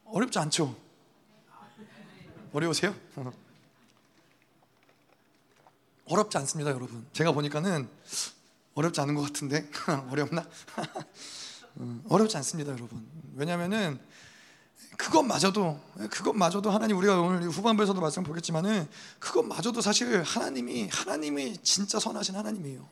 어렵지 0.05 0.37
않죠? 0.39 0.75
어려우세요? 2.51 2.93
어렵지 6.05 6.37
않습니다, 6.39 6.71
여러분. 6.71 7.07
제가 7.13 7.31
보니까는 7.31 7.87
어렵지 8.73 8.99
않은 8.99 9.15
것 9.15 9.21
같은데 9.21 9.69
어렵나? 10.11 10.45
음, 11.77 12.03
어렵지 12.09 12.35
않습니다, 12.35 12.73
여러분. 12.73 13.07
왜냐하면은 13.35 13.97
그것마저도 14.97 15.79
그것마저도 16.09 16.69
하나님 16.69 16.97
우리가 16.97 17.19
오늘 17.21 17.49
후반부에서도 17.49 17.99
말씀 17.99 18.23
보겠지만은 18.23 18.87
그것마저도 19.19 19.81
사실 19.81 20.21
하나님이 20.21 20.89
하나님이 20.91 21.57
진짜 21.63 21.99
선하신 21.99 22.35
하나님이에요. 22.35 22.87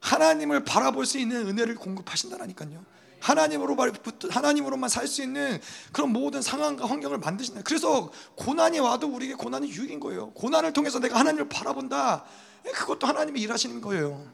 하나님을 0.00 0.64
바라볼 0.64 1.06
수 1.06 1.18
있는 1.18 1.46
은혜를 1.46 1.76
공급하신다라니까요. 1.76 2.84
하나님으로 3.20 3.74
하나님으로만 4.28 4.90
살 4.90 5.06
수 5.06 5.22
있는 5.22 5.58
그런 5.92 6.10
모든 6.12 6.42
상황과 6.42 6.86
환경을 6.86 7.18
만드신다. 7.18 7.62
그래서 7.62 8.10
고난이 8.36 8.80
와도 8.80 9.08
우리에게 9.08 9.34
고난이 9.34 9.70
유익인 9.70 10.00
거예요. 10.00 10.30
고난을 10.32 10.74
통해서 10.74 10.98
내가 10.98 11.18
하나님을 11.20 11.48
바라본다. 11.48 12.24
그것도 12.74 13.06
하나님이 13.06 13.40
일하시는 13.40 13.80
거예요. 13.80 14.26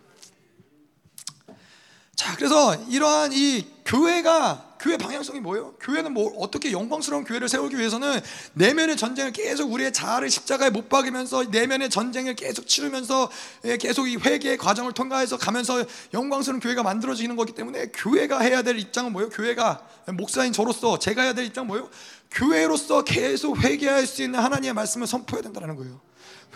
자, 2.21 2.37
그래서 2.37 2.75
이러한 2.91 3.33
이 3.33 3.65
교회가 3.87 4.77
교회 4.79 4.99
방향성이 4.99 5.41
뭐예요? 5.41 5.73
교회는 5.81 6.13
뭐 6.13 6.31
어떻게 6.37 6.71
영광스러운 6.71 7.25
교회를 7.25 7.49
세우기 7.49 7.79
위해서는 7.79 8.21
내면의 8.53 8.99
전쟁을 8.99 9.33
계속 9.33 9.73
우리의 9.73 9.91
자아를 9.95 10.29
십자가에 10.29 10.69
못 10.69 10.91
박으면서 10.91 11.45
내면의 11.45 11.89
전쟁을 11.89 12.37
계속 12.37 12.67
치르면서 12.67 13.31
예, 13.65 13.79
계속 13.79 14.07
이 14.07 14.19
회개의 14.19 14.59
과정을 14.59 14.93
통과해서 14.93 15.39
가면서 15.39 15.83
영광스러운 16.13 16.61
교회가 16.61 16.83
만들어지는 16.83 17.37
거기 17.37 17.55
때문에 17.55 17.87
교회가 17.87 18.41
해야 18.41 18.61
될 18.61 18.79
입장은 18.79 19.13
뭐예요? 19.13 19.31
교회가 19.31 19.81
목사인 20.09 20.53
저로서 20.53 20.99
제가 20.99 21.23
해야 21.23 21.33
될 21.33 21.47
입장은 21.47 21.69
뭐예요? 21.69 21.89
교회로서 22.33 23.03
계속 23.03 23.65
회개할 23.65 24.07
수 24.07 24.23
있는 24.23 24.41
하나님의 24.41 24.75
말씀을 24.75 25.07
선포해야 25.07 25.43
된다는 25.43 25.75
거예요. 25.75 25.99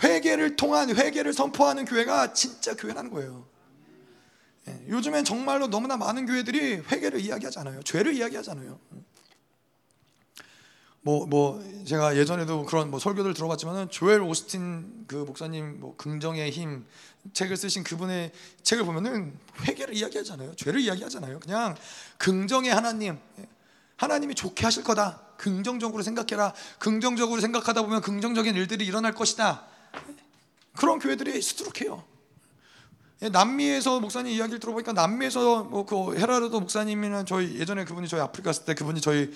회개를 0.03 0.57
통한 0.57 0.95
회개를 0.95 1.33
선포하는 1.33 1.85
교회가 1.85 2.33
진짜 2.33 2.75
교회라는 2.75 3.09
거예요. 3.09 3.54
예, 4.67 4.85
요즘엔 4.89 5.25
정말로 5.25 5.67
너무나 5.67 5.97
많은 5.97 6.25
교회들이 6.25 6.83
회개를 6.91 7.19
이야기하지 7.19 7.59
않아요. 7.59 7.81
죄를 7.83 8.13
이야기하지 8.13 8.51
않아요. 8.51 8.79
뭐, 11.01 11.27
뭐, 11.27 11.63
제가 11.85 12.17
예전에도 12.17 12.65
그런 12.65 12.89
뭐 12.89 12.99
설교들 12.99 13.35
들어봤지만은 13.35 13.91
조엘 13.91 14.21
오스틴 14.21 15.05
그 15.05 15.15
목사님 15.15 15.79
뭐 15.79 15.95
긍정의 15.97 16.49
힘 16.49 16.83
책을 17.33 17.57
쓰신 17.57 17.83
그분의 17.83 18.31
책을 18.63 18.85
보면은 18.85 19.37
회개를 19.67 19.95
이야기하지 19.95 20.31
않아요. 20.33 20.55
죄를 20.55 20.81
이야기하지 20.81 21.17
않아요. 21.17 21.39
그냥 21.39 21.75
긍정의 22.17 22.73
하나님, 22.73 23.19
예, 23.37 23.47
하나님이 23.97 24.33
좋게 24.33 24.65
하실 24.65 24.83
거다. 24.83 25.21
긍정적으로 25.37 26.01
생각해라. 26.01 26.53
긍정적으로 26.79 27.39
생각하다 27.39 27.83
보면 27.83 28.01
긍정적인 28.01 28.55
일들이 28.55 28.85
일어날 28.85 29.13
것이다. 29.13 29.67
그런 30.75 30.97
교회들이 30.97 31.39
수두룩해요. 31.41 32.03
예, 33.21 33.29
남미에서 33.29 33.99
목사님 34.01 34.33
이야기를 34.33 34.59
들어보니까 34.59 34.91
남미에서 34.93 35.63
뭐 35.65 35.85
그 35.85 36.17
헤라르도 36.17 36.59
목사님이나 36.59 37.23
저희 37.25 37.57
예전에 37.59 37.85
그분이 37.85 38.07
저희 38.07 38.19
아프리카 38.21 38.49
갔을 38.49 38.65
때 38.65 38.73
그분이 38.73 38.99
저희 39.01 39.31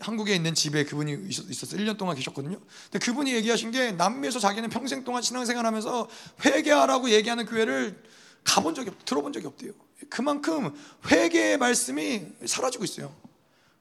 한국에 0.00 0.34
있는 0.34 0.54
집에 0.54 0.84
그분이 0.84 1.28
있었어요. 1.28 1.80
1년 1.80 1.96
동안 1.96 2.16
계셨거든요. 2.16 2.58
근데 2.90 3.04
그분이 3.04 3.32
얘기하신 3.34 3.70
게 3.70 3.92
남미에서 3.92 4.38
자기는 4.40 4.68
평생 4.70 5.04
동안 5.04 5.22
신앙생활 5.22 5.64
하면서 5.64 6.08
회개하라고 6.44 7.10
얘기하는 7.10 7.46
교회를 7.46 8.02
가본 8.44 8.74
적이 8.74 8.90
없, 8.90 9.04
들어본 9.04 9.32
적이 9.32 9.46
없대요. 9.46 9.72
그만큼 10.08 10.74
회개의 11.10 11.58
말씀이 11.58 12.26
사라지고 12.44 12.84
있어요. 12.84 13.14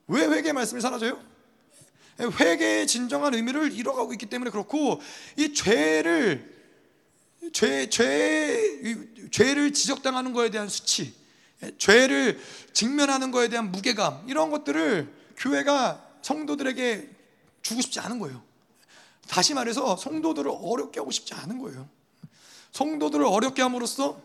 왜 0.08 0.26
회개의 0.26 0.54
말씀이 0.54 0.82
사라져요? 0.82 1.20
회개의 2.20 2.86
진정한 2.86 3.34
의미를 3.34 3.72
잃어가고 3.72 4.14
있기 4.14 4.26
때문에 4.26 4.52
그렇고 4.52 5.02
이 5.38 5.54
죄를 5.54 6.59
죄, 7.54 7.90
죄, 7.90 9.08
죄를 9.32 9.74
지적당하는 9.74 10.34
것에 10.34 10.50
대한 10.50 10.68
수치, 10.68 11.14
죄를 11.78 12.40
직면하는 12.74 13.32
것에 13.32 13.50
대한 13.50 13.72
무게감, 13.72 14.26
이런 14.28 14.50
것들을 14.50 15.14
교회가 15.38 16.06
성도들에게 16.22 17.10
주고 17.62 17.82
싶지 17.82 18.00
않은 18.00 18.20
거예요. 18.20 18.44
다시 19.28 19.54
말해서 19.54 19.96
성도들을 19.96 20.52
어렵게 20.52 21.00
하고 21.00 21.12
싶지 21.12 21.34
않은 21.34 21.60
거예요. 21.60 21.88
성도들을 22.72 23.26
어렵게 23.26 23.62
함으로써 23.62 24.22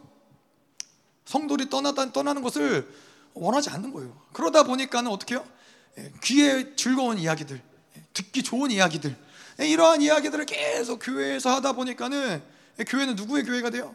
성도들이 1.24 1.70
떠나다, 1.70 2.12
떠나는 2.12 2.42
것을 2.42 2.86
원하지 3.32 3.70
않는 3.70 3.92
거예요. 3.92 4.20
그러다 4.32 4.62
보니까는 4.64 5.10
어떻게 5.10 5.34
해요? 5.34 5.46
귀에 6.22 6.74
즐거운 6.76 7.18
이야기들, 7.18 7.60
듣기 8.12 8.42
좋은 8.42 8.70
이야기들, 8.70 9.16
이러한 9.58 10.02
이야기들을 10.02 10.46
계속 10.46 10.98
교회에서 10.98 11.54
하다 11.54 11.72
보니까는 11.72 12.53
교회는 12.82 13.14
누구의 13.16 13.44
교회가 13.44 13.70
돼요? 13.70 13.94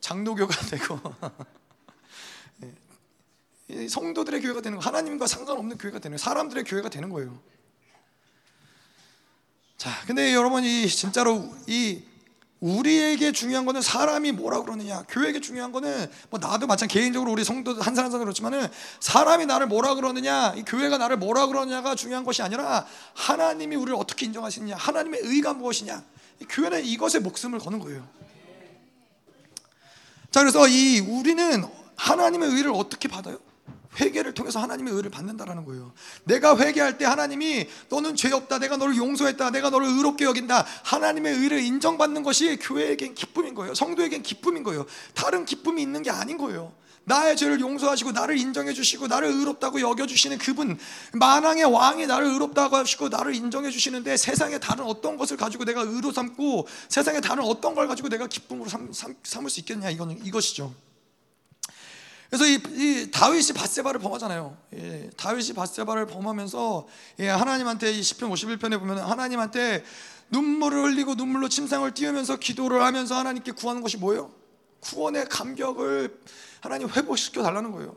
장로교가 0.00 0.54
되고 0.66 0.98
성도들의 3.88 4.40
교회가 4.40 4.60
되는 4.62 4.78
거 4.78 4.84
하나님과 4.84 5.26
상관없는 5.26 5.78
교회가 5.78 5.98
되는 5.98 6.16
사람들의 6.16 6.64
교회가 6.64 6.88
되는 6.88 7.10
거예요. 7.10 7.38
자, 9.76 9.90
근데 10.06 10.34
여러분 10.34 10.64
이 10.64 10.88
진짜로 10.88 11.54
이 11.66 12.02
우리에게 12.60 13.32
중요한 13.32 13.66
거는 13.66 13.82
사람이 13.82 14.32
뭐라 14.32 14.62
그러느냐. 14.62 15.04
교회에게 15.08 15.40
중요한 15.40 15.70
거는 15.70 16.10
뭐 16.30 16.40
나도 16.40 16.66
마찬 16.66 16.88
개인적으로 16.88 17.30
우리 17.30 17.44
성도 17.44 17.72
한 17.74 17.94
사람 17.94 18.06
한 18.06 18.10
사람 18.10 18.24
그렇지만은 18.24 18.66
사람이 19.00 19.44
나를 19.44 19.66
뭐라 19.66 19.94
그러느냐, 19.94 20.54
이 20.56 20.62
교회가 20.62 20.96
나를 20.96 21.18
뭐라 21.18 21.46
그러느냐가 21.46 21.94
중요한 21.94 22.24
것이 22.24 22.40
아니라 22.40 22.86
하나님이 23.12 23.76
우리를 23.76 23.94
어떻게 23.98 24.24
인정하시느냐, 24.24 24.76
하나님의 24.76 25.20
의가 25.24 25.52
무엇이냐. 25.52 26.02
교회는 26.48 26.84
이것에 26.84 27.18
목숨을 27.18 27.58
거는 27.58 27.78
거예요. 27.78 28.06
자, 30.30 30.40
그래서 30.40 30.66
이 30.68 31.00
우리는 31.00 31.64
하나님의 31.96 32.50
의를 32.50 32.72
어떻게 32.74 33.08
받아요? 33.08 33.38
회개를 34.00 34.34
통해서 34.34 34.60
하나님의 34.60 34.92
의를 34.92 35.10
받는다라는 35.10 35.64
거예요. 35.64 35.92
내가 36.24 36.56
회개할 36.58 36.98
때 36.98 37.04
하나님이 37.04 37.68
너는 37.88 38.16
죄 38.16 38.32
없다. 38.32 38.58
내가 38.58 38.76
너를 38.76 38.96
용서했다. 38.96 39.50
내가 39.50 39.70
너를 39.70 39.86
의롭게 39.86 40.24
여긴다. 40.24 40.66
하나님의 40.82 41.34
의를 41.34 41.60
인정받는 41.60 42.22
것이 42.22 42.56
교회에겐 42.56 43.14
기쁨인 43.14 43.54
거예요. 43.54 43.74
성도에겐 43.74 44.22
기쁨인 44.22 44.64
거예요. 44.64 44.86
다른 45.14 45.44
기쁨이 45.44 45.80
있는 45.80 46.02
게 46.02 46.10
아닌 46.10 46.36
거예요. 46.36 46.72
나의 47.04 47.36
죄를 47.36 47.60
용서하시고 47.60 48.12
나를 48.12 48.38
인정해 48.38 48.72
주시고 48.72 49.08
나를 49.08 49.28
의롭다고 49.28 49.80
여겨 49.80 50.06
주시는 50.06 50.38
그분 50.38 50.78
만왕의 51.12 51.64
왕이 51.64 52.06
나를 52.06 52.26
의롭다고 52.28 52.76
하시고 52.76 53.10
나를 53.10 53.34
인정해 53.34 53.70
주시는데 53.70 54.16
세상에 54.16 54.58
다른 54.58 54.84
어떤 54.84 55.16
것을 55.16 55.36
가지고 55.36 55.64
내가 55.64 55.82
의로 55.82 56.12
삼고 56.12 56.66
세상에 56.88 57.20
다른 57.20 57.44
어떤 57.44 57.74
걸 57.74 57.88
가지고 57.88 58.08
내가 58.08 58.26
기쁨으로 58.26 58.68
삼, 58.68 58.92
삼, 58.92 59.14
삼 59.22 59.44
을 59.44 59.50
수 59.50 59.60
있겠냐 59.60 59.90
이거는 59.90 60.24
이것이죠. 60.24 60.74
그래서 62.30 62.46
이, 62.46 62.54
이 62.54 63.10
다윗이 63.12 63.52
바세바를 63.54 64.00
범하잖아요. 64.00 64.56
예, 64.74 65.10
다윗이 65.16 65.52
바세바를 65.52 66.06
범하면서 66.06 66.88
예, 67.20 67.28
하나님한테 67.28 67.92
이 67.92 68.02
시편 68.02 68.28
51편에 68.30 68.78
보면 68.80 68.98
하나님한테 68.98 69.84
눈물을 70.30 70.82
흘리고 70.82 71.14
눈물로 71.14 71.48
침상을 71.48 71.88
띄우면서 71.94 72.36
기도를 72.38 72.82
하면서 72.82 73.14
하나님께 73.14 73.52
구하는 73.52 73.82
것이 73.82 73.98
뭐예요? 73.98 74.32
구원의 74.80 75.26
감격을 75.28 76.18
하나님 76.64 76.88
회복시켜 76.88 77.42
달라는 77.42 77.72
거예요. 77.72 77.94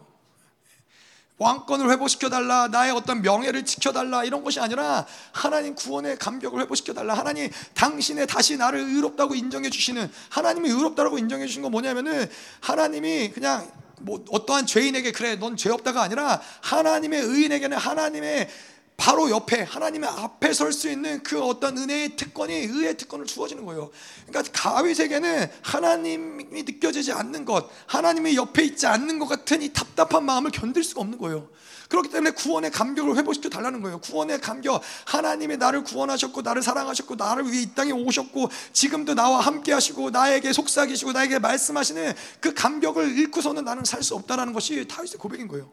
왕권을 1.37 1.89
회복시켜 1.89 2.29
달라, 2.29 2.67
나의 2.67 2.91
어떤 2.91 3.21
명예를 3.21 3.63
지켜 3.63 3.93
달라 3.93 4.25
이런 4.25 4.43
것이 4.43 4.59
아니라 4.59 5.05
하나님 5.31 5.73
구원의 5.73 6.17
감격을 6.17 6.59
회복시켜 6.61 6.93
달라. 6.93 7.13
하나님 7.13 7.49
당신의 7.75 8.27
다시 8.27 8.57
나를 8.57 8.79
의롭다고 8.79 9.35
인정해 9.35 9.69
주시는 9.69 10.11
하나님이 10.29 10.69
의롭다고 10.69 11.17
인정해 11.17 11.47
주신 11.47 11.61
건 11.61 11.71
뭐냐면은 11.71 12.29
하나님이 12.59 13.31
그냥 13.31 13.71
뭐 14.01 14.25
어떠한 14.29 14.65
죄인에게 14.65 15.13
그래 15.13 15.37
넌 15.37 15.55
죄 15.55 15.71
없다가 15.71 16.01
아니라 16.01 16.41
하나님의 16.61 17.21
의인에게는 17.21 17.77
하나님의 17.77 18.49
바로 18.97 19.29
옆에 19.29 19.61
하나님의 19.61 20.09
앞에 20.09 20.53
설 20.53 20.73
수 20.73 20.89
있는 20.89 21.23
그 21.23 21.41
어떤 21.41 21.77
은혜의 21.77 22.15
특권이 22.15 22.53
의의 22.53 22.97
특권을 22.97 23.25
주어지는 23.25 23.63
거예요. 23.65 23.89
그러니까 24.27 24.51
가위세계는 24.53 25.49
하나님이 25.61 26.63
느껴지지 26.63 27.13
않는 27.13 27.45
것, 27.45 27.69
하나님이 27.85 28.35
옆에 28.35 28.63
있지 28.63 28.85
않는 28.85 29.19
것 29.19 29.27
같은 29.27 29.61
이 29.61 29.71
답답한 29.71 30.25
마음을 30.25 30.51
견딜 30.51 30.83
수가 30.83 31.01
없는 31.01 31.19
거예요. 31.19 31.47
그렇기 31.89 32.09
때문에 32.09 32.31
구원의 32.31 32.71
감격을 32.71 33.15
회복시켜 33.15 33.49
달라는 33.49 33.81
거예요. 33.81 33.99
구원의 34.01 34.41
감격, 34.41 34.81
하나님이 35.05 35.55
나를 35.57 35.83
구원하셨고 35.83 36.41
나를 36.41 36.61
사랑하셨고 36.61 37.15
나를 37.15 37.49
위해 37.51 37.61
이 37.63 37.73
땅에 37.73 37.91
오셨고 37.91 38.49
지금도 38.73 39.13
나와 39.13 39.39
함께 39.39 39.71
하시고 39.71 40.09
나에게 40.09 40.51
속삭이시고 40.51 41.13
나에게 41.13 41.39
말씀하시는 41.39 42.13
그 42.41 42.53
감격을 42.53 43.17
잃고서는 43.17 43.63
나는 43.63 43.85
살 43.85 44.03
수 44.03 44.15
없다라는 44.15 44.53
것이 44.53 44.85
다윗의 44.87 45.17
고백인 45.17 45.47
거예요. 45.47 45.71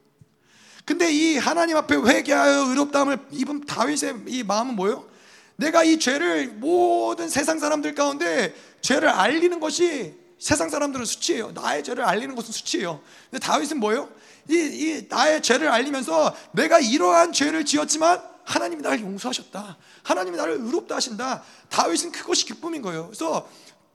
근데 0.85 1.11
이 1.11 1.39
하나님 1.39 1.77
앞에 1.77 1.97
회개하여 1.97 2.69
의롭다함을 2.69 3.19
입은 3.31 3.65
다윗의 3.65 4.25
이 4.27 4.43
마음은 4.43 4.77
뭐예요? 4.77 5.07
내가 5.57 5.83
이 5.85 5.99
죄를 5.99 6.49
모든 6.49 7.29
세상 7.29 7.59
사람들 7.59 7.95
가운데 7.95 8.55
죄를 8.81 9.09
알리는 9.09 9.61
것이 9.61 10.15
세상 10.39 10.69
사람들은 10.69 11.07
수치예요. 11.07 11.53
나의 11.53 11.83
죄를 11.85 12.05
알리는 12.05 12.35
것은 12.35 12.53
수치예요. 12.53 13.01
근데 13.31 13.45
다윗은 13.45 13.79
뭐예요? 13.81 14.11
이, 14.51 14.55
이 14.55 15.07
나의 15.09 15.43
죄를 15.43 15.69
알리면서 15.69 16.37
내가 16.53 16.81
이러한 16.81 17.33
죄를 17.33 17.65
지었지만 17.65 18.21
하나님이 18.45 18.83
나를 18.83 19.01
용서하셨다. 19.01 19.79
하나님이 20.03 20.37
나를 20.37 20.59
의롭다 20.61 20.97
하신다. 20.97 21.43
다윗은 21.71 22.13
그것이 22.13 22.45
기쁨인 22.45 22.83
거예요. 22.83 23.07
그래서 23.07 23.49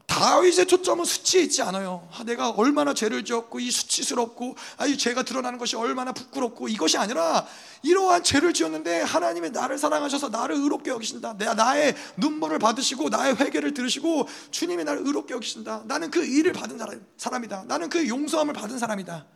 다윗의 0.10 0.66
초점은 0.66 1.06
수치에 1.06 1.44
있지 1.44 1.62
않아요. 1.62 2.08
아, 2.12 2.24
내가 2.24 2.50
얼마나 2.50 2.96
죄를 2.96 3.24
지었고 3.24 3.60
이 3.60 3.70
수치스럽고 3.70 4.56
아, 4.78 4.88
이 4.88 4.98
죄가 4.98 5.22
드러나는 5.24 5.60
것이 5.60 5.76
얼마나 5.76 6.12
부끄럽고 6.12 6.68
이것이 6.68 6.98
아니라 6.98 7.46
이러한 7.84 8.24
죄를 8.24 8.54
지었는데 8.54 9.02
하나님이 9.02 9.52
나를 9.52 9.78
사랑하셔서 9.78 10.30
나를 10.30 10.56
의롭게 10.56 10.90
여기신다. 10.90 11.38
내 11.38 11.46
나의 11.54 11.96
눈물을 12.18 12.58
받으시고 12.58 13.10
나의 13.10 13.36
회개를 13.36 13.76
들으시고 13.76 14.28
주님이 14.50 14.84
나를 14.84 15.06
의롭게 15.06 15.36
여기신다. 15.36 15.84
나는 15.86 16.10
그 16.10 16.26
일을 16.26 16.54
받은 16.54 16.80
사람이다. 17.18 17.66
나는 17.68 17.90
그 17.90 18.08
용서함을 18.08 18.56
받은 18.56 18.80
사람이다. 18.80 19.28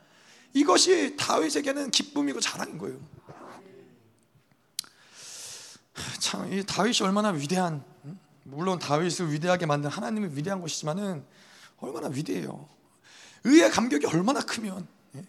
이것이 0.55 1.15
다윗에게는 1.17 1.91
기쁨이고 1.91 2.39
자랑인 2.39 2.79
거예요. 2.79 2.97
참, 6.19 6.51
이 6.51 6.65
다윗이 6.65 6.97
얼마나 7.03 7.29
위대한 7.29 7.92
물론 8.43 8.77
다윗을 8.79 9.31
위대하게 9.31 9.65
만든 9.65 9.89
하나님은 9.89 10.35
위대한 10.37 10.61
것이지만은 10.61 11.25
얼마나 11.77 12.07
위대해요. 12.07 12.67
의의 13.45 13.69
감격이 13.71 14.05
얼마나 14.05 14.41
크면 14.41 14.87
예? 15.15 15.25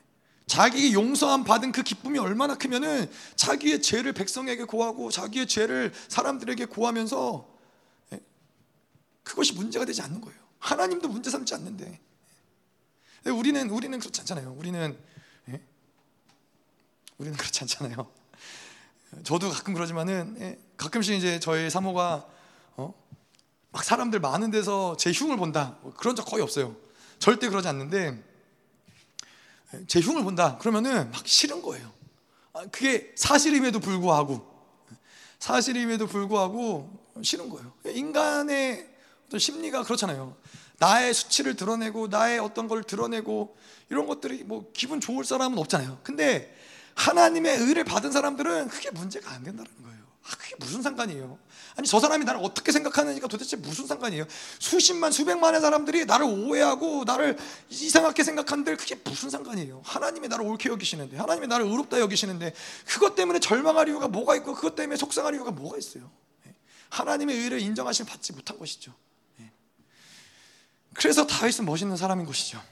자기에게 0.46 0.92
용서함 0.92 1.44
받은 1.44 1.72
그 1.72 1.82
기쁨이 1.82 2.18
얼마나 2.18 2.56
크면은 2.56 3.10
자기의 3.36 3.82
죄를 3.82 4.12
백성에게 4.12 4.64
고하고 4.64 5.10
자기의 5.10 5.46
죄를 5.46 5.92
사람들에게 6.08 6.66
고하면서 6.66 7.48
예? 8.12 8.20
그것이 9.22 9.54
문제가 9.54 9.84
되지 9.84 10.02
않는 10.02 10.20
거예요. 10.20 10.38
하나님도 10.58 11.08
문제 11.08 11.30
삼지 11.30 11.54
않는데 11.54 12.00
우리는 13.26 13.70
우리는 13.70 13.98
그렇지 13.98 14.20
않잖아요. 14.20 14.54
우리는 14.58 14.96
예? 15.48 15.60
우리는 17.18 17.36
그렇지 17.36 17.60
않잖아요. 17.62 18.10
저도 19.22 19.50
가끔 19.50 19.74
그러지만은 19.74 20.58
가끔씩 20.76 21.14
이제 21.14 21.38
저희 21.38 21.70
사모가 21.70 22.26
어? 22.76 22.94
막 23.70 23.84
사람들 23.84 24.20
많은 24.20 24.50
데서 24.50 24.96
제 24.96 25.12
흉을 25.12 25.36
본다. 25.36 25.78
뭐 25.82 25.92
그런 25.94 26.14
적 26.16 26.24
거의 26.24 26.42
없어요. 26.42 26.76
절대 27.18 27.48
그러지 27.48 27.68
않는데 27.68 28.22
제 29.86 30.00
흉을 30.00 30.22
본다. 30.22 30.58
그러면은 30.58 31.10
막 31.10 31.26
싫은 31.26 31.62
거예요. 31.62 31.92
아, 32.52 32.66
그게 32.66 33.12
사실임에도 33.16 33.80
불구하고 33.80 34.54
사실임에도 35.38 36.06
불구하고 36.06 37.04
싫은 37.22 37.48
거예요. 37.48 37.72
인간의 37.86 38.88
어떤 39.26 39.40
심리가 39.40 39.82
그렇잖아요. 39.82 40.36
나의 40.78 41.14
수치를 41.14 41.56
드러내고 41.56 42.08
나의 42.08 42.38
어떤 42.38 42.68
걸 42.68 42.82
드러내고 42.82 43.56
이런 43.90 44.06
것들이 44.06 44.44
뭐 44.44 44.70
기분 44.72 45.00
좋을 45.00 45.24
사람은 45.24 45.58
없잖아요. 45.58 46.00
근데 46.02 46.56
하나님의 46.94 47.58
의를 47.58 47.84
받은 47.84 48.12
사람들은 48.12 48.68
그게 48.68 48.90
문제가 48.90 49.32
안 49.32 49.42
된다는 49.42 49.70
거예요. 49.82 49.98
아, 50.24 50.36
그게 50.38 50.54
무슨 50.58 50.82
상관이에요? 50.82 51.38
아니 51.76 51.88
저 51.88 51.98
사람이 51.98 52.24
나를 52.24 52.40
어떻게 52.42 52.70
생각하는지가 52.70 53.26
도대체 53.26 53.56
무슨 53.56 53.86
상관이에요? 53.86 54.26
수십만 54.60 55.10
수백만의 55.10 55.60
사람들이 55.60 56.04
나를 56.04 56.26
오해하고 56.26 57.04
나를 57.04 57.36
이상하게 57.68 58.22
생각하는데 58.22 58.76
그게 58.76 58.94
무슨 59.04 59.28
상관이에요? 59.28 59.82
하나님이 59.84 60.28
나를 60.28 60.44
옳게 60.46 60.68
여기시는데 60.68 61.16
하나님이 61.16 61.48
나를 61.48 61.66
의롭다 61.66 61.98
여기시는데 61.98 62.54
그것 62.86 63.16
때문에 63.16 63.40
절망할 63.40 63.88
이유가 63.88 64.06
뭐가 64.06 64.36
있고 64.36 64.54
그것 64.54 64.76
때문에 64.76 64.96
속상할 64.96 65.34
이유가 65.34 65.50
뭐가 65.50 65.76
있어요? 65.76 66.08
예. 66.46 66.54
하나님의 66.90 67.38
의를 67.38 67.60
인정하심 67.60 68.06
받지 68.06 68.32
못한 68.32 68.56
것이죠. 68.56 68.92
예. 69.40 69.50
그래서 70.92 71.26
다윗은 71.26 71.64
멋있는 71.64 71.96
사람인 71.96 72.24
것이죠. 72.24 72.62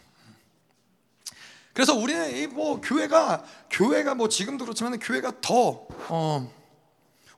그래서 1.72 1.94
우리는 1.94 2.54
뭐 2.54 2.80
교회가 2.80 3.44
교회가 3.70 4.14
뭐 4.14 4.28
지금도 4.28 4.64
그렇지만 4.64 4.98
교회가 4.98 5.40
더 5.40 5.86
어, 6.08 6.61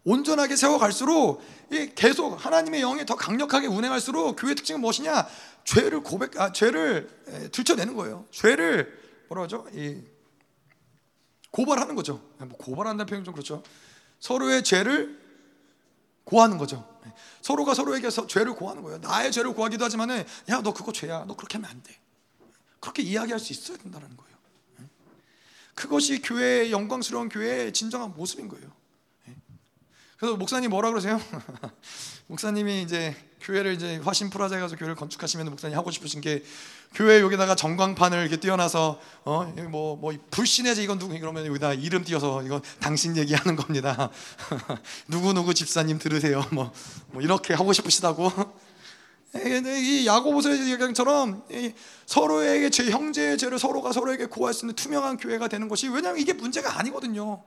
온전하게 0.04 0.56
세워갈수록 0.56 1.42
계속 1.94 2.34
하나님의 2.34 2.82
영이 2.82 3.06
더 3.06 3.16
강력하게 3.16 3.66
운행할수록 3.66 4.36
교회 4.38 4.54
특징은 4.54 4.80
무엇이냐? 4.80 5.26
죄를 5.64 6.02
고백, 6.02 6.38
아, 6.38 6.52
죄를 6.52 7.08
들춰내는 7.52 7.94
거예요. 7.96 8.26
죄를 8.30 9.00
뭐라 9.28 9.44
하죠? 9.44 9.66
이 9.72 10.02
고발하는 11.50 11.94
거죠. 11.94 12.20
뭐 12.38 12.50
고발한다는 12.58 13.06
표현 13.06 13.24
좀 13.24 13.32
그렇죠. 13.32 13.62
서로의 14.20 14.62
죄를 14.62 15.18
고하는 16.24 16.58
거죠. 16.58 16.86
서로가 17.40 17.74
서로에게 17.74 18.10
죄를 18.10 18.54
고하는 18.54 18.82
거예요. 18.82 18.98
나의 18.98 19.32
죄를 19.32 19.54
고하기도 19.54 19.84
하지만은 19.84 20.24
야, 20.50 20.60
너 20.62 20.74
그거 20.74 20.92
죄야. 20.92 21.24
너 21.26 21.36
그렇게 21.36 21.56
하면 21.58 21.70
안 21.70 21.82
돼. 21.82 21.98
그렇게 22.80 23.02
이야기할 23.02 23.40
수 23.40 23.52
있어야 23.52 23.78
된다는 23.78 24.14
거예요. 24.16 24.34
그것이 25.74 26.20
교회의 26.22 26.72
영광스러운 26.72 27.28
교회의 27.28 27.72
진정한 27.72 28.14
모습인 28.14 28.48
거예요. 28.48 28.70
그래서 30.18 30.36
목사님 30.36 30.70
뭐라 30.70 30.90
그러세요? 30.90 31.20
목사님이 32.28 32.82
이제 32.82 33.16
교회를 33.40 33.74
이제 33.74 33.96
화신 33.98 34.30
프라자 34.30 34.54
해가지고 34.54 34.78
교회를 34.78 34.94
건축하시면 34.94 35.50
목사님 35.50 35.76
하고 35.76 35.90
싶으신 35.90 36.20
게 36.20 36.42
교회 36.94 37.20
여기다가 37.20 37.54
전광판을 37.56 38.20
이렇게 38.20 38.38
띄워놔서 38.38 39.00
어뭐뭐 39.24 39.96
뭐 39.96 40.12
불신해지 40.30 40.82
이건 40.84 40.98
누구 40.98 41.18
그러면 41.18 41.44
여기다 41.46 41.74
이름 41.74 42.04
띄어서 42.04 42.42
이거 42.44 42.62
당신 42.80 43.16
얘기하는 43.16 43.56
겁니다. 43.56 44.10
누구 45.08 45.32
누구 45.32 45.52
집사님 45.52 45.98
들으세요. 45.98 46.44
뭐, 46.52 46.72
뭐 47.08 47.20
이렇게 47.20 47.52
하고 47.52 47.72
싶으시다고. 47.72 48.30
이 49.34 50.06
야고보서의 50.06 50.70
얘기처럼 50.70 51.42
서로에게 52.06 52.70
제 52.70 52.88
형제의 52.88 53.36
죄를 53.36 53.58
서로가 53.58 53.90
서로에게 53.90 54.26
고할 54.26 54.54
수 54.54 54.64
있는 54.64 54.76
투명한 54.76 55.16
교회가 55.16 55.48
되는 55.48 55.68
것이 55.68 55.88
왜냐하면 55.88 56.20
이게 56.20 56.32
문제가 56.32 56.78
아니거든요. 56.78 57.42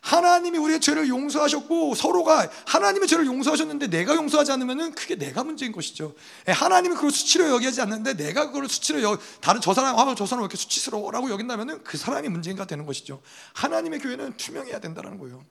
하나님이 0.00 0.58
우리의 0.58 0.80
죄를 0.80 1.08
용서하셨고 1.08 1.94
서로가 1.94 2.48
하나님의 2.66 3.08
죄를 3.08 3.26
용서하셨는데 3.26 3.88
내가 3.88 4.14
용서하지 4.14 4.52
않으면 4.52 4.94
그게 4.94 5.16
내가 5.16 5.44
문제인 5.44 5.72
것이죠. 5.72 6.14
예, 6.48 6.52
하나님이 6.52 6.94
그걸 6.94 7.10
수치로 7.10 7.48
여기지 7.50 7.80
않는데 7.80 8.14
내가 8.14 8.46
그걸 8.46 8.68
수치로 8.68 9.02
여, 9.02 9.18
다른 9.40 9.60
저 9.60 9.74
사람 9.74 9.98
아, 9.98 10.14
저 10.14 10.26
사람 10.26 10.42
왜 10.42 10.44
이렇게 10.44 10.56
수치스러워라고 10.56 11.30
여긴다면 11.30 11.84
그 11.84 11.96
사람이 11.96 12.28
문제인가 12.28 12.64
되는 12.64 12.86
것이죠. 12.86 13.20
하나님의 13.54 14.00
교회는 14.00 14.36
투명해야 14.36 14.80
된다는 14.80 15.18
거예요. 15.18 15.44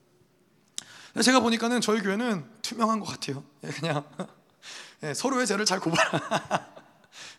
제가 1.22 1.40
보니까는 1.40 1.80
저희 1.80 2.00
교회는 2.00 2.44
투명한 2.62 3.00
것 3.00 3.06
같아요. 3.06 3.44
예, 3.64 3.68
그냥 3.68 4.04
예, 5.02 5.14
서로의 5.14 5.46
죄를 5.46 5.64
잘 5.64 5.80
고발. 5.80 5.98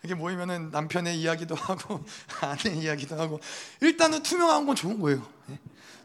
이게 0.04 0.14
모이면은 0.16 0.72
남편의 0.72 1.20
이야기도 1.20 1.56
하고 1.56 2.04
아내 2.42 2.74
이야기도 2.76 3.20
하고 3.20 3.40
일단은 3.82 4.24
투명한 4.24 4.66
건 4.66 4.76
좋은 4.76 5.00
거예요. 5.00 5.28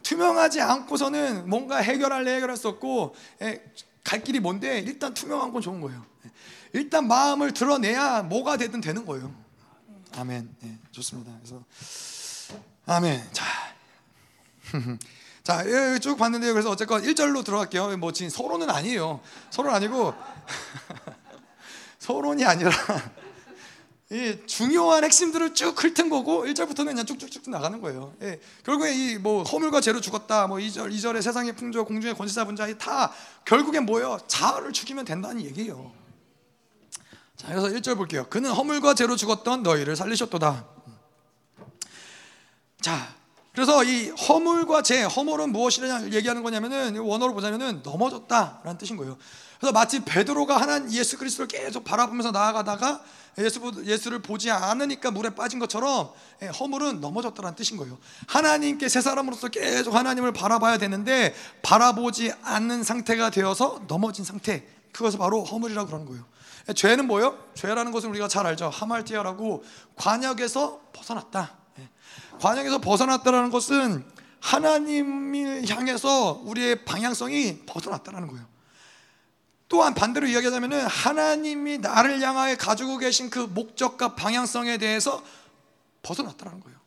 투명하지 0.05 0.60
않고서는 0.60 1.48
뭔가 1.48 1.78
해결할래 1.78 2.36
해결할 2.36 2.56
수 2.56 2.68
없고 2.68 3.16
예, 3.43 3.64
갈 4.05 4.22
길이 4.22 4.39
뭔데 4.39 4.78
일단 4.78 5.12
투명한 5.12 5.52
건 5.52 5.60
좋은 5.60 5.81
거예요. 5.81 6.05
예, 6.24 6.31
일단 6.74 7.09
마음을 7.09 7.52
드러내야 7.52 8.22
뭐가 8.22 8.56
되든 8.56 8.81
되는 8.81 9.05
거예요. 9.05 9.35
아멘. 10.16 10.55
네, 10.60 10.78
좋습니다. 10.93 11.32
그래서 11.39 11.64
아멘. 12.86 13.20
자. 13.32 13.44
자, 15.43 15.62
예, 15.66 15.98
쭉 15.98 16.16
봤는데요. 16.16 16.52
그래서 16.55 16.70
어쨌건 16.70 17.02
1절로 17.02 17.44
들어갈게요. 17.44 17.97
뭐 17.98 18.12
지금 18.12 18.31
서론은 18.31 18.70
아니에요. 18.70 19.20
서론 19.51 19.74
아니고 19.74 20.14
서론이 21.98 22.44
아니라 22.44 22.70
이 24.15 24.39
중요한 24.47 25.03
핵심들을 25.03 25.55
쭉 25.55 25.74
훑은 25.77 26.09
거고 26.09 26.45
1절부터는 26.45 26.86
그냥 26.86 27.05
쭉쭉쭉 27.05 27.51
나가는 27.51 27.81
거예요. 27.81 28.15
예. 28.23 28.39
결국에 28.65 28.93
이 28.95 29.19
뭐 29.19 29.43
허물과 29.43 29.81
죄로 29.81 30.01
죽었다. 30.01 30.47
뭐 30.47 30.59
2절 30.59 30.93
2절에 30.93 31.20
세상의 31.20 31.57
풍조 31.57 31.85
공중의 31.85 32.15
권세자 32.15 32.45
분자 32.45 32.78
다 32.78 33.12
결국엔 33.45 33.86
뭐예요? 33.86 34.20
자아를 34.28 34.73
죽이면 34.73 35.05
된다는 35.05 35.43
얘기예요. 35.43 35.93
자, 37.36 37.49
그래서 37.49 37.66
1절 37.66 37.97
볼게요. 37.97 38.27
그는 38.31 38.53
허물과 38.53 38.95
죄로 38.95 39.16
죽었던 39.16 39.65
너희를 39.65 39.97
살리셨도다. 39.97 40.65
자, 42.82 43.15
그래서 43.53 43.82
이 43.82 44.11
허물과 44.11 44.82
죄, 44.82 45.03
허물은 45.03 45.51
무엇이냐 45.51 46.11
얘기하는 46.12 46.43
거냐면은 46.45 46.99
원어로 46.99 47.35
보자면은 47.35 47.82
넘어졌다라는 47.82 48.78
뜻인 48.78 48.97
거예요. 48.97 49.16
그래서 49.65 49.73
마치 49.73 50.05
베드로가 50.05 50.61
하나님 50.61 50.93
예수 50.93 51.16
그리스도를 51.16 51.49
계속 51.49 51.85
바라보면서 51.85 52.32
나아가다가 52.32 53.03
예수, 53.39 53.62
예수를 53.86 54.20
보지 54.20 54.51
않으니까 54.51 55.11
물에 55.11 55.31
빠진 55.31 55.59
것처럼 55.59 56.11
예, 56.43 56.49
허물은 56.49 57.01
넘어졌다는 57.01 57.55
뜻인 57.55 57.78
거예요. 57.78 57.97
하나님께 58.27 58.91
새 58.91 59.01
사람으로서 59.01 59.49
계속 59.49 59.95
하나님을 59.95 60.35
바라봐야 60.35 60.77
되는데 60.77 61.35
바라보지 61.62 62.31
않는 62.43 62.82
상태가 62.82 63.31
되어서 63.31 63.81
넘어진 63.89 64.23
상태. 64.23 64.66
그것을 64.93 65.19
바로 65.19 65.43
허물이라고 65.45 65.86
그러는 65.86 66.05
거예요. 66.05 66.27
예, 66.69 66.74
죄는 66.74 67.07
뭐예요? 67.07 67.39
죄라는 67.55 67.91
것은 67.91 68.11
우리가 68.11 68.28
잘 68.28 68.47
알죠. 68.47 68.69
하말티아라고 68.69 69.65
관역에서 69.97 70.82
벗어났다. 70.93 71.57
예, 71.78 71.89
관역에서 72.39 72.82
벗어났다라는 72.82 73.49
것은 73.49 74.05
하나님을 74.41 75.66
향해서 75.70 76.43
우리의 76.45 76.85
방향성이 76.85 77.61
벗어났다는 77.65 78.28
거예요. 78.28 78.53
또한 79.69 79.95
반대로 79.95 80.27
이야기하자면은 80.27 80.86
하나님이 80.86 81.78
나를 81.78 82.20
향하여 82.20 82.57
가지고 82.57 82.99
계신 82.99 83.31
그 83.31 83.39
목적과 83.39 84.15
방향성에 84.15 84.78
대해서 84.78 85.23
벗어났다는 86.03 86.61
거예요. 86.61 86.78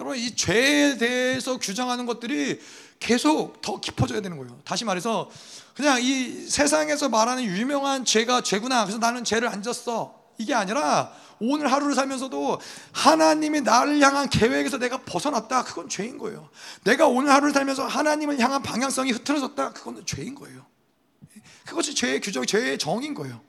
여러분 0.00 0.18
이 0.18 0.34
죄에 0.34 0.96
대해서 0.98 1.58
규정하는 1.58 2.06
것들이 2.06 2.60
계속 2.98 3.60
더 3.62 3.80
깊어져야 3.80 4.20
되는 4.20 4.36
거예요. 4.38 4.58
다시 4.64 4.84
말해서 4.84 5.30
그냥 5.74 6.00
이 6.00 6.46
세상에서 6.48 7.08
말하는 7.08 7.44
유명한 7.44 8.04
죄가 8.04 8.42
죄구나. 8.42 8.84
그래서 8.84 8.98
나는 8.98 9.24
죄를 9.24 9.48
안 9.48 9.62
졌어. 9.62 10.22
이게 10.38 10.54
아니라 10.54 11.12
오늘 11.40 11.70
하루를 11.70 11.94
살면서도 11.94 12.60
하나님이 12.92 13.62
나를 13.62 14.00
향한 14.00 14.28
계획에서 14.28 14.78
내가 14.78 14.98
벗어났다. 14.98 15.64
그건 15.64 15.88
죄인 15.88 16.18
거예요. 16.18 16.48
내가 16.84 17.08
오늘 17.08 17.32
하루를 17.32 17.52
살면서 17.52 17.86
하나님을 17.86 18.38
향한 18.38 18.62
방향성이 18.62 19.10
흐트러졌다. 19.12 19.72
그건 19.72 20.04
죄인 20.06 20.34
거예요. 20.34 20.64
그것이 21.72 21.94
죄의 21.94 22.20
규정, 22.20 22.46
죄의 22.46 22.78
정인 22.78 23.14
거예요. 23.14 23.40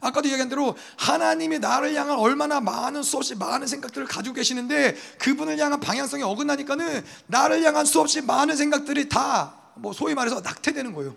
아까도 0.00 0.28
얘기한 0.28 0.48
대로 0.48 0.76
하나님이 0.96 1.60
나를 1.60 1.94
향한 1.94 2.18
얼마나 2.18 2.60
많은 2.60 3.04
수없이 3.04 3.36
많은 3.36 3.68
생각들을 3.68 4.06
가지고 4.08 4.34
계시는데 4.34 4.96
그분을 5.18 5.58
향한 5.58 5.78
방향성이 5.78 6.24
어긋나니까는 6.24 7.04
나를 7.28 7.62
향한 7.62 7.84
수없이 7.84 8.20
많은 8.20 8.56
생각들이 8.56 9.08
다 9.08 9.62
뭐 9.74 9.92
소위 9.92 10.14
말해서 10.14 10.40
낙태되는 10.40 10.92
거예요. 10.94 11.16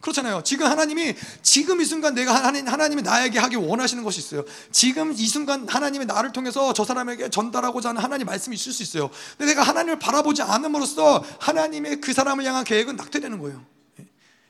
그렇잖아요. 0.00 0.42
지금 0.44 0.66
하나님이 0.66 1.14
지금 1.42 1.80
이 1.80 1.84
순간 1.84 2.14
내가 2.14 2.34
하나님 2.34 2.68
하나님이 2.68 3.02
나에게 3.02 3.38
하기 3.38 3.56
원하시는 3.56 4.04
것이 4.04 4.20
있어요. 4.20 4.44
지금 4.70 5.12
이 5.12 5.26
순간 5.26 5.66
하나님이 5.66 6.04
나를 6.04 6.32
통해서 6.32 6.72
저 6.74 6.84
사람에게 6.84 7.30
전달하고자 7.30 7.88
하는 7.88 8.02
하나님 8.02 8.26
말씀이 8.26 8.54
있을 8.54 8.72
수 8.72 8.82
있어요. 8.82 9.10
근데 9.36 9.52
내가 9.52 9.62
하나님을 9.62 9.98
바라보지 9.98 10.42
않음으로써 10.42 11.24
하나님의 11.40 12.00
그 12.00 12.12
사람을 12.12 12.44
향한 12.44 12.64
계획은 12.64 12.96
낙태되는 12.96 13.38
거예요. 13.40 13.64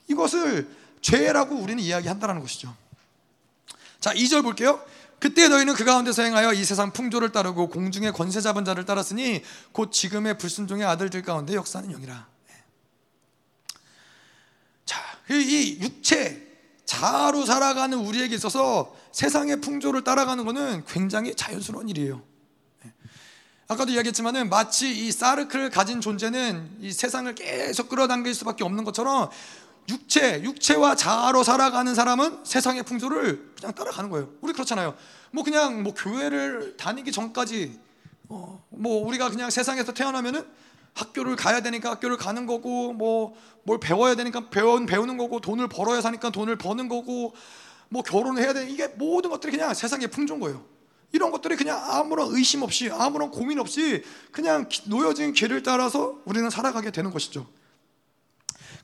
이것을 0.08 0.68
죄라고 1.00 1.56
우리는 1.56 1.82
이야기한다는 1.82 2.40
것이죠. 2.40 2.74
자, 4.00 4.12
2절 4.12 4.42
볼게요. 4.42 4.84
그때 5.18 5.48
너희는 5.48 5.74
그 5.74 5.84
가운데서 5.84 6.22
행하여 6.22 6.52
이 6.52 6.64
세상 6.64 6.92
풍조를 6.92 7.32
따르고 7.32 7.68
공중의 7.68 8.12
권세 8.12 8.40
잡은 8.40 8.64
자를 8.64 8.84
따랐으니 8.84 9.42
곧 9.72 9.90
지금의 9.90 10.38
불순종의 10.38 10.84
아들들 10.84 11.22
가운데 11.22 11.54
역사는 11.54 11.90
영이라. 11.90 12.26
자, 14.84 15.00
이 15.30 15.78
육체 15.80 16.46
자아로 16.84 17.44
살아가는 17.46 17.98
우리에게 17.98 18.34
있어서 18.34 18.94
세상의 19.12 19.60
풍조를 19.60 20.04
따라가는 20.04 20.44
것은 20.44 20.84
굉장히 20.86 21.34
자연스러운 21.34 21.88
일이에요. 21.88 22.22
아까도 23.68 23.90
이야기했지만은 23.90 24.48
마치 24.48 25.06
이 25.06 25.10
사르크를 25.10 25.70
가진 25.70 26.00
존재는 26.00 26.76
이 26.80 26.92
세상을 26.92 27.34
계속 27.34 27.88
끌어당길 27.88 28.32
수밖에 28.34 28.62
없는 28.62 28.84
것처럼 28.84 29.28
육체, 29.88 30.42
육체와 30.42 30.96
자아로 30.96 31.42
살아가는 31.42 31.94
사람은 31.94 32.44
세상의 32.44 32.82
풍조를 32.82 33.52
그냥 33.58 33.74
따라가는 33.74 34.10
거예요. 34.10 34.30
우리 34.40 34.52
그렇잖아요. 34.52 34.94
뭐 35.30 35.44
그냥 35.44 35.82
뭐 35.82 35.94
교회를 35.94 36.76
다니기 36.76 37.12
전까지 37.12 37.78
어, 38.28 38.64
뭐 38.70 39.06
우리가 39.06 39.30
그냥 39.30 39.50
세상에서 39.50 39.92
태어나면은 39.92 40.44
학교를 40.94 41.36
가야 41.36 41.60
되니까 41.60 41.90
학교를 41.90 42.16
가는 42.16 42.46
거고 42.46 42.92
뭐 42.92 43.36
뭘 43.66 43.80
배워야 43.80 44.14
되니까 44.14 44.48
배운 44.48 44.86
배우는 44.86 45.16
거고 45.18 45.40
돈을 45.40 45.68
벌어야 45.68 46.00
사니까 46.00 46.30
돈을 46.30 46.56
버는 46.56 46.88
거고 46.88 47.34
뭐 47.88 48.02
결혼을 48.02 48.40
해야 48.42 48.52
되는 48.52 48.70
이게 48.70 48.86
모든 48.86 49.28
것들이 49.30 49.50
그냥 49.52 49.74
세상의 49.74 50.08
풍조인 50.08 50.40
거예요. 50.40 50.64
이런 51.12 51.32
것들이 51.32 51.56
그냥 51.56 51.80
아무런 51.82 52.28
의심 52.30 52.62
없이 52.62 52.88
아무런 52.90 53.30
고민 53.30 53.58
없이 53.58 54.04
그냥 54.30 54.68
놓여진 54.84 55.32
길을 55.32 55.64
따라서 55.64 56.20
우리는 56.24 56.48
살아가게 56.48 56.92
되는 56.92 57.10
것이죠. 57.10 57.46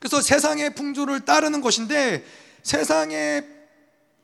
그래서 0.02 0.20
세상의 0.20 0.74
풍조를 0.74 1.24
따르는 1.24 1.60
것인데 1.60 2.24
세상의 2.64 3.46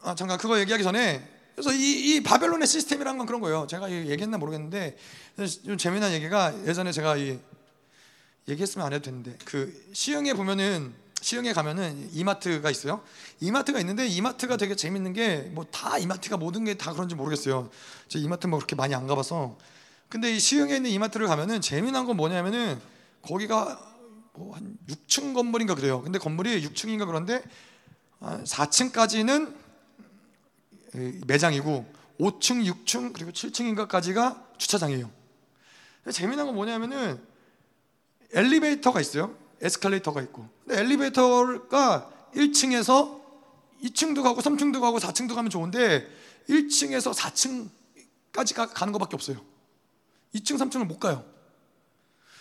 아 0.02 0.16
잠깐 0.16 0.36
그거 0.36 0.58
얘기하기 0.58 0.82
전에 0.82 1.22
그래서 1.54 1.72
이, 1.72 2.16
이 2.16 2.22
바벨론의 2.24 2.66
시스템이란 2.66 3.16
건 3.16 3.28
그런 3.28 3.40
거예요. 3.40 3.68
제가 3.70 3.88
얘기했나 3.92 4.38
모르겠는데 4.38 4.96
좀 5.64 5.78
재미난 5.78 6.12
얘기가 6.14 6.66
예전에 6.66 6.90
제가 6.90 7.16
이 7.16 7.38
얘기했으면 8.48 8.88
안 8.88 8.92
해도 8.92 9.04
되는데 9.04 9.36
그 9.44 9.72
시흥에 9.92 10.34
보면은 10.34 10.92
시흥에 11.20 11.52
가면은 11.52 12.10
이마트가 12.12 12.72
있어요. 12.72 13.00
이마트가 13.38 13.78
있는데 13.78 14.08
이마트가 14.08 14.56
되게 14.56 14.74
재밌는 14.74 15.12
게 15.12 15.48
뭐 15.54 15.64
다 15.70 15.96
이마트가 15.98 16.38
모든 16.38 16.64
게 16.64 16.74
다 16.74 16.92
그런지 16.92 17.14
모르겠어요. 17.14 17.70
저 18.08 18.18
이마트 18.18 18.48
뭐 18.48 18.58
그렇게 18.58 18.74
많이 18.74 18.96
안 18.96 19.06
가봐서. 19.06 19.56
근데 20.08 20.34
이 20.34 20.40
시흥에 20.40 20.74
있는 20.74 20.90
이마트를 20.90 21.28
가면은 21.28 21.60
재미난 21.60 22.04
건 22.04 22.16
뭐냐면은 22.16 22.80
거기가 23.22 23.78
뭐 24.38 24.54
한 24.54 24.78
6층 24.88 25.34
건물인가 25.34 25.74
그래요. 25.74 26.00
근데 26.02 26.18
건물이 26.18 26.64
6층인가 26.66 27.06
그런데 27.06 27.42
4층까지는 28.20 29.54
매장이고 31.26 31.92
5층, 32.18 32.64
6층 32.64 33.12
그리고 33.12 33.30
7층인가까지가 33.30 34.58
주차장이에요. 34.58 35.10
재미난 36.10 36.46
건 36.46 36.54
뭐냐면은 36.54 37.20
엘리베이터가 38.32 39.00
있어요. 39.00 39.36
에스컬레이터가 39.60 40.22
있고. 40.22 40.48
근데 40.64 40.80
엘리베이터가 40.80 42.10
1층에서 42.34 43.20
2층도 43.82 44.22
가고 44.22 44.40
3층도 44.40 44.80
가고 44.80 44.98
4층도 44.98 45.34
가면 45.34 45.50
좋은데 45.50 46.08
1층에서 46.48 47.12
4층까지 48.32 48.74
가는 48.74 48.92
것밖에 48.92 49.14
없어요. 49.14 49.40
2층, 50.34 50.58
3층을 50.58 50.84
못 50.86 50.98
가요. 50.98 51.24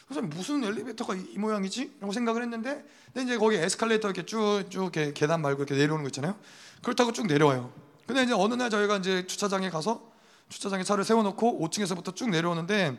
그래서 0.08 0.22
무슨 0.22 0.64
엘리베이터가 0.64 1.16
이, 1.16 1.38
모양이지? 1.38 1.98
라고 2.00 2.14
생각을 2.14 2.42
했는데 2.42 2.84
근데 3.14 3.24
이제 3.24 3.38
거기 3.38 3.58
에스컬레이터 3.58 4.10
이렇게 4.10 4.26
쭉쭉 4.26 4.92
계단 5.14 5.42
말고 5.42 5.64
이렇게 5.64 5.76
내려오는 5.76 6.04
거 6.04 6.08
있잖아요. 6.10 6.36
그렇다고 6.82 7.12
쭉 7.12 7.28
내려와요. 7.28 7.72
근데 8.06 8.24
이제 8.24 8.34
어느 8.34 8.54
날 8.54 8.70
저희가 8.70 8.98
이제 8.98 9.28
주차장에 9.28 9.70
가서 9.70 10.02
주차장에 10.50 10.84
차를 10.84 11.04
세워놓고 11.04 11.60
5층에서부터 11.68 12.16
쭉 12.16 12.30
내려오는데 12.30 12.98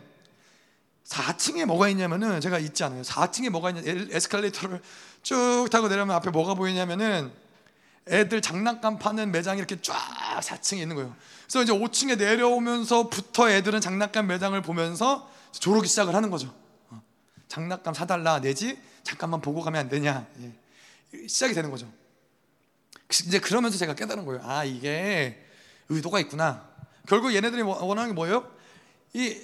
4층에 1.05 1.65
뭐가 1.65 1.89
있냐면은 1.89 2.39
제가 2.41 2.59
있지 2.59 2.83
않아요. 2.83 3.01
4층에 3.01 3.49
뭐가 3.49 3.71
있냐 3.71 3.81
에스컬레이터를 3.85 4.79
쭉 5.23 5.67
타고 5.71 5.87
내려면 5.87 6.15
앞에 6.15 6.29
뭐가 6.29 6.53
보이냐면은 6.53 7.31
애들 8.07 8.41
장난감 8.41 8.99
파는 8.99 9.31
매장이 9.31 9.57
이렇게 9.57 9.81
쫙 9.81 9.95
4층에 10.41 10.81
있는 10.81 10.95
거예요. 10.95 11.15
그래서 11.47 11.63
이제 11.63 11.73
5층에 11.73 12.19
내려오면서부터 12.19 13.49
애들은 13.49 13.81
장난감 13.81 14.27
매장을 14.27 14.59
보면서 14.61 15.27
조르기 15.51 15.87
시작을 15.87 16.13
하는 16.13 16.29
거죠. 16.29 16.53
장난감 17.49 17.93
사달라 17.93 18.39
내지 18.39 18.79
잠깐만 19.03 19.41
보고 19.41 19.61
가면 19.61 19.81
안 19.81 19.89
되냐 19.89 20.25
예. 20.39 21.27
시작이 21.27 21.53
되는 21.53 21.69
거죠. 21.71 21.91
이제 23.09 23.39
그러면서 23.39 23.77
제가 23.77 23.95
깨달은 23.95 24.23
거예요. 24.23 24.41
아 24.43 24.63
이게 24.63 25.43
의도가 25.89 26.19
있구나. 26.19 26.69
결국 27.07 27.33
얘네들이 27.33 27.63
뭐, 27.63 27.83
원하는 27.83 28.11
게 28.11 28.13
뭐예요? 28.13 28.49
이 29.13 29.35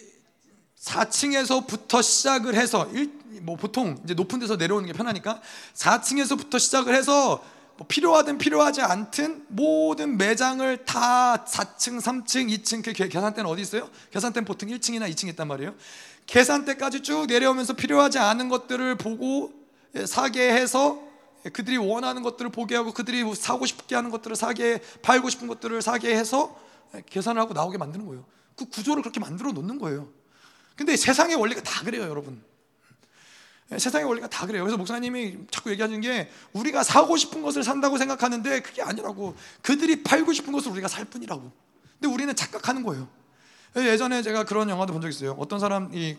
4층에서부터 0.80 2.04
시작을 2.04 2.54
해서 2.54 2.88
일, 2.94 3.12
뭐 3.42 3.56
보통 3.56 4.00
이제 4.04 4.14
높은 4.14 4.40
데서 4.40 4.56
내려오는 4.56 4.86
게 4.86 4.94
편하니까 4.94 5.42
4층에서부터 5.74 6.60
시작을 6.60 6.94
해서 6.94 7.44
뭐 7.78 7.88
필요하든 7.88 8.38
필요하지 8.38 8.84
않든 8.84 9.48
모든 9.50 10.18
매장을 10.18 10.86
다 10.86 11.44
4층, 11.44 12.00
3층, 12.00 12.56
2층 12.60 12.84
그 12.84 12.94
계산대는 12.94 13.50
어디 13.50 13.64
있어요? 13.64 13.90
계산대는 14.12 14.46
보통 14.46 14.70
1층이나 14.70 15.12
2층에 15.12 15.30
있단 15.30 15.48
말이에요. 15.48 15.74
계산대까지 16.28 17.02
쭉 17.02 17.28
내려오면서 17.28 17.74
필요하지 17.74 18.20
않은 18.20 18.50
것들을 18.50 18.96
보고 18.96 19.54
예, 19.96 20.06
사게 20.06 20.52
해서 20.52 21.02
그들이 21.54 21.78
원하는 21.78 22.24
것들을 22.24 22.52
보게 22.52 22.76
하고 22.76 22.92
그들이 22.92 23.24
사고 23.36 23.66
싶게 23.66 23.96
하는 23.96 24.10
것들을 24.10 24.36
사게 24.36 24.82
팔고 25.02 25.30
싶은 25.30 25.48
것들을 25.48 25.82
사게 25.82 26.16
해서 26.16 26.60
예, 26.96 27.04
계산을 27.06 27.42
하고 27.42 27.54
나오게 27.54 27.78
만드는 27.78 28.06
거예요. 28.06 28.26
그 28.56 28.66
구조를 28.66 29.04
그렇게 29.04 29.20
만들어 29.20 29.52
놓는 29.52 29.80
거예요. 29.80 30.10
근데 30.76 30.98
세상의 30.98 31.36
원리가 31.36 31.62
다 31.62 31.84
그래요, 31.84 32.04
여러분. 32.04 32.44
예, 33.72 33.80
세상의 33.80 34.08
원리가 34.08 34.28
다 34.28 34.46
그래요. 34.46 34.64
그래서 34.64 34.78
목사님이 34.78 35.38
자꾸 35.52 35.72
얘기하는 35.72 36.02
게 36.02 36.30
우리가 36.54 36.84
사고 36.84 37.18
싶은 37.18 37.42
것을 37.42 37.64
산다고 37.64 37.98
생각하는데 37.98 38.62
그게 38.62 38.82
아니라고. 38.82 39.36
그들이 39.62 40.04
팔고 40.04 40.34
싶은 40.34 40.52
것을 40.52 40.72
우리가 40.72 40.88
살 40.88 41.06
뿐이라고. 41.06 41.52
근데 42.00 42.14
우리는 42.14 42.36
착각하는 42.36 42.84
거예요. 42.84 43.08
예전에 43.84 44.22
제가 44.22 44.44
그런 44.46 44.70
영화도 44.70 44.94
본 44.94 45.02
적 45.02 45.10
있어요. 45.10 45.36
어떤 45.40 45.60
사람이 45.60 46.18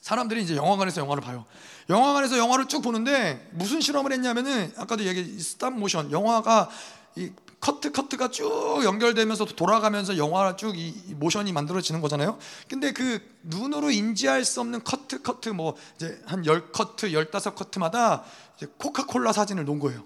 사람들이 0.00 0.42
이제 0.42 0.56
영화관에서 0.56 1.00
영화를 1.00 1.22
봐요. 1.22 1.44
영화관에서 1.88 2.38
영화를 2.38 2.66
쭉 2.66 2.80
보는데 2.80 3.48
무슨 3.52 3.80
실험을 3.80 4.12
했냐면은 4.12 4.72
아까도 4.76 5.04
얘기 5.04 5.38
스탑 5.38 5.74
모션 5.74 6.10
영화가 6.10 6.68
이 7.16 7.30
커트 7.60 7.92
커트가 7.92 8.30
쭉 8.30 8.80
연결되면서 8.84 9.44
돌아가면서 9.44 10.16
영화가 10.16 10.56
쭉이 10.56 10.94
모션이 11.16 11.52
만들어지는 11.52 12.00
거잖아요. 12.00 12.38
근데 12.68 12.92
그 12.92 13.20
눈으로 13.42 13.90
인지할 13.90 14.44
수 14.44 14.60
없는 14.60 14.82
커트 14.82 15.20
커트 15.22 15.50
뭐 15.50 15.76
이제 15.96 16.20
한 16.24 16.42
10커트, 16.42 17.12
15커트마다 17.12 18.22
이제 18.56 18.66
코카콜라 18.78 19.32
사진을 19.32 19.66
놓은 19.66 19.78
거예요. 19.78 20.02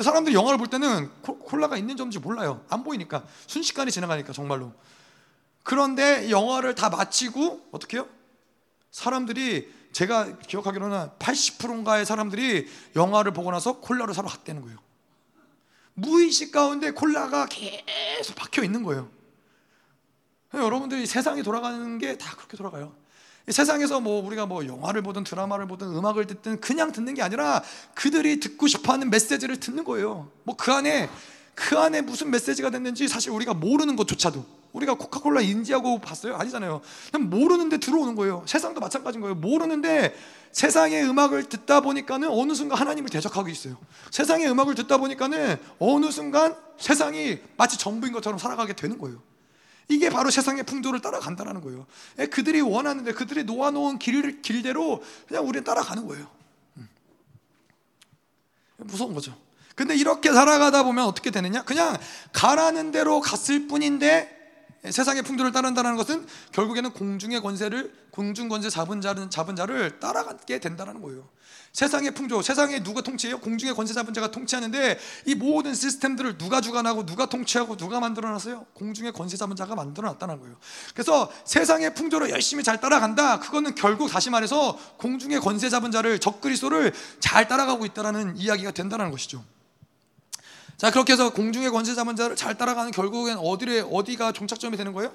사람들이 0.00 0.36
영화를 0.36 0.58
볼 0.58 0.68
때는 0.68 1.10
콜라가 1.22 1.76
있는지 1.76 2.02
없는지 2.02 2.20
몰라요. 2.20 2.64
안 2.68 2.84
보이니까 2.84 3.24
순식간에 3.48 3.90
지나가니까 3.90 4.32
정말로. 4.32 4.72
그런데 5.62 6.30
영화를 6.30 6.74
다 6.74 6.88
마치고 6.88 7.68
어떻게 7.72 7.96
해요? 7.98 8.08
사람들이 8.90 9.72
제가 9.92 10.38
기억하기로는 10.38 11.10
80%인가의 11.18 12.06
사람들이 12.06 12.66
영화를 12.96 13.32
보고 13.32 13.50
나서 13.50 13.80
콜라를 13.80 14.14
사러 14.14 14.28
갔다는 14.28 14.62
거예요. 14.62 14.78
무의식 15.94 16.52
가운데 16.52 16.90
콜라가 16.92 17.46
계속 17.46 18.36
박혀 18.36 18.62
있는 18.62 18.82
거예요. 18.82 19.10
여러분들이 20.54 21.06
세상이 21.06 21.42
돌아가는 21.42 21.98
게 21.98 22.16
다 22.16 22.34
그렇게 22.36 22.56
돌아가요. 22.56 22.94
세상에서 23.48 24.00
뭐 24.00 24.24
우리가 24.26 24.46
뭐 24.46 24.66
영화를 24.66 25.02
보든 25.02 25.24
드라마를 25.24 25.66
보든 25.66 25.88
음악을 25.88 26.26
듣든 26.26 26.60
그냥 26.60 26.92
듣는 26.92 27.14
게 27.14 27.22
아니라 27.22 27.62
그들이 27.94 28.40
듣고 28.40 28.66
싶어 28.66 28.92
하는 28.92 29.10
메시지를 29.10 29.58
듣는 29.58 29.84
거예요. 29.84 30.30
뭐 30.44 30.54
그 30.56 30.72
안에 30.72 31.08
그 31.54 31.76
안에 31.78 32.02
무슨 32.02 32.30
메시지가 32.30 32.70
됐는지 32.70 33.08
사실 33.08 33.30
우리가 33.30 33.54
모르는 33.54 33.96
것조차도 33.96 34.44
우리가 34.72 34.94
코카콜라 34.94 35.40
인지하고 35.40 35.98
봤어요? 36.00 36.36
아니잖아요. 36.36 36.80
그냥 37.10 37.30
모르는데 37.30 37.78
들어오는 37.78 38.14
거예요. 38.14 38.44
세상도 38.46 38.80
마찬가지인 38.80 39.20
거예요. 39.20 39.34
모르는데 39.34 40.14
세상의 40.52 41.04
음악을 41.04 41.48
듣다 41.48 41.80
보니까는 41.80 42.28
어느 42.28 42.54
순간 42.54 42.78
하나님을 42.78 43.10
대적하고 43.10 43.48
있어요. 43.48 43.76
세상의 44.10 44.48
음악을 44.50 44.74
듣다 44.74 44.98
보니까는 44.98 45.56
어느 45.78 46.10
순간 46.10 46.56
세상이 46.78 47.38
마치 47.56 47.78
전부인 47.78 48.12
것처럼 48.12 48.38
살아가게 48.38 48.74
되는 48.74 48.98
거예요. 48.98 49.20
이게 49.88 50.10
바로 50.10 50.30
세상의 50.30 50.64
풍조를 50.64 51.00
따라간다는 51.00 51.62
거예요. 51.62 51.86
예, 52.18 52.26
그들이 52.26 52.60
원하는데 52.60 53.12
그들이 53.12 53.44
놓아놓은 53.44 53.98
길, 53.98 54.42
길대로 54.42 55.02
그냥 55.26 55.48
우리는 55.48 55.64
따라가는 55.64 56.06
거예요. 56.06 56.26
음. 56.76 56.88
무서운 58.76 59.14
거죠. 59.14 59.34
근데 59.74 59.94
이렇게 59.94 60.32
살아가다 60.32 60.82
보면 60.82 61.06
어떻게 61.06 61.30
되느냐? 61.30 61.62
그냥 61.62 61.96
가라는 62.32 62.90
대로 62.90 63.20
갔을 63.20 63.66
뿐인데 63.68 64.37
세상의 64.84 65.22
풍조를 65.22 65.52
따른다는 65.52 65.96
것은 65.96 66.26
결국에는 66.52 66.92
공중의 66.92 67.40
권세를 67.42 67.92
공중 68.10 68.48
권세 68.48 68.70
잡은 68.70 69.00
자는 69.00 69.28
잡은 69.30 69.56
자를 69.56 69.98
따라가게 69.98 70.60
된다는 70.60 71.02
거예요. 71.02 71.28
세상의 71.72 72.12
풍조, 72.12 72.42
세상에 72.42 72.82
누가 72.82 73.02
통치해요? 73.02 73.38
공중의 73.40 73.74
권세 73.74 73.92
잡은 73.92 74.14
자가 74.14 74.30
통치하는데 74.30 74.98
이 75.26 75.34
모든 75.34 75.74
시스템들을 75.74 76.38
누가 76.38 76.60
주관하고 76.60 77.06
누가 77.06 77.26
통치하고 77.26 77.76
누가 77.76 78.00
만들어 78.00 78.30
놨어요? 78.30 78.66
공중의 78.74 79.12
권세 79.12 79.36
잡은 79.36 79.54
자가 79.54 79.74
만들어 79.74 80.08
놨다는 80.08 80.40
거예요. 80.40 80.56
그래서 80.94 81.30
세상의 81.44 81.94
풍조를 81.94 82.30
열심히 82.30 82.64
잘 82.64 82.80
따라간다. 82.80 83.40
그거는 83.40 83.74
결국 83.74 84.08
다시 84.08 84.30
말해서 84.30 84.78
공중의 84.96 85.40
권세 85.40 85.68
잡은 85.68 85.90
자를 85.90 86.18
적그리스도를 86.18 86.92
잘 87.20 87.46
따라가고 87.48 87.84
있다라는 87.84 88.36
이야기가 88.36 88.70
된다는 88.70 89.10
것이죠. 89.10 89.44
자 90.78 90.92
그렇게 90.92 91.12
해서 91.12 91.30
공중의 91.30 91.70
권세 91.70 91.96
잡은 91.96 92.14
자를 92.14 92.36
잘 92.36 92.56
따라가는 92.56 92.92
결국엔 92.92 93.38
어디에 93.38 93.80
어디가 93.80 94.30
종착점이 94.30 94.76
되는 94.76 94.92
거예요? 94.92 95.12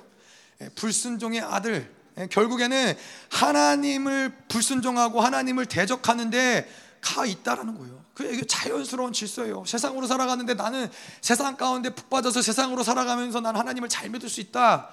예, 0.61 0.69
불순종의 0.75 1.39
아들. 1.39 1.89
예, 2.19 2.27
결국에는 2.27 2.93
하나님을 3.31 4.33
불순종하고 4.49 5.21
하나님을 5.21 5.65
대적하는데 5.65 6.69
가 6.99 7.25
있다라는 7.25 7.77
거예요. 7.77 8.03
그 8.13 8.45
자연스러운 8.45 9.13
질서예요. 9.13 9.63
세상으로 9.65 10.05
살아가는데 10.05 10.53
나는 10.53 10.91
세상 11.21 11.55
가운데 11.55 11.89
푹 11.89 12.09
빠져서 12.09 12.41
세상으로 12.41 12.83
살아가면서 12.83 13.39
난 13.39 13.55
하나님을 13.55 13.87
잘 13.87 14.09
믿을 14.09 14.27
수 14.27 14.41
있다. 14.41 14.89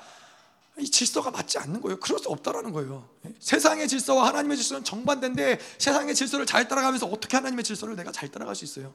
이 0.78 0.88
질서가 0.88 1.32
맞지 1.32 1.58
않는 1.58 1.80
거예요. 1.80 1.98
그럴 1.98 2.20
수 2.20 2.28
없다라는 2.28 2.72
거예요. 2.72 3.08
예, 3.26 3.32
세상의 3.40 3.88
질서와 3.88 4.28
하나님의 4.28 4.56
질서는 4.56 4.84
정반대인데 4.84 5.58
세상의 5.78 6.14
질서를 6.14 6.46
잘 6.46 6.68
따라가면서 6.68 7.06
어떻게 7.06 7.36
하나님의 7.36 7.64
질서를 7.64 7.96
내가 7.96 8.12
잘 8.12 8.28
따라갈 8.28 8.54
수 8.54 8.64
있어요? 8.64 8.94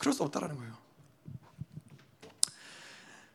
그럴 0.00 0.14
수 0.14 0.22
없다라는 0.22 0.56
거예요. 0.56 0.72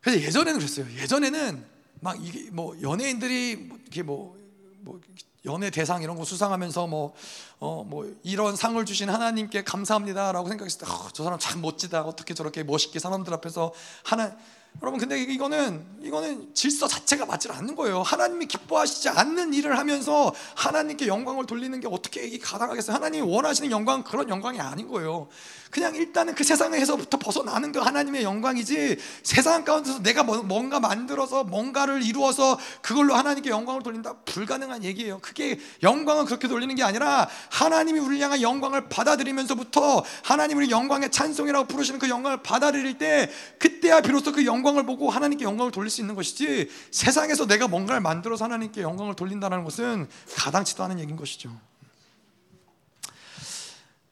그래서 0.00 0.20
예전에는 0.20 0.58
그랬어요. 0.58 0.86
예전에는 1.00 1.64
막 2.00 2.16
이게 2.20 2.50
뭐 2.50 2.76
연예인들이 2.82 3.56
뭐 3.56 3.78
이렇게 3.80 4.02
뭐, 4.02 4.36
뭐 4.80 5.00
연예 5.44 5.70
대상 5.70 6.02
이런 6.02 6.16
거 6.16 6.24
수상하면서 6.24 6.88
뭐, 6.88 7.14
어, 7.60 7.84
뭐 7.86 8.12
이런 8.24 8.56
상을 8.56 8.84
주신 8.84 9.08
하나님께 9.08 9.62
감사합니다라고 9.62 10.48
생각했을 10.48 10.80
때, 10.80 10.86
어, 10.86 11.08
저 11.12 11.22
사람 11.22 11.38
참 11.38 11.62
멋지다. 11.62 12.02
어떻게 12.02 12.34
저렇게 12.34 12.64
멋있게 12.64 12.98
사람들 12.98 13.32
앞에서 13.32 13.72
하나 14.02 14.36
여러분 14.82 15.00
근데 15.00 15.18
이거는 15.22 15.84
이거는 16.02 16.54
질서 16.54 16.86
자체가 16.86 17.24
맞지 17.24 17.48
않는 17.50 17.74
거예요. 17.76 18.02
하나님이 18.02 18.46
기뻐하시지 18.46 19.08
않는 19.08 19.54
일을 19.54 19.78
하면서 19.78 20.34
하나님께 20.54 21.06
영광을 21.06 21.46
돌리는 21.46 21.80
게 21.80 21.88
어떻게 21.90 22.26
이게 22.26 22.38
가능하겠어요? 22.38 22.94
하나님이 22.94 23.26
원하시는 23.26 23.70
영광 23.70 24.02
그런 24.02 24.28
영광이 24.28 24.60
아닌 24.60 24.88
거예요. 24.88 25.28
그냥 25.70 25.94
일단은 25.94 26.34
그 26.34 26.44
세상에서부터 26.44 27.18
벗어나는 27.18 27.72
게 27.72 27.78
하나님의 27.78 28.22
영광이지 28.22 28.96
세상 29.22 29.64
가운데서 29.64 30.02
내가 30.02 30.22
뭐, 30.22 30.42
뭔가 30.42 30.78
만들어서 30.78 31.44
뭔가를 31.44 32.02
이루어서 32.02 32.58
그걸로 32.82 33.14
하나님께 33.14 33.50
영광을 33.50 33.82
돌린다 33.82 34.14
불가능한 34.24 34.84
얘기예요. 34.84 35.18
그게 35.20 35.58
영광을 35.82 36.26
그렇게 36.26 36.48
돌리는 36.48 36.74
게 36.74 36.82
아니라 36.82 37.28
하나님이 37.50 37.98
우리를 37.98 38.22
향한 38.22 38.42
영광을 38.42 38.88
받아들이면서부터 38.88 40.04
하나님을 40.22 40.70
영광의 40.70 41.10
찬송이라고 41.10 41.66
부르시는 41.66 41.98
그 41.98 42.08
영광을 42.08 42.42
받아들일 42.42 42.98
때 42.98 43.30
그때야 43.58 44.00
비로소 44.00 44.32
그 44.32 44.44
영광 44.44 44.66
영광을 44.66 44.84
보고 44.84 45.10
하나님께 45.10 45.44
영광을 45.44 45.70
돌릴 45.70 45.90
수 45.90 46.00
있는 46.00 46.14
것이지 46.14 46.68
세상에서 46.90 47.46
내가 47.46 47.68
뭔가를 47.68 48.00
만들어서 48.00 48.44
하나님께 48.44 48.82
영광을 48.82 49.14
돌린다는 49.14 49.64
것은 49.64 50.08
가당치도 50.36 50.82
않은 50.84 50.98
얘기인 51.00 51.16
것이죠. 51.16 51.50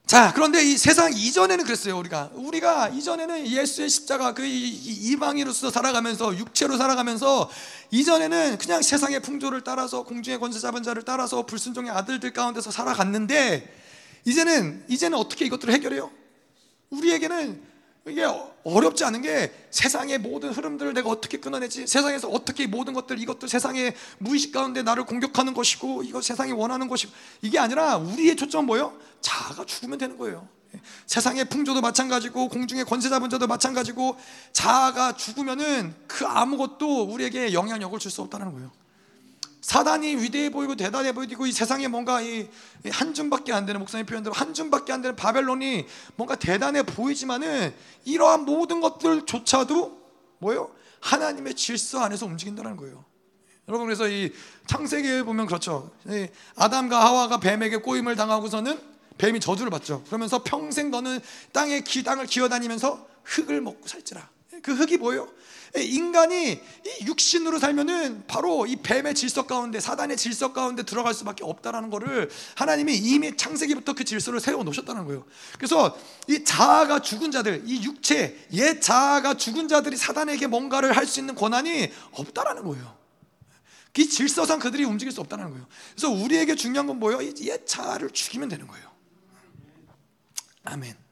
자, 0.05 0.31
그런데 0.35 0.63
이 0.63 0.77
세상 0.77 1.11
이전에는 1.11 1.65
그랬어요, 1.65 1.97
우리가. 1.97 2.29
우리가 2.35 2.89
이전에는 2.89 3.47
예수의 3.47 3.89
십자가 3.89 4.35
그 4.35 4.45
이방인으로서 4.45 5.71
살아가면서 5.71 6.37
육체로 6.37 6.77
살아가면서 6.77 7.49
이전에는 7.89 8.59
그냥 8.59 8.83
세상의 8.83 9.21
풍조를 9.21 9.63
따라서 9.63 10.03
공중의 10.03 10.39
권세 10.39 10.59
잡은 10.59 10.83
자를 10.83 11.01
따라서 11.01 11.43
불순종의 11.47 11.89
아들들 11.89 12.33
가운데서 12.33 12.69
살아갔는데 12.69 13.67
이제는 14.25 14.85
이제는 14.89 15.17
어떻게 15.17 15.45
이것들을 15.45 15.73
해결해요? 15.73 16.11
우리에게는 16.91 17.63
이게 18.07 18.23
어렵지 18.63 19.03
않은 19.05 19.23
게 19.23 19.51
세상의 19.71 20.19
모든 20.19 20.51
흐름들을 20.51 20.93
내가 20.93 21.09
어떻게 21.09 21.39
끊어내지? 21.39 21.87
세상에서 21.87 22.29
어떻게 22.29 22.67
모든 22.67 22.93
것들 22.93 23.17
이것도 23.19 23.47
세상의 23.47 23.95
무의식 24.19 24.51
가운데 24.51 24.83
나를 24.83 25.05
공격하는 25.05 25.55
것이고 25.55 26.03
이거 26.03 26.21
세상이 26.21 26.51
원하는 26.51 26.87
것이고 26.87 27.11
이게 27.41 27.57
아니라 27.57 27.97
우리의 27.97 28.35
초점은 28.35 28.67
뭐예요? 28.67 28.95
자아가 29.21 29.65
죽으면 29.65 29.97
되는 29.97 30.17
거예요. 30.17 30.47
세상의 31.07 31.45
풍조도 31.45 31.81
마찬가지고 31.81 32.49
공중의 32.49 32.85
권세 32.85 33.09
잡은 33.09 33.29
자도 33.29 33.47
마찬가지고 33.47 34.17
자아가 34.53 35.15
죽으면은 35.15 35.95
그 36.07 36.25
아무것도 36.27 37.05
우리에게 37.05 37.53
영향력을 37.53 37.97
줄 37.97 38.11
수 38.11 38.21
없다는 38.21 38.53
거예요. 38.53 38.71
사단이 39.65 40.17
위대해 40.17 40.51
보이고 40.51 40.75
대단해 40.75 41.11
보이고 41.11 41.47
이 41.47 41.51
세상에 41.51 41.87
뭔가 41.87 42.21
이 42.21 42.47
한 42.91 43.15
줌밖에 43.15 43.51
안 43.51 43.65
되는 43.65 43.79
목사님 43.79 44.05
표현대로 44.05 44.31
한 44.31 44.53
줌밖에 44.53 44.93
안 44.93 45.01
되는 45.01 45.15
바벨론이 45.15 45.87
뭔가 46.15 46.35
대단해 46.35 46.83
보이지만은 46.83 47.73
이러한 48.03 48.45
모든 48.45 48.79
것들조차도 48.79 50.01
뭐예요? 50.37 50.71
하나님의 51.01 51.55
질서 51.55 52.01
안에서 52.01 52.27
움직인다는 52.27 52.77
거예요. 52.77 53.03
여러분 53.67 53.87
그래서 53.87 54.07
이 54.07 54.31
창세기에 54.67 55.23
보면 55.23 55.47
그렇죠. 55.47 55.91
아담과 56.55 57.03
하와가 57.03 57.39
뱀에게 57.39 57.77
꼬임을 57.77 58.15
당하고서는 58.15 58.79
뱀이 59.17 59.39
저주를 59.39 59.71
받죠. 59.71 60.03
그러면서 60.03 60.43
평생 60.43 60.91
너는 60.91 61.19
땅에 61.51 61.81
기 61.81 62.03
땅을 62.03 62.27
기어다니면서 62.27 63.07
흙을 63.23 63.61
먹고 63.61 63.87
살지라. 63.87 64.29
그 64.61 64.75
흙이 64.75 64.97
뭐예요? 64.97 65.27
인간이 65.83 66.61
육신으로 67.05 67.59
살면은 67.59 68.25
바로 68.27 68.65
이 68.65 68.75
뱀의 68.75 69.15
질서 69.15 69.45
가운데 69.47 69.79
사단의 69.79 70.17
질서 70.17 70.53
가운데 70.53 70.83
들어갈 70.83 71.13
수밖에 71.13 71.43
없다라는 71.43 71.89
것을 71.89 72.29
하나님이 72.55 72.95
이미 72.97 73.35
창세기부터 73.35 73.93
그 73.93 74.03
질서를 74.03 74.39
세워 74.39 74.63
놓으셨다는 74.63 75.05
거예요. 75.05 75.25
그래서 75.57 75.97
이 76.27 76.43
자아가 76.43 76.99
죽은 76.99 77.31
자들, 77.31 77.63
이 77.65 77.83
육체, 77.83 78.37
옛 78.53 78.79
자아가 78.81 79.35
죽은 79.35 79.67
자들이 79.67 79.97
사단에게 79.97 80.47
뭔가를 80.47 80.95
할 80.95 81.05
수 81.05 81.19
있는 81.19 81.35
권한이 81.35 81.91
없다라는 82.11 82.63
거예요. 82.63 82.97
그 83.93 84.07
질서상 84.09 84.59
그들이 84.59 84.83
움직일 84.83 85.11
수 85.13 85.21
없다는 85.21 85.51
거예요. 85.51 85.67
그래서 85.91 86.09
우리에게 86.09 86.55
중요한 86.55 86.87
건 86.87 86.99
뭐예요? 86.99 87.23
옛 87.23 87.65
자아를 87.65 88.09
죽이면 88.09 88.49
되는 88.49 88.67
거예요. 88.67 88.91
아멘. 90.65 91.04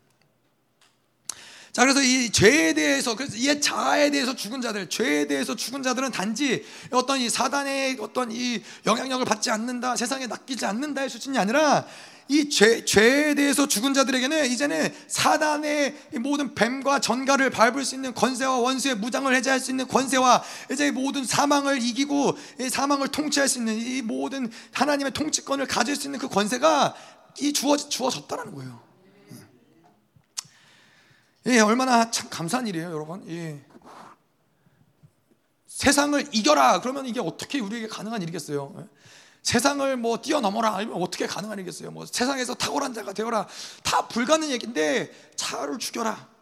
자, 1.74 1.82
그래서 1.82 2.04
이 2.04 2.30
죄에 2.30 2.74
대해서, 2.74 3.16
그래서 3.16 3.36
이 3.36 3.60
자아에 3.60 4.12
대해서 4.12 4.36
죽은 4.36 4.62
자들, 4.62 4.90
죄에 4.90 5.26
대해서 5.26 5.56
죽은 5.56 5.82
자들은 5.82 6.12
단지 6.12 6.64
어떤 6.91 7.20
이 7.20 7.32
사단의 7.32 7.98
어떤 8.00 8.32
이 8.32 8.62
영향력을 8.86 9.26
받지 9.26 9.50
않는다, 9.50 9.95
세상에 9.95 10.28
낚이지 10.28 10.68
않는다의 10.68 11.10
수준이 11.10 11.36
아니라 11.40 11.84
이 12.28 12.48
죄, 12.48 12.86
죄에 12.86 13.34
대해서 13.34 13.68
죽은 13.68 13.95
자들에게는 13.95 14.52
이제는 14.52 14.94
사단의 15.08 15.95
모든 16.20 16.54
뱀과 16.54 17.02
전갈을 17.02 17.50
밟을 17.50 17.84
수 17.84 17.95
있는 17.95 18.14
권세와 18.14 18.60
원수의 18.60 18.95
무장을 18.98 19.34
해제할 19.36 19.60
수 19.60 19.72
있는 19.72 19.88
권세와 19.88 20.44
이제 20.72 20.91
모든 20.91 21.26
사망을 21.26 21.82
이기고 21.82 22.38
사망을 22.70 23.08
통치할 23.08 23.50
수 23.50 23.58
있는 23.58 23.76
이 23.76 24.04
모든 24.04 24.52
하나님의 24.74 25.12
통치권을 25.14 25.66
가질 25.66 25.95
수 25.95 26.06
있는 26.06 26.20
그 26.20 26.28
권세가 26.28 26.94
이 27.40 27.52
주어, 27.52 27.78
주어졌다는 27.78 28.54
거예요. 28.54 28.82
예, 31.48 31.60
얼마나 31.60 32.10
참 32.10 32.30
감사한 32.30 32.68
일이에요, 32.68 32.91
여러분. 32.91 33.24
예. 33.30 33.60
세상을 35.68 36.30
이겨라. 36.32 36.80
그러면 36.82 37.06
이게 37.06 37.20
어떻게 37.20 37.60
우리에게 37.60 37.88
가능한 37.88 38.22
일이겠어요? 38.22 38.74
예. 38.80 38.84
세상을 39.41 39.98
뭐 39.98 40.22
뛰어넘어라 40.22 40.76
아니면 40.76 41.02
어떻게 41.02 41.28
가능한 41.28 41.60
얘기겠어요? 41.60 41.91
뭐 41.91 42.06
세상에서 42.06 42.53
탁월한 42.53 42.94
자가 42.94 43.11
되어라 43.11 43.45
다 43.84 44.07
불가능 44.07 44.49
얘기인데 44.52 45.11
자아를 45.36 45.80
죽여라. 45.80 46.32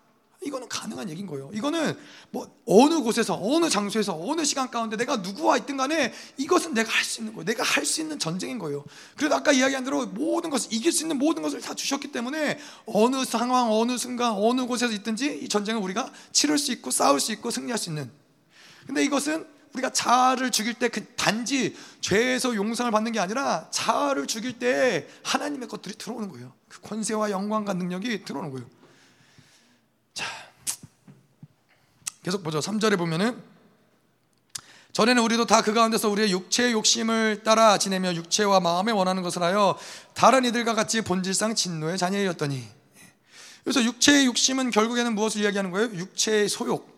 이거는 0.43 0.67
가능한 0.69 1.09
얘기인 1.11 1.27
거예요. 1.27 1.51
이거는 1.53 1.95
뭐 2.31 2.51
어느 2.65 2.95
곳에서 3.01 3.37
어느 3.39 3.69
장소에서 3.69 4.17
어느 4.19 4.43
시간 4.43 4.71
가운데 4.71 4.97
내가 4.97 5.17
누구와 5.17 5.57
있든 5.57 5.77
간에 5.77 6.13
이것은 6.37 6.73
내가 6.73 6.89
할 6.91 7.03
수 7.05 7.21
있는 7.21 7.33
거예요. 7.33 7.45
내가 7.45 7.63
할 7.63 7.85
수 7.85 8.01
있는 8.01 8.17
전쟁인 8.17 8.57
거예요. 8.57 8.83
그래도 9.15 9.35
아까 9.35 9.51
이야기한 9.51 9.83
대로 9.83 10.07
모든 10.07 10.49
것을 10.49 10.73
이길 10.73 10.91
수 10.91 11.03
있는 11.03 11.19
모든 11.19 11.43
것을 11.43 11.61
다 11.61 11.75
주셨기 11.75 12.11
때문에 12.11 12.59
어느 12.87 13.23
상황, 13.23 13.71
어느 13.71 13.97
순간, 13.97 14.31
어느 14.31 14.65
곳에서 14.65 14.93
있든지 14.93 15.41
이 15.43 15.47
전쟁을 15.47 15.79
우리가 15.81 16.11
치를 16.31 16.57
수 16.57 16.71
있고 16.71 16.89
싸울 16.89 17.19
수 17.19 17.31
있고 17.33 17.51
승리할 17.51 17.77
수 17.77 17.89
있는. 17.89 18.09
근데 18.87 19.03
이것은 19.03 19.45
우리가 19.73 19.91
자아를 19.91 20.49
죽일 20.51 20.73
때 20.73 20.89
그 20.89 21.05
단지 21.15 21.75
죄에서 22.01 22.55
용서를 22.55 22.91
받는 22.91 23.11
게 23.11 23.19
아니라 23.19 23.69
자아를 23.71 24.25
죽일 24.27 24.57
때 24.57 25.07
하나님의 25.23 25.67
것들이 25.67 25.95
들어오는 25.95 26.29
거예요. 26.29 26.51
그 26.67 26.81
권세와 26.81 27.29
영광과 27.29 27.73
능력이 27.73 28.25
들어오는 28.25 28.49
거예요. 28.51 28.67
자, 30.13 30.25
계속 32.23 32.43
보죠. 32.43 32.59
3절에 32.59 32.97
보면은 32.97 33.41
전에는 34.93 35.23
우리도 35.23 35.45
다 35.45 35.61
그 35.61 35.73
가운데서 35.73 36.09
우리의 36.09 36.31
육체의 36.31 36.73
욕심을 36.73 37.43
따라 37.43 37.77
지내며 37.77 38.13
육체와 38.15 38.59
마음에 38.59 38.91
원하는 38.91 39.23
것을 39.23 39.41
하여 39.41 39.77
다른 40.13 40.43
이들과 40.43 40.73
같이 40.75 41.01
본질상 41.01 41.55
진노의 41.55 41.97
자녀였더니 41.97 42.67
그래서 43.63 43.83
육체의 43.83 44.25
욕심은 44.25 44.71
결국에는 44.71 45.13
무엇을 45.15 45.41
이야기하는 45.41 45.71
거예요? 45.71 45.93
육체의 45.93 46.49
소욕. 46.49 46.91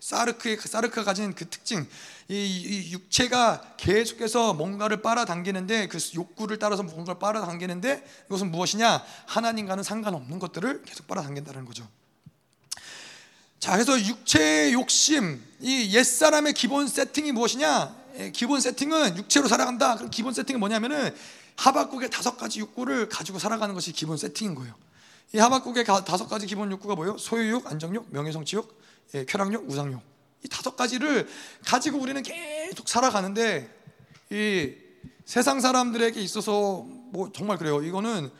사르크의 0.00 0.56
사르크가 0.58 1.04
가진 1.04 1.34
그 1.34 1.48
특징, 1.48 1.86
이, 2.28 2.34
이, 2.34 2.92
육체가 2.92 3.74
계속해서 3.76 4.54
뭔가를 4.54 5.02
빨아당기는데 5.02 5.88
그 5.88 5.98
욕구를 6.14 6.58
따라서 6.58 6.82
뭔가를 6.82 7.18
빨아당기는데 7.18 8.04
이것은 8.26 8.50
무엇이냐? 8.50 9.04
하나님과는 9.26 9.84
상관없는 9.84 10.38
것들을 10.38 10.82
계속 10.84 11.06
빨아당긴다는 11.06 11.66
거죠. 11.66 11.86
자, 13.60 13.72
그래서 13.72 14.00
육체의 14.00 14.72
욕심, 14.72 15.44
이 15.60 15.94
옛사람의 15.94 16.54
기본 16.54 16.88
세팅이 16.88 17.32
무엇이냐? 17.32 17.94
예, 18.18 18.30
기본 18.30 18.58
세팅은 18.58 19.18
육체로 19.18 19.48
살아간다. 19.48 19.96
그럼 19.96 20.10
기본 20.10 20.32
세팅이 20.32 20.58
뭐냐면은 20.58 21.14
하박국의 21.56 22.08
다섯 22.08 22.38
가지 22.38 22.60
욕구를 22.60 23.10
가지고 23.10 23.38
살아가는 23.38 23.74
것이 23.74 23.92
기본 23.92 24.16
세팅인 24.16 24.54
거예요. 24.54 24.74
이 25.34 25.38
하박국의 25.38 25.84
다섯 25.84 26.26
가지 26.26 26.46
기본 26.46 26.70
욕구가 26.72 26.94
뭐예요? 26.94 27.18
소유욕, 27.18 27.66
안정욕, 27.66 28.06
명예성취욕, 28.08 28.80
예, 29.14 29.26
쾌락욕, 29.26 29.68
우상욕. 29.68 30.00
이 30.42 30.48
다섯 30.48 30.74
가지를 30.74 31.28
가지고 31.66 31.98
우리는 31.98 32.22
계속 32.22 32.88
살아가는데 32.88 33.68
이 34.30 34.72
세상 35.26 35.60
사람들에게 35.60 36.18
있어서 36.22 36.86
뭐 37.12 37.30
정말 37.34 37.58
그래요. 37.58 37.82
이거는 37.82 38.30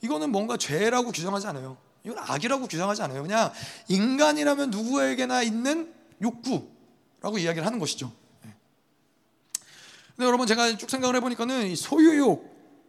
이거는 0.00 0.30
뭔가 0.32 0.56
죄라고 0.56 1.12
규정하지 1.12 1.48
않아요. 1.48 1.76
이건 2.04 2.18
악이라고 2.18 2.66
규정하지 2.66 3.02
않아요. 3.02 3.22
그냥 3.22 3.52
인간이라면 3.88 4.70
누구에게나 4.70 5.42
있는 5.42 5.92
욕구라고 6.22 7.38
이야기를 7.38 7.66
하는 7.66 7.78
것이죠. 7.78 8.12
예. 8.46 8.54
근데 10.16 10.26
여러분 10.26 10.46
제가 10.46 10.76
쭉 10.76 10.88
생각을 10.88 11.16
해보니까는 11.16 11.76
소유욕, 11.76 12.48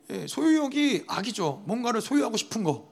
예, 0.10 0.28
소유욕이 0.28 1.04
악이죠. 1.08 1.64
뭔가를 1.66 2.02
소유하고 2.02 2.38
싶은 2.38 2.64
거. 2.64 2.90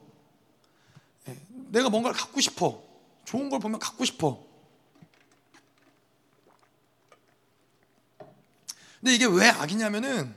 예, 1.28 1.36
내가 1.70 1.88
뭔가를 1.88 2.16
갖고 2.16 2.40
싶어. 2.40 2.82
좋은 3.24 3.48
걸 3.48 3.60
보면 3.60 3.78
갖고 3.78 4.04
싶어. 4.04 4.44
근데 9.00 9.14
이게 9.14 9.24
왜 9.24 9.48
악이냐면은 9.48 10.34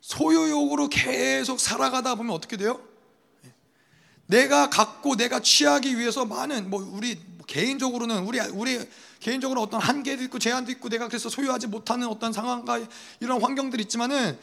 소유욕으로 0.00 0.88
계속 0.88 1.60
살아가다 1.60 2.16
보면 2.16 2.34
어떻게 2.34 2.56
돼요? 2.56 2.80
내가 4.34 4.68
갖고 4.68 5.14
내가 5.14 5.38
취하기 5.38 5.96
위해서 5.96 6.24
많은 6.24 6.68
뭐 6.68 6.84
우리 6.92 7.16
개인적으로는 7.46 8.24
우리 8.24 8.40
우리 8.40 8.80
개인적으로 9.20 9.62
어떤 9.62 9.80
한계도 9.80 10.24
있고 10.24 10.40
제한도 10.40 10.72
있고 10.72 10.88
내가 10.88 11.06
그래서 11.06 11.28
소유하지 11.28 11.68
못하는 11.68 12.08
어떤 12.08 12.32
상황과 12.32 12.80
이런 13.20 13.40
환경들이 13.40 13.84
있지만은 13.84 14.36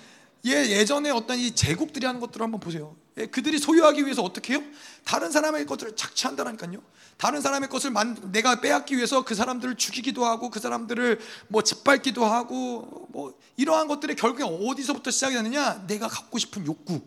예 0.45 0.51
예전에 0.51 1.09
어떤 1.09 1.37
이 1.37 1.53
제국들이 1.53 2.05
하는 2.05 2.21
것들을 2.21 2.41
한번 2.41 2.61
보세요. 2.61 2.95
예, 3.17 3.25
그들이 3.25 3.59
소유하기 3.59 4.05
위해서 4.05 4.23
어떻게 4.23 4.53
해요? 4.53 4.63
다른 5.03 5.29
사람의 5.29 5.65
것들을 5.65 5.97
착취한다니까요. 5.97 6.81
다른 7.17 7.41
사람의 7.41 7.67
것을 7.69 7.91
만, 7.91 8.17
내가 8.31 8.61
빼앗기 8.61 8.95
위해서 8.95 9.25
그 9.25 9.35
사람들을 9.35 9.75
죽이기도 9.75 10.25
하고 10.25 10.49
그 10.49 10.61
사람들을 10.61 11.19
뭐 11.49 11.61
짓밟기도 11.61 12.25
하고 12.25 13.07
뭐 13.09 13.37
이러한 13.57 13.87
것들이 13.89 14.15
결국에 14.15 14.43
어디서부터 14.43 15.11
시작이 15.11 15.35
되느냐? 15.35 15.85
내가 15.85 16.07
갖고 16.07 16.39
싶은 16.39 16.65
욕구. 16.65 17.01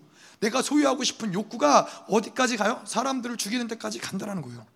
내가 0.44 0.60
소유하고 0.60 1.04
싶은 1.04 1.32
욕구가 1.32 2.04
어디까지 2.08 2.58
가요? 2.58 2.82
사람들을 2.84 3.36
죽이는 3.38 3.66
데까지 3.66 3.98
간다는 3.98 4.42
거예요. 4.42 4.66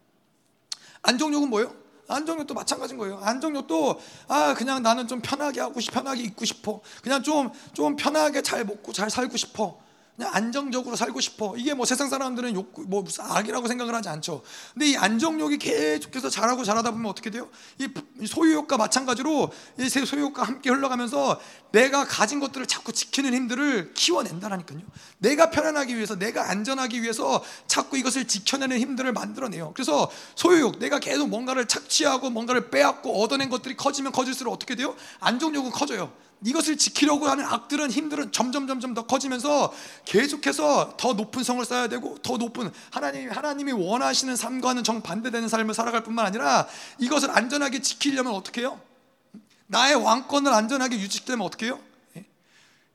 안정욕은 1.02 1.50
뭐예요? 1.50 1.74
안정욕도 2.08 2.54
마찬가지인 2.54 2.98
거예요. 2.98 3.18
안정욕도 3.18 4.00
아 4.28 4.54
그냥 4.54 4.82
나는 4.82 5.06
좀 5.06 5.20
편하게 5.20 5.60
하고 5.60 5.78
싶, 5.80 5.92
편하게 5.92 6.22
입고 6.22 6.46
싶어. 6.46 6.80
그냥 7.02 7.22
좀좀 7.22 7.96
편하게 7.96 8.40
잘 8.40 8.64
먹고 8.64 8.94
잘 8.94 9.10
살고 9.10 9.36
싶어. 9.36 9.78
그냥 10.18 10.34
안정적으로 10.34 10.96
살고 10.96 11.20
싶어. 11.20 11.56
이게 11.56 11.74
뭐 11.74 11.86
세상 11.86 12.08
사람들은 12.08 12.52
욕, 12.56 12.74
뭐 12.88 13.04
악이라고 13.20 13.68
생각을 13.68 13.94
하지 13.94 14.08
않죠. 14.08 14.42
근데 14.74 14.88
이 14.88 14.96
안정욕이 14.96 15.58
계속해서 15.58 16.28
잘하고 16.28 16.64
잘하다 16.64 16.90
보면 16.90 17.06
어떻게 17.06 17.30
돼요? 17.30 17.48
이 17.78 18.26
소유욕과 18.26 18.78
마찬가지로 18.78 19.52
이 19.78 19.88
소유욕과 19.88 20.42
함께 20.42 20.70
흘러가면서 20.70 21.40
내가 21.70 22.04
가진 22.04 22.40
것들을 22.40 22.66
자꾸 22.66 22.92
지키는 22.92 23.32
힘들을 23.32 23.94
키워낸다라니까요. 23.94 24.80
내가 25.18 25.50
편안하기 25.50 25.94
위해서, 25.94 26.16
내가 26.16 26.50
안전하기 26.50 27.00
위해서 27.00 27.44
자꾸 27.68 27.96
이것을 27.96 28.26
지켜내는 28.26 28.80
힘들을 28.80 29.12
만들어내요. 29.12 29.72
그래서 29.72 30.10
소유욕, 30.34 30.80
내가 30.80 30.98
계속 30.98 31.28
뭔가를 31.28 31.66
착취하고 31.66 32.30
뭔가를 32.30 32.70
빼앗고 32.70 33.22
얻어낸 33.22 33.48
것들이 33.50 33.76
커지면 33.76 34.10
커질수록 34.10 34.52
어떻게 34.52 34.74
돼요? 34.74 34.96
안정욕은 35.20 35.70
커져요. 35.70 36.12
이것을 36.44 36.76
지키려고 36.76 37.26
하는 37.26 37.44
악들은 37.44 37.90
힘들은 37.90 38.32
점점 38.32 38.66
점점 38.66 38.94
더 38.94 39.06
커지면서 39.06 39.72
계속해서 40.04 40.94
더 40.96 41.14
높은 41.14 41.42
성을 41.42 41.64
쌓아야 41.64 41.88
되고 41.88 42.16
더 42.18 42.36
높은 42.36 42.70
하나님 42.90 43.30
하나님이 43.30 43.72
원하시는 43.72 44.36
삶과는 44.36 44.84
정 44.84 45.02
반대되는 45.02 45.48
삶을 45.48 45.74
살아갈 45.74 46.04
뿐만 46.04 46.26
아니라 46.26 46.68
이것을 46.98 47.30
안전하게 47.30 47.82
지키려면 47.82 48.34
어떻게 48.34 48.60
해요? 48.60 48.80
나의 49.66 49.96
왕권을 49.96 50.52
안전하게 50.52 50.98
유지되면 50.98 51.44
어떻게 51.44 51.66
해요? 51.66 51.80
예? 52.16 52.24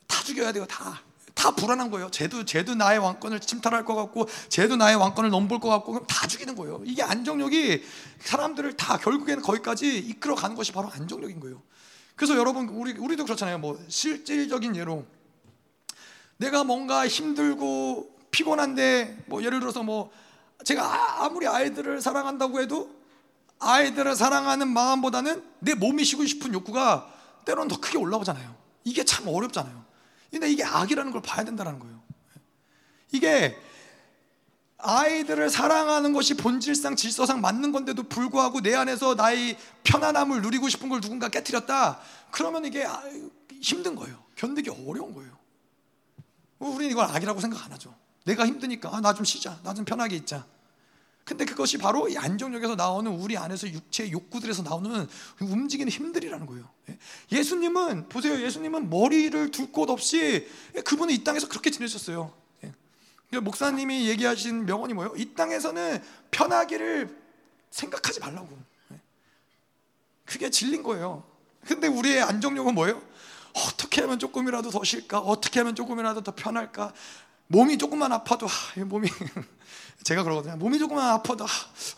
다 0.08 0.24
죽여야 0.24 0.52
돼요. 0.52 0.66
다. 0.66 1.02
다 1.34 1.52
불안한 1.52 1.90
거예요. 1.92 2.10
쟤도 2.12 2.46
쟤도 2.46 2.76
나의 2.76 3.00
왕권을 3.00 3.40
침탈할 3.40 3.86
것 3.86 3.96
같고, 3.96 4.28
쟤도 4.50 4.76
나의 4.76 4.96
왕권을 4.96 5.30
넘볼 5.30 5.60
것 5.60 5.70
같고, 5.70 5.94
그럼 5.94 6.08
다 6.08 6.28
죽이는 6.28 6.56
거예요. 6.56 6.82
이게 6.86 7.02
안정력이 7.02 7.84
사람들을 8.20 8.78
다 8.78 8.98
결국에는 8.98 9.42
거기까지 9.42 9.98
이끌어 9.98 10.36
가는 10.36 10.56
것이 10.56 10.72
바로 10.72 10.90
안정력인 10.90 11.40
거예요. 11.40 11.62
그래서 12.16 12.38
여러분 12.38 12.70
우리 12.70 12.94
우리도 12.94 13.26
그렇잖아요. 13.26 13.58
뭐 13.60 13.80
실질적인 13.88 14.76
예로 14.76 15.06
내가 16.38 16.64
뭔가 16.64 17.08
힘들고 17.08 18.14
피곤한데 18.32 19.26
뭐 19.28 19.44
예를 19.44 19.60
들어서 19.60 19.84
뭐 19.84 20.12
제가 20.64 21.24
아무리 21.24 21.48
아이들을 21.48 22.02
사랑한다고 22.02 22.62
해도 22.62 22.90
아이들을 23.60 24.16
사랑하는 24.16 24.68
마음보다는 24.68 25.44
내 25.60 25.74
몸이 25.74 26.04
쉬고 26.04 26.26
싶은 26.26 26.54
욕구가 26.54 27.12
때로는 27.46 27.70
더 27.70 27.80
크게 27.80 27.98
올라오잖아요. 27.98 28.56
이게 28.84 29.04
참 29.04 29.28
어렵잖아요. 29.28 29.84
근데 30.32 30.52
이게 30.52 30.64
악이라는 30.64 31.12
걸 31.12 31.22
봐야 31.22 31.46
된다는 31.46 31.80
거예요. 31.80 32.02
이게 33.12 33.58
아이들을 34.84 35.50
사랑하는 35.50 36.14
것이 36.14 36.36
본질상 36.36 36.96
질서상 36.96 37.42
맞는 37.42 37.72
건데도 37.72 38.04
불구하고 38.04 38.62
내 38.62 38.76
안에서 38.76 39.16
나의 39.16 39.58
편안함을 39.84 40.42
누리고 40.42 40.70
싶은 40.70 40.90
걸 40.90 41.02
누군가 41.02 41.30
깨뜨렸다. 41.30 42.00
그러면 42.32 42.66
이게 42.66 42.86
아, 42.86 43.02
힘든 43.62 43.96
거예요. 43.96 44.22
견디기 44.36 44.70
어려운 44.70 45.14
거예요. 45.14 45.32
우리는 46.60 46.92
이걸 46.92 47.06
악이라고 47.06 47.40
생각 47.40 47.66
안 47.66 47.72
하죠. 47.74 47.96
내가 48.26 48.46
힘드니까 48.46 48.96
아, 48.96 49.02
나 49.02 49.14
좀 49.14 49.26
쉬자. 49.26 49.60
나 49.64 49.74
좀 49.74 49.86
편하게 49.86 50.16
있자. 50.18 50.46
근데 51.26 51.46
그것이 51.46 51.78
바로 51.78 52.10
이 52.10 52.18
안정력에서 52.18 52.76
나오는 52.76 53.10
우리 53.10 53.38
안에서 53.38 53.70
육체의 53.70 54.12
욕구들에서 54.12 54.64
나오는 54.64 55.08
움직이는 55.40 55.90
힘들이라는 55.90 56.46
거예요. 56.46 56.70
예? 56.90 56.98
예수님은 57.32 58.10
보세요. 58.10 58.42
예수님은 58.42 58.90
머리를 58.90 59.52
둘 59.52 59.72
곳 59.72 59.90
없이 59.90 60.46
그분은 60.84 61.14
이 61.14 61.24
땅에서 61.24 61.48
그렇게 61.48 61.72
지내셨어요. 61.72 62.34
목사님이 63.42 64.08
얘기하신 64.10 64.66
명언이 64.66 64.94
뭐예요? 64.94 65.14
이 65.16 65.34
땅에서는 65.34 66.04
편하기를 66.32 67.16
생각하지 67.70 68.20
말라고. 68.20 68.50
그게 70.26 70.50
진린 70.50 70.84
거예요. 70.84 71.24
근데 71.66 71.88
우리의 71.88 72.22
안정력은 72.22 72.74
뭐예요? 72.74 73.02
어떻게 73.54 74.02
하면 74.02 74.20
조금이라도 74.20 74.70
더 74.72 74.84
쉴까? 74.84 75.20
어떻게 75.20 75.60
하면 75.60 75.76
조금이라도 75.76 76.22
더 76.22 76.34
편할까? 76.34 76.94
몸이 77.48 77.78
조금만 77.78 78.12
아파도 78.12 78.48
아, 78.48 78.84
몸이 78.84 79.08
제가 80.04 80.24
그러거든요. 80.24 80.56
몸이 80.58 80.80
조금만 80.80 81.10
아파도 81.10 81.46
아, 81.46 81.48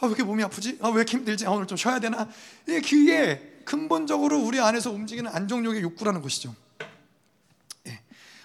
왜 0.02 0.08
이렇게 0.10 0.24
몸이 0.24 0.44
아프지? 0.44 0.80
아, 0.82 0.90
왜 0.90 0.96
이렇게 0.96 1.18
힘들지? 1.18 1.46
아, 1.46 1.52
오늘 1.52 1.66
좀 1.68 1.78
쉬어야 1.78 2.00
되나? 2.00 2.28
그게 2.66 3.62
근본적으로 3.64 4.40
우리 4.40 4.60
안에서 4.60 4.92
움직이는 4.92 5.32
안정력의 5.32 5.82
욕구라는 5.82 6.22
것이죠. 6.22 6.54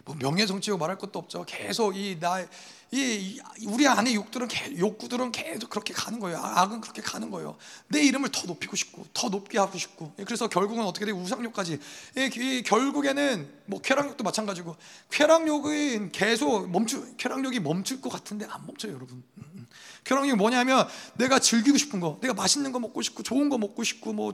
뭐 0.05 0.17
명예 0.19 0.47
정치고 0.47 0.79
말할 0.79 0.97
것도 0.99 1.19
없죠. 1.19 1.45
계속 1.47 1.97
이 1.97 2.19
나 2.19 2.45
이 2.93 3.41
우리 3.67 3.87
안에 3.87 4.15
욕들은 4.15 4.49
욕구들은 4.79 5.31
계속 5.31 5.71
그렇게 5.71 5.95
가는 5.95 6.19
거예요. 6.19 6.39
아, 6.39 6.63
악은 6.63 6.81
그렇게 6.81 7.01
가는 7.01 7.31
거예요. 7.31 7.57
내 7.87 8.03
이름을 8.03 8.31
더 8.33 8.47
높이고 8.49 8.75
싶고 8.75 9.07
더 9.15 9.29
높게 9.29 9.59
하고 9.59 9.79
싶고 9.79 10.13
그래서 10.25 10.49
결국은 10.49 10.85
어떻게 10.85 11.07
돼 11.07 11.13
우상욕까지 11.13 11.79
이, 12.17 12.63
결국에는 12.65 13.49
뭐 13.67 13.81
쾌락욕도 13.81 14.25
마찬가지고 14.25 14.75
쾌락욕은 15.11 16.11
계속 16.11 16.69
멈추 16.69 17.15
쾌락욕이 17.17 17.61
멈출 17.61 18.01
것 18.01 18.11
같은데 18.11 18.47
안 18.51 18.67
멈춰요, 18.67 18.93
여러분. 18.95 19.23
음, 19.37 19.45
음. 19.55 19.67
쾌락욕이 20.03 20.35
뭐냐면 20.35 20.89
내가 21.15 21.39
즐기고 21.39 21.79
싶은 21.79 22.01
거, 22.01 22.19
내가 22.21 22.35
맛있는 22.35 22.73
거 22.73 22.81
먹고 22.81 23.03
싶고 23.03 23.23
좋은 23.23 23.49
거 23.49 23.57
먹고 23.59 23.85
싶고 23.85 24.13
뭐 24.13 24.33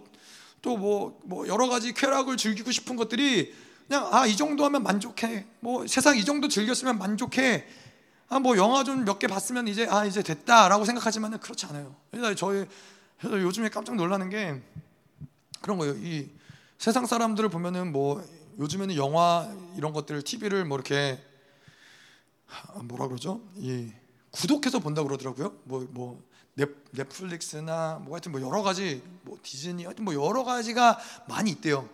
또 0.63 0.77
뭐 0.77 1.21
뭐 1.25 1.47
여러 1.49 1.69
가지 1.69 1.93
쾌락을 1.93 2.37
즐기고 2.37 2.71
싶은 2.73 2.97
것들이 2.97 3.55
그냥 3.87 4.09
아 4.13 4.27
이 4.27 4.37
정도 4.37 4.65
하면 4.65 4.83
만족해. 4.83 5.47
뭐 5.61 5.87
세상 5.87 6.17
이 6.17 6.25
정도 6.25 6.49
즐겼으면 6.49 6.99
만족해. 6.99 7.67
아, 8.29 8.39
뭐 8.41 8.57
영화 8.57 8.83
좀 8.85 9.05
몇 9.05 9.19
개 9.19 9.27
봤으면 9.27 9.69
이제 9.69 9.87
아 9.89 10.05
이제 10.05 10.23
됐다라고 10.23 10.85
생각하지만은 10.85 11.39
그렇지 11.39 11.67
않아요. 11.67 11.95
그래서 12.11 12.35
저희 12.35 12.67
그래서 13.19 13.41
요즘에 13.41 13.69
깜짝 13.69 13.95
놀라는 13.97 14.29
게 14.31 14.61
그런 15.61 15.79
거예요. 15.79 15.95
이 15.95 16.29
세상 16.79 17.07
사람들을 17.07 17.49
보면은 17.49 17.93
뭐 17.93 18.23
요즘에는 18.59 18.97
영화 18.97 19.49
이런 19.77 19.93
것들 19.93 20.23
TV를 20.23 20.65
뭐 20.65 20.77
이렇게 20.77 21.23
뭐라 22.83 23.07
그러죠? 23.07 23.41
이 23.57 23.91
구독해서 24.31 24.81
본다 24.81 25.03
그러더라고요. 25.03 25.55
뭐뭐 25.65 26.23
넷플릭스나 26.93 28.01
뭐 28.03 28.15
하여튼 28.15 28.33
뭐 28.33 28.41
여러 28.41 28.63
가지 28.63 29.03
뭐 29.23 29.39
디즈니 29.43 29.85
하여튼 29.85 30.05
뭐 30.05 30.15
여러 30.15 30.43
가지가 30.45 30.99
많이 31.29 31.51
있대요. 31.51 31.89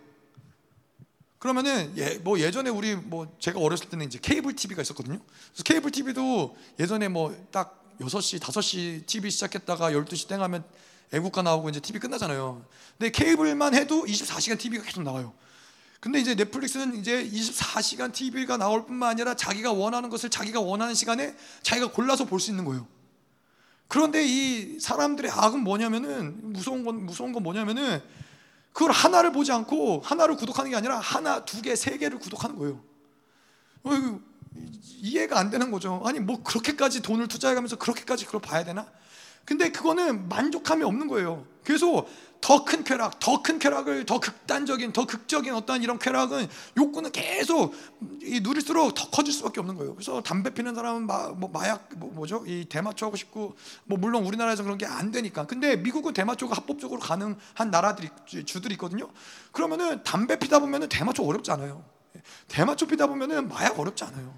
그러면은 1.43 1.91
예, 1.97 2.17
뭐 2.19 2.39
예전에 2.39 2.69
우리 2.69 2.95
뭐 2.95 3.27
제가 3.37 3.59
어렸을 3.59 3.89
때는 3.89 4.05
이제 4.05 4.17
케이블 4.21 4.55
TV가 4.55 4.81
있었거든요. 4.81 5.19
그래서 5.51 5.63
케이블 5.65 5.91
TV도 5.91 6.55
예전에 6.79 7.09
뭐 7.09 7.35
딱 7.51 7.83
6시, 7.99 8.39
5시 8.39 9.05
TV 9.05 9.29
시작했다가 9.29 9.91
12시 9.91 10.29
땡 10.29 10.41
하면 10.41 10.63
애국가 11.11 11.41
나오고 11.41 11.67
이제 11.67 11.81
TV 11.81 11.99
끝나잖아요. 11.99 12.65
근데 12.97 13.11
케이블만 13.11 13.75
해도 13.75 14.05
24시간 14.05 14.57
TV가 14.57 14.85
계속 14.85 15.03
나와요. 15.03 15.33
근데 15.99 16.21
이제 16.21 16.33
넷플릭스는 16.33 16.95
이제 16.95 17.29
24시간 17.29 18.13
TV가 18.13 18.55
나올 18.55 18.85
뿐만 18.85 19.09
아니라 19.09 19.35
자기가 19.35 19.73
원하는 19.73 20.09
것을 20.09 20.29
자기가 20.29 20.61
원하는 20.61 20.93
시간에 20.95 21.35
자기가 21.61 21.91
골라서 21.91 22.23
볼 22.23 22.39
수 22.39 22.51
있는 22.51 22.63
거예요. 22.63 22.87
그런데 23.89 24.25
이 24.25 24.79
사람들의 24.79 25.29
악은 25.29 25.59
뭐냐면은 25.59 26.53
무서운 26.53 26.85
건 26.85 27.05
무서운 27.05 27.33
건 27.33 27.43
뭐냐면은 27.43 28.01
그걸 28.73 28.91
하나를 28.91 29.31
보지 29.31 29.51
않고 29.51 30.01
하나를 30.03 30.35
구독하는 30.35 30.71
게 30.71 30.75
아니라 30.75 30.99
하나, 30.99 31.45
두 31.45 31.61
개, 31.61 31.75
세 31.75 31.97
개를 31.97 32.19
구독하는 32.19 32.57
거예요. 32.57 32.81
어, 33.83 34.19
이해가 35.01 35.39
안 35.39 35.49
되는 35.49 35.71
거죠. 35.71 36.01
아니 36.05 36.19
뭐 36.19 36.41
그렇게까지 36.43 37.01
돈을 37.01 37.27
투자해가면서 37.27 37.77
그렇게까지 37.77 38.25
그걸 38.25 38.41
봐야 38.41 38.63
되나? 38.63 38.87
근데 39.45 39.71
그거는 39.71 40.27
만족함이 40.27 40.83
없는 40.83 41.07
거예요. 41.07 41.45
그래서 41.63 42.05
더 42.43 42.65
큰 42.65 42.83
쾌락, 42.83 43.19
더 43.19 43.41
큰 43.41 43.57
쾌락을 43.57 44.05
더 44.05 44.19
극단적인, 44.19 44.91
더 44.91 45.05
극적인 45.05 45.53
어떤 45.53 45.81
이런 45.81 45.97
쾌락은 45.97 46.49
욕구는 46.77 47.13
계속 47.13 47.73
누릴수록 48.01 48.93
더 48.93 49.09
커질 49.09 49.33
수밖에 49.33 49.61
없는 49.61 49.75
거예요. 49.75 49.95
그래서 49.95 50.21
담배 50.21 50.53
피는 50.53 50.75
사람은 50.75 51.07
마, 51.07 51.29
뭐 51.29 51.49
마약 51.49 51.87
뭐, 51.95 52.27
죠 52.27 52.43
대마초 52.67 53.05
하고 53.05 53.15
싶고 53.15 53.55
뭐 53.85 53.97
물론 53.97 54.25
우리나라에서 54.25 54.63
그런 54.63 54.77
게 54.77 54.85
안 54.85 55.11
되니까. 55.11 55.45
근데 55.45 55.77
미국은 55.77 56.13
대마초가 56.13 56.55
합법적으로 56.57 56.99
가능한 56.99 57.71
나라들이 57.71 58.09
주들이 58.25 58.73
있거든요. 58.73 59.09
그러면은 59.53 60.03
담배 60.03 60.37
피다 60.37 60.59
보면은 60.59 60.89
대마초 60.89 61.25
어렵지 61.25 61.49
않아요. 61.51 61.83
대마초 62.49 62.87
피다 62.87 63.07
보면은 63.07 63.47
마약 63.47 63.79
어렵지 63.79 64.03
않아요. 64.03 64.33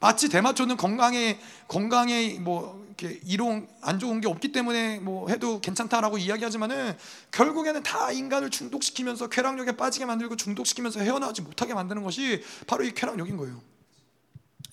마치 0.00 0.30
대마초는 0.30 0.78
건강에 0.78 1.38
건강에 1.68 2.38
뭐 2.40 2.79
이렇게 3.00 3.20
이론 3.24 3.66
안 3.80 3.98
좋은 3.98 4.20
게 4.20 4.28
없기 4.28 4.52
때문에 4.52 4.98
뭐 5.00 5.28
해도 5.28 5.60
괜찮다라고 5.60 6.18
이야기하지만은 6.18 6.96
결국에는 7.32 7.82
다 7.82 8.12
인간을 8.12 8.50
중독시키면서 8.50 9.28
쾌락욕에 9.28 9.72
빠지게 9.72 10.04
만들고 10.04 10.36
중독시키면서 10.36 11.00
헤어나오지 11.00 11.42
못하게 11.42 11.74
만드는 11.74 12.02
것이 12.02 12.42
바로 12.66 12.84
이 12.84 12.92
쾌락욕인 12.92 13.36
거예요. 13.36 13.60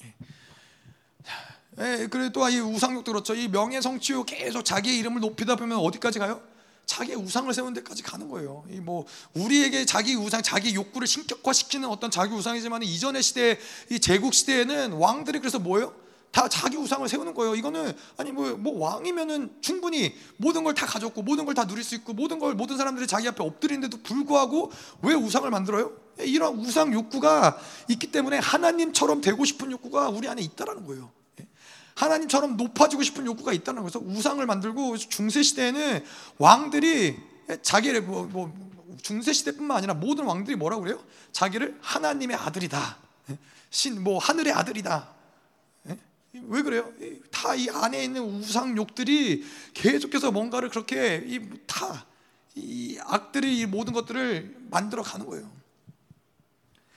예. 0.03 0.13
예, 1.79 2.07
그리고 2.09 2.31
또 2.31 2.49
이 2.49 2.59
우상욕도 2.59 3.11
그렇죠. 3.11 3.33
이 3.35 3.47
명예 3.47 3.79
성취욕 3.81 4.25
계속 4.25 4.63
자기의 4.63 4.97
이름을 4.99 5.21
높이다 5.21 5.55
보면 5.55 5.77
어디까지 5.77 6.19
가요? 6.19 6.41
자기의 6.85 7.17
우상을 7.17 7.53
세우는 7.53 7.73
데까지 7.75 8.01
가는 8.03 8.29
거예요. 8.29 8.65
이 8.69 8.79
뭐 8.79 9.05
우리에게 9.33 9.85
자기 9.85 10.15
우상, 10.15 10.41
자기 10.41 10.73
욕구를 10.73 11.07
신격화시키는 11.07 11.87
어떤 11.89 12.09
자기 12.09 12.33
우상이지만 12.33 12.83
이전의 12.83 13.21
시대, 13.21 13.59
이 13.91 13.99
제국 13.99 14.33
시대에는 14.33 14.93
왕들이 14.93 15.39
그래서 15.39 15.59
뭐예요? 15.59 15.93
다 16.37 16.47
자기 16.47 16.77
우상을 16.77 17.09
세우는 17.09 17.33
거예요. 17.33 17.55
이거는 17.55 17.97
아니 18.17 18.31
뭐, 18.31 18.55
뭐 18.57 18.77
왕이면은 18.77 19.57
충분히 19.59 20.13
모든 20.37 20.63
걸 20.63 20.75
다 20.75 20.85
가졌고 20.85 21.23
모든 21.23 21.45
걸 21.45 21.55
다 21.55 21.65
누릴 21.65 21.83
수 21.83 21.95
있고 21.95 22.13
모든 22.13 22.37
걸 22.37 22.53
모든 22.53 22.77
사람들이 22.77 23.07
자기 23.07 23.27
앞에 23.27 23.43
엎드리는데도 23.43 24.03
불구하고 24.03 24.71
왜 25.01 25.15
우상을 25.15 25.49
만들어요? 25.49 25.91
이런 26.19 26.53
우상 26.59 26.93
욕구가 26.93 27.57
있기 27.89 28.11
때문에 28.11 28.37
하나님처럼 28.37 29.21
되고 29.21 29.43
싶은 29.45 29.71
욕구가 29.71 30.09
우리 30.09 30.27
안에 30.27 30.43
있다라는 30.43 30.85
거예요. 30.85 31.09
하나님처럼 31.95 32.55
높아지고 32.57 33.01
싶은 33.01 33.25
욕구가 33.25 33.51
있다는 33.53 33.81
거죠. 33.81 33.97
우상을 34.05 34.45
만들고 34.45 34.97
중세 34.97 35.41
시대에는 35.41 36.03
왕들이 36.37 37.17
자기를 37.63 38.03
뭐, 38.03 38.25
뭐 38.25 38.53
중세 39.01 39.33
시대뿐만 39.33 39.77
아니라 39.77 39.95
모든 39.95 40.25
왕들이 40.25 40.55
뭐라고 40.55 40.83
그래요? 40.83 41.03
자기를 41.31 41.79
하나님의 41.81 42.37
아들이다. 42.37 42.97
신 43.71 44.03
뭐 44.03 44.19
하늘의 44.19 44.53
아들이다. 44.53 45.16
왜 46.47 46.61
그래요? 46.61 46.91
다 47.31 47.55
이 47.55 47.69
안에 47.69 48.03
있는 48.03 48.21
우상욕들이 48.21 49.43
계속해서 49.73 50.31
뭔가를 50.31 50.69
그렇게 50.69 51.41
다이 51.65 52.97
악들이 53.01 53.59
이 53.59 53.65
모든 53.65 53.93
것들을 53.93 54.67
만들어 54.69 55.01
가는 55.03 55.25
거예요. 55.25 55.49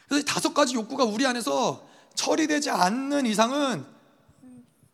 그래서 0.09 0.25
다섯 0.25 0.55
가지 0.55 0.75
욕구가 0.75 1.05
우리 1.05 1.27
안에서 1.27 1.89
처리되지 2.15 2.71
않는 2.71 3.27
이상은 3.27 3.85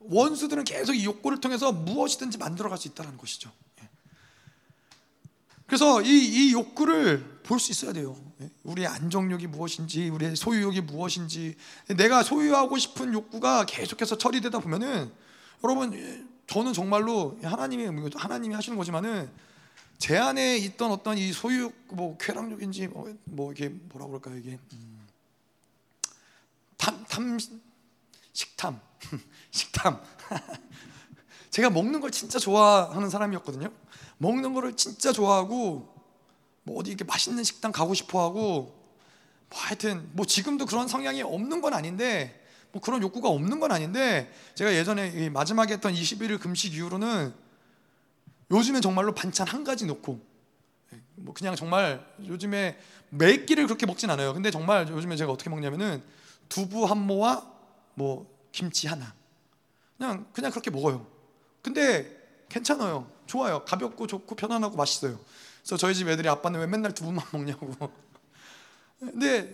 원수들은 0.01 0.65
계속 0.65 0.95
이 0.95 1.05
욕구를 1.05 1.41
통해서 1.41 1.73
무엇이든지 1.73 2.39
만들어 2.39 2.69
갈 2.69 2.79
수 2.79 2.87
있다는 2.89 3.17
것이죠. 3.17 3.51
예. 3.83 3.89
그래서 5.67 6.03
이, 6.03 6.09
이 6.09 6.53
욕구를 6.53 7.41
볼 7.43 7.59
수 7.59 7.73
있어야 7.73 7.93
돼요. 7.93 8.17
예. 8.41 8.51
우리의 8.65 8.87
안정욕이 8.89 9.47
무엇인지, 9.47 10.09
우리의 10.11 10.37
소유욕이 10.37 10.83
무엇인지, 10.83 11.57
내가 11.97 12.23
소유하고 12.23 12.77
싶은 12.77 13.13
욕구가 13.13 13.65
계속해서 13.65 14.19
처리되다 14.19 14.59
보면은 14.59 15.11
여러분 15.65 15.95
예, 15.95 16.25
저는 16.47 16.73
정말로 16.73 17.39
하나님이 17.43 18.11
하나님이 18.15 18.55
하시는 18.55 18.77
거지만은 18.77 19.31
제 19.99 20.17
안에 20.17 20.59
있던 20.59 20.91
어떤 20.93 21.17
이 21.17 21.33
소유 21.33 21.73
뭐 21.89 22.17
쾌락욕인지 22.19 22.89
뭐, 22.89 23.13
뭐 23.25 23.53
이게 23.53 23.69
뭐라 23.69 24.07
그럴까요 24.07 24.37
이게 24.37 24.59
음, 24.75 25.07
탐, 26.77 27.05
탐 27.09 27.39
식탐 28.33 28.81
식탐. 29.51 30.01
제가 31.51 31.71
먹는 31.71 32.01
걸 32.01 32.11
진짜 32.11 32.39
좋아하는 32.39 33.09
사람이었거든요. 33.09 33.71
먹는 34.19 34.53
거를 34.53 34.77
진짜 34.77 35.13
좋아하고 35.13 35.96
뭐 36.67 36.81
어디 36.81 36.91
이렇게 36.91 37.05
맛있는 37.05 37.45
식당 37.45 37.71
가고 37.71 37.95
싶어 37.95 38.25
하고 38.25 38.75
뭐 39.49 39.61
하여튼 39.61 40.11
뭐 40.13 40.27
지금도 40.27 40.67
그런 40.67 40.89
성향이 40.89 41.23
없는 41.23 41.61
건 41.61 41.73
아닌데 41.75 42.45
뭐 42.73 42.83
그런 42.83 43.01
욕구가 43.01 43.29
없는 43.29 43.61
건 43.61 43.71
아닌데 43.71 44.31
제가 44.57 44.75
예전에 44.75 45.31
마지막에 45.31 45.75
했던 45.75 45.95
21일 45.95 46.41
금식 46.41 46.75
이후로는 46.75 47.33
요즘엔 48.51 48.83
정말로 48.83 49.15
반찬 49.15 49.47
한 49.47 49.63
가지 49.63 49.87
놓고 49.87 50.21
뭐 51.15 51.35
그냥 51.35 51.55
정말 51.55 52.05
요즘에 52.27 52.77
매 53.11 53.45
끼를 53.45 53.67
그렇게 53.67 53.87
먹진 53.87 54.11
않아요. 54.11 54.35
근데 54.35 54.51
정말 54.51 54.89
요즘에 54.89 55.15
제가 55.15 55.31
어떻게 55.31 55.49
먹냐면은 55.49 56.03
두부 56.49 56.85
한 56.85 56.99
모와 56.99 57.49
뭐 57.95 58.27
김치 58.51 58.89
하나 58.89 59.15
그냥 59.97 60.27
그냥 60.33 60.51
그렇게 60.51 60.71
먹어요. 60.73 61.07
근데 61.63 62.13
괜찮아요. 62.49 63.09
좋아요. 63.27 63.65
가볍고 63.65 64.09
좋고 64.09 64.35
편안하고 64.35 64.77
맛있어요. 64.77 65.21
그래서 65.67 65.77
저희 65.79 65.97
집 65.97 66.09
애들이 66.09 66.29
아빠는 66.29 66.61
왜 66.61 66.67
맨날 66.69 66.93
두부만 66.95 67.25
먹냐고. 67.33 67.75
근데 69.01 69.53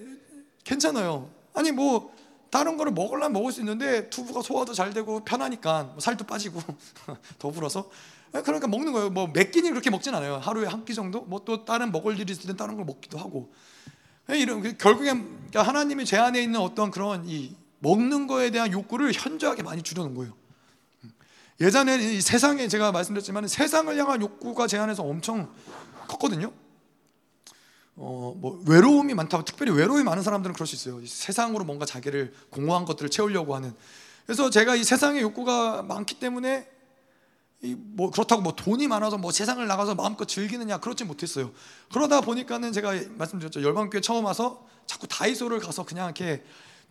괜찮아요. 0.62 1.30
아니 1.54 1.72
뭐 1.72 2.14
다른 2.50 2.76
거를 2.76 2.92
먹을라면 2.92 3.32
먹을 3.32 3.50
수 3.50 3.60
있는데 3.60 4.10
두부가 4.10 4.42
소화도 4.42 4.74
잘 4.74 4.92
되고 4.92 5.24
편하니까 5.24 5.84
뭐 5.84 6.00
살도 6.00 6.24
빠지고 6.24 6.60
더불어서 7.38 7.90
그러니까 8.30 8.66
먹는 8.68 8.92
거예요. 8.92 9.08
뭐 9.08 9.28
몇 9.32 9.50
끼니 9.50 9.70
그렇게 9.70 9.88
먹진 9.88 10.14
않아요. 10.14 10.36
하루에 10.36 10.66
한 10.66 10.84
끼 10.84 10.94
정도. 10.94 11.22
뭐 11.22 11.40
또 11.46 11.64
다른 11.64 11.90
먹을 11.90 12.18
일이 12.20 12.30
있을 12.30 12.46
땐 12.46 12.56
다른 12.58 12.76
걸 12.76 12.84
먹기도 12.84 13.16
하고. 13.18 13.50
이런 14.28 14.62
결국엔 14.76 15.24
그러니까 15.50 15.62
하나님이 15.62 16.04
제 16.04 16.18
안에 16.18 16.42
있는 16.42 16.60
어떤 16.60 16.90
그런 16.90 17.26
이 17.26 17.56
먹는 17.78 18.26
거에 18.26 18.50
대한 18.50 18.70
욕구를 18.70 19.12
현저하게 19.14 19.62
많이 19.62 19.82
줄여놓은 19.82 20.14
거예요. 20.14 20.34
예전에 21.60 22.20
세상에 22.20 22.68
제가 22.68 22.92
말씀드렸지만 22.92 23.48
세상을 23.48 23.96
향한 23.96 24.20
욕구가 24.20 24.66
제 24.66 24.78
안에서 24.78 25.02
엄청 25.04 25.50
컸거든요. 26.06 26.52
어, 27.96 28.34
뭐 28.36 28.62
외로움이 28.66 29.14
많다. 29.14 29.44
특별히 29.44 29.72
외로움이 29.72 30.02
많은 30.02 30.22
사람들은 30.22 30.54
그럴 30.54 30.66
수 30.66 30.74
있어요. 30.74 31.04
세상으로 31.04 31.64
뭔가 31.64 31.84
자기를 31.84 32.32
공허한 32.50 32.84
것들을 32.84 33.10
채우려고 33.10 33.54
하는. 33.54 33.74
그래서 34.26 34.50
제가 34.50 34.76
이 34.76 34.84
세상의 34.84 35.22
욕구가 35.22 35.82
많기 35.82 36.18
때문에 36.18 36.68
뭐 37.76 38.10
그렇다고 38.10 38.42
뭐 38.42 38.54
돈이 38.54 38.88
많아서 38.88 39.18
뭐 39.18 39.30
세상을 39.30 39.64
나가서 39.66 39.94
마음껏 39.94 40.26
즐기느냐 40.26 40.78
그렇지 40.78 41.04
못했어요. 41.04 41.52
그러다 41.92 42.20
보니까는 42.22 42.72
제가 42.72 42.92
말씀드렸죠. 43.10 43.62
열방교회 43.62 44.00
처음 44.00 44.24
와서 44.24 44.66
자꾸 44.86 45.06
다이소를 45.06 45.60
가서 45.60 45.84
그냥 45.84 46.06
이렇게 46.06 46.42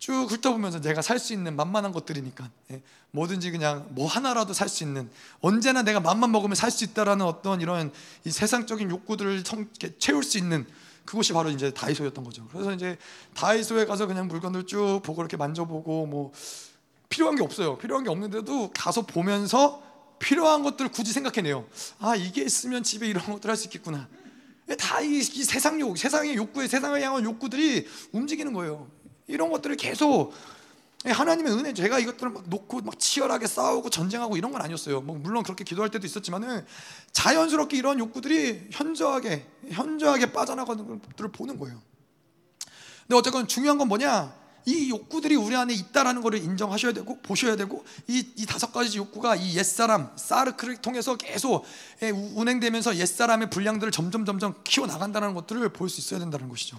쭉 0.02 0.26
훑어보면서 0.28 0.80
내가 0.80 1.00
살 1.00 1.20
수 1.20 1.32
있는 1.32 1.54
만만한 1.54 1.92
것들이니까 1.92 2.50
예, 2.72 2.82
뭐든지 3.12 3.52
그냥 3.52 3.86
뭐 3.90 4.08
하나라도 4.08 4.52
살 4.52 4.68
수 4.68 4.82
있는 4.82 5.08
언제나 5.40 5.82
내가 5.82 6.00
맘만 6.00 6.32
먹으면 6.32 6.56
살 6.56 6.72
수 6.72 6.82
있다라는 6.82 7.24
어떤 7.24 7.60
이런 7.60 7.92
이 8.24 8.30
세상적인 8.32 8.90
욕구들을 8.90 9.44
채울 10.00 10.24
수 10.24 10.38
있는 10.38 10.66
그곳이 11.04 11.32
바로 11.32 11.50
이제 11.50 11.72
다이소였던 11.72 12.24
거죠. 12.24 12.48
그래서 12.50 12.72
이제 12.72 12.98
다이소에 13.34 13.86
가서 13.86 14.08
그냥 14.08 14.26
물건들 14.26 14.66
쭉 14.66 15.02
보고 15.04 15.22
이렇게 15.22 15.36
만져보고 15.36 16.06
뭐 16.06 16.32
필요한 17.08 17.36
게 17.36 17.44
없어요. 17.44 17.78
필요한 17.78 18.02
게 18.02 18.10
없는데도 18.10 18.72
가서 18.74 19.02
보면서 19.02 19.84
필요한 20.18 20.64
것들을 20.64 20.90
굳이 20.90 21.12
생각해내요. 21.12 21.64
아 22.00 22.16
이게 22.16 22.42
있으면 22.42 22.82
집에 22.82 23.06
이런 23.06 23.24
것들 23.24 23.48
할 23.48 23.56
수 23.56 23.66
있겠구나. 23.68 24.08
다이 24.78 25.18
이 25.18 25.22
세상 25.22 25.78
욕, 25.78 25.96
세상의 25.96 26.34
욕구에 26.34 26.66
세상을 26.66 27.00
향한 27.00 27.22
욕구들이 27.22 27.86
움직이는 28.10 28.52
거예요. 28.52 28.88
이런 29.26 29.50
것들을 29.50 29.76
계속 29.76 30.32
하나님의 31.04 31.52
은혜 31.52 31.74
제가 31.74 31.98
이것들을 31.98 32.32
막 32.32 32.48
놓고 32.48 32.82
막 32.82 32.98
치열하게 32.98 33.46
싸우고 33.48 33.90
전쟁하고 33.90 34.36
이런 34.36 34.52
건 34.52 34.62
아니었어요. 34.62 35.00
뭐 35.00 35.16
물론 35.16 35.42
그렇게 35.42 35.64
기도할 35.64 35.90
때도 35.90 36.06
있었지만은 36.06 36.64
자연스럽게 37.10 37.76
이런 37.76 37.98
욕구들이 37.98 38.68
현저하게 38.70 39.46
현저하게 39.70 40.32
빠져나가는 40.32 40.86
것들을 40.86 41.32
보는 41.32 41.58
거예요. 41.58 41.80
근데 43.02 43.16
어쨌건 43.16 43.48
중요한 43.48 43.78
건 43.78 43.88
뭐냐? 43.88 44.42
이 44.64 44.90
욕구들이 44.90 45.34
우리 45.34 45.56
안에 45.56 45.74
있다라는 45.74 46.22
것을 46.22 46.38
인정하셔야 46.38 46.92
되고 46.92 47.18
보셔야 47.20 47.56
되고 47.56 47.84
이, 48.06 48.24
이 48.36 48.46
다섯 48.46 48.72
가지 48.72 48.96
욕구가 48.96 49.34
이 49.34 49.56
옛사람 49.56 50.12
사르크를 50.14 50.76
통해서 50.76 51.16
계속 51.16 51.64
예, 52.02 52.10
운행되면서 52.10 52.96
옛사람의 52.96 53.50
분량들을 53.50 53.90
점점 53.90 54.24
점점 54.24 54.54
키워 54.62 54.86
나간다는 54.86 55.34
것들을 55.34 55.68
볼 55.70 55.88
수 55.88 56.00
있어야 56.00 56.20
된다는 56.20 56.48
것이죠. 56.48 56.78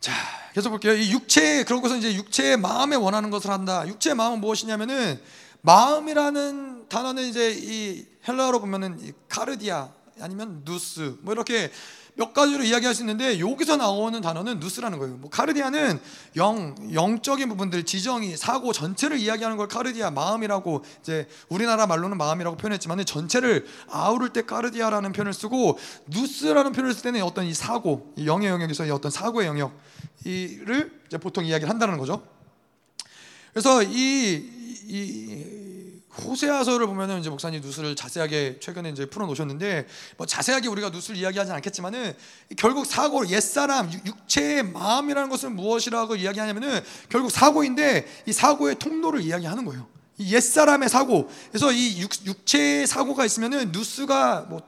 자, 0.00 0.12
계속 0.54 0.70
볼게요. 0.70 0.94
이 0.94 1.10
육체 1.10 1.64
그러고서 1.64 1.96
이제 1.96 2.14
육체의 2.14 2.56
마음에 2.56 2.94
원하는 2.94 3.30
것을 3.30 3.50
한다. 3.50 3.86
육체의 3.86 4.14
마음은 4.14 4.40
무엇이냐면은 4.40 5.20
마음이라는 5.62 6.88
단어는 6.88 7.24
이제 7.24 7.52
이 7.52 8.06
헬라어로 8.26 8.60
보면은 8.60 9.12
카르디아 9.28 9.88
아니면 10.20 10.62
누스 10.64 11.18
뭐 11.22 11.32
이렇게 11.34 11.70
몇 12.14 12.32
가지로 12.32 12.64
이야기할 12.64 12.96
수 12.96 13.02
있는데 13.02 13.38
여기서 13.38 13.76
나오는 13.76 14.20
단어는 14.20 14.58
누스라는 14.58 14.98
거예요. 14.98 15.16
뭐 15.18 15.30
카르디아는 15.30 16.00
영 16.34 16.74
영적인 16.92 17.48
부분들, 17.48 17.84
지정이, 17.84 18.36
사고 18.36 18.72
전체를 18.72 19.18
이야기하는 19.18 19.56
걸 19.56 19.68
카르디아 19.68 20.10
마음이라고 20.10 20.84
이제 21.00 21.28
우리나라 21.48 21.86
말로는 21.86 22.18
마음이라고 22.18 22.56
표현했지만 22.56 23.04
전체를 23.04 23.66
아우를 23.88 24.30
때 24.30 24.42
카르디아라는 24.42 25.12
표현을 25.12 25.32
쓰고 25.32 25.78
누스라는 26.08 26.72
표현을 26.72 26.92
쓸 26.92 27.02
때는 27.04 27.22
어떤 27.22 27.46
이 27.46 27.54
사고, 27.54 28.12
이 28.16 28.26
영의 28.26 28.48
영역에서 28.48 28.92
어떤 28.92 29.12
사고의 29.12 29.46
영역 29.46 29.72
이를 30.24 30.90
보통 31.20 31.44
이야기를 31.44 31.68
한다는 31.68 31.98
거죠. 31.98 32.26
그래서 33.52 33.82
이, 33.82 34.44
이 34.86 35.44
호세아서를 36.18 36.86
보면은 36.86 37.20
이제 37.20 37.30
목사님 37.30 37.60
누수를 37.60 37.94
자세하게 37.96 38.58
최근에 38.60 38.90
이제 38.90 39.06
풀어 39.06 39.26
놓으셨는데 39.26 39.86
뭐 40.16 40.26
자세하게 40.26 40.68
우리가 40.68 40.90
누수를 40.90 41.18
이야기하진 41.20 41.54
않겠지만은 41.54 42.14
결국 42.56 42.86
사고 42.86 43.26
옛사람 43.28 43.90
육체의 44.04 44.64
마음이라는 44.64 45.30
것은 45.30 45.54
무엇이라고 45.54 46.16
이야기하냐면은 46.16 46.80
결국 47.08 47.30
사고인데 47.30 48.06
이 48.26 48.32
사고의 48.32 48.78
통로를 48.78 49.20
이야기하는 49.22 49.64
거예요. 49.64 49.86
이 50.18 50.34
옛사람의 50.34 50.88
사고. 50.88 51.30
그래서 51.50 51.70
이 51.70 52.00
육, 52.00 52.10
육체의 52.26 52.86
사고가 52.86 53.24
있으면은 53.24 53.70
누수가 53.70 54.46
뭐 54.48 54.62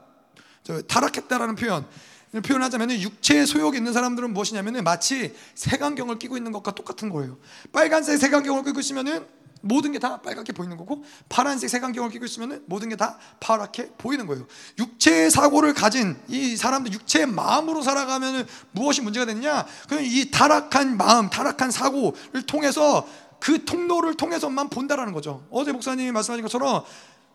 타락했다라는 0.87 1.57
표현 1.57 1.87
표현하자면 2.33 2.93
육체의 2.93 3.47
소욕이 3.47 3.77
있는 3.77 3.93
사람들은 3.93 4.33
무엇이냐면 4.33 4.85
마치 4.85 5.35
색안경을 5.55 6.19
끼고 6.19 6.37
있는 6.37 6.53
것과 6.53 6.73
똑같은 6.73 7.09
거예요. 7.09 7.39
빨간색 7.73 8.19
색안경을 8.21 8.63
끼고 8.65 8.79
있으면은 8.81 9.27
모든 9.63 9.93
게 9.93 9.99
다 9.99 10.23
빨갛게 10.23 10.53
보이는 10.55 10.77
거고 10.79 11.05
파란색 11.29 11.69
색안경을 11.69 12.11
끼고 12.11 12.25
있으면 12.25 12.63
모든 12.67 12.89
게 12.89 12.97
다 12.97 13.19
파랗게 13.41 13.91
보이는 13.99 14.27
거예요. 14.27 14.47
육체의 14.79 15.31
사고를 15.31 15.75
가진 15.75 16.17
이 16.29 16.57
사람들 16.57 16.93
육체의 16.93 17.27
마음으로 17.27 17.83
살아가면 17.83 18.47
무엇이 18.73 19.03
문제가 19.03 19.27
되느냐? 19.27 19.67
그냥 19.89 20.05
이 20.07 20.31
타락한 20.31 20.97
마음, 20.97 21.29
타락한 21.29 21.71
사고를 21.73 22.47
통해서 22.47 23.07
그 23.39 23.65
통로를 23.65 24.15
통해서만 24.15 24.71
본다라는 24.71 25.13
거죠. 25.13 25.47
어제 25.51 25.73
목사님이 25.73 26.13
말씀하신 26.13 26.43
것처럼 26.43 26.85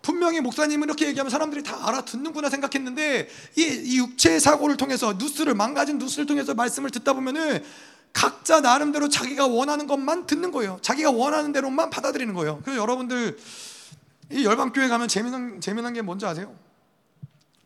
분명히 0.05 0.39
목사님은 0.39 0.87
이렇게 0.87 1.07
얘기하면 1.07 1.31
사람들이 1.31 1.63
다 1.63 1.87
알아듣는구나 1.87 2.51
생각했는데 2.51 3.27
이, 3.57 3.61
이 3.61 3.97
육체의 3.97 4.39
사고를 4.39 4.77
통해서 4.77 5.13
누스를 5.13 5.55
망가진 5.55 5.97
누스를 5.97 6.27
통해서 6.27 6.53
말씀을 6.53 6.91
듣다 6.91 7.13
보면은 7.13 7.63
각자 8.13 8.61
나름대로 8.61 9.09
자기가 9.09 9.47
원하는 9.47 9.87
것만 9.87 10.27
듣는 10.27 10.51
거예요. 10.51 10.77
자기가 10.83 11.09
원하는 11.09 11.51
대로만 11.51 11.89
받아들이는 11.89 12.35
거예요. 12.35 12.61
그래서 12.63 12.79
여러분들 12.79 13.35
이 14.31 14.45
열방교회 14.45 14.87
가면 14.89 15.07
재미난 15.07 15.59
재미난 15.59 15.93
게 15.93 16.03
뭔지 16.03 16.27
아세요? 16.27 16.55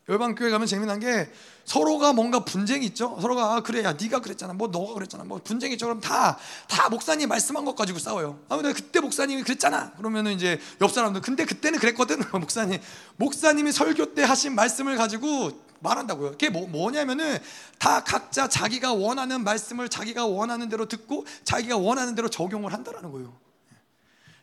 열방교회 0.09 0.49
가면 0.49 0.67
재미난 0.67 0.99
게 0.99 1.31
서로가 1.65 2.13
뭔가 2.13 2.43
분쟁이 2.43 2.85
있죠. 2.87 3.17
서로가 3.21 3.53
아 3.53 3.59
그래 3.61 3.83
야 3.83 3.93
네가 3.93 4.19
그랬잖아. 4.21 4.53
뭐 4.53 4.67
너가 4.67 4.95
그랬잖아. 4.95 5.23
뭐 5.23 5.39
분쟁이 5.43 5.73
있죠. 5.73 5.85
그럼 5.85 6.01
다 6.01 6.37
다 6.67 6.89
목사님 6.89 7.27
말씀한 7.29 7.65
것 7.65 7.75
가지고 7.75 7.99
싸워요. 7.99 8.39
아 8.49 8.55
근데 8.55 8.73
그때 8.73 8.99
목사님이 8.99 9.43
그랬잖아. 9.43 9.91
그러면은 9.93 10.33
이제 10.33 10.59
옆 10.81 10.91
사람들 10.91 11.21
근데 11.21 11.45
그때는 11.45 11.77
그랬거든. 11.79 12.19
목사님 12.31 12.79
목사님이 13.17 13.71
설교 13.71 14.13
때 14.15 14.23
하신 14.23 14.55
말씀을 14.55 14.97
가지고 14.97 15.51
말한다고요. 15.81 16.31
그게 16.31 16.49
뭐, 16.49 16.67
뭐냐면은 16.67 17.37
다 17.77 18.03
각자 18.03 18.47
자기가 18.47 18.93
원하는 18.93 19.43
말씀을 19.43 19.89
자기가 19.89 20.25
원하는 20.25 20.69
대로 20.69 20.87
듣고 20.87 21.25
자기가 21.43 21.77
원하는 21.77 22.15
대로 22.15 22.29
적용을 22.29 22.73
한다라는 22.73 23.11
거예요. 23.11 23.33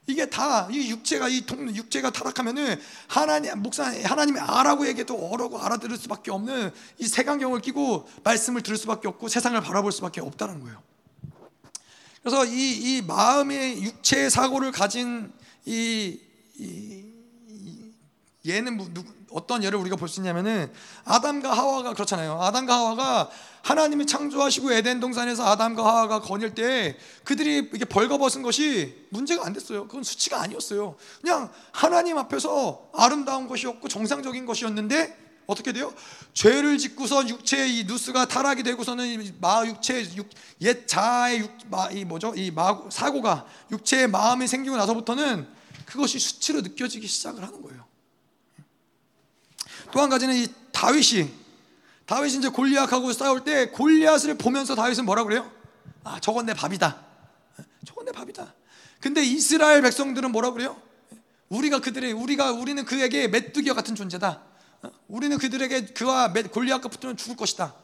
이게 0.07 0.27
다 0.27 0.69
이 0.71 0.91
육체가 0.91 1.29
이 1.29 1.41
통, 1.47 1.75
육체가 1.75 2.11
타락하면은 2.11 2.81
하나님 3.09 3.61
목사 3.61 3.85
하나님의 3.85 4.41
아라고 4.43 4.87
얘기해도 4.87 5.17
어라고 5.17 5.59
알아들을 5.59 5.97
수밖에 5.97 6.31
없는 6.31 6.73
이 6.99 7.07
색안경을 7.07 7.61
끼고 7.61 8.09
말씀을 8.23 8.63
들을 8.63 8.77
수밖에 8.77 9.09
없고 9.09 9.29
세상을 9.29 9.61
바라볼 9.61 9.93
수밖에 9.93 10.21
없다는 10.21 10.61
거예요. 10.61 10.83
그래서 12.23 12.45
이, 12.45 12.51
이 12.99 13.03
마음의 13.03 13.83
육체의 13.83 14.31
사고를 14.31 14.73
가진 14.73 15.33
이, 15.65 16.21
이, 16.59 17.05
이 17.49 18.51
얘는 18.51 18.77
누, 18.95 19.05
어떤 19.31 19.63
예를 19.63 19.79
우리가 19.79 19.97
볼 19.97 20.09
수 20.09 20.21
있냐면은 20.21 20.73
아담과 21.05 21.53
하와가 21.53 21.95
그렇잖아요. 21.95 22.41
아담과 22.43 22.75
하와가 22.75 23.31
하나님이 23.67 24.07
창조하시고 24.07 24.73
에덴 24.73 25.01
동산에서 25.01 25.45
아담과 25.45 25.85
하와가 25.85 26.21
거닐 26.21 26.55
때 26.55 26.97
그들이 27.25 27.57
이렇게 27.57 27.85
벌거벗은 27.85 28.43
것이 28.43 28.95
문제가 29.09 29.45
안 29.45 29.53
됐어요. 29.53 29.89
그건 29.89 30.05
수치가 30.05 30.41
아니었어요. 30.41 30.95
그냥 31.21 31.51
하나님 31.73 32.17
앞에서 32.17 32.89
아름다운 32.95 33.49
것이었고 33.49 33.89
정상적인 33.89 34.47
것이었는데 34.47 35.43
어떻게 35.49 35.73
돼요? 35.73 35.93
죄를 36.33 36.79
짓고서 36.79 37.27
육체의 37.27 37.79
이 37.79 37.85
누스가 37.85 38.25
타락이 38.25 38.63
되고서는 38.63 39.37
마 39.41 39.67
육체 39.67 40.15
육, 40.15 40.31
옛 40.61 40.87
자아의 40.87 41.41
육, 41.41 41.51
마, 41.69 41.91
이 41.91 42.05
뭐죠? 42.05 42.35
이 42.37 42.53
마, 42.53 42.81
사고가 42.89 43.47
육체의 43.73 44.07
마음이 44.07 44.47
생기고 44.47 44.77
나서부터는 44.77 45.45
그것이 45.87 46.21
수치로 46.21 46.61
느껴지기 46.61 47.09
시작을 47.09 47.43
하는 47.43 47.61
거예요. 47.63 47.85
또 49.91 50.01
한 50.01 50.09
가지는 50.09 50.37
이 50.37 50.47
다윗이 50.71 51.46
다윗이 52.07 52.39
이제 52.39 52.49
골리앗하고 52.49 53.13
싸울 53.13 53.45
때 53.45 53.71
골리앗을 53.71 54.39
보면서 54.39 54.75
다윗은 54.75 55.05
뭐라 55.05 55.25
그래요? 55.25 55.51
아, 56.05 56.21
저건 56.21 56.47
내 56.47 56.55
밥이다. 56.55 57.05
저건 57.85 58.05
내 58.05 58.13
밥이다. 58.13 58.55
근데 59.01 59.23
이스라엘 59.23 59.83
백성들은 59.83 60.31
뭐라 60.33 60.53
그래요? 60.53 60.81
우리가 61.49 61.81
그들의 61.81 62.13
우리가 62.13 62.53
우리는 62.53 62.85
그에게 62.85 63.29
메뚜기와 63.29 63.75
같은 63.75 63.95
존재다. 63.95 64.43
우리는 65.09 65.37
그들에게 65.39 65.87
그와 65.87 66.33
골리앗과 66.33 66.89
붙으면 66.89 67.17
죽을 67.17 67.37
것이다. 67.37 67.75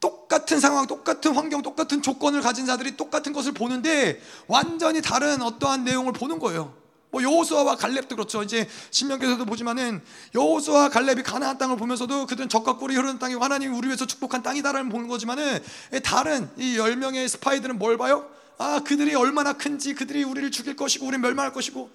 똑같은 0.00 0.60
상황, 0.60 0.86
똑같은 0.86 1.34
환경, 1.34 1.62
똑같은 1.62 2.02
조건을 2.02 2.42
가진 2.42 2.66
자들이 2.66 2.96
똑같은 2.96 3.32
것을 3.32 3.52
보는데 3.52 4.20
완전히 4.46 5.00
다른 5.00 5.40
어떠한 5.40 5.84
내용을 5.84 6.12
보는 6.12 6.38
거예요. 6.38 6.74
뭐 7.16 7.22
여호수아와 7.22 7.76
갈렙도 7.76 8.14
그렇죠. 8.14 8.42
이제 8.42 8.68
신명기에서도 8.90 9.42
보지만은 9.46 10.02
여호수아 10.34 10.90
갈렙이 10.90 11.22
가나안 11.22 11.56
땅을 11.56 11.78
보면서도 11.78 12.26
그들은 12.26 12.50
적과 12.50 12.76
꿀이 12.76 12.94
흐르는 12.94 13.18
땅이 13.18 13.36
하나님이 13.36 13.74
우리 13.74 13.88
위해서 13.88 14.06
축복한 14.06 14.42
땅이다라는 14.42 14.90
보는 14.90 15.08
거지만은 15.08 15.62
다른 16.04 16.50
이 16.58 16.76
열 16.76 16.96
명의 16.96 17.26
스파이들은 17.26 17.78
뭘 17.78 17.96
봐요? 17.96 18.28
아 18.58 18.80
그들이 18.84 19.14
얼마나 19.14 19.54
큰지 19.54 19.94
그들이 19.94 20.24
우리를 20.24 20.50
죽일 20.50 20.76
것이고 20.76 21.06
우리 21.06 21.16
멸망할 21.16 21.54
것이고 21.54 21.90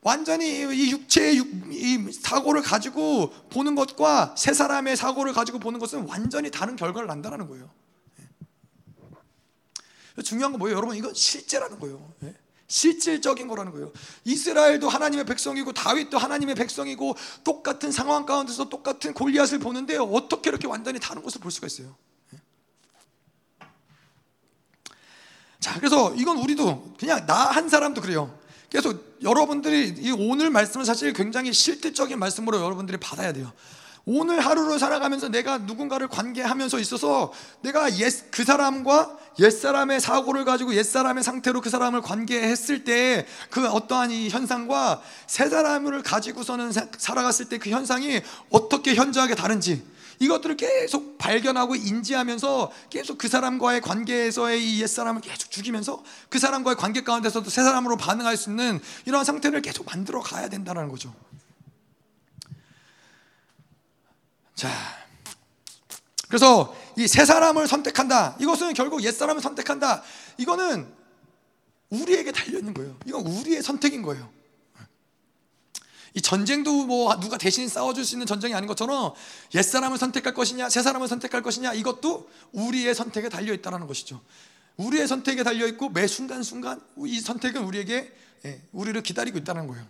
완전히 0.00 0.62
이 0.62 0.90
육체의 0.90 1.36
육, 1.36 1.46
이 1.72 2.10
사고를 2.12 2.62
가지고 2.62 3.32
보는 3.50 3.76
것과 3.76 4.34
새 4.36 4.52
사람의 4.52 4.96
사고를 4.96 5.32
가지고 5.32 5.60
보는 5.60 5.78
것은 5.78 6.08
완전히 6.08 6.50
다른 6.50 6.74
결과를 6.74 7.06
난다는 7.06 7.46
거예요. 7.46 7.70
예. 10.18 10.22
중요한 10.22 10.50
건 10.50 10.58
뭐예요? 10.58 10.76
여러분 10.76 10.96
이건 10.96 11.14
실제라는 11.14 11.78
거예요. 11.78 12.12
예. 12.64 12.68
실질적인 12.68 13.46
거라는 13.48 13.72
거예요. 13.72 13.92
이스라엘도 14.24 14.88
하나님의 14.88 15.26
백성이고 15.26 15.72
다윗도 15.72 16.18
하나님의 16.18 16.54
백성이고 16.54 17.16
똑같은 17.44 17.92
상황 17.92 18.24
가운데서 18.26 18.68
똑같은 18.68 19.12
골리앗을 19.14 19.58
보는데 19.58 19.96
어떻게 19.96 20.50
이렇게 20.50 20.66
완전히 20.66 20.98
다른 20.98 21.22
것을 21.22 21.40
볼 21.40 21.50
수가 21.50 21.66
있어요? 21.66 21.94
예. 22.34 22.38
자, 25.60 25.78
그래서 25.78 26.14
이건 26.14 26.38
우리도 26.38 26.94
그냥 26.98 27.26
나 27.26 27.50
한 27.50 27.68
사람도 27.68 28.00
그래요. 28.00 28.36
그래서 28.70 28.92
여러분들이 29.22 29.94
이 29.98 30.10
오늘 30.10 30.50
말씀은 30.50 30.84
사실 30.84 31.12
굉장히 31.12 31.52
실질적인 31.52 32.18
말씀으로 32.18 32.60
여러분들이 32.60 32.98
받아야 32.98 33.32
돼요. 33.32 33.52
오늘 34.06 34.40
하루를 34.40 34.78
살아가면서 34.78 35.28
내가 35.28 35.58
누군가를 35.58 36.08
관계하면서 36.08 36.78
있어서 36.80 37.32
내가 37.62 37.90
옛, 37.98 38.12
그 38.30 38.44
사람과 38.44 39.16
옛사람의 39.38 40.00
사고를 40.00 40.44
가지고 40.44 40.74
옛사람의 40.74 41.24
상태로 41.24 41.60
그 41.60 41.70
사람을 41.70 42.02
관계했을 42.02 42.84
때 42.84 43.26
그 43.50 43.66
어떠한 43.66 44.10
이 44.10 44.28
현상과 44.28 45.00
새 45.26 45.48
사람을 45.48 46.02
가지고서는 46.02 46.72
살아갔을 46.98 47.48
때 47.48 47.58
그 47.58 47.70
현상이 47.70 48.20
어떻게 48.50 48.94
현저하게 48.94 49.34
다른지 49.34 49.82
이것들을 50.20 50.56
계속 50.56 51.18
발견하고 51.18 51.74
인지하면서 51.74 52.70
계속 52.90 53.18
그 53.18 53.28
사람과의 53.28 53.80
관계에서의 53.80 54.62
이 54.62 54.82
옛사람을 54.82 55.22
계속 55.22 55.50
죽이면서 55.50 56.02
그 56.28 56.38
사람과의 56.38 56.76
관계 56.76 57.02
가운데서도 57.02 57.48
새 57.50 57.62
사람으로 57.62 57.96
반응할 57.96 58.36
수 58.36 58.50
있는 58.50 58.80
이러한 59.06 59.24
상태를 59.24 59.62
계속 59.62 59.86
만들어 59.86 60.20
가야 60.20 60.48
된다는 60.48 60.88
거죠. 60.88 61.12
자, 64.54 64.70
그래서 66.28 66.74
이새 66.96 67.24
사람을 67.24 67.66
선택한다. 67.66 68.36
이것은 68.40 68.74
결국 68.74 69.02
옛 69.02 69.12
사람을 69.12 69.42
선택한다. 69.42 70.02
이거는 70.38 70.86
우리에게 71.90 72.32
달려 72.32 72.58
있는 72.58 72.74
거예요. 72.74 72.96
이건 73.06 73.26
우리의 73.26 73.62
선택인 73.62 74.02
거예요. 74.02 74.28
이 76.16 76.22
전쟁도 76.22 76.86
뭐 76.86 77.18
누가 77.18 77.36
대신 77.36 77.68
싸워줄 77.68 78.04
수 78.04 78.14
있는 78.14 78.26
전쟁이 78.26 78.54
아닌 78.54 78.68
것처럼 78.68 79.14
옛 79.54 79.62
사람을 79.62 79.98
선택할 79.98 80.32
것이냐, 80.32 80.68
새 80.68 80.80
사람을 80.80 81.08
선택할 81.08 81.42
것이냐 81.42 81.74
이것도 81.74 82.30
우리의 82.52 82.94
선택에 82.94 83.28
달려 83.28 83.52
있다는 83.52 83.88
것이죠. 83.88 84.20
우리의 84.76 85.08
선택에 85.08 85.42
달려 85.42 85.66
있고 85.66 85.88
매 85.88 86.06
순간 86.06 86.42
순간 86.44 86.80
이 86.98 87.20
선택은 87.20 87.62
우리에게 87.64 88.12
예, 88.44 88.62
우리를 88.72 89.00
기다리고 89.02 89.38
있다는 89.38 89.66
거예요. 89.66 89.84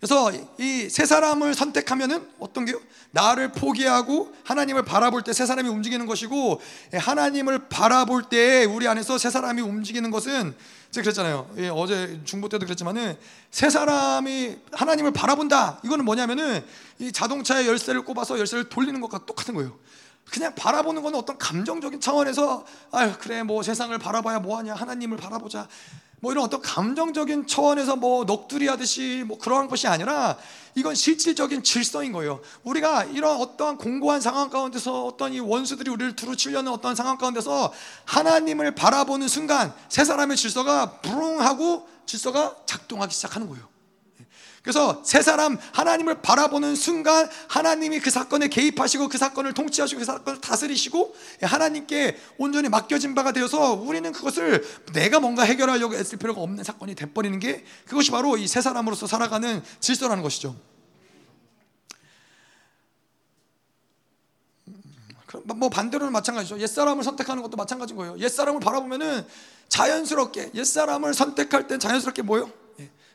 그래서 0.00 0.30
이 0.58 0.88
세 0.90 1.04
사람을 1.06 1.54
선택하면은 1.54 2.28
어떤 2.38 2.64
게요? 2.64 2.80
나를 3.10 3.52
포기하고 3.52 4.32
하나님을 4.44 4.84
바라볼 4.84 5.22
때 5.22 5.32
세 5.32 5.44
사람이 5.46 5.68
움직이는 5.68 6.06
것이고 6.06 6.60
예, 6.94 6.98
하나님을 6.98 7.68
바라볼 7.68 8.24
때 8.24 8.64
우리 8.64 8.86
안에서 8.86 9.18
세 9.18 9.30
사람이 9.30 9.60
움직이는 9.62 10.10
것은 10.10 10.54
제가 10.90 11.02
그랬잖아요. 11.02 11.50
예, 11.58 11.68
어제 11.68 12.20
중보 12.24 12.48
때도 12.48 12.64
그랬지만은 12.66 13.16
세 13.50 13.70
사람이 13.70 14.56
하나님을 14.72 15.12
바라본다. 15.12 15.80
이거는 15.84 16.04
뭐냐면은 16.04 16.64
이 16.98 17.12
자동차의 17.12 17.66
열쇠를 17.66 18.02
꼽아서 18.02 18.38
열쇠를 18.38 18.68
돌리는 18.68 19.00
것과 19.00 19.26
똑같은 19.26 19.54
거예요. 19.54 19.76
그냥 20.30 20.54
바라보는 20.54 21.02
거는 21.02 21.18
어떤 21.18 21.38
감정적인 21.38 22.00
차원에서 22.00 22.64
아유 22.92 23.12
그래 23.18 23.42
뭐 23.42 23.62
세상을 23.62 23.96
바라봐야 23.98 24.40
뭐하냐 24.40 24.74
하나님을 24.74 25.16
바라보자 25.16 25.66
뭐 26.20 26.32
이런 26.32 26.44
어떤 26.44 26.60
감정적인 26.60 27.46
차원에서 27.46 27.96
뭐 27.96 28.24
넋두리 28.24 28.66
하듯이 28.66 29.24
뭐 29.26 29.38
그러한 29.38 29.68
것이 29.68 29.86
아니라 29.86 30.36
이건 30.74 30.94
실질적인 30.94 31.62
질서인 31.62 32.12
거예요. 32.12 32.40
우리가 32.64 33.04
이런 33.04 33.36
어떠한 33.36 33.78
공고한 33.78 34.20
상황 34.20 34.50
가운데서 34.50 35.04
어떤 35.04 35.32
이 35.32 35.40
원수들이 35.40 35.90
우리를 35.90 36.16
두루치려는 36.16 36.72
어떤 36.72 36.94
상황 36.94 37.18
가운데서 37.18 37.72
하나님을 38.04 38.74
바라보는 38.74 39.28
순간 39.28 39.72
세 39.88 40.04
사람의 40.04 40.36
질서가 40.36 41.00
부릉하고 41.00 41.88
질서가 42.06 42.56
작동하기 42.66 43.14
시작하는 43.14 43.48
거예요. 43.48 43.77
그래서 44.68 45.00
세 45.02 45.22
사람 45.22 45.56
하나님을 45.72 46.20
바라보는 46.20 46.76
순간 46.76 47.26
하나님이 47.48 48.00
그 48.00 48.10
사건에 48.10 48.48
개입하시고 48.48 49.08
그 49.08 49.16
사건을 49.16 49.54
통치하시고 49.54 50.00
그 50.00 50.04
사건을 50.04 50.42
다스리시고 50.42 51.16
하나님께 51.40 52.18
온전히 52.36 52.68
맡겨진 52.68 53.14
바가 53.14 53.32
되어서 53.32 53.72
우리는 53.72 54.12
그것을 54.12 54.62
내가 54.92 55.20
뭔가 55.20 55.44
해결하려고 55.44 55.94
애쓸 55.94 56.18
필요가 56.18 56.42
없는 56.42 56.64
사건이 56.64 56.96
돼버리는 56.96 57.38
게 57.38 57.64
그것이 57.86 58.10
바로 58.10 58.36
이 58.36 58.46
세 58.46 58.60
사람으로서 58.60 59.06
살아가는 59.06 59.62
질서라는 59.80 60.22
것이죠. 60.22 60.54
뭐 65.44 65.70
반대로는 65.70 66.12
마찬가지죠. 66.12 66.60
옛사람을 66.60 67.04
선택하는 67.04 67.42
것도 67.42 67.56
마찬가지인 67.56 67.96
거예요. 67.96 68.18
옛사람을 68.18 68.60
바라보면은 68.60 69.26
자연스럽게 69.68 70.50
옛사람을 70.54 71.14
선택할 71.14 71.68
땐 71.68 71.80
자연스럽게 71.80 72.20
뭐요? 72.20 72.67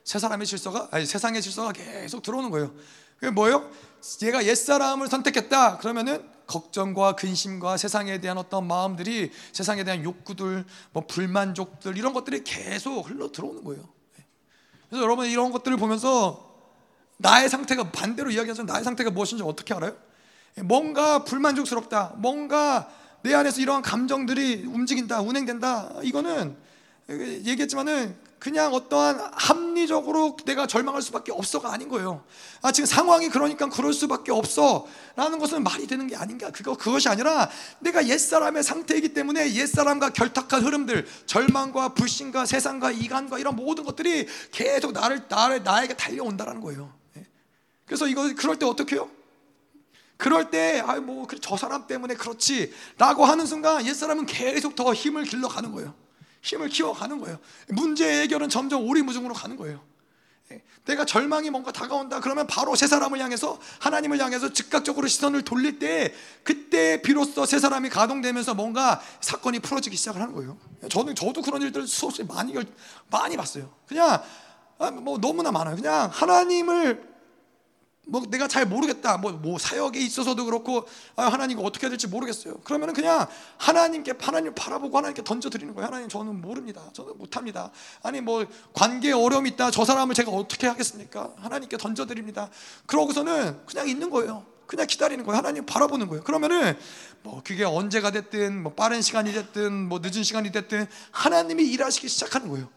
새 0.03 0.19
사람의 0.19 0.45
질서가 0.45 0.89
아니 0.91 1.05
세상의 1.05 1.41
질서가 1.41 1.71
계속 1.71 2.21
들어오는 2.21 2.49
거예요. 2.49 2.73
그게 3.19 3.31
뭐예요? 3.31 3.69
얘가 4.23 4.45
옛 4.45 4.55
사람을 4.55 5.07
선택했다. 5.07 5.77
그러면은 5.77 6.27
걱정과 6.45 7.15
근심과 7.15 7.77
세상에 7.77 8.19
대한 8.19 8.37
어떤 8.37 8.67
마음들이 8.67 9.31
세상에 9.53 9.83
대한 9.83 10.03
욕구들, 10.03 10.65
뭐 10.91 11.07
불만족들 11.07 11.97
이런 11.97 12.13
것들이 12.13 12.43
계속 12.43 13.09
흘러 13.09 13.31
들어오는 13.31 13.63
거예요. 13.63 13.87
그래서 14.89 15.03
여러분 15.03 15.27
이런 15.27 15.51
것들을 15.51 15.77
보면서 15.77 16.51
나의 17.17 17.49
상태가 17.49 17.91
반대로 17.91 18.29
이야기하자면 18.29 18.67
나의 18.67 18.83
상태가 18.83 19.09
무엇인지 19.09 19.43
어떻게 19.43 19.73
알아요? 19.73 19.95
뭔가 20.63 21.23
불만족스럽다. 21.23 22.15
뭔가 22.17 22.91
내 23.23 23.33
안에서 23.33 23.61
이러한 23.61 23.81
감정들이 23.81 24.65
움직인다, 24.65 25.21
운행된다. 25.21 25.93
이거는 26.03 26.57
얘기했지만은 27.09 28.15
그냥 28.43 28.73
어떠한 28.73 29.31
합리적으로 29.31 30.35
내가 30.43 30.67
절망할 30.67 31.01
수밖에 31.01 31.31
없어가 31.31 31.71
아닌 31.71 31.87
거예요. 31.87 32.25
아, 32.61 32.73
지금 32.73 32.85
상황이 32.85 33.29
그러니까 33.29 33.69
그럴 33.69 33.93
수밖에 33.93 34.33
없어. 34.33 34.85
라는 35.15 35.39
것은 35.39 35.63
말이 35.63 35.87
되는 35.87 36.07
게 36.07 36.17
아닌가. 36.17 36.51
그거, 36.51 36.75
그것이 36.75 37.07
아니라 37.07 37.49
내가 37.79 38.05
옛사람의 38.05 38.61
상태이기 38.63 39.13
때문에 39.13 39.53
옛사람과 39.53 40.09
결탁한 40.09 40.61
흐름들, 40.61 41.07
절망과 41.25 41.93
불신과 41.93 42.45
세상과 42.45 42.91
이간과 42.91 43.39
이런 43.39 43.55
모든 43.55 43.85
것들이 43.85 44.27
계속 44.51 44.91
나를, 44.91 45.23
나를, 45.29 45.63
나에게 45.63 45.93
달려온다는 45.93 46.59
거예요. 46.59 46.93
예. 47.15 47.25
그래서 47.85 48.07
이거, 48.09 48.29
그럴 48.35 48.59
때 48.59 48.65
어떻게 48.65 48.97
해요? 48.97 49.09
그럴 50.17 50.51
때, 50.51 50.83
아, 50.85 50.99
뭐, 50.99 51.25
저 51.39 51.55
사람 51.55 51.87
때문에 51.87 52.15
그렇지. 52.15 52.73
라고 52.97 53.23
하는 53.23 53.45
순간 53.45 53.85
옛사람은 53.85 54.25
계속 54.25 54.75
더 54.75 54.93
힘을 54.93 55.23
길러가는 55.23 55.71
거예요. 55.71 56.02
힘을 56.43 56.69
키워가는 56.69 57.19
거예요. 57.19 57.39
문제 57.69 58.21
해결은 58.21 58.49
점점 58.49 58.87
오리무중으로 58.87 59.33
가는 59.33 59.55
거예요. 59.55 59.81
예. 60.51 60.61
내가 60.85 61.05
절망이 61.05 61.49
뭔가 61.49 61.71
다가온다 61.71 62.19
그러면 62.19 62.45
바로 62.47 62.75
새 62.75 62.85
사람을 62.85 63.19
향해서 63.19 63.57
하나님을 63.79 64.19
향해서 64.19 64.51
즉각적으로 64.51 65.07
시선을 65.07 65.43
돌릴 65.43 65.79
때 65.79 66.13
그때 66.43 67.01
비로소 67.01 67.45
새 67.45 67.59
사람이 67.59 67.89
가동되면서 67.89 68.53
뭔가 68.53 69.01
사건이 69.21 69.59
풀어지기 69.59 69.95
시작을 69.95 70.21
하는 70.21 70.33
거예요. 70.33 70.57
저는 70.89 71.15
저도 71.15 71.41
그런 71.41 71.61
일들 71.61 71.87
수없이 71.87 72.23
많이 72.23 72.53
많이 73.09 73.37
봤어요. 73.37 73.73
그냥 73.87 74.21
아, 74.77 74.91
뭐 74.91 75.17
너무나 75.17 75.49
많아요. 75.51 75.77
그냥 75.77 76.09
하나님을 76.11 77.12
뭐 78.05 78.21
내가 78.29 78.47
잘 78.47 78.65
모르겠다. 78.65 79.17
뭐, 79.17 79.31
뭐 79.31 79.57
사역에 79.57 79.99
있어서도 79.99 80.45
그렇고 80.45 80.85
아, 81.15 81.23
하나님 81.23 81.59
이 81.59 81.63
어떻게 81.63 81.85
해야 81.85 81.89
될지 81.89 82.07
모르겠어요. 82.07 82.55
그러면은 82.63 82.93
그냥 82.93 83.27
하나님께 83.57 84.13
하나님 84.19 84.53
바라보고 84.53 84.97
하나님께 84.97 85.23
던져 85.23 85.49
드리는 85.49 85.73
거예요. 85.73 85.87
하나님 85.87 86.09
저는 86.09 86.41
모릅니다. 86.41 86.81
저는 86.93 87.17
못 87.17 87.37
합니다. 87.37 87.71
아니 88.01 88.19
뭐 88.19 88.45
관계에 88.73 89.13
어려움이 89.13 89.51
있다. 89.51 89.71
저 89.71 89.85
사람을 89.85 90.15
제가 90.15 90.31
어떻게 90.31 90.67
하겠습니까? 90.67 91.33
하나님께 91.37 91.77
던져 91.77 92.05
드립니다. 92.05 92.49
그러고서는 92.85 93.65
그냥 93.65 93.87
있는 93.87 94.09
거예요. 94.09 94.45
그냥 94.67 94.87
기다리는 94.87 95.23
거예요. 95.23 95.37
하나님 95.37 95.65
바라보는 95.65 96.07
거예요. 96.07 96.23
그러면은 96.23 96.77
뭐 97.21 97.41
그게 97.43 97.63
언제가 97.63 98.11
됐든 98.11 98.63
뭐 98.63 98.73
빠른 98.73 99.01
시간이 99.01 99.31
됐든 99.31 99.87
뭐 99.87 99.99
늦은 99.99 100.23
시간이 100.23 100.51
됐든 100.51 100.87
하나님이 101.11 101.63
일하시기 101.63 102.07
시작하는 102.09 102.49
거예요. 102.49 102.69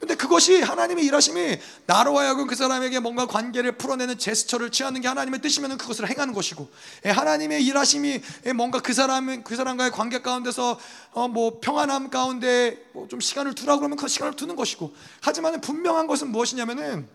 근데 0.00 0.14
그것이 0.14 0.62
하나님의 0.62 1.04
일하심이 1.04 1.58
나로 1.84 2.18
하여금 2.18 2.46
그 2.46 2.56
사람에게 2.56 3.00
뭔가 3.00 3.26
관계를 3.26 3.72
풀어내는 3.72 4.16
제스처를 4.16 4.70
취하는 4.70 5.02
게 5.02 5.08
하나님의 5.08 5.42
뜻이면 5.42 5.76
그것을 5.76 6.08
행하는 6.08 6.32
것이고 6.32 6.70
예, 7.04 7.10
하나님의 7.10 7.62
일하심이 7.66 8.22
예, 8.46 8.52
뭔가 8.54 8.80
그 8.80 8.94
사람 8.94 9.44
그 9.44 9.54
사람과의 9.54 9.90
관계 9.90 10.22
가운데서 10.22 10.80
어 11.12 11.28
뭐 11.28 11.60
평안함 11.60 12.08
가운데 12.08 12.82
뭐 12.92 13.06
좀 13.08 13.20
시간을 13.20 13.54
두라 13.54 13.76
그러면 13.76 13.98
그 13.98 14.08
시간을 14.08 14.36
두는 14.36 14.56
것이고 14.56 14.94
하지만 15.20 15.60
분명한 15.60 16.06
것은 16.06 16.30
무엇이냐면은 16.30 17.06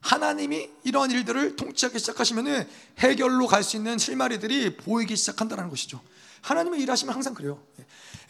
하나님이 0.00 0.70
이러한 0.84 1.10
일들을 1.10 1.56
통치하기 1.56 1.98
시작하시면은 1.98 2.68
해결로 2.98 3.46
갈 3.46 3.62
수 3.64 3.76
있는 3.76 3.98
실마리들이 3.98 4.76
보이기 4.76 5.16
시작한다는 5.16 5.68
것이죠. 5.68 6.00
하나님의 6.42 6.80
일하시면 6.82 7.14
항상 7.14 7.34
그래요. 7.34 7.58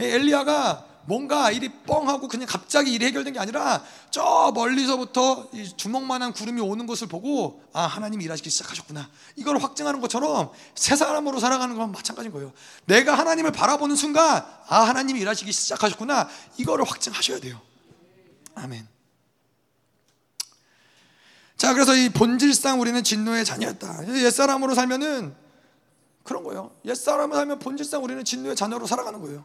예, 0.01 0.15
엘리야가 0.15 0.87
뭔가 1.07 1.51
일이 1.51 1.69
뻥하고 1.69 2.29
그냥 2.29 2.47
갑자기 2.47 2.93
일이 2.93 3.07
해결된 3.07 3.33
게 3.33 3.39
아니라 3.39 3.83
저 4.11 4.53
멀리서부터 4.55 5.49
이 5.53 5.69
주먹만한 5.77 6.33
구름이 6.33 6.61
오는 6.61 6.87
것을 6.87 7.09
보고 7.09 7.63
아 7.73 7.83
하나님이 7.83 8.25
일하시기 8.25 8.49
시작하셨구나. 8.51 9.09
이걸 9.37 9.59
확증하는 9.59 10.01
것처럼 10.01 10.51
새 10.75 10.97
사람으로 10.97 11.41
살아가는 11.41 11.77
건 11.77 11.93
마찬가지인 11.93 12.33
거예요. 12.33 12.53
내가 12.87 13.17
하나님을 13.17 13.53
바라보는 13.53 13.97
순간 13.97 14.45
아 14.69 14.81
하나님이 14.81 15.21
일하시기 15.21 15.51
시작하셨구나. 15.51 16.29
이거를 16.59 16.85
확증하셔야 16.85 17.41
돼요. 17.41 17.61
아멘. 18.55 18.87
자 21.57 21.75
그래서 21.75 21.95
이 21.95 22.09
본질상 22.09 22.81
우리는 22.81 23.03
진노의 23.03 23.45
자녀였다. 23.45 24.07
옛사람으로 24.09 24.75
살면은 24.75 25.35
그런 26.23 26.45
거예요. 26.45 26.71
옛사람으로 26.85 27.37
살면 27.37 27.59
본질상 27.59 28.03
우리는 28.05 28.25
진노의 28.25 28.57
자녀로 28.57 28.87
살아가는 28.87 29.21
거예요 29.21 29.45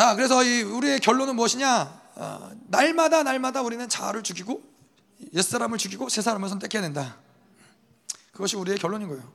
자, 0.00 0.14
그래서 0.14 0.42
이 0.42 0.62
우리의 0.62 0.98
결론은 0.98 1.36
무엇이냐? 1.36 2.00
어, 2.14 2.50
날마다 2.68 3.22
날마다 3.22 3.60
우리는 3.60 3.86
자아를 3.86 4.22
죽이고 4.22 4.62
옛사람을 5.34 5.76
죽이고 5.76 6.08
새 6.08 6.22
사람을 6.22 6.48
선택해야 6.48 6.80
된다. 6.80 7.18
그것이 8.32 8.56
우리의 8.56 8.78
결론인 8.78 9.08
거예요. 9.08 9.30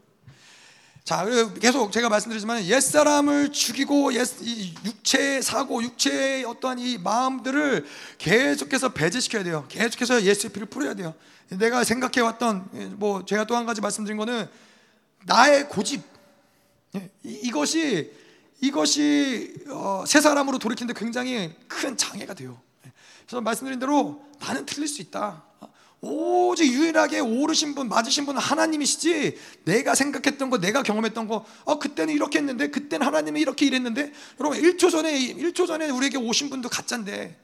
자, 1.04 1.24
계속 1.62 1.92
제가 1.92 2.10
말씀드리지만 2.10 2.66
옛사람을 2.66 3.52
죽이고 3.52 4.16
옛, 4.16 4.28
육체의 4.84 5.44
사고, 5.44 5.84
육체의 5.84 6.46
어떠한 6.46 6.80
이 6.80 6.98
마음들을 6.98 7.86
계속해서 8.18 8.94
배제시켜야 8.94 9.44
돼요. 9.44 9.68
계속해서 9.70 10.24
예수의 10.24 10.52
피를 10.52 10.66
뿌려야 10.66 10.96
돼요. 10.96 11.14
내가 11.50 11.84
생각해왔던 11.84 12.96
뭐 12.98 13.24
제가 13.24 13.46
또 13.46 13.56
한 13.56 13.68
가지 13.68 13.82
말씀드린 13.82 14.18
거는 14.18 14.50
나의 15.26 15.70
고집 15.70 16.02
예, 16.96 17.12
이것이 17.24 18.25
이것이 18.62 19.54
어, 19.70 20.04
새 20.08 20.22
사람으로 20.22 20.60
돌이키는데 20.60 21.00
굉장히 21.00 21.54
큰 21.68 21.96
장애가 21.98 22.34
돼요. 22.34 22.60
그래서 23.26 23.42
말씀드린 23.42 23.80
대로 23.80 24.24
나는 24.40 24.66
틀릴 24.66 24.88
수 24.88 25.02
있다. 25.02 25.45
오직 26.06 26.72
유일하게 26.72 27.20
오르신 27.20 27.74
분, 27.74 27.90
맞으신 27.90 28.26
분은 28.26 28.40
하나님이시지. 28.40 29.38
내가 29.64 29.96
생각했던 29.96 30.50
거, 30.50 30.60
내가 30.60 30.84
경험했던 30.84 31.28
거, 31.28 31.46
어, 31.64 31.80
그때는 31.80 32.14
이렇게 32.14 32.40
했는데, 32.40 32.70
그때는 32.70 33.06
하나님이 33.06 33.42
이렇게 33.42 33.66
일했는데, 33.66 34.14
여러분, 34.40 34.62
1초 34.62 34.92
전에, 34.92 35.34
1초 35.36 35.66
전에 35.66 35.90
우리에게 35.90 36.18
오신 36.18 36.50
분도 36.50 36.70
가짠데, 36.70 37.38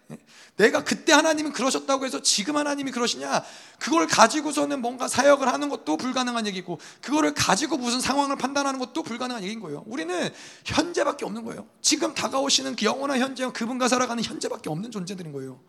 내가 0.58 0.84
그때 0.84 1.12
하나님이 1.14 1.52
그러셨다고 1.52 2.06
해서 2.06 2.22
지금 2.22 2.56
하나님이 2.58 2.92
그러시냐? 2.92 3.44
그걸 3.80 4.06
가지고서는 4.06 4.82
뭔가 4.82 5.08
사역을 5.08 5.48
하는 5.48 5.70
것도 5.70 5.98
불가능한 5.98 6.46
얘기고, 6.48 6.80
그거를 7.02 7.34
가지고 7.34 7.78
무슨 7.78 8.00
상황을 8.00 8.36
판단하는 8.36 8.80
것도 8.80 9.02
불가능한 9.02 9.44
얘기인 9.44 9.60
거예요. 9.60 9.84
우리는 9.88 10.30
현재밖에 10.66 11.26
없는 11.26 11.44
거예요. 11.46 11.68
지금 11.82 12.14
다가오시는 12.14 12.76
그 12.76 12.86
영원한 12.86 13.20
현재와 13.20 13.54
그분과 13.54 13.88
살아가는 13.88 14.24
현재밖에 14.24 14.70
없는 14.70 14.92
존재들인 14.92 15.32
거예요. 15.32 15.60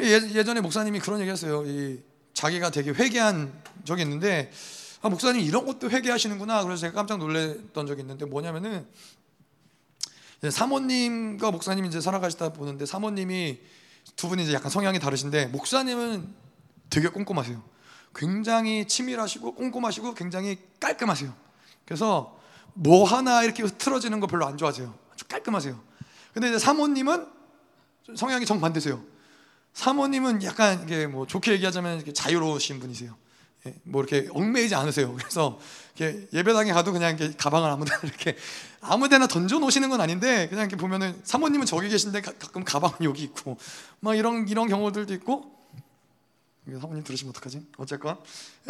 예, 0.00 0.44
전에 0.44 0.60
목사님이 0.60 1.00
그런 1.00 1.20
얘기 1.20 1.30
했어요. 1.30 1.64
이 1.66 2.02
자기가 2.34 2.70
되게 2.70 2.90
회개한 2.90 3.52
적이 3.84 4.02
있는데, 4.02 4.50
아, 5.00 5.08
목사님 5.08 5.40
이런 5.40 5.64
것도 5.64 5.90
회개하시는구나. 5.90 6.64
그래서 6.64 6.80
제가 6.82 6.94
깜짝 6.94 7.18
놀랐던 7.18 7.86
적이 7.86 8.02
있는데 8.02 8.24
뭐냐면은 8.24 8.86
사모님과 10.50 11.50
목사님이 11.50 11.88
이제 11.88 12.00
살아가시다 12.00 12.52
보는데 12.52 12.86
사모님이 12.86 13.58
두 14.16 14.28
분이 14.28 14.42
이제 14.44 14.52
약간 14.52 14.70
성향이 14.70 14.98
다르신데 14.98 15.46
목사님은 15.46 16.28
되게 16.90 17.08
꼼꼼하세요. 17.08 17.62
굉장히 18.14 18.86
치밀하시고 18.86 19.54
꼼꼼하시고 19.54 20.14
굉장히 20.14 20.58
깔끔하세요. 20.80 21.32
그래서 21.84 22.38
뭐 22.74 23.04
하나 23.04 23.42
이렇게 23.42 23.66
틀어지는 23.66 24.20
거 24.20 24.26
별로 24.26 24.46
안 24.46 24.56
좋아하세요. 24.56 24.94
아주 25.12 25.24
깔끔하세요. 25.26 25.80
근데 26.34 26.48
이제 26.48 26.58
사모님은 26.58 27.26
성향이 28.14 28.44
정반대세요. 28.44 29.15
사모님은 29.76 30.42
약간 30.42 30.82
이게 30.84 31.06
뭐 31.06 31.26
좋게 31.26 31.52
얘기하자면 31.52 31.96
이렇게 31.96 32.10
자유로우신 32.14 32.80
분이세요. 32.80 33.14
예, 33.66 33.74
뭐 33.82 34.02
이렇게 34.02 34.26
얽매이지 34.32 34.74
않으세요. 34.74 35.14
그래서 35.14 35.60
예배당에 36.00 36.72
가도 36.72 36.92
그냥 36.92 37.14
이렇게 37.14 37.36
가방을 37.36 37.68
아무데나 37.68 38.00
이렇게 38.02 38.36
아무데나 38.80 39.26
던져 39.26 39.58
놓으시는 39.58 39.90
건 39.90 40.00
아닌데 40.00 40.48
그냥 40.48 40.64
이렇게 40.64 40.76
보면은 40.76 41.20
사모님은 41.24 41.66
저기 41.66 41.90
계신데 41.90 42.22
가 42.22 42.32
끔 42.52 42.64
가방은 42.64 42.96
여기 43.02 43.22
있고 43.24 43.58
막 44.00 44.14
이런 44.16 44.48
이런 44.48 44.66
경우들도 44.66 45.12
있고 45.12 45.52
사모님 46.80 47.04
들으시면 47.04 47.30
어떡하지? 47.32 47.66
어쨌건 47.76 48.16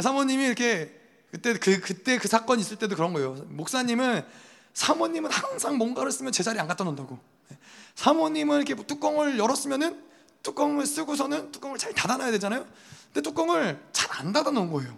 사모님이 0.01 0.45
이렇게 0.45 0.93
그때 1.31 1.53
그 1.57 1.81
그때 1.81 2.19
그 2.19 2.27
사건 2.27 2.59
있을 2.59 2.79
때도 2.79 2.97
그런 2.97 3.13
거예요. 3.13 3.35
목사님은 3.47 4.25
사모님은 4.75 5.31
항상 5.31 5.79
뭔가를 5.79 6.11
쓰면 6.11 6.33
제자리에 6.33 6.61
안 6.61 6.67
갖다 6.67 6.83
놓는다고. 6.83 7.17
예, 7.53 7.59
사모님은 7.95 8.67
이렇게 8.67 8.75
뚜껑을 8.75 9.39
열었으면은 9.39 10.05
뚜껑을 10.43 10.87
쓰고서는 10.87 11.53
뚜껑을 11.53 11.79
잘 11.79 11.93
닫아놔야 11.93 12.31
되잖아요. 12.33 12.67
근데 13.13 13.23
뚜껑을 13.23 13.81
잘 13.93 14.07
안 14.19 14.33
닫아 14.33 14.51
놓은 14.51 14.71
거예요. 14.71 14.97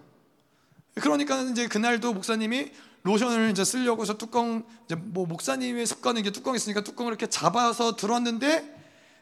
그러니까 0.94 1.42
이제 1.42 1.66
그날도 1.68 2.12
목사님이 2.12 2.72
로션을 3.02 3.50
이제 3.50 3.64
쓰려고 3.64 4.02
해서 4.02 4.16
뚜껑 4.16 4.64
이제 4.84 4.94
뭐 4.96 5.26
목사님의 5.26 5.86
습관은 5.86 6.20
이게 6.20 6.30
뚜껑 6.30 6.54
있으니까 6.54 6.82
뚜껑을 6.82 7.12
이렇게 7.12 7.28
잡아서 7.28 7.96
들었는데 7.96 8.76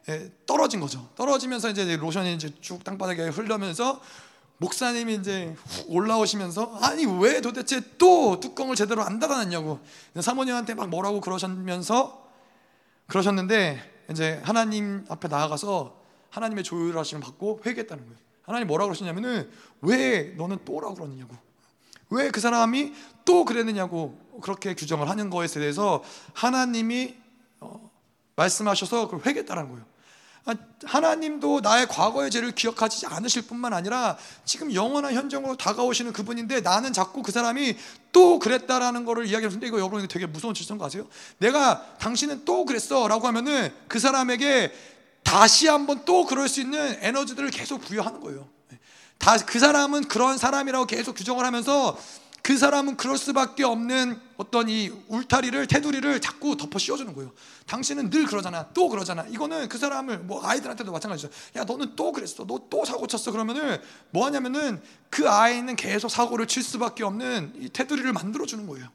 예, 0.09 0.32
떨어진 0.47 0.80
거죠. 0.80 1.09
떨어지면서 1.16 1.70
이제 1.70 1.97
로션이 1.97 2.34
이제 2.34 2.52
쭉 2.60 2.82
땅바닥에 2.84 3.28
흘러면서 3.28 4.01
목사님이 4.59 5.14
이제 5.16 5.55
올라오시면서 5.88 6.78
아니 6.80 7.05
왜 7.05 7.40
도대체 7.40 7.82
또 7.98 8.40
뚜껑을 8.40 8.76
제대로 8.76 9.02
안 9.02 9.18
닫아놨냐고 9.18 9.80
사모님한테 10.18 10.74
막 10.74 10.88
뭐라고 10.88 11.20
그러셨면서 11.20 12.26
그러셨는데 13.09 14.06
이제 14.10 14.40
하나님 14.44 15.05
앞에 15.09 15.28
나아가서 15.28 16.06
하나님의 16.37 16.65
조율하심을 16.65 17.23
받고 17.23 17.63
회개했다는 17.65 18.05
거예요. 18.05 18.19
하나님 18.43 18.69
뭐라 18.69 18.85
그러시냐면은 18.85 19.51
왜 19.81 20.35
너는 20.37 20.59
또라고 20.65 20.95
그러느냐고. 20.95 21.35
왜 22.11 22.31
그 22.31 22.41
사람이 22.41 22.93
또 23.25 23.45
그랬느냐고 23.45 24.17
그렇게 24.43 24.75
규정을 24.75 25.09
하는 25.09 25.31
것에 25.31 25.59
대해서 25.59 26.05
하나님이 26.35 27.17
어, 27.61 27.91
말씀하셔서 28.37 29.09
그걸 29.09 29.27
회개했다는 29.27 29.69
거예요. 29.71 29.85
아, 30.45 30.55
하나님도 30.85 31.61
나의 31.61 31.89
과거의 31.89 32.31
죄를 32.31 32.53
기억하지 32.53 33.07
않으실 33.07 33.49
뿐만 33.49 33.73
아니라 33.73 34.17
지금 34.45 34.73
영원한 34.73 35.15
현장으로 35.15 35.57
다가오시는 35.57 36.13
그분인데 36.13 36.61
나는 36.61 36.93
자꾸 36.93 37.23
그 37.23 37.33
사람이 37.33 37.77
또 38.13 38.39
그랬다라는 38.39 39.05
것을 39.05 39.27
이야기하는데 39.27 39.67
이거 39.67 39.79
여러분 39.79 40.07
되게 40.07 40.27
무서운 40.27 40.55
질문 40.55 40.87
아세요? 40.87 41.09
내가 41.39 41.97
당신은 41.99 42.45
또 42.45 42.65
그랬어 42.65 43.09
라고 43.09 43.27
하면은 43.27 43.73
그 43.89 43.99
사람에게 43.99 44.73
다시 45.27 45.66
한번 45.66 46.05
또 46.05 46.24
그럴 46.24 46.48
수 46.48 46.61
있는 46.61 46.97
에너지들을 47.01 47.51
계속 47.51 47.81
부여하는 47.81 48.20
거예요. 48.20 48.48
다 49.19 49.36
그 49.44 49.59
사람은 49.59 50.07
그런 50.07 50.39
사람이라고 50.39 50.86
계속 50.86 51.15
규정을 51.16 51.44
하면서 51.44 51.98
그 52.43 52.57
사람은 52.57 52.97
그럴 52.97 53.19
수밖에 53.19 53.65
없는 53.65 54.20
어떤 54.36 54.69
이 54.69 54.93
울타리를 55.09 55.66
테두리를 55.66 56.20
자꾸 56.20 56.57
덮어 56.57 56.78
씌워주는 56.78 57.12
거예요. 57.12 57.32
당신은 57.66 58.11
늘 58.11 58.24
그러잖아, 58.27 58.69
또 58.73 58.89
그러잖아. 58.89 59.24
이거는 59.28 59.69
그 59.69 59.78
사람을 59.78 60.19
뭐 60.19 60.47
아이들한테도 60.47 60.93
마찬가지죠. 60.93 61.28
야 61.57 61.65
너는 61.65 61.97
또 61.97 62.12
그랬어, 62.12 62.47
너 62.47 62.61
또 62.70 62.85
사고 62.85 63.09
쳤어. 63.09 63.32
그러면은 63.32 63.78
뭐 64.11 64.27
하냐면은 64.27 64.81
그 65.11 65.28
아이는 65.28 65.74
계속 65.74 66.09
사고를 66.09 66.47
칠 66.47 66.62
수밖에 66.62 67.03
없는 67.03 67.55
이 67.59 67.69
테두리를 67.69 68.12
만들어 68.12 68.47
주는 68.47 68.65
거예요. 68.69 68.86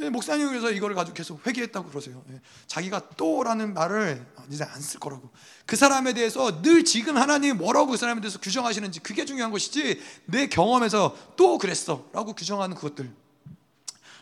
예, 0.00 0.08
목사님께서 0.08 0.70
이거를 0.70 0.96
가지고 0.96 1.14
계속 1.14 1.46
회개했다고 1.46 1.90
그러세요. 1.90 2.22
예, 2.30 2.40
자기가 2.66 3.10
또라는 3.16 3.74
말을 3.74 4.26
이제 4.50 4.64
안 4.64 4.80
쓸 4.80 4.98
거라고. 4.98 5.30
그 5.66 5.76
사람에 5.76 6.12
대해서 6.14 6.62
늘 6.62 6.84
지금 6.84 7.16
하나님 7.16 7.58
뭐라고 7.58 7.92
그 7.92 7.96
사람에 7.96 8.20
대해서 8.20 8.38
규정하시는지 8.40 9.00
그게 9.00 9.24
중요한 9.24 9.52
것이지 9.52 10.00
내 10.26 10.48
경험에서 10.48 11.16
또 11.36 11.58
그랬어 11.58 12.04
라고 12.12 12.34
규정하는 12.34 12.76
그것들. 12.76 13.10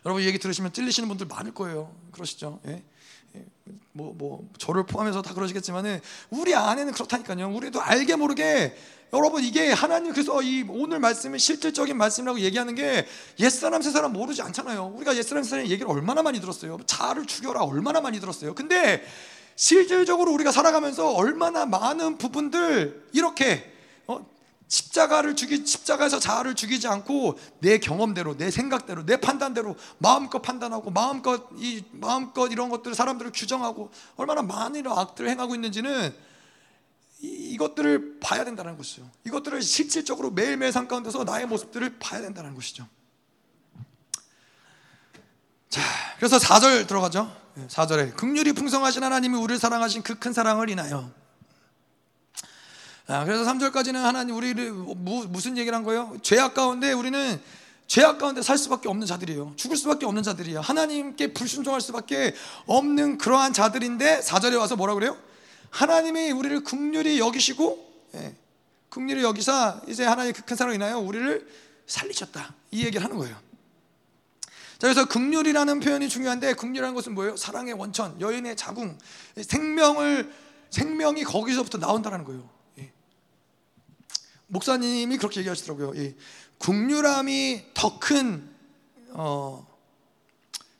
여러분 0.05 0.23
얘기 0.25 0.39
들으시면 0.39 0.73
찔리시는 0.73 1.09
분들 1.09 1.27
많을 1.27 1.53
거예요. 1.55 1.95
그러시죠? 2.13 2.61
예? 2.67 2.83
예 3.37 3.45
뭐, 3.93 4.15
뭐, 4.17 4.49
저를 4.59 4.87
포함해서 4.87 5.21
다 5.23 5.35
그러시겠지만은, 5.35 6.01
우리 6.31 6.55
안에는 6.55 6.93
그렇다니까요. 6.93 7.49
우리도 7.55 7.81
알게 7.81 8.17
모르게 8.17 8.77
여러분 9.12 9.43
이게 9.43 9.73
하나님 9.73 10.12
그래서 10.12 10.41
이 10.43 10.65
오늘 10.69 11.01
말씀이 11.01 11.39
실질적인 11.39 11.97
말씀이라고 11.97 12.41
얘기하는 12.41 12.74
게 12.74 13.07
옛사람 13.41 13.82
새사람 13.82 14.12
모르지 14.12 14.41
않잖아요. 14.43 14.93
우리가 14.97 15.16
옛사람 15.16 15.43
새사람 15.43 15.66
얘기를 15.66 15.91
얼마나 15.91 16.23
많이 16.23 16.41
들었어요. 16.41 16.78
자아를 16.87 17.27
죽여라 17.27 17.62
얼마나 17.62 18.01
많이 18.01 18.20
들었어요. 18.20 18.55
근데 18.55 19.05
실질적으로 19.57 20.32
우리가 20.32 20.53
살아가면서 20.53 21.11
얼마나 21.12 21.66
많은 21.66 22.19
부분들 22.19 23.09
이렇게 23.12 23.73
어? 24.07 24.24
십자가를 24.69 25.35
죽이 25.35 25.66
십자가에서 25.66 26.20
자아를 26.20 26.55
죽이지 26.55 26.87
않고 26.87 27.37
내 27.59 27.78
경험대로 27.78 28.37
내 28.37 28.53
생각대로 28.53 29.05
내 29.05 29.16
판단대로 29.16 29.74
마음껏 29.99 30.41
판단하고 30.41 30.93
마음껏 30.93 31.49
이 31.57 31.82
마음껏 31.91 32.47
이런 32.47 32.69
것들을 32.70 32.95
사람들을 32.95 33.32
규정하고 33.35 33.91
얼마나 34.16 34.43
많은 34.43 34.87
악들을 34.87 35.28
행하고 35.28 35.57
있는지는 35.57 36.15
이것들을 37.23 38.21
봐야 38.21 38.45
된다는 38.45 38.77
것이죠. 38.77 39.09
이것들을 39.27 39.61
실질적으로 39.63 40.31
매일매일 40.31 40.73
삶 40.73 40.89
가운데서 40.89 41.25
나의 41.25 41.47
모습들을 41.47 41.99
봐야 41.99 42.21
된다는 42.21 42.55
것이죠. 42.55 42.87
자, 45.69 45.83
그래서 46.17 46.39
4절 46.39 46.87
들어가죠. 46.87 47.31
4절에 47.69 48.17
극률이 48.17 48.53
풍성하신 48.53 49.03
하나님이 49.05 49.37
우리를 49.37 49.59
사랑하신 49.59 50.03
그 50.03 50.15
큰 50.15 50.33
사랑을 50.33 50.71
인하여 50.71 51.11
아, 53.07 53.25
그래서 53.25 53.45
3절까지는 53.45 53.95
하나님 53.95 54.37
우리를 54.37 54.71
무, 54.73 55.27
무슨 55.29 55.59
얘기를 55.59 55.77
한 55.77 55.83
거예요? 55.83 56.17
죄악 56.23 56.55
가운데 56.55 56.93
우리는 56.93 57.41
죄악 57.89 58.19
가운데 58.19 58.41
살 58.41 58.57
수밖에 58.57 58.89
없는 58.89 59.05
자들이에요. 59.07 59.55
죽을 59.57 59.77
수밖에 59.77 60.07
없는 60.07 60.23
자들이에요. 60.23 60.61
하나님께 60.61 61.33
불순종할 61.33 61.81
수밖에 61.81 62.35
없는 62.67 63.19
그러한 63.19 63.53
자들인데 63.53 64.21
4절에 64.21 64.57
와서 64.59 64.77
뭐라 64.77 64.95
그래요? 64.95 65.17
하나님이 65.71 66.33
우리를 66.33 66.65
극률이 66.65 67.19
여기시고 67.19 67.91
예, 68.15 68.35
극률이 68.89 69.23
여기사 69.23 69.81
이제 69.87 70.05
하나님의 70.05 70.33
그큰 70.35 70.57
사랑을 70.57 70.75
인하여 70.75 70.99
우리를 70.99 71.49
살리셨다. 71.87 72.55
이 72.73 72.85
얘기를 72.85 73.03
하는 73.05 73.17
거예요. 73.17 73.35
자, 74.79 74.87
그래서 74.87 75.05
극률이라는 75.07 75.81
표현이 75.81 76.09
중요한데 76.09 76.55
극률이라는 76.55 76.95
것은 76.95 77.15
뭐예요? 77.15 77.37
사랑의 77.37 77.75
원천, 77.75 78.19
여인의 78.21 78.57
자궁, 78.57 78.99
생명을 79.41 80.33
생명이 80.71 81.25
거기서부터 81.25 81.79
나온다는 81.79 82.25
거예요. 82.25 82.49
예. 82.79 82.93
목사님이 84.47 85.19
그렇게 85.19 85.41
얘기하시더라고요. 85.41 85.93
예. 85.97 86.15
국률함이 86.59 87.67
더큰 87.75 88.49
어, 89.11 89.67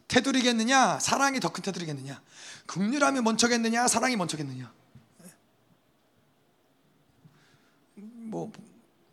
테두리겠느냐, 0.09 0.99
사랑이 0.99 1.41
더 1.41 1.51
큰 1.51 1.62
테두리겠느냐, 1.62 2.21
국률함이 2.67 3.21
먼저겠느냐, 3.21 3.87
사랑이 3.89 4.17
먼저겠느냐. 4.17 4.73
뭐 8.31 8.70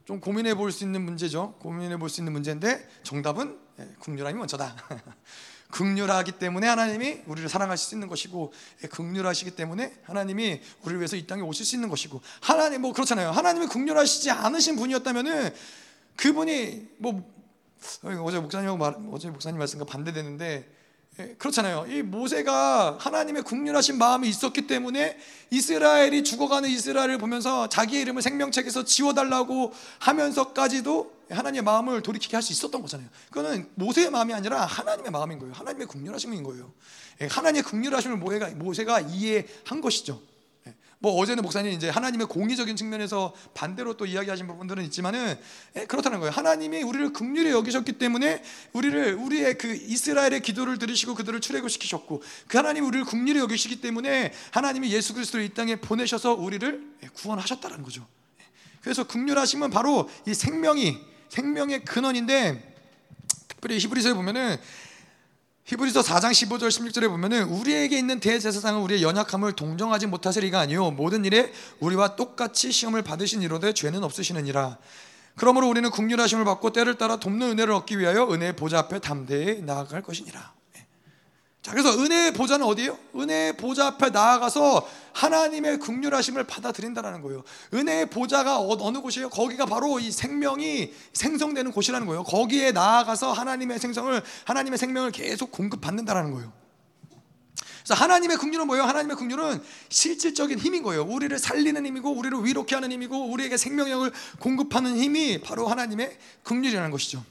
좀 0.07 0.21
고민해 0.21 0.55
볼 0.55 0.71
수 0.71 0.85
있는 0.85 1.01
문제죠. 1.01 1.55
고민해 1.59 1.97
볼 1.97 2.07
수 2.09 2.21
있는 2.21 2.31
문제인데 2.31 2.87
정답은 3.03 3.59
국률함이 3.99 4.39
먼저다. 4.39 4.73
극률하기 5.69 6.31
때문에 6.39 6.65
하나님이 6.65 7.23
우리를 7.25 7.49
사랑하실 7.49 7.89
수 7.89 7.95
있는 7.95 8.07
것이고 8.07 8.53
극률하시기 8.89 9.51
때문에 9.51 9.93
하나님이 10.03 10.61
우리를 10.83 11.01
위해서 11.01 11.17
이 11.17 11.27
땅에 11.27 11.41
오실 11.41 11.65
수 11.65 11.75
있는 11.75 11.89
것이고 11.89 12.21
하나님 12.39 12.83
뭐 12.83 12.93
그렇잖아요. 12.93 13.31
하나님이 13.31 13.67
극률하시지 13.67 14.31
않으신 14.31 14.77
분이었다면은 14.77 15.53
그분이 16.15 16.87
뭐 16.99 17.29
어제 18.23 18.39
목사님 18.39 18.79
말 18.79 18.95
어제 19.11 19.29
목사님 19.29 19.59
말씀과 19.59 19.83
반대되는데 19.83 20.45
예, 20.55 20.76
그렇잖아요. 21.39 21.87
이 21.89 22.03
모세가 22.03 22.97
하나님의 22.99 23.41
국률하신 23.41 23.97
마음이 23.97 24.29
있었기 24.29 24.67
때문에 24.67 25.17
이스라엘이 25.49 26.23
죽어가는 26.23 26.69
이스라엘을 26.69 27.17
보면서 27.17 27.67
자기의 27.69 28.03
이름을 28.03 28.21
생명책에서 28.21 28.85
지워달라고 28.85 29.73
하면서까지도 29.99 31.17
하나님의 31.29 31.63
마음을 31.63 32.01
돌이키게 32.03 32.35
할 32.35 32.43
수 32.43 32.53
있었던 32.53 32.81
거잖아요. 32.81 33.09
그거는 33.29 33.67
모세의 33.75 34.11
마음이 34.11 34.33
아니라 34.33 34.63
하나님의 34.65 35.11
마음인 35.11 35.39
거예요. 35.39 35.53
하나님의 35.55 35.87
국률하심인 35.87 36.43
거예요. 36.43 36.71
예, 37.21 37.25
하나님의 37.25 37.63
국률하심을 37.63 38.17
모세가, 38.17 38.49
모세가 38.51 38.99
이해한 39.01 39.81
것이죠. 39.81 40.21
뭐 40.99 41.13
어제는 41.13 41.43
목사님 41.43 41.71
이제 41.73 41.89
하나님의 41.89 42.27
공의적인 42.27 42.75
측면에서 42.75 43.33
반대로 43.53 43.95
또 43.97 44.05
이야기하신 44.05 44.47
부분들은 44.47 44.83
있지만은 44.85 45.37
예, 45.75 45.85
그렇다는 45.85 46.19
거예요. 46.19 46.31
하나님이 46.31 46.81
우리를 46.81 47.13
긍휼히 47.13 47.51
여기셨기 47.51 47.93
때문에 47.93 48.41
우리를 48.73 49.13
우리의 49.15 49.57
그 49.59 49.75
이스라엘의 49.75 50.41
기도를 50.41 50.79
들으시고 50.79 51.13
그들을 51.13 51.39
출애굽시키셨고 51.39 52.23
그 52.47 52.57
하나님 52.57 52.85
우리를 52.85 53.05
긍휼히 53.05 53.39
여기시기 53.39 53.79
때문에 53.81 54.33
하나님이 54.51 54.91
예수 54.91 55.13
그리스도를 55.13 55.45
이 55.45 55.53
땅에 55.53 55.75
보내셔서 55.75 56.33
우리를 56.33 56.95
예, 57.03 57.07
구원하셨다는 57.09 57.83
거죠. 57.83 58.07
예, 58.39 58.43
그래서 58.81 59.05
긍휼하심은 59.05 59.69
바로 59.69 60.09
이 60.25 60.33
생명이 60.33 60.97
생명의 61.29 61.83
근원인데 61.83 62.75
특별히 63.47 63.77
히브리서에 63.79 64.13
보면은 64.13 64.57
히브리서 65.67 65.99
4장 65.99 66.31
15절 66.31 66.69
16절에 66.69 67.09
보면은 67.09 67.43
우리에게 67.43 67.97
있는 67.97 68.21
대제사장은 68.21 68.79
우리의 68.83 69.03
연약함을 69.03 69.51
동정하지 69.51 70.07
못하시리가 70.07 70.61
아니요 70.61 70.91
모든 70.91 71.25
일에 71.25 71.51
우리와 71.81 72.15
똑같이 72.15 72.71
시험을 72.71 73.01
받으신 73.01 73.41
이로되 73.41 73.73
죄는 73.73 74.01
없으시느니라. 74.01 74.77
그러므로 75.35 75.67
우리는 75.67 75.89
국률하심을 75.91 76.45
받고 76.45 76.71
때를 76.71 76.97
따라 76.97 77.17
돕는 77.17 77.51
은혜를 77.51 77.73
얻기 77.73 77.99
위하여 77.99 78.29
은혜의 78.31 78.55
보좌 78.55 78.79
앞에 78.79 78.99
담대히 78.99 79.61
나아갈 79.61 80.01
것이니라. 80.01 80.56
자, 81.61 81.71
그래서 81.71 81.91
은혜의 81.99 82.33
보좌는 82.33 82.65
어디예요? 82.65 82.97
은혜의 83.15 83.57
보좌 83.57 83.87
앞에 83.87 84.09
나아가서 84.09 84.87
하나님의 85.11 85.79
극률하심을 85.79 86.45
받아들인다는 86.45 87.21
거예요. 87.21 87.43
은혜의 87.73 88.09
보좌가 88.09 88.59
어, 88.59 88.77
어느 88.79 88.99
곳이에요? 88.99 89.29
거기가 89.29 89.65
바로 89.65 89.99
이 89.99 90.11
생명이 90.11 90.93
생성되는 91.13 91.71
곳이라는 91.71 92.07
거예요. 92.07 92.23
거기에 92.23 92.71
나아가서 92.71 93.33
하나님의 93.33 93.79
생성을 93.79 94.21
하나님의 94.45 94.77
생명을 94.77 95.11
계속 95.11 95.51
공급받는다는 95.51 96.31
거예요. 96.31 96.53
그래서 97.83 98.03
하나님의 98.03 98.37
긍휼은 98.37 98.67
뭐예요? 98.67 98.83
하나님의 98.83 99.15
긍휼은 99.15 99.63
실질적인 99.89 100.59
힘인 100.59 100.83
거예요. 100.83 101.03
우리를 101.03 101.37
살리는 101.39 101.85
힘이고 101.85 102.11
우리를 102.11 102.45
위롭게 102.45 102.75
하는 102.75 102.91
힘이고 102.91 103.31
우리에게 103.31 103.55
생명력을 103.57 104.11
공급하는 104.39 104.97
힘이 104.97 105.41
바로 105.41 105.67
하나님의 105.67 106.17
긍휼이라는 106.43 106.91
것이죠. 106.91 107.23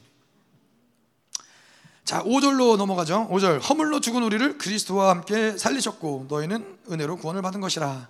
자, 2.07 2.23
5절로 2.23 2.77
넘어가죠. 2.77 3.27
5절. 3.29 3.69
허물로 3.69 3.99
죽은 3.99 4.23
우리를 4.23 4.57
그리스도와 4.57 5.09
함께 5.09 5.57
살리셨고 5.57 6.27
너희는 6.29 6.77
은혜로 6.89 7.17
구원을 7.17 7.41
받은 7.41 7.59
것이라. 7.59 8.07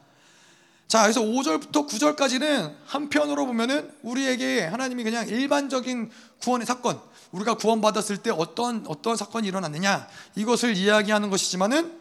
자, 0.88 1.02
그래서 1.02 1.22
5절부터 1.22 1.90
9절까지는 1.90 2.76
한편으로 2.86 3.48
보면은 3.48 3.92
우리에게 4.04 4.66
하나님이 4.66 5.04
그냥 5.04 5.28
일반적인 5.28 6.12
구원의 6.44 6.68
사건, 6.68 7.02
우리가 7.32 7.56
구원받았을 7.56 8.18
때 8.18 8.30
어떤 8.30 8.86
어떤 8.88 9.16
사건이 9.16 9.48
일어났느냐 9.48 10.08
이것을 10.36 10.78
이야기하는 10.78 11.32
것이지만은 11.32 12.00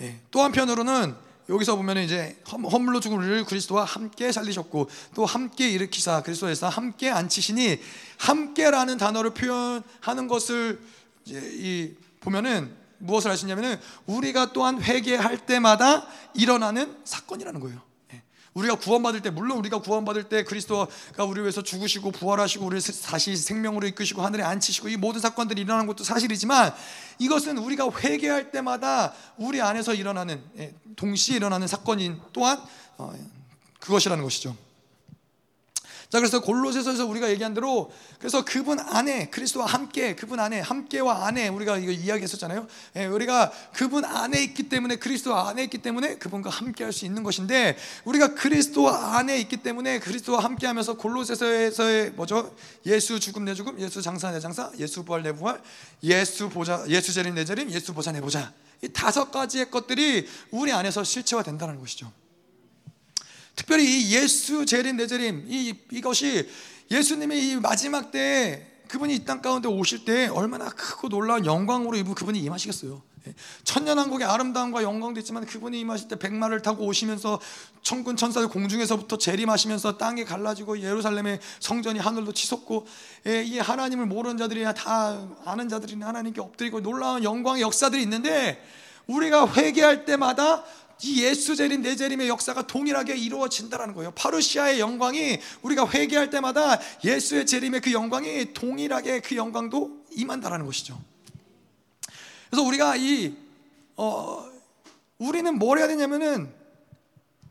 예, 0.00 0.18
또 0.30 0.40
한편으로는 0.40 1.14
여기서 1.48 1.76
보면 1.76 1.98
이제 1.98 2.36
허물로 2.50 3.00
우리를 3.04 3.44
그리스도와 3.44 3.84
함께 3.84 4.32
살리셨고 4.32 4.88
또 5.14 5.26
함께 5.26 5.70
일으키사 5.70 6.22
그리스도에서 6.22 6.68
함께 6.68 7.10
앉히시니 7.10 7.80
함께라는 8.18 8.96
단어를 8.98 9.34
표현하는 9.34 10.28
것을 10.28 10.80
이 11.26 11.92
보면은 12.20 12.74
무엇을 12.98 13.30
하시냐면은 13.30 13.78
우리가 14.06 14.52
또한 14.52 14.80
회개할 14.82 15.46
때마다 15.46 16.06
일어나는 16.34 16.96
사건이라는 17.04 17.60
거예요. 17.60 17.93
우리가 18.54 18.76
구원받을 18.76 19.20
때 19.20 19.30
물론 19.30 19.58
우리가 19.58 19.78
구원받을 19.78 20.24
때 20.28 20.44
그리스도가 20.44 21.24
우리 21.26 21.40
위해서 21.40 21.62
죽으시고 21.62 22.12
부활하시고 22.12 22.64
우리를 22.64 22.82
다시 23.02 23.36
생명으로 23.36 23.86
이끄시고 23.88 24.22
하늘에 24.22 24.44
앉히시고 24.44 24.88
이 24.88 24.96
모든 24.96 25.20
사건들이 25.20 25.62
일어나는 25.62 25.86
것도 25.86 26.04
사실이지만 26.04 26.72
이것은 27.18 27.58
우리가 27.58 27.90
회개할 27.90 28.52
때마다 28.52 29.12
우리 29.36 29.60
안에서 29.60 29.94
일어나는 29.94 30.42
예, 30.58 30.74
동시에 30.96 31.36
일어나는 31.36 31.66
사건인 31.66 32.20
또한 32.32 32.60
어, 32.96 33.12
그것이라는 33.80 34.22
것이죠. 34.22 34.56
자 36.14 36.20
그래서 36.20 36.40
골로새서에서 36.40 37.06
우리가 37.06 37.28
얘기한 37.30 37.54
대로 37.54 37.90
그래서 38.20 38.44
그분 38.44 38.78
안에 38.78 39.30
그리스도와 39.30 39.66
함께 39.66 40.14
그분 40.14 40.38
안에 40.38 40.60
함께와 40.60 41.26
안에 41.26 41.48
우리가 41.48 41.78
이거 41.78 41.90
이야기했었잖아요. 41.90 42.68
예, 42.94 43.06
우리가 43.06 43.50
그분 43.72 44.04
안에 44.04 44.40
있기 44.44 44.68
때문에 44.68 44.94
그리스도 44.94 45.34
안에 45.34 45.64
있기 45.64 45.78
때문에 45.78 46.18
그분과 46.18 46.50
함께할 46.50 46.92
수 46.92 47.04
있는 47.04 47.24
것인데 47.24 47.76
우리가 48.04 48.36
그리스도 48.36 48.90
안에 48.90 49.40
있기 49.40 49.56
때문에 49.56 49.98
그리스도와 49.98 50.38
함께하면서 50.44 50.98
골로새서에서의 50.98 52.12
뭐죠? 52.12 52.54
예수 52.86 53.18
죽음 53.18 53.44
내 53.44 53.54
죽음, 53.54 53.80
예수 53.80 54.00
장사 54.00 54.30
내 54.30 54.38
장사, 54.38 54.70
예수 54.78 55.04
부활 55.04 55.24
내 55.24 55.32
부활, 55.32 55.60
예수 56.04 56.48
보자, 56.48 56.84
예수 56.90 57.12
재림 57.12 57.34
내 57.34 57.44
재림, 57.44 57.72
예수 57.72 57.92
보자 57.92 58.12
내 58.12 58.20
보자 58.20 58.52
이 58.82 58.88
다섯 58.88 59.32
가지의 59.32 59.68
것들이 59.68 60.28
우리 60.52 60.70
안에서 60.70 61.02
실체화 61.02 61.42
된다는 61.42 61.80
것이죠. 61.80 62.12
특별히 63.56 63.84
이 63.84 64.14
예수 64.14 64.66
재림 64.66 64.96
내재림 64.96 65.46
이 65.48 65.74
이것이 65.92 66.48
예수님의 66.90 67.48
이 67.48 67.56
마지막 67.56 68.10
때 68.10 68.66
그분이 68.88 69.14
이 69.14 69.24
땅 69.24 69.40
가운데 69.42 69.68
오실 69.68 70.04
때 70.04 70.28
얼마나 70.28 70.68
크고 70.68 71.08
놀라운 71.08 71.46
영광으로 71.46 71.96
이분 71.96 72.14
그분이 72.14 72.38
임하시겠어요. 72.40 73.02
예. 73.26 73.34
천년왕국의 73.64 74.26
아름다움과 74.26 74.82
영광도 74.82 75.18
있지만 75.20 75.46
그분이 75.46 75.80
임하실 75.80 76.08
때 76.08 76.18
백마를 76.18 76.60
타고 76.60 76.84
오시면서 76.84 77.40
천군 77.82 78.16
천사들 78.16 78.48
공중에서부터 78.48 79.16
재림하시면서 79.16 79.96
땅이 79.96 80.24
갈라지고 80.26 80.80
예루살렘의 80.80 81.40
성전이 81.60 81.98
하늘로 81.98 82.32
치솟고 82.32 82.86
예, 83.26 83.42
이 83.42 83.58
하나님을 83.58 84.04
모르는 84.06 84.36
자들이나 84.36 84.74
다 84.74 85.26
아는 85.46 85.70
자들이나 85.70 86.06
하나님께 86.06 86.40
엎드리고 86.42 86.82
놀라운 86.82 87.24
영광의 87.24 87.62
역사들이 87.62 88.02
있는데 88.02 88.62
우리가 89.06 89.52
회개할 89.54 90.04
때마다 90.04 90.64
이 91.02 91.22
예수 91.22 91.56
재림 91.56 91.82
내 91.82 91.96
재림의 91.96 92.28
역사가 92.28 92.66
동일하게 92.66 93.16
이루어진다라는 93.16 93.94
거예요. 93.94 94.12
파루시아의 94.12 94.80
영광이 94.80 95.38
우리가 95.62 95.88
회개할 95.90 96.30
때마다 96.30 96.80
예수의 97.02 97.46
재림의 97.46 97.80
그 97.80 97.92
영광이 97.92 98.54
동일하게 98.54 99.20
그 99.20 99.36
영광도 99.36 100.04
임한다라는 100.12 100.66
것이죠. 100.66 101.00
그래서 102.50 102.62
우리가 102.62 102.96
이 102.96 103.36
어, 103.96 104.48
우리는 105.18 105.58
뭘 105.58 105.78
해야 105.78 105.88
되냐면은 105.88 106.52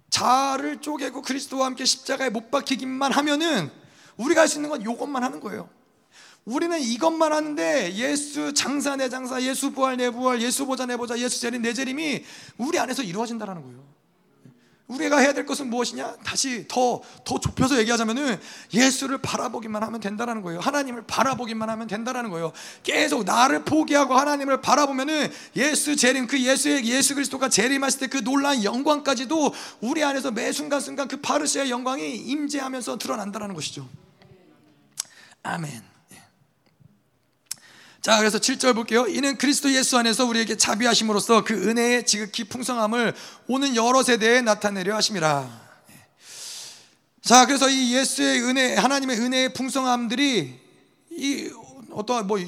자를 0.09 0.79
쪼개고 0.79 1.21
그리스도와 1.21 1.65
함께 1.65 1.85
십자가에 1.85 2.29
못 2.29 2.51
박히기만 2.51 3.11
하면은 3.11 3.71
우리가 4.17 4.41
할 4.41 4.47
수 4.47 4.57
있는 4.57 4.69
건 4.69 4.81
이것만 4.81 5.23
하는 5.23 5.39
거예요. 5.39 5.69
우리는 6.45 6.79
이것만 6.79 7.31
하는데 7.31 7.93
예수 7.93 8.53
장사 8.53 8.95
내 8.95 9.07
장사, 9.09 9.41
예수 9.41 9.71
부활 9.71 9.95
내 9.97 10.09
부활, 10.09 10.41
예수 10.41 10.65
보자 10.65 10.85
내 10.85 10.97
보자, 10.97 11.17
예수 11.17 11.39
재림 11.39 11.61
내 11.61 11.73
재림이 11.73 12.23
우리 12.57 12.79
안에서 12.79 13.01
이루어진다는 13.01 13.61
거예요. 13.61 13.93
우리가 14.87 15.17
해야 15.17 15.33
될 15.33 15.45
것은 15.45 15.69
무엇이냐? 15.69 16.17
다시 16.25 16.65
더, 16.67 17.01
더 17.23 17.39
좁혀서 17.39 17.79
얘기하자면은 17.79 18.37
예수를 18.73 19.19
바라보기만 19.19 19.81
하면 19.81 19.99
된다는 20.01 20.41
거예요. 20.41 20.59
하나님을 20.59 21.05
바라보기만 21.07 21.69
하면 21.69 21.87
된다는 21.87 22.29
거예요. 22.29 22.51
계속 22.83 23.23
나를 23.23 23.63
포기하고 23.63 24.13
하나님을 24.13 24.61
바라보면은 24.61 25.31
예수 25.55 25.95
재림, 25.95 26.27
그 26.27 26.39
예수의 26.39 26.85
예수 26.85 27.15
그리스도가 27.15 27.49
재림하실 27.49 27.99
때 28.01 28.07
그 28.07 28.23
놀라운 28.23 28.63
영광까지도 28.63 29.53
우리 29.79 30.03
안에서 30.03 30.29
매 30.31 30.51
순간순간 30.51 31.07
그 31.07 31.17
파르시아의 31.21 31.71
영광이 31.71 32.17
임재하면서 32.17 32.97
드러난다는 32.97 33.55
것이죠. 33.55 33.87
아멘. 35.41 35.92
자, 38.03 38.17
그래서 38.17 38.37
7절 38.37 38.75
볼게요. 38.75 39.07
이는 39.07 39.37
그리스도 39.37 39.71
예수 39.71 39.97
안에서 39.97 40.25
우리에게 40.25 40.57
자비하심으로써 40.57 41.45
그 41.45 41.53
은혜의 41.53 42.05
지극히 42.05 42.43
풍성함을 42.43 43.15
오는 43.47 43.75
여러 43.77 44.03
세대에 44.03 44.41
나타내려 44.41 44.93
하심이라. 44.93 45.63
자, 47.21 47.45
그래서 47.45 47.69
이 47.69 47.95
예수의 47.95 48.41
은혜, 48.41 48.75
하나님의 48.75 49.17
은혜의 49.19 49.53
풍성함들이 49.53 50.59
이 51.11 51.51
어떠한 51.91 52.27
뭐 52.27 52.39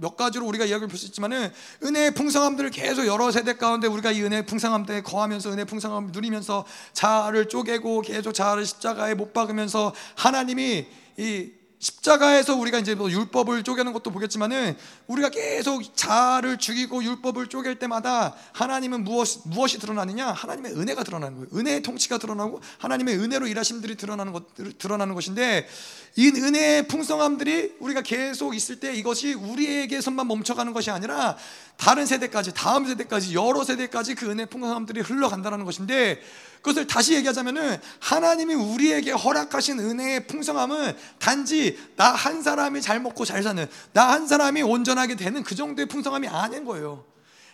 몇 0.00 0.16
가지로 0.16 0.46
우리가 0.46 0.64
이야기를 0.64 0.88
볼 0.88 0.98
수 0.98 1.06
있지만은 1.06 1.52
은혜의 1.82 2.14
풍성함들을 2.14 2.70
계속 2.70 3.06
여러 3.06 3.30
세대 3.30 3.54
가운데 3.54 3.86
우리가 3.86 4.12
이 4.12 4.22
은혜의 4.22 4.46
풍성함 4.46 4.86
때 4.86 5.02
거하면서 5.02 5.50
은혜의 5.50 5.64
풍성함을 5.66 6.10
누리면서 6.12 6.64
자아를 6.92 7.48
쪼개고 7.48 8.02
계속 8.02 8.32
자아를 8.32 8.64
십자가에 8.64 9.14
못 9.14 9.32
박으면서 9.32 9.94
하나님이 10.14 10.86
이 11.16 11.50
십자가에서 11.78 12.56
우리가 12.56 12.78
이제 12.78 12.94
뭐 12.94 13.10
율법을 13.10 13.62
쪼개는 13.62 13.92
것도 13.92 14.10
보겠지만은 14.10 14.76
우리가 15.06 15.28
계속 15.28 15.96
자아를 15.96 16.58
죽이고 16.58 17.04
율법을 17.04 17.46
쪼갤 17.46 17.78
때마다 17.78 18.34
하나님은 18.52 19.04
무엇, 19.04 19.28
무엇이 19.44 19.78
드러나느냐? 19.78 20.32
하나님의 20.32 20.72
은혜가 20.72 21.04
드러나는 21.04 21.36
거예요. 21.36 21.48
은혜의 21.54 21.82
통치가 21.82 22.18
드러나고 22.18 22.60
하나님의 22.78 23.18
은혜로 23.18 23.46
일하심들이 23.46 23.96
드러나는 23.96 24.32
것, 24.32 24.44
드러나는 24.78 25.14
것인데 25.14 25.68
이 26.16 26.28
은혜의 26.28 26.88
풍성함들이 26.88 27.76
우리가 27.78 28.02
계속 28.02 28.56
있을 28.56 28.80
때 28.80 28.92
이것이 28.94 29.34
우리에게서만 29.34 30.26
멈춰가는 30.26 30.72
것이 30.72 30.90
아니라 30.90 31.36
다른 31.76 32.06
세대까지, 32.06 32.54
다음 32.54 32.86
세대까지, 32.88 33.34
여러 33.34 33.62
세대까지 33.62 34.16
그 34.16 34.28
은혜의 34.28 34.46
풍성함들이 34.46 35.00
흘러간다는 35.00 35.64
것인데 35.64 36.20
그것을 36.62 36.86
다시 36.86 37.14
얘기하자면은 37.14 37.78
하나님이 38.00 38.54
우리에게 38.54 39.12
허락하신 39.12 39.78
은혜의 39.78 40.26
풍성함은 40.26 40.96
단지 41.18 41.78
나 41.96 42.12
한 42.12 42.42
사람이 42.42 42.82
잘 42.82 43.00
먹고 43.00 43.24
잘 43.24 43.42
사는 43.42 43.66
나 43.92 44.08
한 44.12 44.26
사람이 44.26 44.62
온전하게 44.62 45.14
되는 45.16 45.42
그 45.42 45.54
정도의 45.54 45.86
풍성함이 45.86 46.28
아닌 46.28 46.64
거예요. 46.64 47.04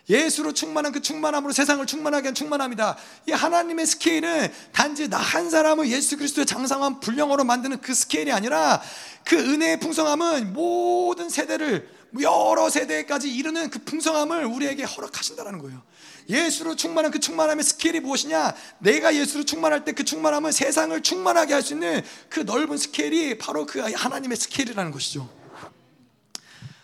예수로 0.09 0.53
충만한 0.53 0.93
그 0.93 1.01
충만함으로 1.01 1.53
세상을 1.53 1.85
충만하게 1.87 2.29
한 2.29 2.35
충만함이다. 2.35 2.97
이 3.29 3.33
하나님의 3.33 3.87
스케일은 3.87 4.53
단지 4.73 5.09
나 5.09 5.19
한 5.19 5.49
사람을 5.49 5.89
예수 5.89 6.17
그리스도의 6.19 6.45
장상한 6.47 7.01
분량으로 7.01 7.45
만드는 7.45 7.81
그 7.81 7.95
스케일이 7.95 8.31
아니라 8.31 8.83
그 9.25 9.37
은혜의 9.37 9.81
풍성함은 9.81 10.53
모든 10.53 11.31
세대를 11.31 11.89
여러 12.21 12.69
세대까지 12.71 13.35
이르는 13.35 13.71
그 13.71 13.79
풍성함을 13.81 14.45
우리에게 14.45 14.85
허락하신다는 14.85 15.59
거예요. 15.59 15.83
예수로 16.29 16.77
충만한 16.77 17.11
그 17.11 17.21
충만함의 17.21 17.65
스케일이 17.65 18.01
무엇이냐? 18.01 18.55
내가 18.79 19.15
예수로 19.15 19.45
충만할 19.45 19.85
때 19.85 19.93
그 19.93 20.05
충만함은 20.05 20.53
세상을 20.53 21.01
충만하게 21.03 21.53
할 21.55 21.63
수 21.63 21.75
있는 21.75 22.03
그 22.29 22.41
넓은 22.41 22.77
스케일이 22.77 23.39
바로 23.39 23.67
그 23.67 23.81
하나님의 23.81 24.37
스케일이라는 24.37 24.91
것이죠. 24.91 25.29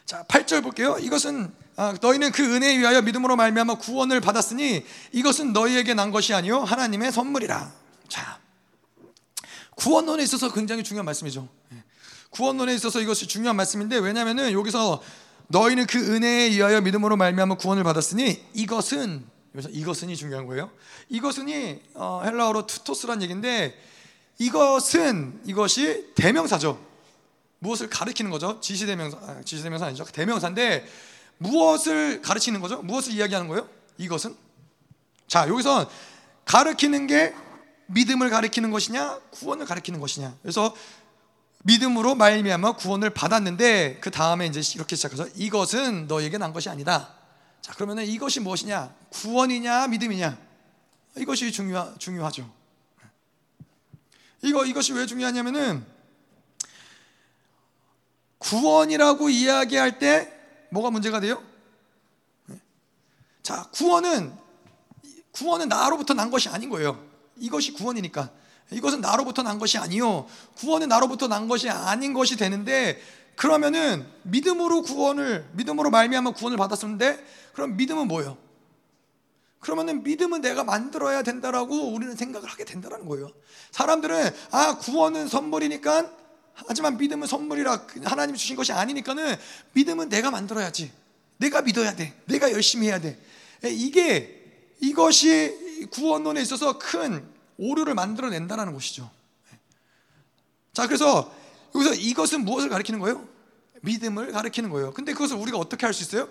자, 0.06 0.24
8절 0.28 0.62
볼게요. 0.62 0.96
이것은 1.00 1.52
아, 1.76 1.94
너희는 2.00 2.32
그 2.32 2.42
은혜에 2.44 2.78
위하여 2.78 3.00
믿음으로 3.00 3.36
말미암아 3.36 3.74
구원을 3.78 4.20
받았으니 4.20 4.84
이것은 5.12 5.52
너희에게 5.52 5.94
난 5.94 6.10
것이 6.10 6.34
아니요 6.34 6.60
하나님의 6.60 7.12
선물이라. 7.12 7.72
자, 8.08 8.38
구원론에 9.76 10.22
있어서 10.24 10.52
굉장히 10.52 10.82
중요한 10.82 11.06
말씀이죠. 11.06 11.48
예. 11.72 11.82
구원론에 12.30 12.74
있어서 12.74 13.00
이것이 13.00 13.26
중요한 13.26 13.56
말씀인데 13.56 13.96
왜냐하면은 13.98 14.52
여기서 14.52 15.02
너희는 15.50 15.86
그 15.86 15.98
은혜에 15.98 16.50
의하여 16.50 16.80
믿음으로 16.80 17.16
말미암아 17.16 17.56
구원을 17.56 17.82
받았으니 17.82 18.40
이것은 18.54 19.24
여기서 19.54 19.68
이것은이 19.70 20.16
중요한 20.16 20.46
거예요. 20.46 20.70
이것은이 21.08 21.82
어, 21.94 22.22
헬라어로 22.24 22.66
투토스란 22.66 23.20
얘기인데 23.22 23.76
이것은 24.38 25.40
이것이 25.44 26.12
대명사죠. 26.14 26.80
무엇을 27.58 27.90
가리키는 27.90 28.30
거죠? 28.30 28.60
지시대명사, 28.60 29.18
아, 29.18 29.42
지시대명사 29.44 29.86
아니죠? 29.86 30.04
대명사인데 30.04 30.86
무엇을 31.38 32.22
가르치는 32.22 32.60
거죠? 32.60 32.80
무엇을 32.82 33.12
이야기하는 33.12 33.48
거예요? 33.48 33.68
이것은 33.98 34.36
자 35.26 35.48
여기서 35.48 35.90
가르치는 36.44 37.08
게 37.08 37.34
믿음을 37.86 38.30
가리키는 38.30 38.70
것이냐 38.70 39.18
구원을 39.32 39.66
가리키는 39.66 39.98
것이냐 39.98 40.36
그래서 40.42 40.74
믿음으로 41.62 42.14
말미암아 42.14 42.72
구원을 42.72 43.10
받았는데 43.10 43.98
그 44.00 44.10
다음에 44.10 44.46
이제 44.46 44.60
이렇게 44.74 44.96
시작해서 44.96 45.28
이것은 45.34 46.06
너에게 46.06 46.38
난 46.38 46.52
것이 46.52 46.68
아니다. 46.68 47.14
자 47.60 47.72
그러면은 47.74 48.06
이것이 48.06 48.40
무엇이냐? 48.40 48.94
구원이냐 49.10 49.88
믿음이냐? 49.88 50.38
이것이 51.18 51.52
중요 51.52 51.94
중요하죠. 51.98 52.50
이거 54.42 54.64
이것이 54.64 54.94
왜 54.94 55.04
중요하냐면은 55.04 55.84
구원이라고 58.38 59.28
이야기할 59.28 59.98
때 59.98 60.32
뭐가 60.70 60.90
문제가 60.90 61.20
돼요? 61.20 61.42
자 63.42 63.68
구원은 63.72 64.34
구원은 65.32 65.68
나로부터 65.68 66.14
난 66.14 66.30
것이 66.30 66.48
아닌 66.48 66.70
거예요. 66.70 67.04
이것이 67.36 67.72
구원이니까. 67.72 68.30
이것은 68.70 69.00
나로부터 69.00 69.42
난 69.42 69.58
것이 69.58 69.78
아니요. 69.78 70.26
구원은 70.56 70.88
나로부터 70.88 71.28
난 71.28 71.48
것이 71.48 71.68
아닌 71.68 72.12
것이 72.12 72.36
되는데 72.36 73.00
그러면은 73.36 74.06
믿음으로 74.22 74.82
구원을 74.82 75.48
믿음으로 75.52 75.90
말미암아 75.90 76.32
구원을 76.32 76.56
받았었는데 76.56 77.24
그럼 77.54 77.76
믿음은 77.76 78.06
뭐예요? 78.06 78.36
그러면은 79.60 80.02
믿음은 80.02 80.40
내가 80.40 80.64
만들어야 80.64 81.22
된다라고 81.22 81.92
우리는 81.92 82.14
생각을 82.16 82.48
하게 82.48 82.64
된다는 82.64 83.06
거예요. 83.06 83.30
사람들은 83.72 84.30
아 84.50 84.78
구원은 84.78 85.28
선물이니까 85.28 86.10
하지만 86.66 86.96
믿음은 86.96 87.26
선물이라 87.26 87.86
하나님이 88.04 88.38
주신 88.38 88.56
것이 88.56 88.72
아니니까는 88.72 89.36
믿음은 89.72 90.08
내가 90.08 90.30
만들어야지. 90.30 90.92
내가 91.38 91.62
믿어야 91.62 91.94
돼. 91.94 92.14
내가 92.26 92.52
열심히 92.52 92.88
해야 92.88 93.00
돼. 93.00 93.18
이게 93.64 94.36
이것이 94.80 95.88
구원론에 95.90 96.40
있어서 96.42 96.78
큰 96.78 97.26
오류를 97.60 97.94
만들어낸다는 97.94 98.72
것이죠. 98.72 99.10
자, 100.72 100.86
그래서 100.86 101.32
여기서 101.74 101.94
이것은 101.94 102.44
무엇을 102.44 102.68
가리키는 102.70 102.98
거예요? 103.00 103.26
믿음을 103.82 104.32
가리키는 104.32 104.70
거예요. 104.70 104.92
근데 104.92 105.12
그것을 105.12 105.36
우리가 105.36 105.58
어떻게 105.58 105.86
할 105.86 105.92
수 105.92 106.02
있어요? 106.02 106.28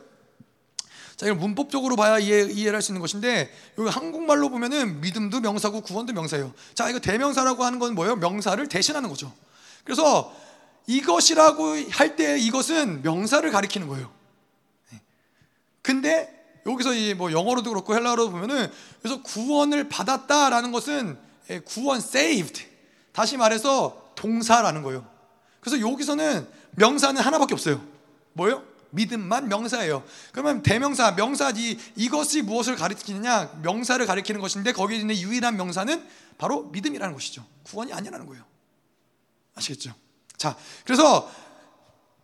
자, 1.15 1.25
이걸 1.25 1.37
문법적으로 1.37 1.95
봐야 1.95 2.17
이해, 2.17 2.43
이해를 2.43 2.75
할 2.75 2.81
수 2.81 2.91
있는 2.91 3.01
것인데, 3.01 3.53
여기 3.77 3.89
한국말로 3.89 4.49
보면은 4.49 5.01
믿음도 5.01 5.41
명사고 5.41 5.81
구원도 5.81 6.13
명사예요. 6.13 6.53
자, 6.73 6.89
이거 6.89 6.99
대명사라고 6.99 7.63
하는 7.63 7.77
건 7.79 7.93
뭐예요? 7.93 8.15
명사를 8.15 8.65
대신하는 8.67 9.09
거죠. 9.09 9.33
그래서 9.83 10.33
이것이라고 10.87 11.75
할 11.91 12.15
때 12.15 12.39
이것은 12.39 13.01
명사를 13.03 13.49
가리키는 13.51 13.87
거예요. 13.87 14.11
근데 15.81 16.38
여기서 16.65 16.93
이 16.93 17.13
뭐 17.13 17.31
영어로도 17.31 17.69
그렇고 17.69 17.95
헬라어로도 17.95 18.31
보면은 18.31 18.71
그래서 19.01 19.21
구원을 19.23 19.89
받았다라는 19.89 20.71
것은 20.71 21.17
예, 21.49 21.59
구원 21.59 21.97
saved 21.97 22.65
다시 23.11 23.37
말해서 23.37 24.11
동사라는 24.15 24.83
거예요. 24.83 25.07
그래서 25.59 25.79
여기서는 25.79 26.47
명사는 26.71 27.19
하나밖에 27.21 27.53
없어요. 27.53 27.81
뭐요? 28.33 28.63
믿음만 28.91 29.49
명사예요. 29.49 30.03
그러면 30.31 30.63
대명사, 30.63 31.11
명사 31.15 31.51
이 31.55 31.77
이것이 31.95 32.41
무엇을 32.41 32.75
가리키느냐? 32.75 33.59
명사를 33.61 34.03
가리키는 34.05 34.41
것인데 34.41 34.71
거기에 34.71 34.97
있는 34.97 35.17
유일한 35.17 35.57
명사는 35.57 36.07
바로 36.37 36.63
믿음이라는 36.63 37.13
것이죠. 37.13 37.45
구원이 37.63 37.93
아니라는 37.93 38.25
거예요. 38.25 38.43
아시겠죠? 39.55 39.93
자, 40.37 40.55
그래서 40.85 41.29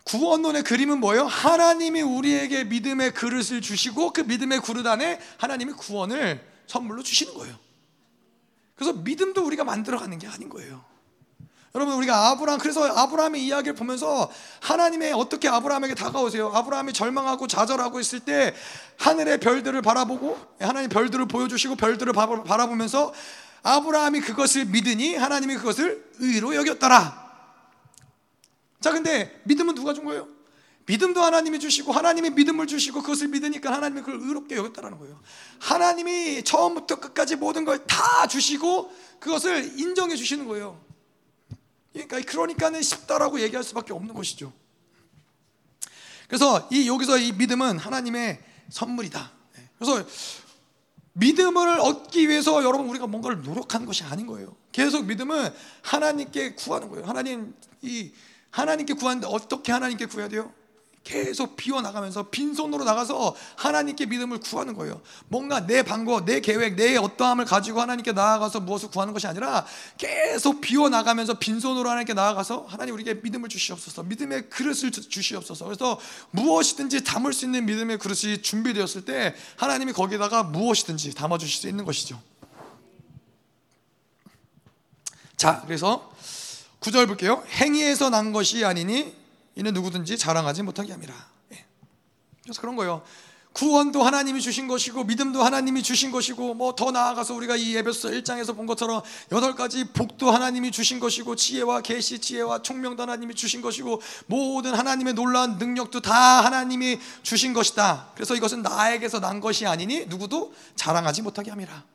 구원론의 0.06 0.64
그림은 0.64 1.00
뭐예요? 1.00 1.26
하나님이 1.26 2.02
우리에게 2.02 2.64
믿음의 2.64 3.14
그릇을 3.14 3.62
주시고 3.62 4.14
그 4.14 4.22
믿음의 4.22 4.62
그릇 4.62 4.86
안에 4.86 5.20
하나님이 5.38 5.74
구원을 5.74 6.42
선물로 6.68 7.04
주시는 7.04 7.34
거예요. 7.34 7.56
그래서 8.76 8.94
믿음도 8.94 9.44
우리가 9.46 9.64
만들어가는 9.64 10.18
게 10.20 10.28
아닌 10.28 10.50
거예요. 10.50 10.84
여러분 11.74 11.96
우리가 11.96 12.30
아브라함 12.30 12.60
그래서 12.60 12.86
아브라함의 12.86 13.46
이야기를 13.46 13.76
보면서 13.76 14.32
하나님의 14.62 15.12
어떻게 15.12 15.50
아브라함에게 15.50 15.96
다가오세요? 15.96 16.52
아브라함이 16.54 16.94
절망하고 16.94 17.48
좌절하고 17.48 18.00
있을 18.00 18.22
때 18.22 18.54
하늘의 18.98 19.40
별들을 19.40 19.82
바라보고 19.82 20.38
하나님 20.60 20.90
별들을 20.90 21.28
보여주시고 21.28 21.76
별들을 21.76 22.14
바라보면서 22.14 23.14
아브라함이 23.64 24.22
그것을 24.22 24.66
믿으니 24.66 25.16
하나님이 25.16 25.56
그것을 25.56 26.06
의로 26.20 26.56
여겼더라. 26.56 27.25
자, 28.82 28.92
근데 28.92 29.42
믿음은 29.46 29.76
누가 29.76 29.94
준 29.94 30.06
거예요? 30.06 30.28
믿음도 30.88 31.22
하나님이 31.24 31.60
주시고 31.60 31.92
하나님이 31.92 32.30
믿음을 32.32 32.68
주시고 32.68 33.02
그것을 33.02 33.30
믿으니까 33.30 33.74
하나님이 33.74 34.02
그걸 34.02 34.20
의롭게 34.22 34.56
여겼다라는 34.56 35.00
거예요. 35.00 35.20
하나님이 35.60 36.44
처음부터 36.44 37.00
끝까지 37.00 37.38
모든 37.38 37.66
걸 37.66 37.86
다 37.88 38.28
주시고 38.28 38.92
그것을 39.20 39.80
인정해 39.80 40.16
주시는 40.16 40.46
거예요. 40.48 40.80
그러니까 41.94 42.20
그러니까는 42.22 42.82
쉽다라고 42.84 43.40
얘기할 43.40 43.64
수밖에 43.64 43.94
없는 43.94 44.14
것이죠. 44.14 44.54
그래서 46.28 46.68
이 46.72 46.88
여기서 46.88 47.18
이 47.18 47.32
믿음은 47.32 47.80
하나님의 47.80 48.44
선물이다. 48.70 49.32
그래서 49.80 50.06
믿음을 51.14 51.80
얻기 51.80 52.28
위해서 52.28 52.64
여러분 52.64 52.90
우리가 52.90 53.08
뭔가를 53.08 53.42
노력하는 53.42 53.86
것이 53.86 54.04
아닌 54.04 54.28
거예요. 54.28 54.56
계속 54.72 55.06
믿음은 55.06 55.54
하나님께 55.82 56.56
구하는 56.56 56.90
거예요. 56.90 57.06
하나님 57.06 57.56
이 57.82 58.12
하나님께 58.56 58.94
구하는데 58.94 59.28
어떻게 59.30 59.72
하나님께 59.74 60.06
구해야 60.06 60.30
돼요? 60.30 60.52
계속 61.04 61.56
비워 61.56 61.82
나가면서 61.82 62.30
빈손으로 62.30 62.84
나가서 62.84 63.36
하나님께 63.58 64.08
믿음을 64.08 64.40
구하는 64.40 64.74
거예요. 64.74 65.02
뭔가 65.28 65.68
내 65.68 65.84
방법, 65.84 66.26
내 66.26 66.40
계획, 66.40 66.76
내 66.76 66.98
어떠함을 66.98 67.46
가지고 67.46 67.80
하나님께 67.82 68.14
나아가서 68.14 68.62
무엇을 68.62 68.90
구하는 68.90 69.14
것이 69.14 69.28
아니라 69.28 69.68
계속 69.98 70.62
비워 70.62 70.90
나가면서 70.90 71.38
빈손으로 71.38 71.88
하나님께 71.88 72.16
나아가서 72.16 72.66
하나님 72.68 72.96
우리에게 72.96 73.22
믿음을 73.22 73.50
주시옵소서. 73.50 74.04
믿음의 74.04 74.50
그릇을 74.50 74.92
주시옵소서. 74.92 75.66
그래서 75.66 76.00
무엇이든지 76.32 77.04
담을 77.04 77.34
수 77.34 77.46
있는 77.46 77.68
믿음의 77.68 78.00
그릇이 78.00 78.42
준비되었을 78.42 79.06
때 79.06 79.36
하나님이 79.58 79.94
거기다가 79.94 80.42
무엇이든지 80.44 81.14
담아 81.14 81.38
주실 81.38 81.62
수 81.62 81.68
있는 81.68 81.86
것이죠. 81.86 82.20
자, 85.38 85.62
그래서 85.66 86.15
구절 86.86 87.08
볼게요. 87.08 87.44
행위에서 87.50 88.12
난 88.12 88.32
것이 88.32 88.64
아니니 88.64 89.12
이는 89.56 89.74
누구든지 89.74 90.20
자랑하지 90.20 90.62
못하게 90.62 90.92
함이라. 90.92 91.16
예. 91.54 91.66
그래서 92.44 92.62
그런 92.62 92.76
거예요. 92.76 93.02
구원도 93.54 94.04
하나님이 94.04 94.40
주신 94.40 94.68
것이고 94.68 95.06
믿음도 95.06 95.42
하나님이 95.42 95.82
주신 95.82 96.12
것이고 96.12 96.54
뭐 96.54 96.76
더 96.76 96.92
나아가서 96.92 97.34
우리가 97.34 97.56
이 97.56 97.76
에베소 97.76 98.10
1장에서 98.10 98.56
본 98.56 98.68
것처럼 98.68 99.02
여덟 99.32 99.56
가지 99.56 99.86
복도 99.86 100.30
하나님이 100.30 100.70
주신 100.70 101.00
것이고 101.00 101.36
지혜와 101.36 101.82
계시 101.82 102.20
지혜와 102.20 102.62
총명도 102.62 103.02
하나님이 103.02 103.34
주신 103.34 103.64
것이고 103.64 104.00
모든 104.28 104.76
하나님의 104.76 105.16
놀라운 105.16 105.58
능력도 105.58 106.02
다 106.02 106.46
하나님이 106.46 107.00
주신 107.24 107.54
것이다. 107.54 108.10
그래서 108.14 108.36
이것은 108.36 108.62
나에게서 108.62 109.20
난 109.22 109.40
것이 109.40 109.66
아니니 109.66 110.06
누구도 110.06 110.54
자랑하지 110.76 111.24
못하게 111.24 111.50
함이라. 111.50 111.95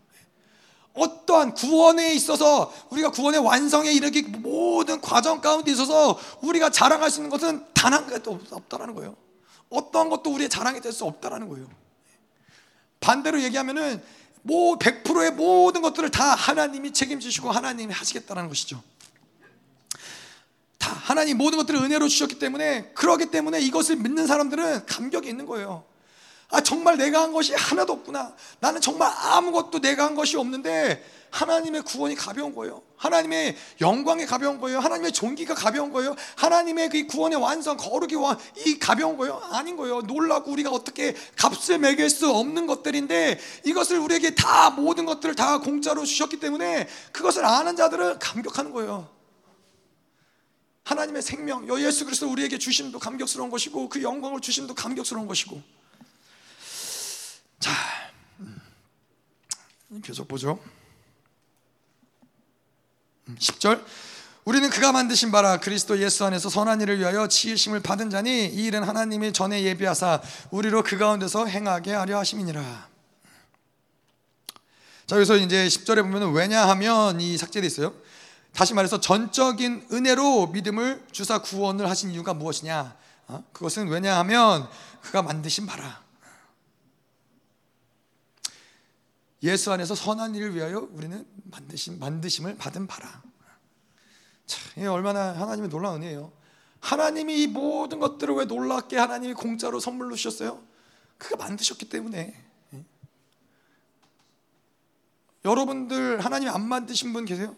어떠한 0.94 1.54
구원에 1.54 2.14
있어서 2.14 2.72
우리가 2.90 3.10
구원의 3.10 3.40
완성에 3.40 3.90
이르기 3.92 4.22
모든 4.22 5.00
과정 5.00 5.40
가운데 5.40 5.70
있어서 5.70 6.18
우리가 6.42 6.70
자랑할 6.70 7.10
수 7.10 7.20
있는 7.20 7.30
것은 7.30 7.64
단한 7.74 8.08
개도 8.08 8.40
없다라는 8.50 8.94
거예요. 8.94 9.16
어떠한 9.70 10.10
것도 10.10 10.32
우리의 10.32 10.48
자랑이 10.48 10.80
될 10.80 10.92
수 10.92 11.04
없다라는 11.04 11.48
거예요. 11.48 11.68
반대로 12.98 13.40
얘기하면은 13.42 14.02
뭐 14.42 14.78
100%의 14.78 15.32
모든 15.32 15.82
것들을 15.82 16.10
다 16.10 16.34
하나님이 16.34 16.92
책임지시고 16.92 17.50
하나님이 17.50 17.92
하시겠다는 17.92 18.48
것이죠. 18.48 18.82
다 20.78 20.92
하나님 20.92 21.38
모든 21.38 21.58
것들을 21.58 21.80
은혜로 21.80 22.08
주셨기 22.08 22.38
때문에 22.38 22.92
그러기 22.94 23.30
때문에 23.30 23.60
이것을 23.60 23.96
믿는 23.96 24.26
사람들은 24.26 24.86
감격이 24.86 25.28
있는 25.28 25.46
거예요. 25.46 25.84
아, 26.50 26.60
정말 26.60 26.96
내가 26.96 27.22
한 27.22 27.32
것이 27.32 27.54
하나도 27.54 27.92
없구나. 27.92 28.34
나는 28.58 28.80
정말 28.80 29.12
아무것도 29.14 29.80
내가 29.80 30.04
한 30.04 30.14
것이 30.14 30.36
없는데 30.36 31.02
하나님의 31.30 31.82
구원이 31.82 32.16
가벼운 32.16 32.54
거예요. 32.54 32.82
하나님의 32.96 33.56
영광이 33.80 34.26
가벼운 34.26 34.60
거예요. 34.60 34.80
하나님의 34.80 35.12
존귀가 35.12 35.54
가벼운 35.54 35.92
거예요. 35.92 36.16
하나님의 36.36 36.88
그 36.90 37.06
구원의 37.06 37.40
완성, 37.40 37.76
거룩이 37.76 38.14
이 38.66 38.78
가벼운 38.78 39.16
거예요. 39.16 39.40
아닌 39.50 39.76
거예요. 39.76 40.00
놀라고 40.02 40.50
우리가 40.50 40.70
어떻게 40.70 41.14
값을 41.36 41.78
매길 41.78 42.10
수 42.10 42.28
없는 42.30 42.66
것들인데 42.66 43.38
이것을 43.64 43.98
우리에게 44.00 44.34
다 44.34 44.70
모든 44.70 45.06
것들을 45.06 45.36
다 45.36 45.58
공짜로 45.58 46.04
주셨기 46.04 46.40
때문에 46.40 46.88
그것을 47.12 47.44
아는 47.44 47.76
자들은 47.76 48.18
감격하는 48.18 48.72
거예요. 48.72 49.08
하나님의 50.82 51.22
생명, 51.22 51.68
예수 51.80 52.04
그리스도 52.04 52.28
우리에게 52.28 52.58
주심도 52.58 52.98
감격스러운 52.98 53.50
것이고 53.50 53.88
그 53.88 54.02
영광을 54.02 54.40
주심도 54.40 54.74
감격스러운 54.74 55.28
것이고 55.28 55.79
자, 57.60 57.72
계속 60.02 60.26
보죠. 60.26 60.58
10절 63.28 63.78
음, 63.78 63.86
우리는 64.44 64.68
그가 64.70 64.90
만드신 64.90 65.30
바라 65.30 65.60
그리스도 65.60 65.98
예수 66.00 66.24
안에서 66.24 66.48
선한 66.48 66.80
일을 66.80 66.98
위하여 66.98 67.28
지으심을 67.28 67.80
받은 67.80 68.10
자니 68.10 68.46
이 68.46 68.64
일은 68.64 68.82
하나님이 68.82 69.32
전에 69.32 69.62
예비하사 69.62 70.22
우리로 70.50 70.82
그 70.82 70.96
가운데서 70.96 71.46
행하게 71.46 71.92
하려 71.92 72.18
하심이니라. 72.18 72.88
자 75.06 75.16
여기서 75.16 75.36
이제 75.36 75.66
10절에 75.66 76.02
보면 76.02 76.32
왜냐하면 76.32 77.20
이 77.20 77.36
삭제돼 77.36 77.66
있어요. 77.66 77.92
다시 78.52 78.74
말해서 78.74 79.00
전적인 79.00 79.88
은혜로 79.92 80.48
믿음을 80.48 81.04
주사 81.12 81.40
구원을 81.42 81.88
하신 81.88 82.10
이유가 82.10 82.34
무엇이냐? 82.34 82.96
어? 83.28 83.44
그것은 83.52 83.88
왜냐하면 83.88 84.68
그가 85.02 85.22
만드신 85.22 85.66
바라. 85.66 86.00
예수 89.42 89.72
안에서 89.72 89.94
선한 89.94 90.34
일을 90.34 90.54
위하여 90.54 90.88
우리는 90.92 91.26
만드심, 91.44 91.98
만드심을 91.98 92.56
받은 92.56 92.86
바라. 92.86 93.22
참, 94.46 94.86
얼마나 94.86 95.32
하나님의 95.32 95.70
놀라운 95.70 96.02
은혜예요. 96.02 96.32
하나님이 96.80 97.42
이 97.42 97.46
모든 97.46 98.00
것들을 98.00 98.34
왜 98.34 98.44
놀랍게 98.44 98.96
하나님이 98.96 99.34
공짜로 99.34 99.80
선물로 99.80 100.16
주셨어요? 100.16 100.62
그가 101.18 101.36
만드셨기 101.36 101.88
때문에. 101.88 102.34
여러분들 105.44 106.22
하나님이 106.22 106.50
안 106.50 106.66
만드신 106.68 107.12
분 107.12 107.24
계세요? 107.24 107.56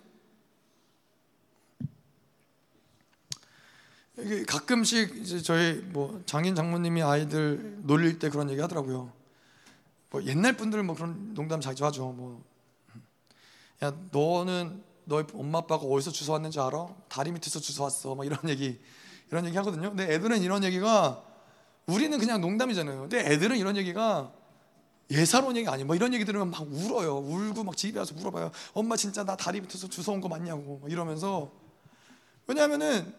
가끔씩 4.47 5.17
이제 5.17 5.41
저희 5.41 5.75
뭐 5.75 6.23
장인 6.27 6.55
장모님이 6.55 7.03
아이들 7.03 7.79
놀릴 7.83 8.19
때 8.19 8.29
그런 8.29 8.51
얘기 8.51 8.61
하더라고요. 8.61 9.13
뭐 10.13 10.23
옛날 10.25 10.53
분들은 10.53 10.87
뭐 10.87 10.95
그런 10.95 11.33
농담 11.33 11.61
자주 11.61 11.85
하죠. 11.87 12.13
뭐, 12.13 12.45
야 13.83 13.93
너는 14.13 14.83
너희 15.05 15.25
엄마 15.35 15.59
아빠가 15.59 15.87
어디서 15.87 16.13
주워 16.13 16.35
왔는지 16.35 16.61
알아? 16.61 16.87
다리 17.09 17.33
밑에서 17.33 17.59
주워 17.59 17.87
왔어. 17.87 18.15
뭐 18.15 18.25
이런 18.25 18.39
얘기 18.49 18.79
이런 19.31 19.47
얘기 19.47 19.57
하거든요. 19.57 19.89
근데 19.89 20.13
애들은 20.13 20.43
이런 20.43 20.63
얘기가 20.65 21.25
우리는 21.87 22.17
그냥 22.19 22.43
농담이잖아요. 22.43 23.01
근데 23.01 23.21
애들은 23.21 23.57
이런 23.57 23.77
얘기가 23.79 24.31
예사로운 25.11 25.57
얘기 25.57 25.67
아니에요. 25.67 25.87
뭐 25.87 25.97
이런 25.97 26.13
얘기 26.13 26.27
들으면 26.27 26.51
막 26.51 26.61
울어요. 26.71 27.17
울고 27.17 27.65
막 27.65 27.75
집에 27.75 27.99
와서 27.99 28.15
물어봐요. 28.15 28.53
엄마 28.75 28.97
진짜 28.97 29.25
나 29.25 29.35
다리 29.35 29.63
밑에서 29.63 29.89
주워 29.89 30.15
온거 30.15 30.29
맞냐고 30.29 30.83
이러면서 30.89 31.51
왜냐하면은 32.47 33.15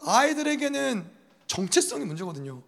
아이들에게는 0.00 1.08
정체성이 1.46 2.04
문제거든요. 2.04 2.62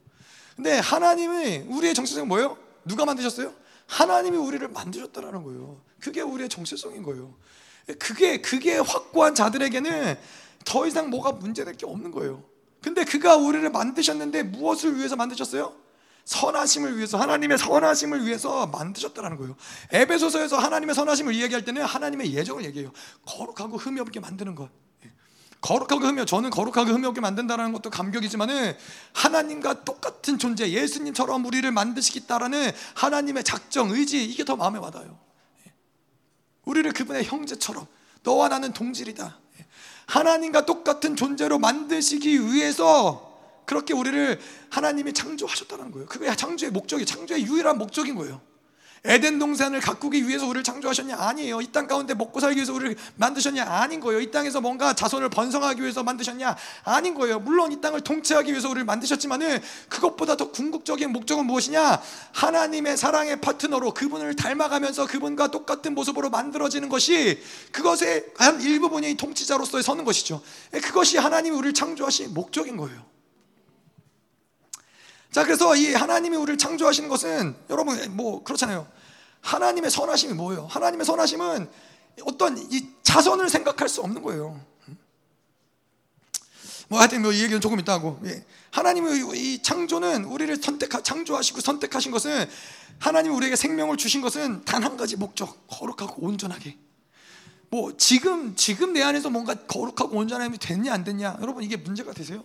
근데 0.54 0.78
하나님이 0.78 1.64
우리의 1.68 1.94
정체성이 1.94 2.26
뭐예요? 2.26 2.67
누가 2.88 3.04
만드셨어요? 3.04 3.54
하나님이 3.86 4.36
우리를 4.36 4.66
만드셨다라는 4.68 5.42
거예요. 5.44 5.80
그게 6.00 6.20
우리의 6.20 6.48
정체성인 6.48 7.02
거예요. 7.02 7.34
그게 7.98 8.40
그게 8.40 8.76
확고한 8.78 9.34
자들에게는 9.34 10.18
더 10.64 10.86
이상 10.86 11.10
뭐가 11.10 11.32
문제될 11.32 11.76
게 11.76 11.86
없는 11.86 12.10
거예요. 12.10 12.44
근데 12.82 13.04
그가 13.04 13.36
우리를 13.36 13.68
만드셨는데 13.70 14.42
무엇을 14.44 14.96
위해서 14.96 15.16
만드셨어요? 15.16 15.74
선하심을 16.24 16.98
위해서 16.98 17.16
하나님의 17.18 17.56
선하심을 17.56 18.26
위해서 18.26 18.66
만드셨다라는 18.66 19.38
거예요. 19.38 19.56
에베소서에서 19.92 20.58
하나님의 20.58 20.94
선하심을 20.94 21.34
이야기할 21.34 21.64
때는 21.64 21.82
하나님의 21.82 22.34
예정을 22.34 22.64
얘기해요. 22.66 22.92
거룩하고 23.24 23.78
흠이 23.78 23.98
없게 24.00 24.20
만드는 24.20 24.54
것. 24.54 24.68
거룩하게 25.60 26.06
흠이 26.06 26.26
저는 26.26 26.50
거룩하게 26.50 26.92
흠이 26.92 27.06
없게 27.06 27.20
만든다는 27.20 27.72
것도 27.72 27.90
감격이지만은 27.90 28.76
하나님과 29.12 29.84
똑같은 29.84 30.38
존재 30.38 30.70
예수님처럼 30.70 31.44
우리를 31.44 31.70
만드시겠다라는 31.70 32.70
하나님의 32.94 33.44
작정 33.44 33.90
의지 33.90 34.24
이게 34.24 34.44
더 34.44 34.56
마음에 34.56 34.78
와닿아요. 34.78 35.18
우리를 36.64 36.92
그분의 36.92 37.24
형제처럼 37.24 37.86
너와 38.22 38.48
나는 38.48 38.72
동질이다. 38.72 39.38
하나님과 40.06 40.64
똑같은 40.64 41.16
존재로 41.16 41.58
만드시기 41.58 42.40
위해서 42.46 43.28
그렇게 43.66 43.92
우리를 43.92 44.40
하나님이 44.70 45.12
창조하셨다는 45.12 45.90
거예요. 45.90 46.06
그게 46.06 46.34
창조의 46.34 46.72
목적이 46.72 47.04
창조의 47.04 47.44
유일한 47.46 47.78
목적인 47.78 48.14
거예요. 48.14 48.40
에덴 49.04 49.38
동산을 49.38 49.80
가꾸기 49.80 50.26
위해서 50.26 50.46
우리를 50.46 50.62
창조하셨냐? 50.64 51.16
아니에요. 51.16 51.60
이 51.60 51.72
땅 51.72 51.86
가운데 51.86 52.14
먹고 52.14 52.40
살기 52.40 52.56
위해서 52.56 52.72
우리를 52.72 52.96
만드셨냐? 53.16 53.64
아닌 53.64 54.00
거예요. 54.00 54.20
이 54.20 54.30
땅에서 54.30 54.60
뭔가 54.60 54.94
자손을 54.94 55.28
번성하기 55.30 55.80
위해서 55.82 56.02
만드셨냐? 56.02 56.56
아닌 56.84 57.14
거예요. 57.14 57.38
물론 57.38 57.72
이 57.72 57.80
땅을 57.80 58.00
통치하기 58.00 58.50
위해서 58.50 58.68
우리를 58.68 58.84
만드셨지만은 58.84 59.60
그것보다 59.88 60.36
더 60.36 60.50
궁극적인 60.50 61.12
목적은 61.12 61.46
무엇이냐? 61.46 62.00
하나님의 62.32 62.96
사랑의 62.96 63.40
파트너로 63.40 63.94
그분을 63.94 64.34
닮아가면서 64.34 65.06
그분과 65.06 65.50
똑같은 65.50 65.94
모습으로 65.94 66.30
만들어지는 66.30 66.88
것이 66.88 67.40
그것의 67.72 68.24
한 68.36 68.60
일부분이 68.60 69.14
통치자로서의 69.16 69.82
서는 69.82 70.04
것이죠. 70.04 70.42
그것이 70.72 71.18
하나님이 71.18 71.56
우리를 71.56 71.74
창조하신 71.74 72.34
목적인 72.34 72.76
거예요. 72.76 73.17
자, 75.30 75.44
그래서 75.44 75.76
이 75.76 75.92
하나님이 75.94 76.36
우리를 76.36 76.56
창조하시는 76.58 77.08
것은 77.08 77.54
여러분 77.70 77.98
뭐 78.16 78.42
그렇잖아요. 78.42 78.86
하나님의 79.42 79.90
선하심이 79.90 80.34
뭐예요? 80.34 80.66
하나님의 80.66 81.04
선하심은 81.04 81.70
어떤 82.24 82.58
이 82.58 82.88
자선을 83.02 83.48
생각할 83.48 83.88
수 83.88 84.00
없는 84.00 84.22
거예요. 84.22 84.60
뭐 86.88 86.98
하여튼 86.98 87.20
뭐이 87.22 87.40
얘기는 87.42 87.60
조금 87.60 87.78
있다고. 87.78 88.20
예. 88.24 88.44
하나님의 88.70 89.20
이 89.36 89.62
창조는 89.62 90.24
우리를 90.24 90.56
선택 90.62 90.90
창조하시고 91.04 91.60
선택하신 91.60 92.10
것은 92.10 92.48
하나님이 92.98 93.34
우리에게 93.34 93.56
생명을 93.56 93.96
주신 93.96 94.20
것은 94.22 94.64
단 94.64 94.82
한 94.82 94.96
가지 94.96 95.16
목적 95.16 95.66
거룩하고 95.68 96.26
온전하게. 96.26 96.76
뭐 97.70 97.94
지금 97.98 98.56
지금 98.56 98.94
내 98.94 99.02
안에서 99.02 99.28
뭔가 99.28 99.54
거룩하고 99.54 100.16
온전함이 100.16 100.56
됐냐 100.58 100.92
안 100.92 101.04
됐냐 101.04 101.36
여러분 101.42 101.62
이게 101.62 101.76
문제가 101.76 102.14
되세요? 102.14 102.42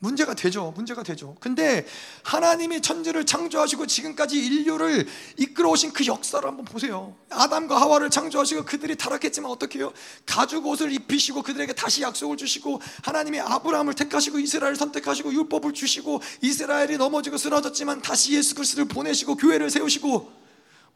문제가 0.00 0.32
되죠. 0.34 0.72
문제가 0.74 1.02
되죠. 1.02 1.36
근데 1.40 1.86
하나님이 2.22 2.80
천지를 2.80 3.26
창조하시고 3.26 3.86
지금까지 3.86 4.38
인류를 4.38 5.06
이끌어 5.36 5.68
오신 5.70 5.92
그 5.92 6.06
역사를 6.06 6.46
한번 6.46 6.64
보세요. 6.64 7.14
아담과 7.28 7.78
하와를 7.78 8.08
창조하시고 8.08 8.64
그들이 8.64 8.96
타락했지만 8.96 9.50
어떻게 9.50 9.78
해요? 9.78 9.92
가죽 10.24 10.66
옷을 10.66 10.90
입히시고 10.90 11.42
그들에게 11.42 11.74
다시 11.74 12.00
약속을 12.00 12.38
주시고 12.38 12.80
하나님이 13.02 13.40
아브라함을 13.40 13.92
택하시고 13.92 14.38
이스라엘을 14.38 14.76
선택하시고 14.76 15.34
율법을 15.34 15.74
주시고 15.74 16.22
이스라엘이 16.40 16.96
넘어지고 16.96 17.36
쓰러졌지만 17.36 18.00
다시 18.00 18.34
예수 18.34 18.54
그리스도를 18.54 18.88
보내시고 18.88 19.36
교회를 19.36 19.68
세우시고 19.68 20.40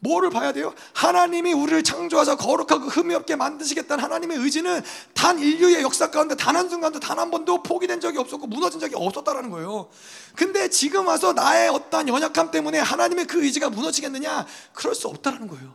뭐를 0.05 0.29
봐야 0.31 0.53
돼요? 0.53 0.75
하나님이 0.93 1.55
우리를 1.55 1.83
창조하사 1.83 2.37
거룩하고 2.37 2.89
흠이 2.89 3.15
없게 3.15 3.37
만드시겠다는 3.37 4.05
하나님의 4.05 4.39
의지는 4.39 4.83
단 5.15 5.39
인류의 5.39 5.83
역사 5.83 6.11
가운데 6.11 6.37
단 6.37 6.55
한순간도 6.55 7.01
단 7.01 7.15
한 7.15 7.31
번도 7.31 7.63
포기된 7.63 8.01
적이 8.01 8.19
없었고 8.19 8.47
무너진 8.49 8.81
적이 8.81 8.97
없었다라는 8.97 9.49
거예요. 9.51 9.89
근데 10.37 10.69
지금 10.69 11.07
와서 11.07 11.33
나의 11.33 11.71
어떠한 11.71 12.09
연약함 12.09 12.51
때문에 12.51 12.79
하나님의 12.81 13.27
그 13.27 13.43
의지가 13.43 13.71
무너지겠느냐? 13.71 14.47
그럴 14.75 14.95
수 14.95 15.09
없다라는 15.09 15.49
거예요. 15.49 15.75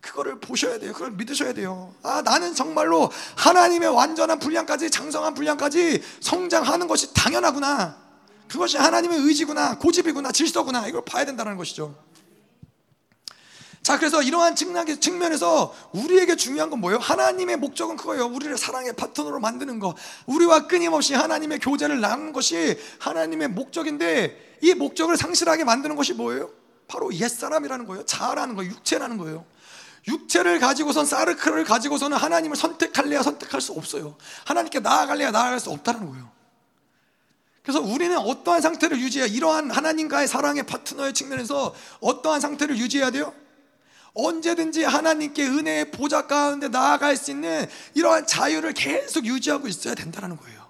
그거를 0.00 0.40
보셔야 0.40 0.78
돼요. 0.78 0.92
그걸 0.94 1.10
믿으셔야 1.12 1.52
돼요. 1.52 1.94
아, 2.02 2.22
나는 2.22 2.54
정말로 2.54 3.10
하나님의 3.36 3.90
완전한 3.90 4.38
분량까지, 4.38 4.90
장성한 4.90 5.34
분량까지 5.34 6.02
성장하는 6.20 6.88
것이 6.88 7.12
당연하구나. 7.12 7.96
그것이 8.48 8.78
하나님의 8.78 9.18
의지구나, 9.20 9.78
고집이구나, 9.78 10.32
질서구나. 10.32 10.88
이걸 10.88 11.04
봐야 11.04 11.24
된다는 11.26 11.56
것이죠. 11.56 11.94
자, 13.82 13.98
그래서 13.98 14.22
이러한 14.22 14.56
측면에서 14.56 15.74
우리에게 15.92 16.36
중요한 16.36 16.68
건 16.68 16.80
뭐예요? 16.80 16.98
하나님의 16.98 17.56
목적은 17.56 17.96
그거예요. 17.96 18.26
우리를 18.26 18.56
사랑의 18.58 18.92
파트너로 18.92 19.40
만드는 19.40 19.78
거. 19.78 19.94
우리와 20.26 20.66
끊임없이 20.66 21.14
하나님의 21.14 21.60
교제를 21.60 22.00
나누는 22.00 22.32
것이 22.32 22.78
하나님의 22.98 23.48
목적인데 23.48 24.58
이 24.60 24.74
목적을 24.74 25.16
상실하게 25.16 25.64
만드는 25.64 25.96
것이 25.96 26.12
뭐예요? 26.12 26.50
바로 26.88 27.12
옛사람이라는 27.14 27.86
거예요. 27.86 28.04
자아라는 28.04 28.54
거예요. 28.54 28.70
육체라는 28.70 29.16
거예요. 29.16 29.46
육체를 30.08 30.58
가지고선 30.60 31.06
사르크를 31.06 31.64
가지고서는 31.64 32.16
하나님을 32.16 32.56
선택할래야 32.56 33.22
선택할 33.22 33.60
수 33.60 33.72
없어요. 33.72 34.16
하나님께 34.44 34.80
나아갈래야 34.80 35.30
나아갈 35.30 35.58
수 35.58 35.70
없다는 35.70 36.06
거예요. 36.10 36.30
그래서 37.62 37.80
우리는 37.80 38.16
어떠한 38.16 38.60
상태를 38.60 39.00
유지해야 39.00 39.26
이러한 39.28 39.70
하나님과의 39.70 40.28
사랑의 40.28 40.64
파트너의 40.64 41.14
측면에서 41.14 41.74
어떠한 42.00 42.40
상태를 42.40 42.76
유지해야 42.78 43.10
돼요? 43.10 43.32
언제든지 44.14 44.84
하나님께 44.84 45.46
은혜의 45.46 45.90
보좌 45.90 46.26
가운데 46.26 46.68
나아갈 46.68 47.16
수 47.16 47.30
있는 47.30 47.68
이러한 47.94 48.26
자유를 48.26 48.72
계속 48.72 49.24
유지하고 49.24 49.68
있어야 49.68 49.94
된다는 49.94 50.36
거예요. 50.36 50.60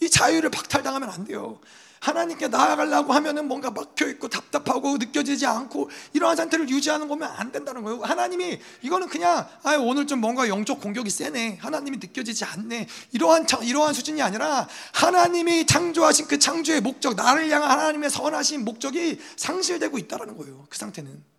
이 0.00 0.10
자유를 0.10 0.50
박탈당하면 0.50 1.08
안 1.10 1.24
돼요. 1.24 1.60
하나님께 2.04 2.48
나아가려고 2.48 3.14
하면은 3.14 3.48
뭔가 3.48 3.70
막혀 3.70 4.06
있고 4.08 4.28
답답하고 4.28 4.98
느껴지지 4.98 5.46
않고 5.46 5.88
이러한 6.12 6.36
상태를 6.36 6.68
유지하는 6.68 7.08
거면 7.08 7.30
안 7.30 7.50
된다는 7.50 7.82
거예요. 7.82 8.02
하나님이 8.02 8.60
이거는 8.82 9.08
그냥 9.08 9.48
아 9.62 9.76
오늘 9.76 10.06
좀 10.06 10.20
뭔가 10.20 10.46
영적 10.46 10.82
공격이 10.82 11.08
세네. 11.08 11.58
하나님이 11.62 11.96
느껴지지 11.96 12.44
않네. 12.44 12.88
이러한 13.12 13.46
이러한 13.62 13.94
수준이 13.94 14.20
아니라 14.20 14.68
하나님이 14.92 15.64
창조하신 15.64 16.28
그 16.28 16.38
창조의 16.38 16.82
목적 16.82 17.14
나를 17.14 17.48
향한 17.50 17.70
하나님의 17.70 18.10
선하신 18.10 18.66
목적이 18.66 19.18
상실되고 19.36 19.96
있다라는 19.96 20.36
거예요. 20.36 20.66
그 20.68 20.76
상태는. 20.76 21.33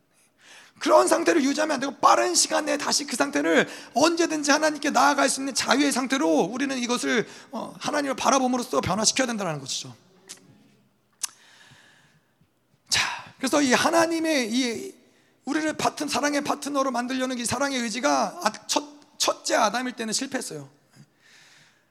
그런 0.80 1.08
상태를 1.08 1.44
유지하면 1.44 1.76
안 1.76 1.80
되고 1.80 1.96
빠른 1.96 2.36
시간 2.36 2.66
내에 2.66 2.78
다시 2.78 3.06
그 3.06 3.16
상태를 3.16 3.68
언제든지 3.94 4.52
하나님께 4.52 4.90
나아갈 4.92 5.30
수 5.30 5.42
있는 5.42 5.54
자유의 5.54 5.92
상태로 5.92 6.28
우리는 6.28 6.78
이것을 6.78 7.28
어, 7.52 7.74
하나님을 7.80 8.16
바라봄으로써 8.16 8.82
변화시켜야 8.82 9.26
된다는 9.26 9.60
것이죠. 9.60 9.96
자, 12.90 13.02
그래서 13.38 13.62
이 13.62 13.74
하나님의 13.74 14.52
이 14.52 14.94
우리를 15.46 15.74
파트 15.74 16.08
사랑의 16.08 16.44
파트너로 16.44 16.92
만들려는 16.92 17.38
이 17.38 17.46
사랑의 17.46 17.80
의지가 17.80 18.42
아, 18.44 18.52
첫, 18.68 18.84
첫째 19.18 19.56
아담일 19.56 19.94
때는 19.94 20.12
실패했어요. 20.14 20.70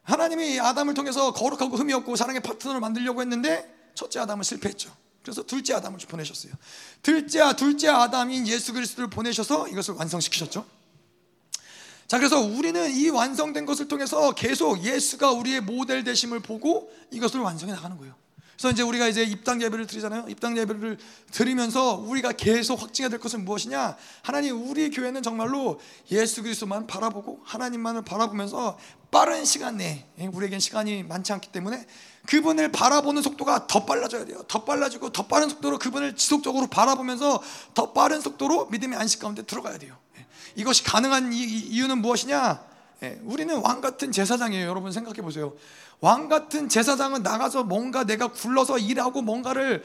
하나님이 0.03 0.61
아담을 0.61 0.93
통해서 0.93 1.33
거룩하고 1.33 1.77
흠이 1.77 1.93
없고 1.95 2.17
사랑의 2.17 2.43
파트너를 2.43 2.81
만들려고 2.81 3.23
했는데 3.23 3.91
첫째 3.95 4.21
아담은 4.21 4.43
실패했죠. 4.43 4.95
그래서 5.25 5.43
둘째 5.43 5.75
아담을 5.75 5.99
보내셨어요. 5.99 6.53
둘째, 7.03 7.41
둘째 7.57 7.89
아담인 7.89 8.47
예수 8.47 8.75
그리스도를 8.75 9.09
보내셔서 9.09 9.69
이것을 9.69 9.95
완성시키셨죠. 9.95 10.67
자, 12.07 12.19
그래서 12.19 12.41
우리는 12.41 12.95
이 12.95 13.09
완성된 13.09 13.65
것을 13.65 13.89
통해서 13.89 14.33
계속 14.35 14.85
예수가 14.85 15.33
우리의 15.33 15.63
모델 15.63 16.05
되심을 16.05 16.41
보고 16.41 16.93
이것을 17.11 17.41
완성해 17.41 17.73
나가는 17.73 17.97
거예요. 17.97 18.15
그래서 18.57 18.71
이제 18.71 18.83
우리가 18.83 19.09
이제 19.09 19.23
입당 19.23 19.61
예배를 19.61 19.87
드리잖아요. 19.87 20.27
입당 20.29 20.57
예배를 20.57 20.99
드리면서 21.33 21.95
우리가 21.97 22.33
계속 22.33 22.81
확증해야 22.81 23.11
될 23.11 23.19
것은 23.19 23.45
무엇이냐? 23.45 23.97
하나님 24.23 24.69
우리 24.69 24.91
교회는 24.91 25.23
정말로 25.23 25.81
예수 26.11 26.43
그리스도만 26.43 26.87
바라보고 26.87 27.41
하나님만을 27.45 28.03
바라보면서 28.03 28.79
빠른 29.11 29.45
시간 29.45 29.77
내에 29.77 30.05
우리에겐 30.33 30.61
시간이 30.61 31.03
많지 31.05 31.33
않기 31.33 31.53
때문에 31.53 31.87
그분을 32.27 32.73
바라보는 32.73 33.23
속도가 33.23 33.67
더 33.67 33.85
빨라져야 33.85 34.25
돼요. 34.25 34.43
더 34.49 34.65
빨라지고 34.65 35.11
더 35.11 35.27
빠른 35.27 35.49
속도로 35.49 35.79
그분을 35.79 36.17
지속적으로 36.17 36.67
바라보면서 36.69 37.43
더 37.75 37.93
빠른 37.93 38.21
속도로 38.21 38.67
믿음의 38.67 38.99
안식 38.99 39.21
가운데 39.21 39.43
들어가야 39.43 39.79
돼요. 39.79 39.97
예. 40.19 40.27
이것이 40.57 40.85
가능한 40.85 41.33
이유는 41.33 41.99
무엇이냐? 41.99 42.65
예. 43.03 43.21
우리는 43.25 43.55
왕 43.59 43.81
같은 43.81 44.11
제사장이에요. 44.11 44.67
여러분 44.67 44.91
생각해 44.91 45.21
보세요. 45.23 45.55
왕 46.01 46.29
같은 46.29 46.69
제사장은 46.69 47.23
나가서 47.23 47.65
뭔가 47.65 48.05
내가 48.05 48.29
굴러서 48.29 48.79
일하고 48.79 49.23
뭔가를 49.23 49.85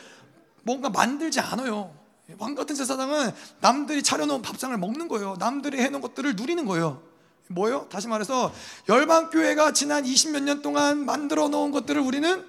뭔가 0.64 0.90
만들지 0.90 1.40
않아요. 1.40 1.94
예. 2.30 2.36
왕 2.38 2.56
같은 2.56 2.76
제사장은 2.76 3.32
남들이 3.62 4.04
차려놓은 4.04 4.42
밥상을 4.42 4.78
먹는 4.78 5.08
거예요. 5.08 5.36
남들이 5.40 5.80
해놓은 5.82 6.02
것들을 6.02 6.36
누리는 6.36 6.66
거예요. 6.66 7.02
뭐요? 7.48 7.88
다시 7.90 8.08
말해서 8.08 8.54
열방 8.88 9.32
교회가 9.32 9.74
지난 9.74 10.04
20몇 10.04 10.44
년 10.44 10.62
동안 10.62 11.06
만들어 11.06 11.48
놓은 11.48 11.72
것들을 11.72 12.00
우리는 12.00 12.46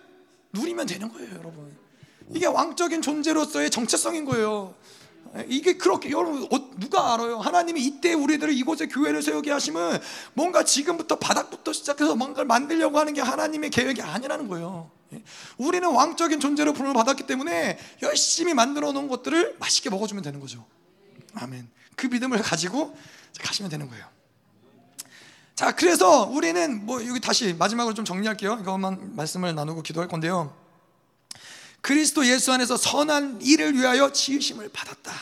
누리면 0.52 0.86
되는 0.86 1.10
거예요, 1.10 1.30
여러분. 1.30 1.74
이게 2.34 2.46
왕적인 2.46 3.00
존재로서의 3.00 3.70
정체성인 3.70 4.24
거예요. 4.24 4.74
이게 5.48 5.76
그렇게 5.76 6.10
여러분 6.10 6.42
어, 6.50 6.70
누가 6.78 7.14
알아요? 7.14 7.38
하나님이 7.38 7.84
이때 7.84 8.14
우리들을 8.14 8.52
이곳에 8.52 8.86
교회를 8.86 9.22
세우게 9.22 9.50
하시면 9.50 10.00
뭔가 10.34 10.64
지금부터 10.64 11.18
바닥부터 11.18 11.72
시작해서 11.72 12.16
뭔가를 12.16 12.46
만들려고 12.46 12.98
하는 12.98 13.14
게 13.14 13.20
하나님의 13.20 13.70
계획이 13.70 14.02
아니라는 14.02 14.48
거예요. 14.48 14.90
우리는 15.56 15.88
왕적인 15.88 16.40
존재로 16.40 16.72
부름을 16.72 16.94
받았기 16.94 17.26
때문에 17.26 17.78
열심히 18.02 18.54
만들어 18.54 18.92
놓은 18.92 19.08
것들을 19.08 19.56
맛있게 19.58 19.90
먹어주면 19.90 20.22
되는 20.22 20.40
거죠. 20.40 20.64
아멘. 21.34 21.68
그 21.96 22.06
믿음을 22.06 22.40
가지고 22.42 22.96
가시면 23.40 23.70
되는 23.70 23.88
거예요. 23.88 24.04
자, 25.54 25.72
그래서 25.72 26.24
우리는 26.24 26.86
뭐 26.86 27.06
여기 27.06 27.20
다시 27.20 27.54
마지막으로 27.54 27.94
좀 27.94 28.04
정리할게요. 28.04 28.58
이것만 28.62 29.14
말씀을 29.14 29.54
나누고 29.54 29.82
기도할 29.82 30.08
건데요. 30.08 30.54
그리스도 31.80 32.26
예수 32.26 32.52
안에서 32.52 32.76
선한 32.76 33.40
일을 33.42 33.74
위하여 33.74 34.12
지으심을 34.12 34.68
받았다. 34.70 35.12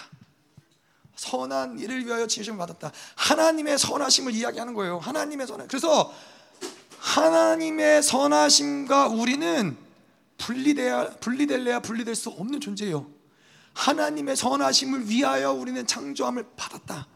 선한 1.16 1.78
일을 1.78 2.06
위하여 2.06 2.26
지으심을 2.26 2.58
받았다. 2.58 2.92
하나님의 3.16 3.78
선하심을 3.78 4.32
이야기하는 4.32 4.74
거예요. 4.74 4.98
하나님의 4.98 5.46
선하. 5.46 5.66
그래서 5.66 6.12
하나님의 6.98 8.02
선하심과 8.02 9.08
우리는 9.08 9.76
분리돼야 10.36 11.10
분리될래야 11.20 11.80
분리될 11.80 12.14
수 12.14 12.30
없는 12.30 12.60
존재예요. 12.60 13.06
하나님의 13.74 14.36
선하심을 14.36 15.08
위하여 15.08 15.52
우리는 15.52 15.86
창조함을 15.86 16.46
받았다. 16.56 17.06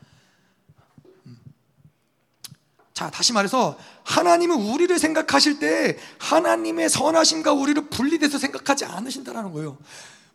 자, 3.03 3.11
다시 3.11 3.33
말해서 3.33 3.77
하나님은 4.05 4.55
우리를 4.55 4.97
생각하실 4.97 5.59
때 5.59 5.99
하나님의 6.19 6.89
선하심과 6.89 7.53
우리를 7.53 7.89
분리돼서 7.89 8.39
생각하지 8.39 8.85
않으신다라는 8.85 9.53
거예요. 9.53 9.77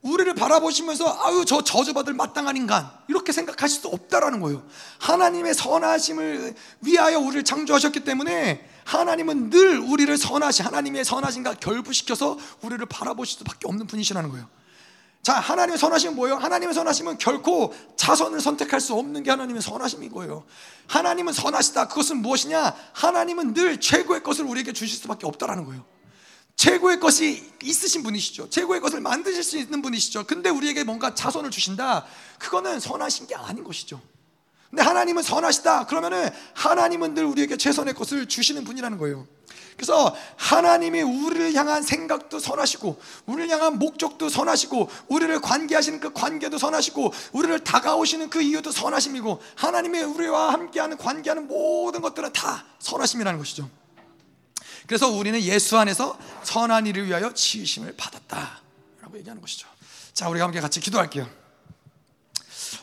우리를 0.01 0.33
바라보시면서 0.35 1.17
아유 1.23 1.45
저 1.45 1.63
저주받을 1.63 2.13
마땅한 2.13 2.57
인간 2.57 2.89
이렇게 3.07 3.31
생각하실 3.31 3.81
수 3.81 3.87
없다라는 3.87 4.41
거예요. 4.41 4.63
하나님의 4.99 5.53
선하심을 5.53 6.55
위하여 6.81 7.19
우리를 7.19 7.45
창조하셨기 7.45 8.01
때문에 8.01 8.67
하나님은 8.83 9.49
늘 9.49 9.79
우리를 9.79 10.17
선하시 10.17 10.63
하나님의 10.63 11.05
선하심과 11.05 11.55
결부시켜서 11.55 12.37
우리를 12.61 12.85
바라보실 12.85 13.39
수밖에 13.39 13.67
없는 13.69 13.87
분이시라는 13.87 14.29
거예요. 14.29 14.45
자, 15.21 15.33
하나님의 15.33 15.77
선하심은 15.77 16.15
뭐예요? 16.15 16.37
하나님의 16.37 16.73
선하심은 16.73 17.17
결코 17.17 17.73
자선을 17.97 18.39
선택할 18.39 18.79
수 18.79 18.93
없는 18.93 19.23
게 19.23 19.29
하나님의 19.29 19.61
선하심인 19.61 20.11
거예요. 20.11 20.45
하나님은 20.87 21.33
선하시다. 21.33 21.89
그것은 21.89 22.21
무엇이냐? 22.21 22.73
하나님은 22.93 23.53
늘 23.53 23.79
최고의 23.79 24.23
것을 24.23 24.45
우리에게 24.45 24.71
주실 24.71 24.97
수밖에 24.97 25.27
없다라는 25.27 25.65
거예요. 25.65 25.85
최고의 26.55 26.99
것이 26.99 27.51
있으신 27.61 28.03
분이시죠. 28.03 28.49
최고의 28.49 28.81
것을 28.81 28.99
만드실 28.99 29.43
수 29.43 29.57
있는 29.57 29.81
분이시죠. 29.81 30.25
근데 30.25 30.49
우리에게 30.49 30.83
뭔가 30.83 31.13
자선을 31.13 31.51
주신다. 31.51 32.05
그거는 32.39 32.79
선하신 32.79 33.27
게 33.27 33.35
아닌 33.35 33.63
것이죠. 33.63 34.01
근데 34.69 34.81
하나님은 34.81 35.23
선하시다. 35.23 35.85
그러면은 35.85 36.29
하나님은 36.53 37.13
늘 37.13 37.25
우리에게 37.25 37.57
최선의 37.57 37.93
것을 37.93 38.27
주시는 38.27 38.63
분이라는 38.63 38.97
거예요. 38.97 39.27
그래서 39.77 40.15
하나님이 40.37 41.03
우리를 41.03 41.53
향한 41.53 41.83
생각도 41.83 42.39
선하시고, 42.39 42.99
우리를 43.27 43.49
향한 43.51 43.77
목적도 43.77 44.27
선하시고, 44.27 44.89
우리를 45.07 45.39
관계하시는 45.39 45.99
그 45.99 46.11
관계도 46.11 46.57
선하시고, 46.57 47.13
우리를 47.33 47.63
다가오시는 47.63 48.31
그 48.31 48.41
이유도 48.41 48.71
선하심이고, 48.71 49.39
하나님이 49.55 50.01
우리와 50.01 50.51
함께하는 50.53 50.97
관계하는 50.97 51.47
모든 51.47 52.01
것들은 52.01 52.33
다 52.33 52.65
선하심이라는 52.79 53.37
것이죠. 53.37 53.69
그래서 54.87 55.09
우리는 55.09 55.39
예수 55.41 55.77
안에서 55.77 56.17
선한 56.43 56.87
일을 56.87 57.05
위하여 57.05 57.31
지으심을 57.33 57.95
받았다라고 57.97 59.17
얘기하는 59.17 59.41
것이죠. 59.41 59.67
자, 60.13 60.27
우리가 60.27 60.45
함께 60.45 60.59
같이 60.59 60.79
기도할게요. 60.79 61.29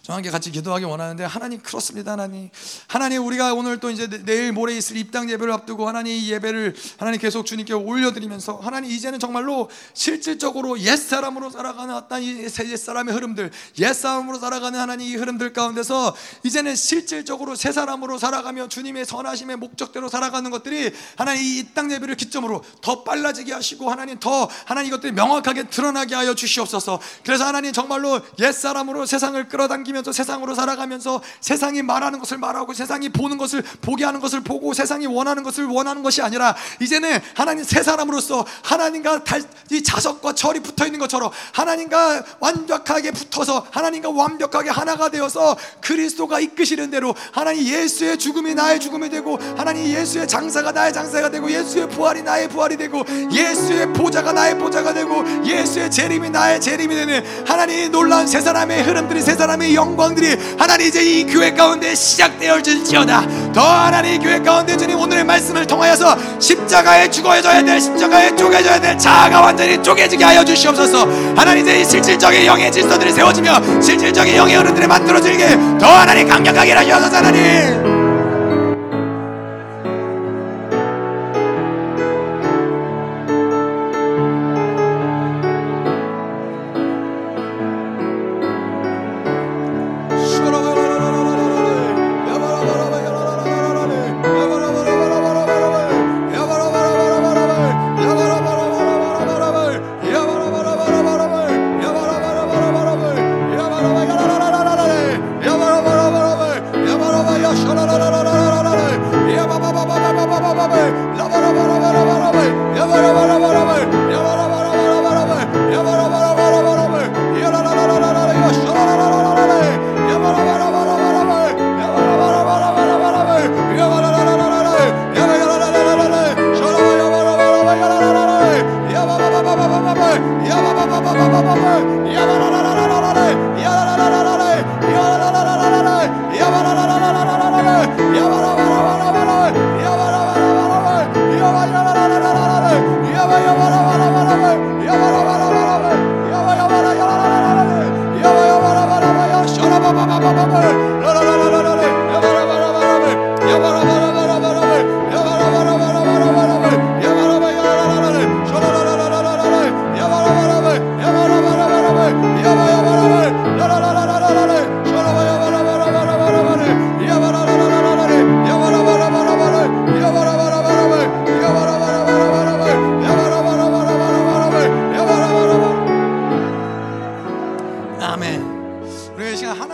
저와 0.04 0.18
함께 0.18 0.28
같이 0.28 0.50
기도하기 0.50 0.84
원하는데 0.84 1.24
하나님 1.24 1.60
그렇습니다 1.62 2.12
하나님. 2.12 2.50
하나님 2.88 3.24
우리가 3.24 3.54
오늘 3.54 3.80
또 3.80 3.88
이제 3.90 4.06
내일 4.06 4.52
모레 4.52 4.76
있을 4.76 4.98
입당 4.98 5.30
예배를 5.30 5.50
앞두고 5.50 5.88
하나님 5.88 6.12
이 6.12 6.30
예배를 6.30 6.74
하나님 6.98 7.18
계속 7.18 7.46
주님께 7.46 7.72
올려드리면서 7.72 8.56
하나님 8.56 8.90
이제는 8.90 9.18
정말로 9.18 9.70
실질적으로 9.94 10.78
옛사람으로 10.78 11.48
살아가는 11.48 11.94
어떤 11.94 12.22
이 12.22 12.44
옛사람의 12.44 13.14
흐름들 13.14 13.50
옛사람으로 13.78 14.38
살아가는 14.38 14.78
하나님 14.78 15.06
이 15.06 15.16
흐름들 15.16 15.54
가운데서 15.54 16.14
이제는 16.42 16.76
실질적으로 16.76 17.54
새 17.54 17.72
사람으로 17.72 18.18
살아가며 18.18 18.68
주님의 18.68 19.06
선하심의 19.06 19.56
목적대로 19.56 20.10
살아가는 20.10 20.50
것들이 20.50 20.92
하나님 21.16 21.42
이 21.42 21.58
입당 21.60 21.90
예배를 21.90 22.16
기점으로 22.16 22.62
더 22.82 23.04
빨라지게 23.04 23.54
하시고 23.54 23.90
하나님 23.90 24.20
더 24.20 24.50
하나님 24.66 24.88
이것들이 24.88 25.12
명확하게 25.12 25.70
드러나게 25.70 26.14
하여 26.14 26.34
주시옵소서. 26.34 27.00
그래서 27.24 27.46
하나님 27.46 27.72
정말로 27.72 28.20
옛사람으로 28.38 29.06
세상을 29.06 29.48
끌어당기 29.48 29.93
살면서 29.94 30.12
세상으로 30.12 30.54
살아가면서 30.54 31.22
세상이 31.40 31.82
말하는 31.82 32.18
것을 32.18 32.38
말하고 32.38 32.72
세상이 32.72 33.10
보는 33.10 33.38
것을 33.38 33.62
보게 33.80 34.04
하는 34.04 34.20
것을 34.20 34.40
보고 34.40 34.74
세상이 34.74 35.06
원하는 35.06 35.42
것을 35.44 35.66
원하는 35.66 36.02
것이 36.02 36.20
아니라 36.20 36.56
이제는 36.80 37.20
하나님 37.34 37.62
새 37.62 37.82
사람으로서 37.82 38.44
하나님과 38.62 39.22
달, 39.22 39.42
이 39.70 39.82
자석과 39.82 40.34
철이 40.34 40.60
붙어 40.60 40.86
있는 40.86 40.98
것처럼 40.98 41.30
하나님과 41.52 42.24
완벽하게 42.40 43.12
붙어서 43.12 43.66
하나님과 43.70 44.10
완벽하게 44.10 44.70
하나가 44.70 45.08
되어서 45.08 45.56
그리스도가 45.80 46.40
이끄시는 46.40 46.90
대로 46.90 47.14
하나님 47.32 47.62
예수의 47.64 48.18
죽음이 48.18 48.54
나의 48.54 48.80
죽음이 48.80 49.08
되고 49.08 49.38
하나님 49.56 49.86
예수의 49.86 50.26
장사가 50.26 50.72
나의 50.72 50.92
장사가 50.92 51.30
되고 51.30 51.50
예수의 51.50 51.88
부활이 51.90 52.22
나의 52.22 52.48
부활이 52.48 52.76
되고 52.76 53.04
예수의 53.30 53.92
보좌가 53.92 54.32
나의 54.32 54.58
보좌가 54.58 54.92
되고 54.92 55.24
예수의 55.44 55.90
재림이 55.90 56.30
나의 56.30 56.60
재림이 56.60 56.94
되는 56.94 57.46
하나님 57.46 57.92
놀라운 57.92 58.26
세 58.26 58.40
사람의 58.40 58.82
흐름들이 58.82 59.22
세 59.22 59.34
사람의 59.34 59.74
영 59.74 59.83
영광들이 59.84 60.36
하나님 60.58 60.86
이제 60.86 61.02
이 61.02 61.24
교회 61.24 61.52
가운데 61.52 61.94
시작되어질지어다. 61.94 63.52
더 63.52 63.60
하나님 63.60 64.20
교회 64.20 64.38
가운데 64.40 64.76
주님 64.76 64.98
오늘의 64.98 65.24
말씀을 65.24 65.66
통하여서 65.66 66.16
십자가에 66.40 67.10
죽어져야 67.10 67.62
될 67.62 67.80
십자가에 67.80 68.34
쪼개져야 68.34 68.80
될 68.80 68.98
자아가 68.98 69.42
완전히 69.42 69.80
쪼개지게 69.82 70.24
하여 70.24 70.44
주시옵소서. 70.44 71.06
하나님 71.36 71.62
이제 71.62 71.80
이 71.80 71.84
실질적인 71.84 72.46
영의 72.46 72.72
질서들이 72.72 73.12
세워지며 73.12 73.80
실질적인 73.80 74.34
영의 74.34 74.56
어른들이 74.56 74.86
만들어지게 74.86 75.78
더 75.78 75.86
하나님 75.86 76.28
강력하게 76.28 76.72
하셔서 76.72 77.16
하나님 77.16 77.93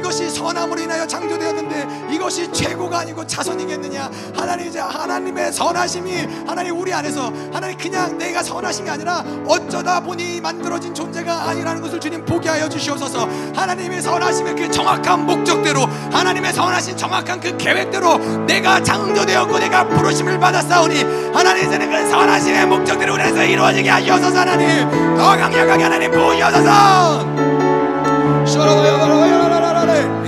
이것이 0.00 0.30
선함으로 0.30 0.80
인하여 0.80 1.06
창조되었는데 1.06 2.08
이것이 2.14 2.50
최고가 2.50 3.00
아니고 3.00 3.26
자선이겠느냐? 3.26 4.10
하나님 4.34 4.66
이제 4.66 4.80
하나님의 4.80 5.52
선하심이 5.52 6.26
하나님 6.46 6.78
우리 6.78 6.92
안에서 6.92 7.30
하나님 7.52 7.76
그냥 7.76 8.16
내가 8.16 8.42
선하신 8.42 8.86
게 8.86 8.90
아니라 8.90 9.22
어쩌다 9.46 10.00
보니 10.00 10.40
만들어진 10.40 10.94
존재가 10.94 11.50
아니라는 11.50 11.82
것을 11.82 12.00
주님 12.00 12.24
보게 12.24 12.48
하여 12.48 12.66
주시옵소서. 12.68 13.28
하나님의 13.54 14.00
선하심의 14.00 14.56
그 14.56 14.70
정확한 14.70 15.26
목적대로 15.26 15.82
하나님의 16.10 16.52
선하신 16.54 16.96
정확한 16.96 17.38
그 17.40 17.56
계획대로 17.58 18.16
내가 18.46 18.82
창조되었고 18.82 19.58
내가 19.58 19.86
부르심을 19.86 20.40
받았사오니 20.40 21.04
하나님 21.34 21.66
이제는 21.66 21.90
그 21.90 22.08
선하심의 22.10 22.66
목적대로 22.66 23.14
우리 23.14 23.22
안에서 23.22 23.44
이루어지게 23.44 23.90
하시옵소서 23.90 24.38
하나님. 24.38 24.88
더 25.16 25.36
강력하게 25.36 25.82
하나님 25.82 26.10
부으셔서 26.10 27.20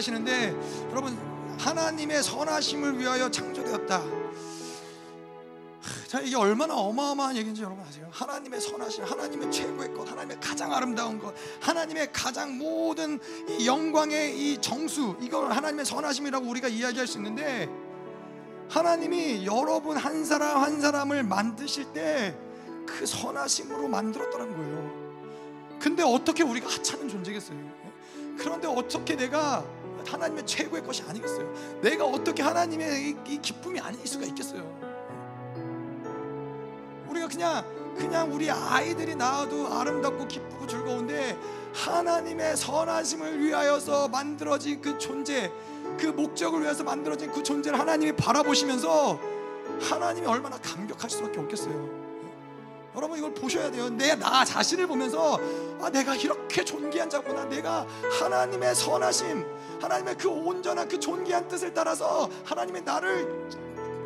하시는데 0.00 0.54
여러분 0.90 1.16
하나님의 1.58 2.22
선하심을 2.22 2.98
위하여 2.98 3.30
창조되었다. 3.30 4.02
자 6.08 6.20
이게 6.20 6.36
얼마나 6.36 6.74
어마어마한 6.74 7.36
얘기인지 7.36 7.62
여러분 7.62 7.84
아세요? 7.86 8.08
하나님의 8.10 8.60
선하심, 8.60 9.04
하나님의 9.04 9.52
최고의 9.52 9.94
것, 9.94 10.10
하나님의 10.10 10.40
가장 10.40 10.72
아름다운 10.72 11.18
것, 11.18 11.34
하나님의 11.60 12.12
가장 12.12 12.58
모든 12.58 13.18
이 13.48 13.66
영광의 13.66 14.36
이 14.36 14.58
정수 14.58 15.16
이걸 15.20 15.52
하나님의 15.52 15.84
선하심이라고 15.84 16.46
우리가 16.46 16.68
이야기할 16.68 17.06
수 17.06 17.18
있는데 17.18 17.68
하나님이 18.68 19.46
여러분 19.46 19.96
한 19.96 20.24
사람 20.24 20.62
한 20.62 20.80
사람을 20.80 21.22
만드실 21.22 21.92
때 21.92 22.50
그 22.98 23.06
선하심으로 23.06 23.88
만들었다는 23.88 24.56
거예요. 24.56 25.78
근데 25.78 26.02
어떻게 26.02 26.42
우리가 26.42 26.68
하찮은 26.68 27.08
존재겠어요? 27.08 27.58
예? 27.58 27.92
그런데 28.36 28.66
어떻게 28.68 29.16
내가 29.16 29.64
하나님의 30.06 30.46
최고의 30.46 30.84
것이 30.84 31.02
아니겠어요? 31.08 31.80
내가 31.80 32.04
어떻게 32.04 32.42
하나님의 32.42 33.16
이 33.26 33.40
기쁨이 33.40 33.80
아닐 33.80 33.98
수가 34.06 34.26
있겠어요? 34.26 34.62
우리가 37.08 37.28
그냥 37.28 37.64
그냥 37.96 38.32
우리 38.32 38.50
아이들이 38.50 39.14
낳아도 39.16 39.66
아름답고 39.66 40.26
기쁘고 40.28 40.66
즐거운데 40.66 41.36
하나님의 41.74 42.56
선하심을 42.56 43.40
위하여서 43.44 44.08
만들어진 44.08 44.80
그 44.80 44.96
존재, 44.98 45.52
그 45.98 46.06
목적을 46.06 46.62
위해서 46.62 46.82
만들어진 46.84 47.30
그 47.32 47.42
존재를 47.42 47.78
하나님이 47.78 48.12
바라보시면서 48.12 49.18
하나님이 49.80 50.26
얼마나 50.26 50.56
감격할 50.58 51.10
수밖에 51.10 51.40
없겠어요. 51.40 52.00
여러분 52.96 53.18
이걸 53.18 53.32
보셔야 53.34 53.70
돼요. 53.70 53.88
내 53.90 54.14
나 54.16 54.44
자신을 54.44 54.86
보면서 54.86 55.38
아 55.80 55.90
내가 55.90 56.14
이렇게 56.14 56.64
존귀한 56.64 57.08
자구나. 57.10 57.44
내가 57.44 57.86
하나님의 58.20 58.74
선하심, 58.74 59.44
하나님의 59.80 60.16
그 60.16 60.28
온전한 60.28 60.86
그 60.88 60.98
존귀한 60.98 61.48
뜻을 61.48 61.72
따라서 61.72 62.28
하나님의 62.44 62.82
나를 62.82 63.48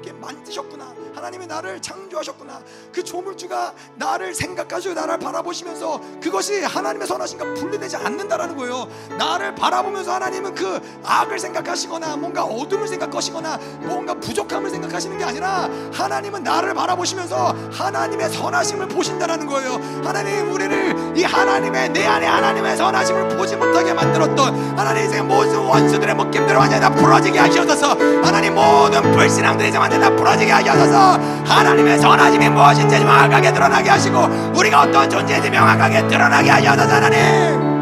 이렇게 0.05 0.13
만드셨구나. 0.13 0.95
하나님이 1.15 1.47
나를 1.47 1.81
창조하셨구나. 1.81 2.61
그 2.93 3.03
조물주가 3.03 3.73
나를 3.97 4.35
생각하시고 4.35 4.95
나를 4.95 5.19
바라보시면서 5.19 6.01
그것이 6.23 6.63
하나님의 6.63 7.07
선하신가 7.07 7.55
분리되지 7.55 7.97
않는다라는 7.97 8.57
거예요. 8.57 8.87
나를 9.17 9.55
바라보면서 9.55 10.13
하나님은 10.13 10.55
그 10.55 10.81
악을 11.05 11.39
생각하시거나 11.39 12.17
뭔가 12.17 12.45
어둠을 12.45 12.87
생각하시거나 12.87 13.59
뭔가 13.81 14.15
부족함을 14.15 14.69
생각하시는 14.71 15.17
게 15.17 15.25
아니라 15.25 15.71
하나님은 15.93 16.43
나를 16.43 16.75
바라보시면서 16.75 17.55
하나님의 17.73 18.31
선하심을 18.31 18.89
보신다라는 18.89 19.47
거예요. 19.47 19.75
하나님 20.05 20.53
우리를 20.53 21.17
이 21.17 21.23
하나님의 21.23 21.91
내 21.91 22.05
안에 22.07 22.27
하나님의 22.27 22.77
선하심을 22.77 23.37
보지 23.37 23.57
못하게 23.57 23.95
만들었던 23.95 24.79
하나님 24.79 25.07
이제 25.07 25.23
모든 25.23 25.59
원수들의 25.59 26.15
묶임들을 26.15 26.57
완전히 26.57 26.83
다 26.83 26.91
풀어지게 26.91 27.39
하시옵소서. 27.39 27.91
하나님 28.23 28.55
모든 28.55 29.13
불신앙들이 29.13 29.69
이제 29.69 29.79
완전 29.79 29.94
가운데다 29.95 30.11
부러지게 30.17 30.51
하셔서 30.51 31.19
하나님의 31.47 31.99
선하심이 31.99 32.49
무엇인지 32.51 32.99
명확하게 33.05 33.53
드러나게 33.53 33.91
하시고 33.91 34.19
우리가 34.57 34.83
어떤 34.83 35.09
존재인지 35.09 35.51
명확하게 35.51 36.09
드러나게 36.09 36.51
하셔서 36.51 36.95
하나님. 36.95 37.74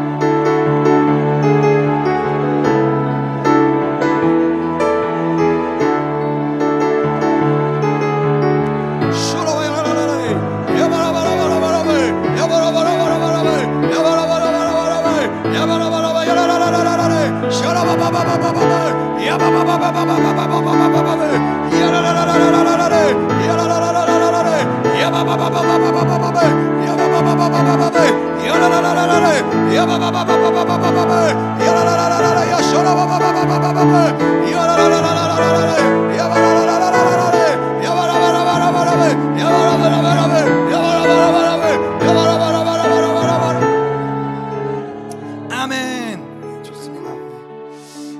아멘. 45.51 46.63
좋습니다. 46.63 47.09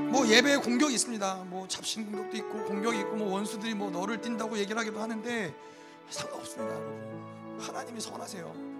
뭐 0.10 0.28
예배에 0.28 0.58
공격이 0.58 0.96
있습니다. 0.96 1.44
뭐 1.52 1.68
잡신 1.68 2.12
공격도 2.12 2.38
있고 2.38 2.66
공격이 2.66 3.00
있고 3.02 3.16
뭐 3.16 3.34
원수들이 3.34 3.76
뭐 3.76 3.92
너를 3.92 4.22
뛴다고 4.22 4.58
얘기를 4.58 4.80
하기도 4.80 5.00
하는데 5.00 5.54
상관없습니다, 6.10 6.76
하나님이 7.60 8.02
선하세요. 8.02 8.73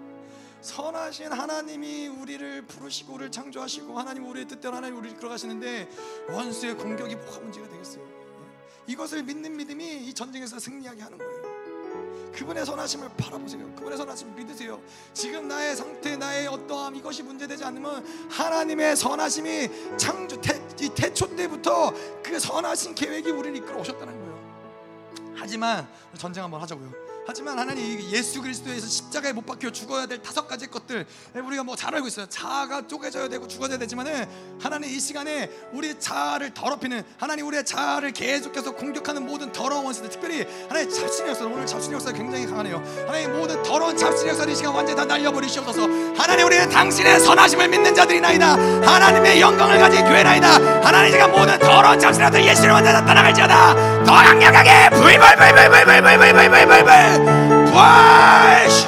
선하신 0.64 1.30
하나님이 1.30 2.08
우리를 2.08 2.62
부르시고 2.62 3.12
우리를 3.14 3.30
창조하시고 3.30 3.98
하나님 3.98 4.26
우리의 4.26 4.48
뜻대로 4.48 4.74
하나님 4.74 4.96
우리를 4.96 5.14
이끌어가시는데 5.14 5.90
원수의 6.30 6.74
공격이 6.78 7.16
뭐가 7.16 7.40
문제가 7.40 7.68
되겠어요? 7.68 8.02
예? 8.02 8.92
이것을 8.92 9.22
믿는 9.24 9.58
믿음이 9.58 10.06
이 10.06 10.14
전쟁에서 10.14 10.58
승리하게 10.58 11.02
하는 11.02 11.18
거예요. 11.18 12.32
그분의 12.32 12.64
선하심을 12.64 13.10
바라보세요. 13.16 13.74
그분의 13.74 13.98
선하심 13.98 14.34
믿으세요. 14.34 14.80
지금 15.12 15.48
나의 15.48 15.76
상태, 15.76 16.16
나의 16.16 16.46
어떠함 16.48 16.96
이것이 16.96 17.22
문제되지 17.22 17.62
않으면 17.62 18.04
하나님의 18.30 18.96
선하심이 18.96 19.96
창조 19.98 20.40
태, 20.40 20.60
이 20.80 20.88
태초 20.88 21.36
때부터 21.36 21.92
그 22.22 22.40
선하신 22.40 22.94
계획이 22.94 23.30
우리를 23.30 23.58
이끌어 23.58 23.80
오셨다는 23.80 24.18
거예요. 24.18 25.34
하지만 25.36 25.86
전쟁 26.16 26.42
한번 26.42 26.62
하자고요. 26.62 27.03
하지만 27.26 27.58
하나님 27.58 28.00
예수 28.10 28.42
그리스도에서 28.42 28.86
십자가에 28.86 29.32
못 29.32 29.46
박혀 29.46 29.70
죽어야 29.70 30.04
될 30.06 30.20
다섯 30.22 30.46
가지 30.46 30.66
것들 30.66 31.06
예, 31.36 31.40
우리가 31.40 31.62
뭐 31.64 31.74
잘 31.74 31.94
알고 31.94 32.06
있어요. 32.06 32.26
자아가 32.26 32.86
쪼개져야 32.86 33.28
되고 33.28 33.48
죽어져야 33.48 33.78
되지만은 33.78 34.26
하나님 34.60 34.90
이 34.90 35.00
시간에 35.00 35.50
우리 35.72 35.98
자아를 35.98 36.52
더럽히는 36.54 37.02
하나님 37.18 37.46
우리의 37.46 37.64
자아를 37.64 38.12
계속해서 38.12 38.72
공격하는 38.72 39.24
모든 39.26 39.50
더러운 39.52 39.84
원수들 39.86 40.10
특별히 40.10 40.46
하나님 40.68 40.90
잡신 40.90 41.26
역사 41.26 41.44
오늘 41.44 41.66
잡신 41.66 41.92
역사 41.92 42.12
굉장히 42.12 42.46
강하네요. 42.46 42.76
하나님 43.06 43.32
모든 43.36 43.60
더러운 43.62 43.96
잡신 43.96 44.28
역사 44.28 44.44
이 44.44 44.54
시간 44.54 44.72
완전히 44.74 44.96
다 44.96 45.04
날려버리시옵소서. 45.04 45.82
하나님 46.16 46.46
우리는 46.46 46.68
당신의 46.70 47.20
선하심을 47.20 47.68
믿는 47.68 47.94
자들이나이다. 47.94 48.52
하나님의 48.86 49.40
영광을 49.40 49.78
가진 49.78 50.04
교회나이다. 50.04 50.82
하나님 50.84 51.12
제가 51.12 51.28
모든 51.28 51.58
더러운 51.58 51.98
잡신이라도 51.98 52.40
예수를 52.42 52.72
완전히 52.72 52.94
다 52.98 53.04
떠나갈지어다. 53.04 54.04
더 54.04 54.12
강력하게 54.12 54.90
부이부이부이부이부이부이부이부이부이부이 54.90 57.13
Push! 57.14 58.78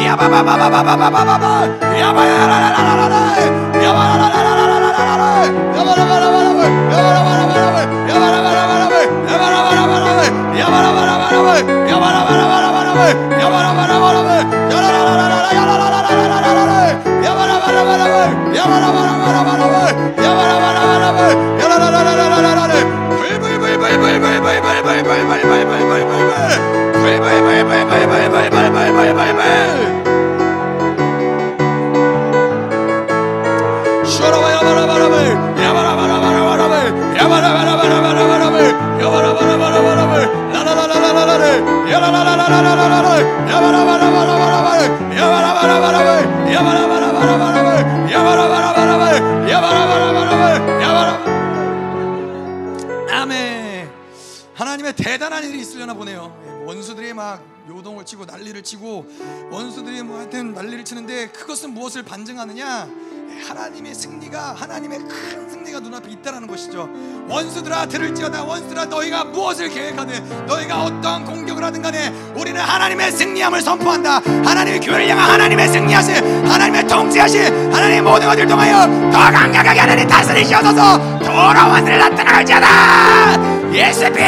Yeah, 0.00 0.40
yeah, 18.20 18.70
아멘. 53.10 53.90
하나님의 54.54 54.94
대단한 54.96 55.44
일이 55.44 55.60
있으려나 55.60 55.94
보네요. 55.94 56.34
원수들이 56.66 57.14
막 57.14 57.42
요동을 57.68 58.04
치고 58.04 58.24
난리를 58.24 58.62
치고 58.62 59.06
원수들이 59.50 60.02
뭐 60.02 60.18
하여튼 60.18 60.54
난리를 60.54 60.84
치는데 60.84 61.28
그것은 61.28 61.72
무엇을 61.74 62.02
반증하느냐? 62.02 62.88
하나님의 63.48 63.94
승리가 63.94 64.52
하나님의 64.54 64.98
큰 64.98 65.48
승리. 65.48 65.59
승리가 65.70 65.80
눈앞에 65.80 66.10
있다라는 66.10 66.46
것이죠. 66.46 66.88
원수들아 67.28 67.86
들을지어다. 67.86 68.44
원수들아 68.44 68.86
너희가 68.86 69.24
무엇을 69.24 69.68
계획하든 69.68 70.46
너희가 70.46 70.82
어떠한 70.82 71.24
공격을 71.24 71.62
하든 71.64 71.82
간에 71.82 72.08
우리는 72.34 72.60
하나님의 72.60 73.12
승리함을 73.12 73.60
선포한다. 73.60 74.20
하나님의 74.44 74.80
교회를 74.80 75.08
향한 75.08 75.30
하나님의 75.30 75.68
승리하신 75.68 76.46
하나님의 76.48 76.86
통치하신 76.86 77.72
하나님의 77.72 78.02
모든 78.02 78.28
것을 78.28 78.46
통하여 78.46 78.86
더 79.10 79.18
강력하게 79.30 79.80
하나님 79.80 80.06
다스리시옵소서. 80.08 81.18
돌아원수를 81.20 81.98
나타나지어다. 81.98 82.66
예수피 83.72 84.20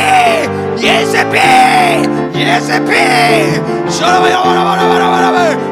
예수피 0.79 1.39
예수피. 2.39 3.91
쇼라바라바라바라바라바 3.91 5.72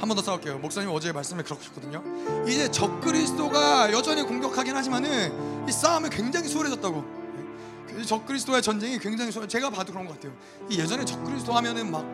한번 0.00 0.16
더 0.16 0.22
싸울게요. 0.22 0.58
목사님 0.58 0.90
어제 0.90 1.12
말씀에 1.12 1.42
그렇셨거든요 1.42 2.02
이제 2.46 2.70
적그리스도가 2.70 3.90
여전히 3.92 4.22
공격하긴 4.22 4.76
하지만은 4.76 5.66
이 5.68 5.72
싸움이 5.72 6.10
굉장히 6.10 6.48
수월해졌다고. 6.48 7.04
예. 7.38 7.94
그 7.94 8.04
적그리스도와의 8.04 8.62
전쟁이 8.62 8.98
굉장히 8.98 9.30
제가 9.48 9.70
봐도 9.70 9.92
그런 9.92 10.06
것 10.06 10.14
같아요. 10.14 10.32
예전에 10.70 11.04
적그리스도 11.04 11.52
하면은 11.54 11.90
막 11.90 12.04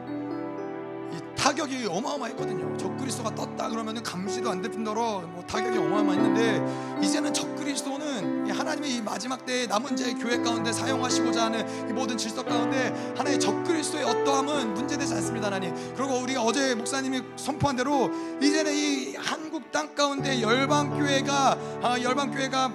이 1.12 1.18
타격이 1.36 1.86
어마어마했거든요. 1.86 2.76
적그리스도가 2.76 3.34
떴다 3.34 3.68
그러면은 3.68 4.02
감시도 4.02 4.50
안 4.50 4.62
될뿐더러 4.62 5.20
뭐 5.20 5.44
타격이 5.46 5.76
어마어마했는데 5.78 7.00
이제는 7.02 7.32
적그리스도는 7.32 8.46
이 8.46 8.50
하나님의 8.50 8.96
이 8.96 9.02
마지막 9.02 9.44
때에 9.44 9.66
남은 9.66 9.96
자의 9.96 10.14
교회 10.14 10.38
가운데 10.38 10.72
사용하시고자 10.72 11.46
하는 11.46 11.88
이 11.88 11.92
모든 11.92 12.16
질서 12.16 12.44
가운데 12.44 13.14
하나의 13.16 13.40
적그리스도의 13.40 14.04
어떠함은 14.04 14.74
문제되지 14.74 15.14
않습니다, 15.14 15.46
하나님. 15.46 15.74
그리고 15.96 16.18
우리가 16.18 16.42
어제 16.42 16.74
목사님이 16.74 17.22
선포한 17.36 17.76
대로 17.76 18.10
이제는 18.40 18.72
이 18.72 19.14
한국 19.16 19.72
땅 19.72 19.94
가운데 19.94 20.40
열방 20.40 20.98
교회가 20.98 21.58
아, 21.82 22.00
열방 22.00 22.30
교회가 22.30 22.72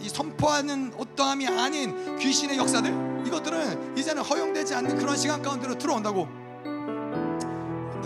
이 0.00 0.08
선포하는 0.08 0.92
어떠함이 0.96 1.48
아닌 1.48 2.18
귀신의 2.18 2.56
역사들 2.58 3.24
이것들은 3.26 3.96
이제는 3.98 4.22
허용되지 4.22 4.74
않는 4.74 4.96
그런 4.98 5.16
시간 5.16 5.42
가운데로 5.42 5.76
들어온다고 5.76 6.28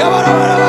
Yabba 0.00 0.63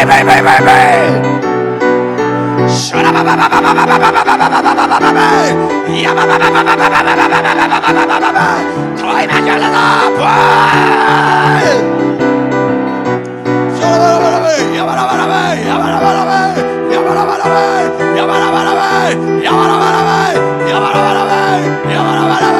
Yabba-dabba-dabba! 0.00 0.76
Yabba-dabba-dabba! 16.92 17.66
Yabba-dabba-dabba! 21.92 22.59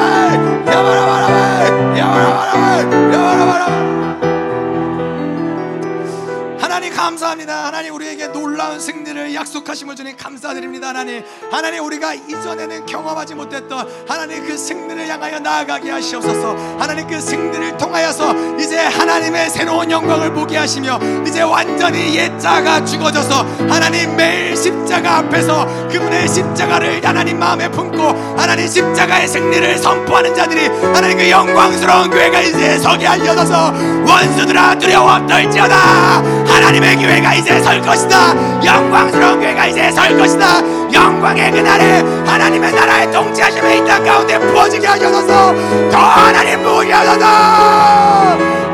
우리에게 8.21 8.27
놀라운 8.27 8.79
승리를 8.79 9.33
약속하심을 9.33 9.95
주님 9.95 10.15
감사드립니다 10.15 10.89
하나님. 10.89 11.23
하나님 11.51 11.83
우리가 11.83 12.13
이전에는 12.13 12.85
경험하지 12.85 13.35
못했던 13.35 13.87
하나님 14.07 14.45
그 14.45 14.55
승리를 14.55 15.07
향하여 15.07 15.39
나아가게 15.39 15.89
하시옵소서. 15.89 16.55
하나님 16.77 17.07
그 17.07 17.19
승리를 17.19 17.77
통하여서 17.77 18.57
이제 18.59 18.77
하나님의 18.77 19.49
새로운 19.49 19.89
영광을 19.89 20.33
보게 20.33 20.57
하시며 20.57 20.99
이제 21.25 21.41
완전히 21.41 22.15
옛자가 22.15 22.85
죽어져서 22.85 23.45
하나님 23.69 24.15
매일 24.15 24.55
십자가 24.55 25.17
앞에서 25.17 25.65
그분의 25.89 26.27
십자가를 26.27 27.05
하나님 27.05 27.39
마음에 27.39 27.69
품고 27.71 28.01
하나님 28.37 28.67
십자가의 28.67 29.27
승리를 29.27 29.77
선포하는 29.79 30.35
자들이 30.35 30.67
하나님 30.93 31.17
그 31.17 31.29
영광스러운 31.29 32.09
교회가 32.09 32.41
이제 32.41 32.77
서게 32.77 33.07
하려서. 33.07 33.73
원수들아 34.11 34.77
두려워 34.77 35.25
떨지어다 35.25 36.40
하나님의 36.61 36.95
교회가 36.97 37.33
이제 37.33 37.59
설 37.59 37.81
것이다. 37.81 38.35
영광스러운 38.63 39.39
교회가 39.39 39.65
이제 39.65 39.91
설 39.91 40.15
것이다. 40.15 40.45
영광의 40.93 41.51
그날에 41.51 42.03
하나님의 42.25 42.71
나라의 42.71 43.11
통치하심에 43.11 43.77
이땅 43.77 44.03
가운데 44.03 44.37
부어지게 44.37 44.85
하셔서 44.85 45.55
더 45.91 45.97
하나님 45.97 46.61
부어게 46.61 46.93
하셔서. 46.93 47.25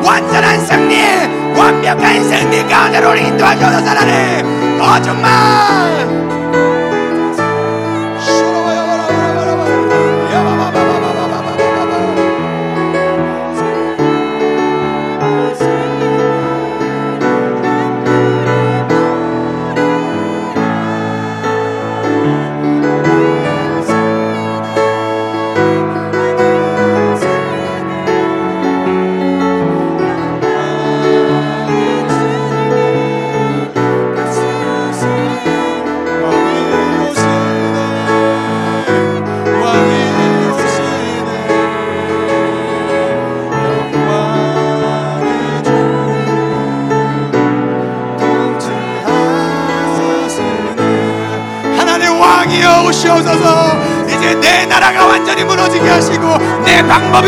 완전한 0.04 0.66
승리 0.66 1.02
완벽한 1.58 2.24
승리 2.26 2.68
가운데로 2.68 3.16
인도하셔서 3.16 3.78
하나님. 3.90 4.78
더 4.78 5.02
정말 5.02 6.27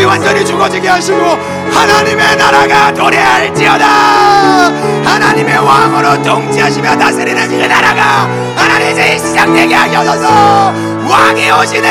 방법이 0.00 0.04
완전히 0.04 0.44
죽어지게 0.44 0.88
하시고 0.88 1.18
하나님의 1.72 2.36
나라가 2.36 2.92
도래할지어다. 2.94 3.86
하나님의 5.04 5.58
왕으로 5.58 6.22
통치하시며 6.22 6.96
다스리는 6.96 7.48
그 7.48 7.54
나라가 7.66 8.28
하나님 8.56 8.92
이제 8.92 9.18
시작되게 9.18 9.74
하셔서. 9.74 10.72
왕이 11.08 11.50
오시네. 11.50 11.90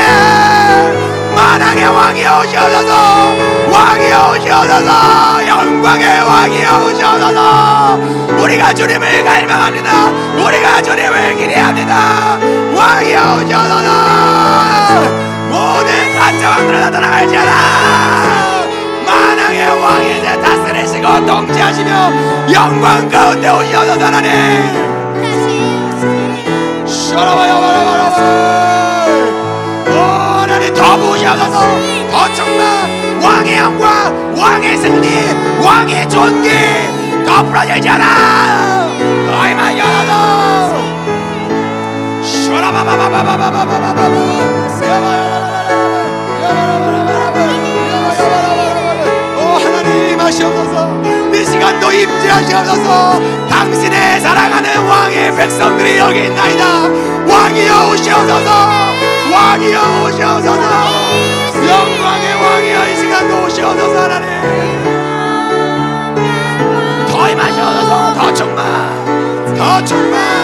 만왕의 1.36 1.84
왕이 1.84 2.22
오셔서. 2.22 3.34
왕이 3.70 4.06
오셔서. 4.06 5.46
영광의 5.46 6.20
왕이 6.20 6.66
오셔서. 6.66 7.98
우리가 8.42 8.72
주님을 8.74 9.24
갈망합니다. 9.24 10.08
우리가 10.36 10.82
주님을 10.82 11.36
기대합니다. 11.36 12.38
왕이 12.74 13.14
오셔서 13.14 15.19
가짜왕들을 16.30 16.80
나타나갈지어다 16.80 17.50
만왕의 19.04 19.82
왕이 19.82 20.18
이제 20.18 20.40
다스리시고 20.40 21.26
통치하시며 21.26 22.52
영광 22.52 23.08
가운데 23.08 23.48
오셔서 23.48 23.98
하나님. 23.98 24.30
샤라바야바라바라바. 26.86 28.16
하나님 30.40 30.72
더 30.72 30.96
부으셔서. 30.96 31.60
더 32.12 32.32
충만. 32.32 33.20
왕의 33.24 33.58
영광 33.58 34.34
왕의 34.38 34.76
승리 34.76 35.08
왕의 35.64 36.08
존귀. 36.08 36.50
더 37.26 37.42
풀어지잖아. 37.42 38.86
너희만 39.26 39.76
열어서 39.78 40.78
오 44.12 45.49
하시옵소서. 50.30 51.02
이 51.34 51.44
시간도 51.44 51.90
임재하시옵소서. 51.90 53.20
당신의 53.48 54.20
사랑하는 54.20 54.86
왕의 54.86 55.34
백성들이 55.34 55.98
여기 55.98 56.26
있나이다. 56.26 56.64
왕이여 57.28 57.90
오시옵소서. 57.90 58.50
왕이여 59.32 60.04
오시옵소서. 60.04 60.62
영광의 61.68 62.34
왕이여 62.42 62.88
이 62.88 62.96
시간도 62.96 63.44
오시옵소서 63.44 64.02
하나님. 64.02 64.28
더 67.08 67.28
임하시옵소서. 67.28 68.14
더 68.14 68.32
충만. 68.32 69.56
더 69.56 69.84
충만 69.84 70.39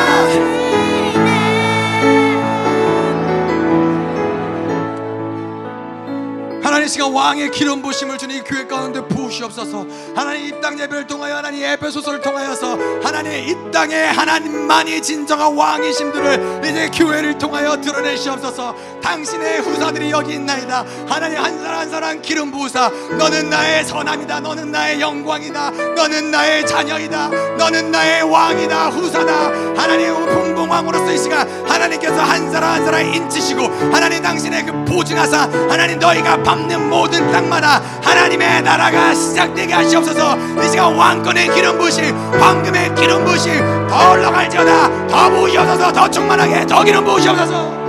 시간 6.97 7.12
왕의 7.12 7.50
기름 7.50 7.83
부심을 7.83 8.16
이 8.31 8.41
교회 8.41 8.66
가운데 8.66 9.07
부으시옵소서. 9.07 9.86
하나님 10.15 10.47
이 10.47 10.60
땅 10.62 10.81
예배를 10.81 11.07
통하여 11.07 11.36
하나님 11.36 11.62
에베소서를 11.62 12.23
통하여서 12.23 12.78
하나님 13.05 13.33
이 13.33 13.70
땅에 13.70 13.94
하나님만이 13.94 15.02
진정한 15.02 15.55
왕이심들을 15.55 16.62
이제 16.65 16.89
교회를 16.89 17.36
통하여 17.36 17.78
드러내시옵소서. 17.78 18.75
당신의 19.02 19.60
후사들이 19.60 20.10
여기 20.10 20.33
있나이다. 20.36 20.86
하나님 21.07 21.39
한 21.39 21.58
사람 21.58 21.81
한 21.81 21.91
사람 21.91 22.23
기름 22.23 22.50
부으사. 22.50 22.89
너는 23.18 23.50
나의 23.50 23.84
선함이다. 23.84 24.41
너는 24.41 24.73
나의 24.73 24.99
영광이다. 24.99 25.70
너는 25.70 26.31
나의 26.31 26.66
자녀이다. 26.66 27.28
너는 27.58 27.91
나의 27.91 28.23
왕이다. 28.23 28.89
후사다. 28.89 29.33
하나님 29.76 30.15
풍봉왕으로서 30.15 31.12
이 31.12 31.18
시간 31.18 31.47
하나님께서 31.86 32.20
한 32.20 32.50
사람 32.50 32.70
한 32.73 32.84
사람 32.84 33.02
인치시고 33.02 33.62
하나님 33.92 34.23
당신의 34.23 34.66
그 34.66 34.84
보증하사 34.84 35.42
하나님 35.68 35.98
너희가 35.98 36.42
밟는 36.42 36.90
모든 36.90 37.31
땅마다 37.31 37.81
하나님의 38.02 38.62
나라가 38.62 39.15
시작되게 39.15 39.73
하시옵소서. 39.73 40.36
이 40.65 40.68
시간 40.68 40.94
왕권의 40.94 41.55
기름 41.55 41.78
부으심 41.78 42.15
황금의 42.40 42.94
기름 42.94 43.24
부으심 43.24 43.89
더 43.89 44.12
올라갈지어다. 44.12 45.06
더 45.06 45.31
부으시옵소서. 45.31 45.92
더 45.92 46.10
충만하게 46.10 46.66
더 46.66 46.82
기름 46.82 47.05
부으시옵소서 47.05 47.85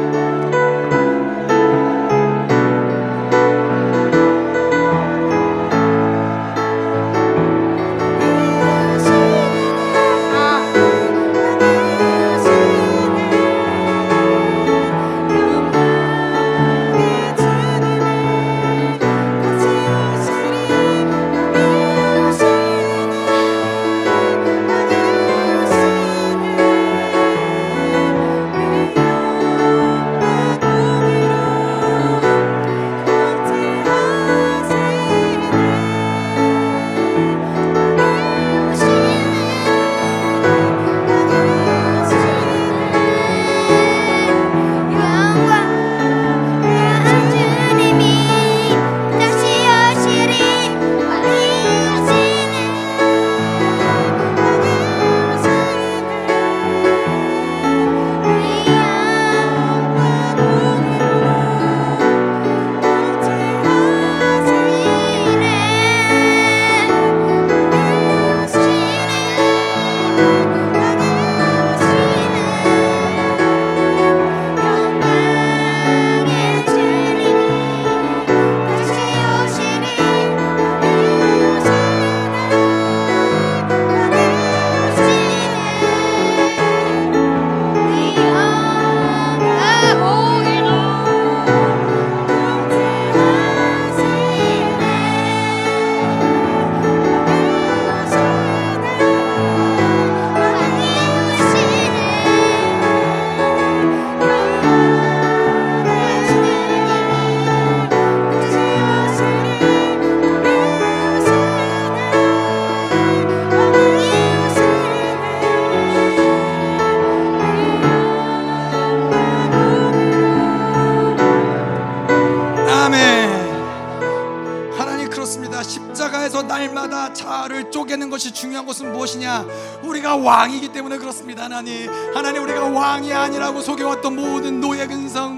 중요한 128.37 128.65
것은 128.65 128.91
무엇이냐? 128.93 129.45
우리가 129.83 130.15
왕이기 130.15 130.71
때문에 130.71 130.97
그렇습니다. 130.97 131.45
하나님, 131.45 131.89
하나님 132.13 132.43
우리가 132.43 132.65
왕이 132.65 133.11
아니라고 133.11 133.61
속여왔던 133.61 134.15
모든 134.15 134.61
노예 134.61 134.85
근성, 134.85 135.36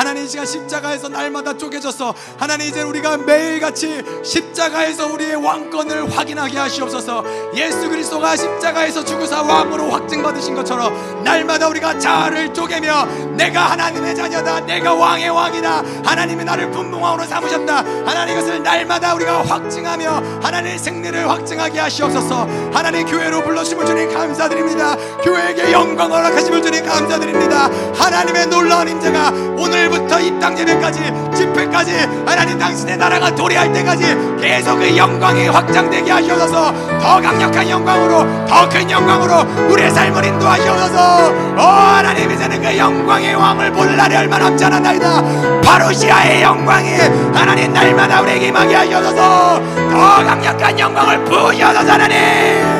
하나님 0.00 0.24
이 0.24 0.28
시간 0.28 0.46
십자가에서 0.46 1.10
날마다 1.10 1.54
쪼개져서 1.58 2.14
하나님 2.38 2.68
이제 2.68 2.80
우리가 2.80 3.18
매일같이 3.18 4.02
십자가에서 4.24 5.12
우리의 5.12 5.36
왕권을 5.36 6.16
확인하게 6.16 6.56
하시옵소서. 6.56 7.22
예수 7.54 7.86
그리스도가 7.86 8.34
십자가에서 8.34 9.04
죽으사 9.04 9.42
왕으로 9.42 9.90
확증받으신 9.90 10.54
것처럼 10.54 11.22
날마다 11.22 11.68
우리가 11.68 11.98
자아를 11.98 12.54
쪼개며 12.54 13.34
내가 13.36 13.72
하나님의 13.72 14.16
자녀다, 14.16 14.60
내가 14.60 14.94
왕의 14.94 15.28
왕이다, 15.28 15.84
하나님이 16.02 16.44
나를 16.44 16.70
분봉왕으로 16.70 17.26
삼으셨다. 17.26 17.84
하나님 18.06 18.38
이것을 18.38 18.62
날마다 18.62 19.14
우리가 19.16 19.42
확증하며 19.44 20.40
하나님의 20.42 20.78
승리를 20.78 21.28
확증하게 21.28 21.78
하시옵소서. 21.78 22.48
하나님 22.72 23.04
교회로 23.04 23.44
불러주심을 23.44 23.84
주님 23.84 24.14
감사드립니다. 24.14 24.96
교회에게 25.22 25.72
영광 25.72 26.10
허락하심을 26.12 26.62
주님 26.62 26.84
감사드립니다. 26.86 27.68
하나님의 27.94 28.46
놀라운 28.46 28.88
인재가 28.88 29.28
오늘부터 29.56 30.18
이 30.20 30.30
땅 30.40 30.58
예배까지 30.58 31.12
집회까지 31.36 31.92
하나님 32.24 32.58
당신의 32.58 32.96
나라가 32.96 33.34
도래할 33.34 33.70
때까지 33.72 34.16
계속 34.40 34.78
그 34.78 34.96
영광이 34.96 35.48
확장되게 35.48 36.10
하시옵소서. 36.10 36.72
더 36.98 37.20
강력한 37.20 37.68
영광으로 37.68 38.46
더 38.46 38.68
큰 38.70 38.90
영광으로 38.90 39.68
우리의 39.70 39.90
삶을 39.90 40.24
인도하시옵소서. 40.24 41.30
오 41.56 41.60
하나님 41.60 42.30
이제는 42.30 42.62
그 42.62 42.78
영광의 42.78 43.34
왕을 43.34 43.72
볼 43.72 43.94
날이 43.96 44.16
얼마 44.16 44.38
남지 44.38 44.64
않았나이다. 44.64 45.60
바로시아의 45.62 46.42
영광이 46.42 46.88
하나님 47.34 47.72
날마다 47.74 48.22
우리에게 48.22 48.46
임하게 48.48 48.74
하시옵소서. 48.76 49.60
더 49.90 50.24
강력한 50.24 50.78
영광을 50.78 51.22
부으시옵소서 51.24 51.92
하나님. 51.92 52.79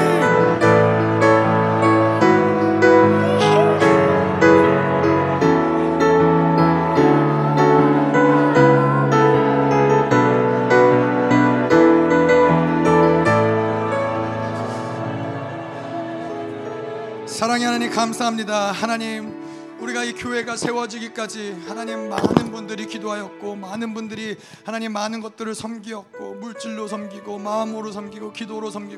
하나님 17.80 17.96
감사합니다. 17.96 18.72
하나님 18.72 19.32
우리가 19.80 20.04
이 20.04 20.12
교회가 20.12 20.56
세워지기까지 20.56 21.64
하나님 21.66 22.10
많은 22.10 22.52
분들이 22.52 22.86
기도하였고 22.86 23.56
많은 23.56 23.94
분들이 23.94 24.36
하나님 24.66 24.92
많은 24.92 25.22
것들을 25.22 25.54
섬기었고 25.54 26.34
물질로 26.34 26.88
섬기고 26.88 27.38
마음으로 27.38 27.90
섬기고 27.90 28.34
기도로 28.34 28.68
섬기고 28.68 28.89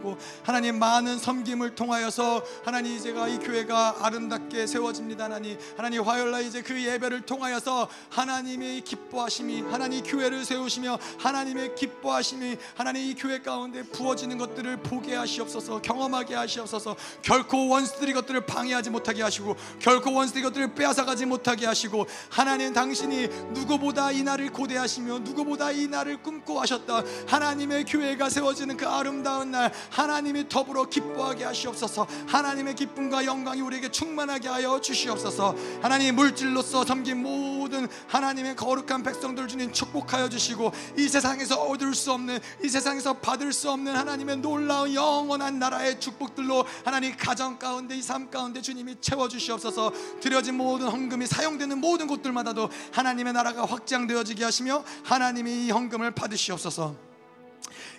하나님 0.42 0.78
많은 0.78 1.18
섬김을 1.18 1.74
통하여서 1.74 2.44
하나님 2.64 2.92
이제가 2.96 3.28
이 3.28 3.38
교회가 3.38 3.96
아름답게 4.00 4.66
세워집니다. 4.66 5.24
하나님 5.24 5.58
하나님 5.76 6.02
화요일날 6.02 6.44
이제 6.44 6.62
그 6.62 6.82
예배를 6.82 7.22
통하여서 7.22 7.88
하나님의 8.10 8.82
기뻐하심이 8.82 9.62
하나님 9.62 10.02
교회를 10.02 10.44
세우시며 10.44 10.98
하나님의 11.18 11.74
기뻐하심이 11.74 12.56
하나님 12.74 13.02
이 13.02 13.14
교회 13.14 13.40
가운데 13.40 13.82
부어지는 13.82 14.38
것들을 14.38 14.78
보게 14.78 15.14
하시옵소서 15.14 15.80
경험하게 15.82 16.34
하시옵소서. 16.34 16.96
결코 17.22 17.68
원수들이 17.68 18.12
것들을 18.12 18.46
방해하지 18.46 18.90
못하게 18.90 19.22
하시고 19.22 19.56
결코 19.80 20.12
원수들이 20.12 20.42
것들을 20.44 20.74
빼앗아가지 20.74 21.26
못하게 21.26 21.66
하시고 21.66 22.06
하나님 22.28 22.72
당신이 22.72 23.28
누구보다 23.52 24.10
이 24.10 24.22
날을 24.22 24.50
고대하시며 24.52 25.20
누구보다 25.20 25.70
이 25.72 25.86
날을 25.86 26.22
꿈꿔 26.22 26.60
하셨다. 26.60 27.02
하나님의 27.26 27.84
교회가 27.84 28.28
세워지는 28.28 28.76
그 28.76 28.86
아름다운 28.86 29.50
날 29.50 29.72
하나님이 29.92 30.48
더불어 30.48 30.84
기뻐하게 30.84 31.44
하시옵소서. 31.44 32.06
하나님의 32.26 32.74
기쁨과 32.74 33.24
영광이 33.24 33.60
우리에게 33.60 33.90
충만하게 33.90 34.48
하여 34.48 34.80
주시옵소서. 34.80 35.54
하나님 35.82 36.16
물질로서 36.16 36.84
섬긴 36.84 37.22
모든 37.22 37.88
하나님의 38.08 38.56
거룩한 38.56 39.02
백성들 39.02 39.48
주님 39.48 39.72
축복하여 39.72 40.28
주시고 40.28 40.72
이 40.96 41.08
세상에서 41.08 41.62
얻을 41.62 41.94
수 41.94 42.12
없는 42.12 42.38
이 42.64 42.68
세상에서 42.68 43.14
받을 43.14 43.52
수 43.52 43.70
없는 43.70 43.94
하나님의 43.94 44.38
놀라운 44.38 44.94
영원한 44.94 45.58
나라의 45.58 46.00
축복들로 46.00 46.64
하나님 46.84 47.16
가정 47.16 47.58
가운데 47.58 47.96
이 47.96 48.02
삶 48.12 48.30
가운데 48.30 48.60
주님이 48.60 48.96
채워 49.00 49.28
주시옵소서. 49.28 49.92
드려진 50.20 50.56
모든 50.56 50.88
헌금이 50.88 51.26
사용되는 51.26 51.78
모든 51.78 52.06
곳들마다도 52.06 52.68
하나님의 52.92 53.32
나라가 53.32 53.64
확장되어지게 53.64 54.44
하시며 54.44 54.84
하나님이 55.04 55.66
이 55.66 55.70
헌금을 55.70 56.10
받으시옵소서 56.12 57.11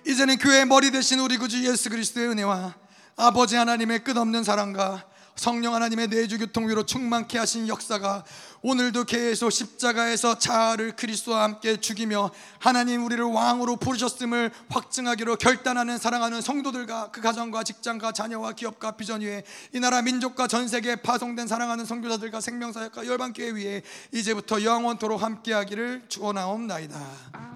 이제는 0.05 0.37
교회의 0.37 0.65
머리 0.65 0.91
대신 0.91 1.19
우리 1.19 1.37
구주 1.37 1.65
예수 1.65 1.89
그리스도의 1.89 2.29
은혜와 2.29 2.75
아버지 3.15 3.55
하나님의 3.55 4.03
끝없는 4.03 4.43
사랑과 4.43 5.05
성령 5.35 5.73
하나님의 5.73 6.09
내주 6.09 6.37
교통 6.37 6.69
위로 6.69 6.85
충만케 6.85 7.39
하신 7.39 7.67
역사가 7.67 8.23
오늘도 8.61 9.05
계속 9.05 9.49
십자가에서 9.49 10.37
자아를 10.37 10.95
그리스도와 10.95 11.43
함께 11.43 11.77
죽이며 11.77 12.29
하나님 12.59 13.03
우리를 13.03 13.23
왕으로 13.23 13.77
부르셨음을 13.77 14.51
확증하기로 14.69 15.37
결단하는 15.37 15.97
사랑하는 15.97 16.41
성도들과 16.41 17.11
그 17.11 17.21
가정과 17.21 17.63
직장과 17.63 18.11
자녀와 18.11 18.53
기업과 18.53 18.91
비전 18.91 19.21
위에 19.21 19.43
이 19.73 19.79
나라 19.79 20.01
민족과 20.01 20.47
전 20.47 20.67
세계에 20.67 20.97
파송된 20.97 21.47
사랑하는 21.47 21.85
선교사들과 21.85 22.39
생명사역과 22.39 23.07
열방교회 23.07 23.51
위에 23.51 23.81
이제부터 24.11 24.63
영원토록 24.63 25.21
함께하기를 25.21 26.05
축원하옵나이다. 26.09 26.99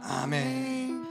아멘. 0.02 1.07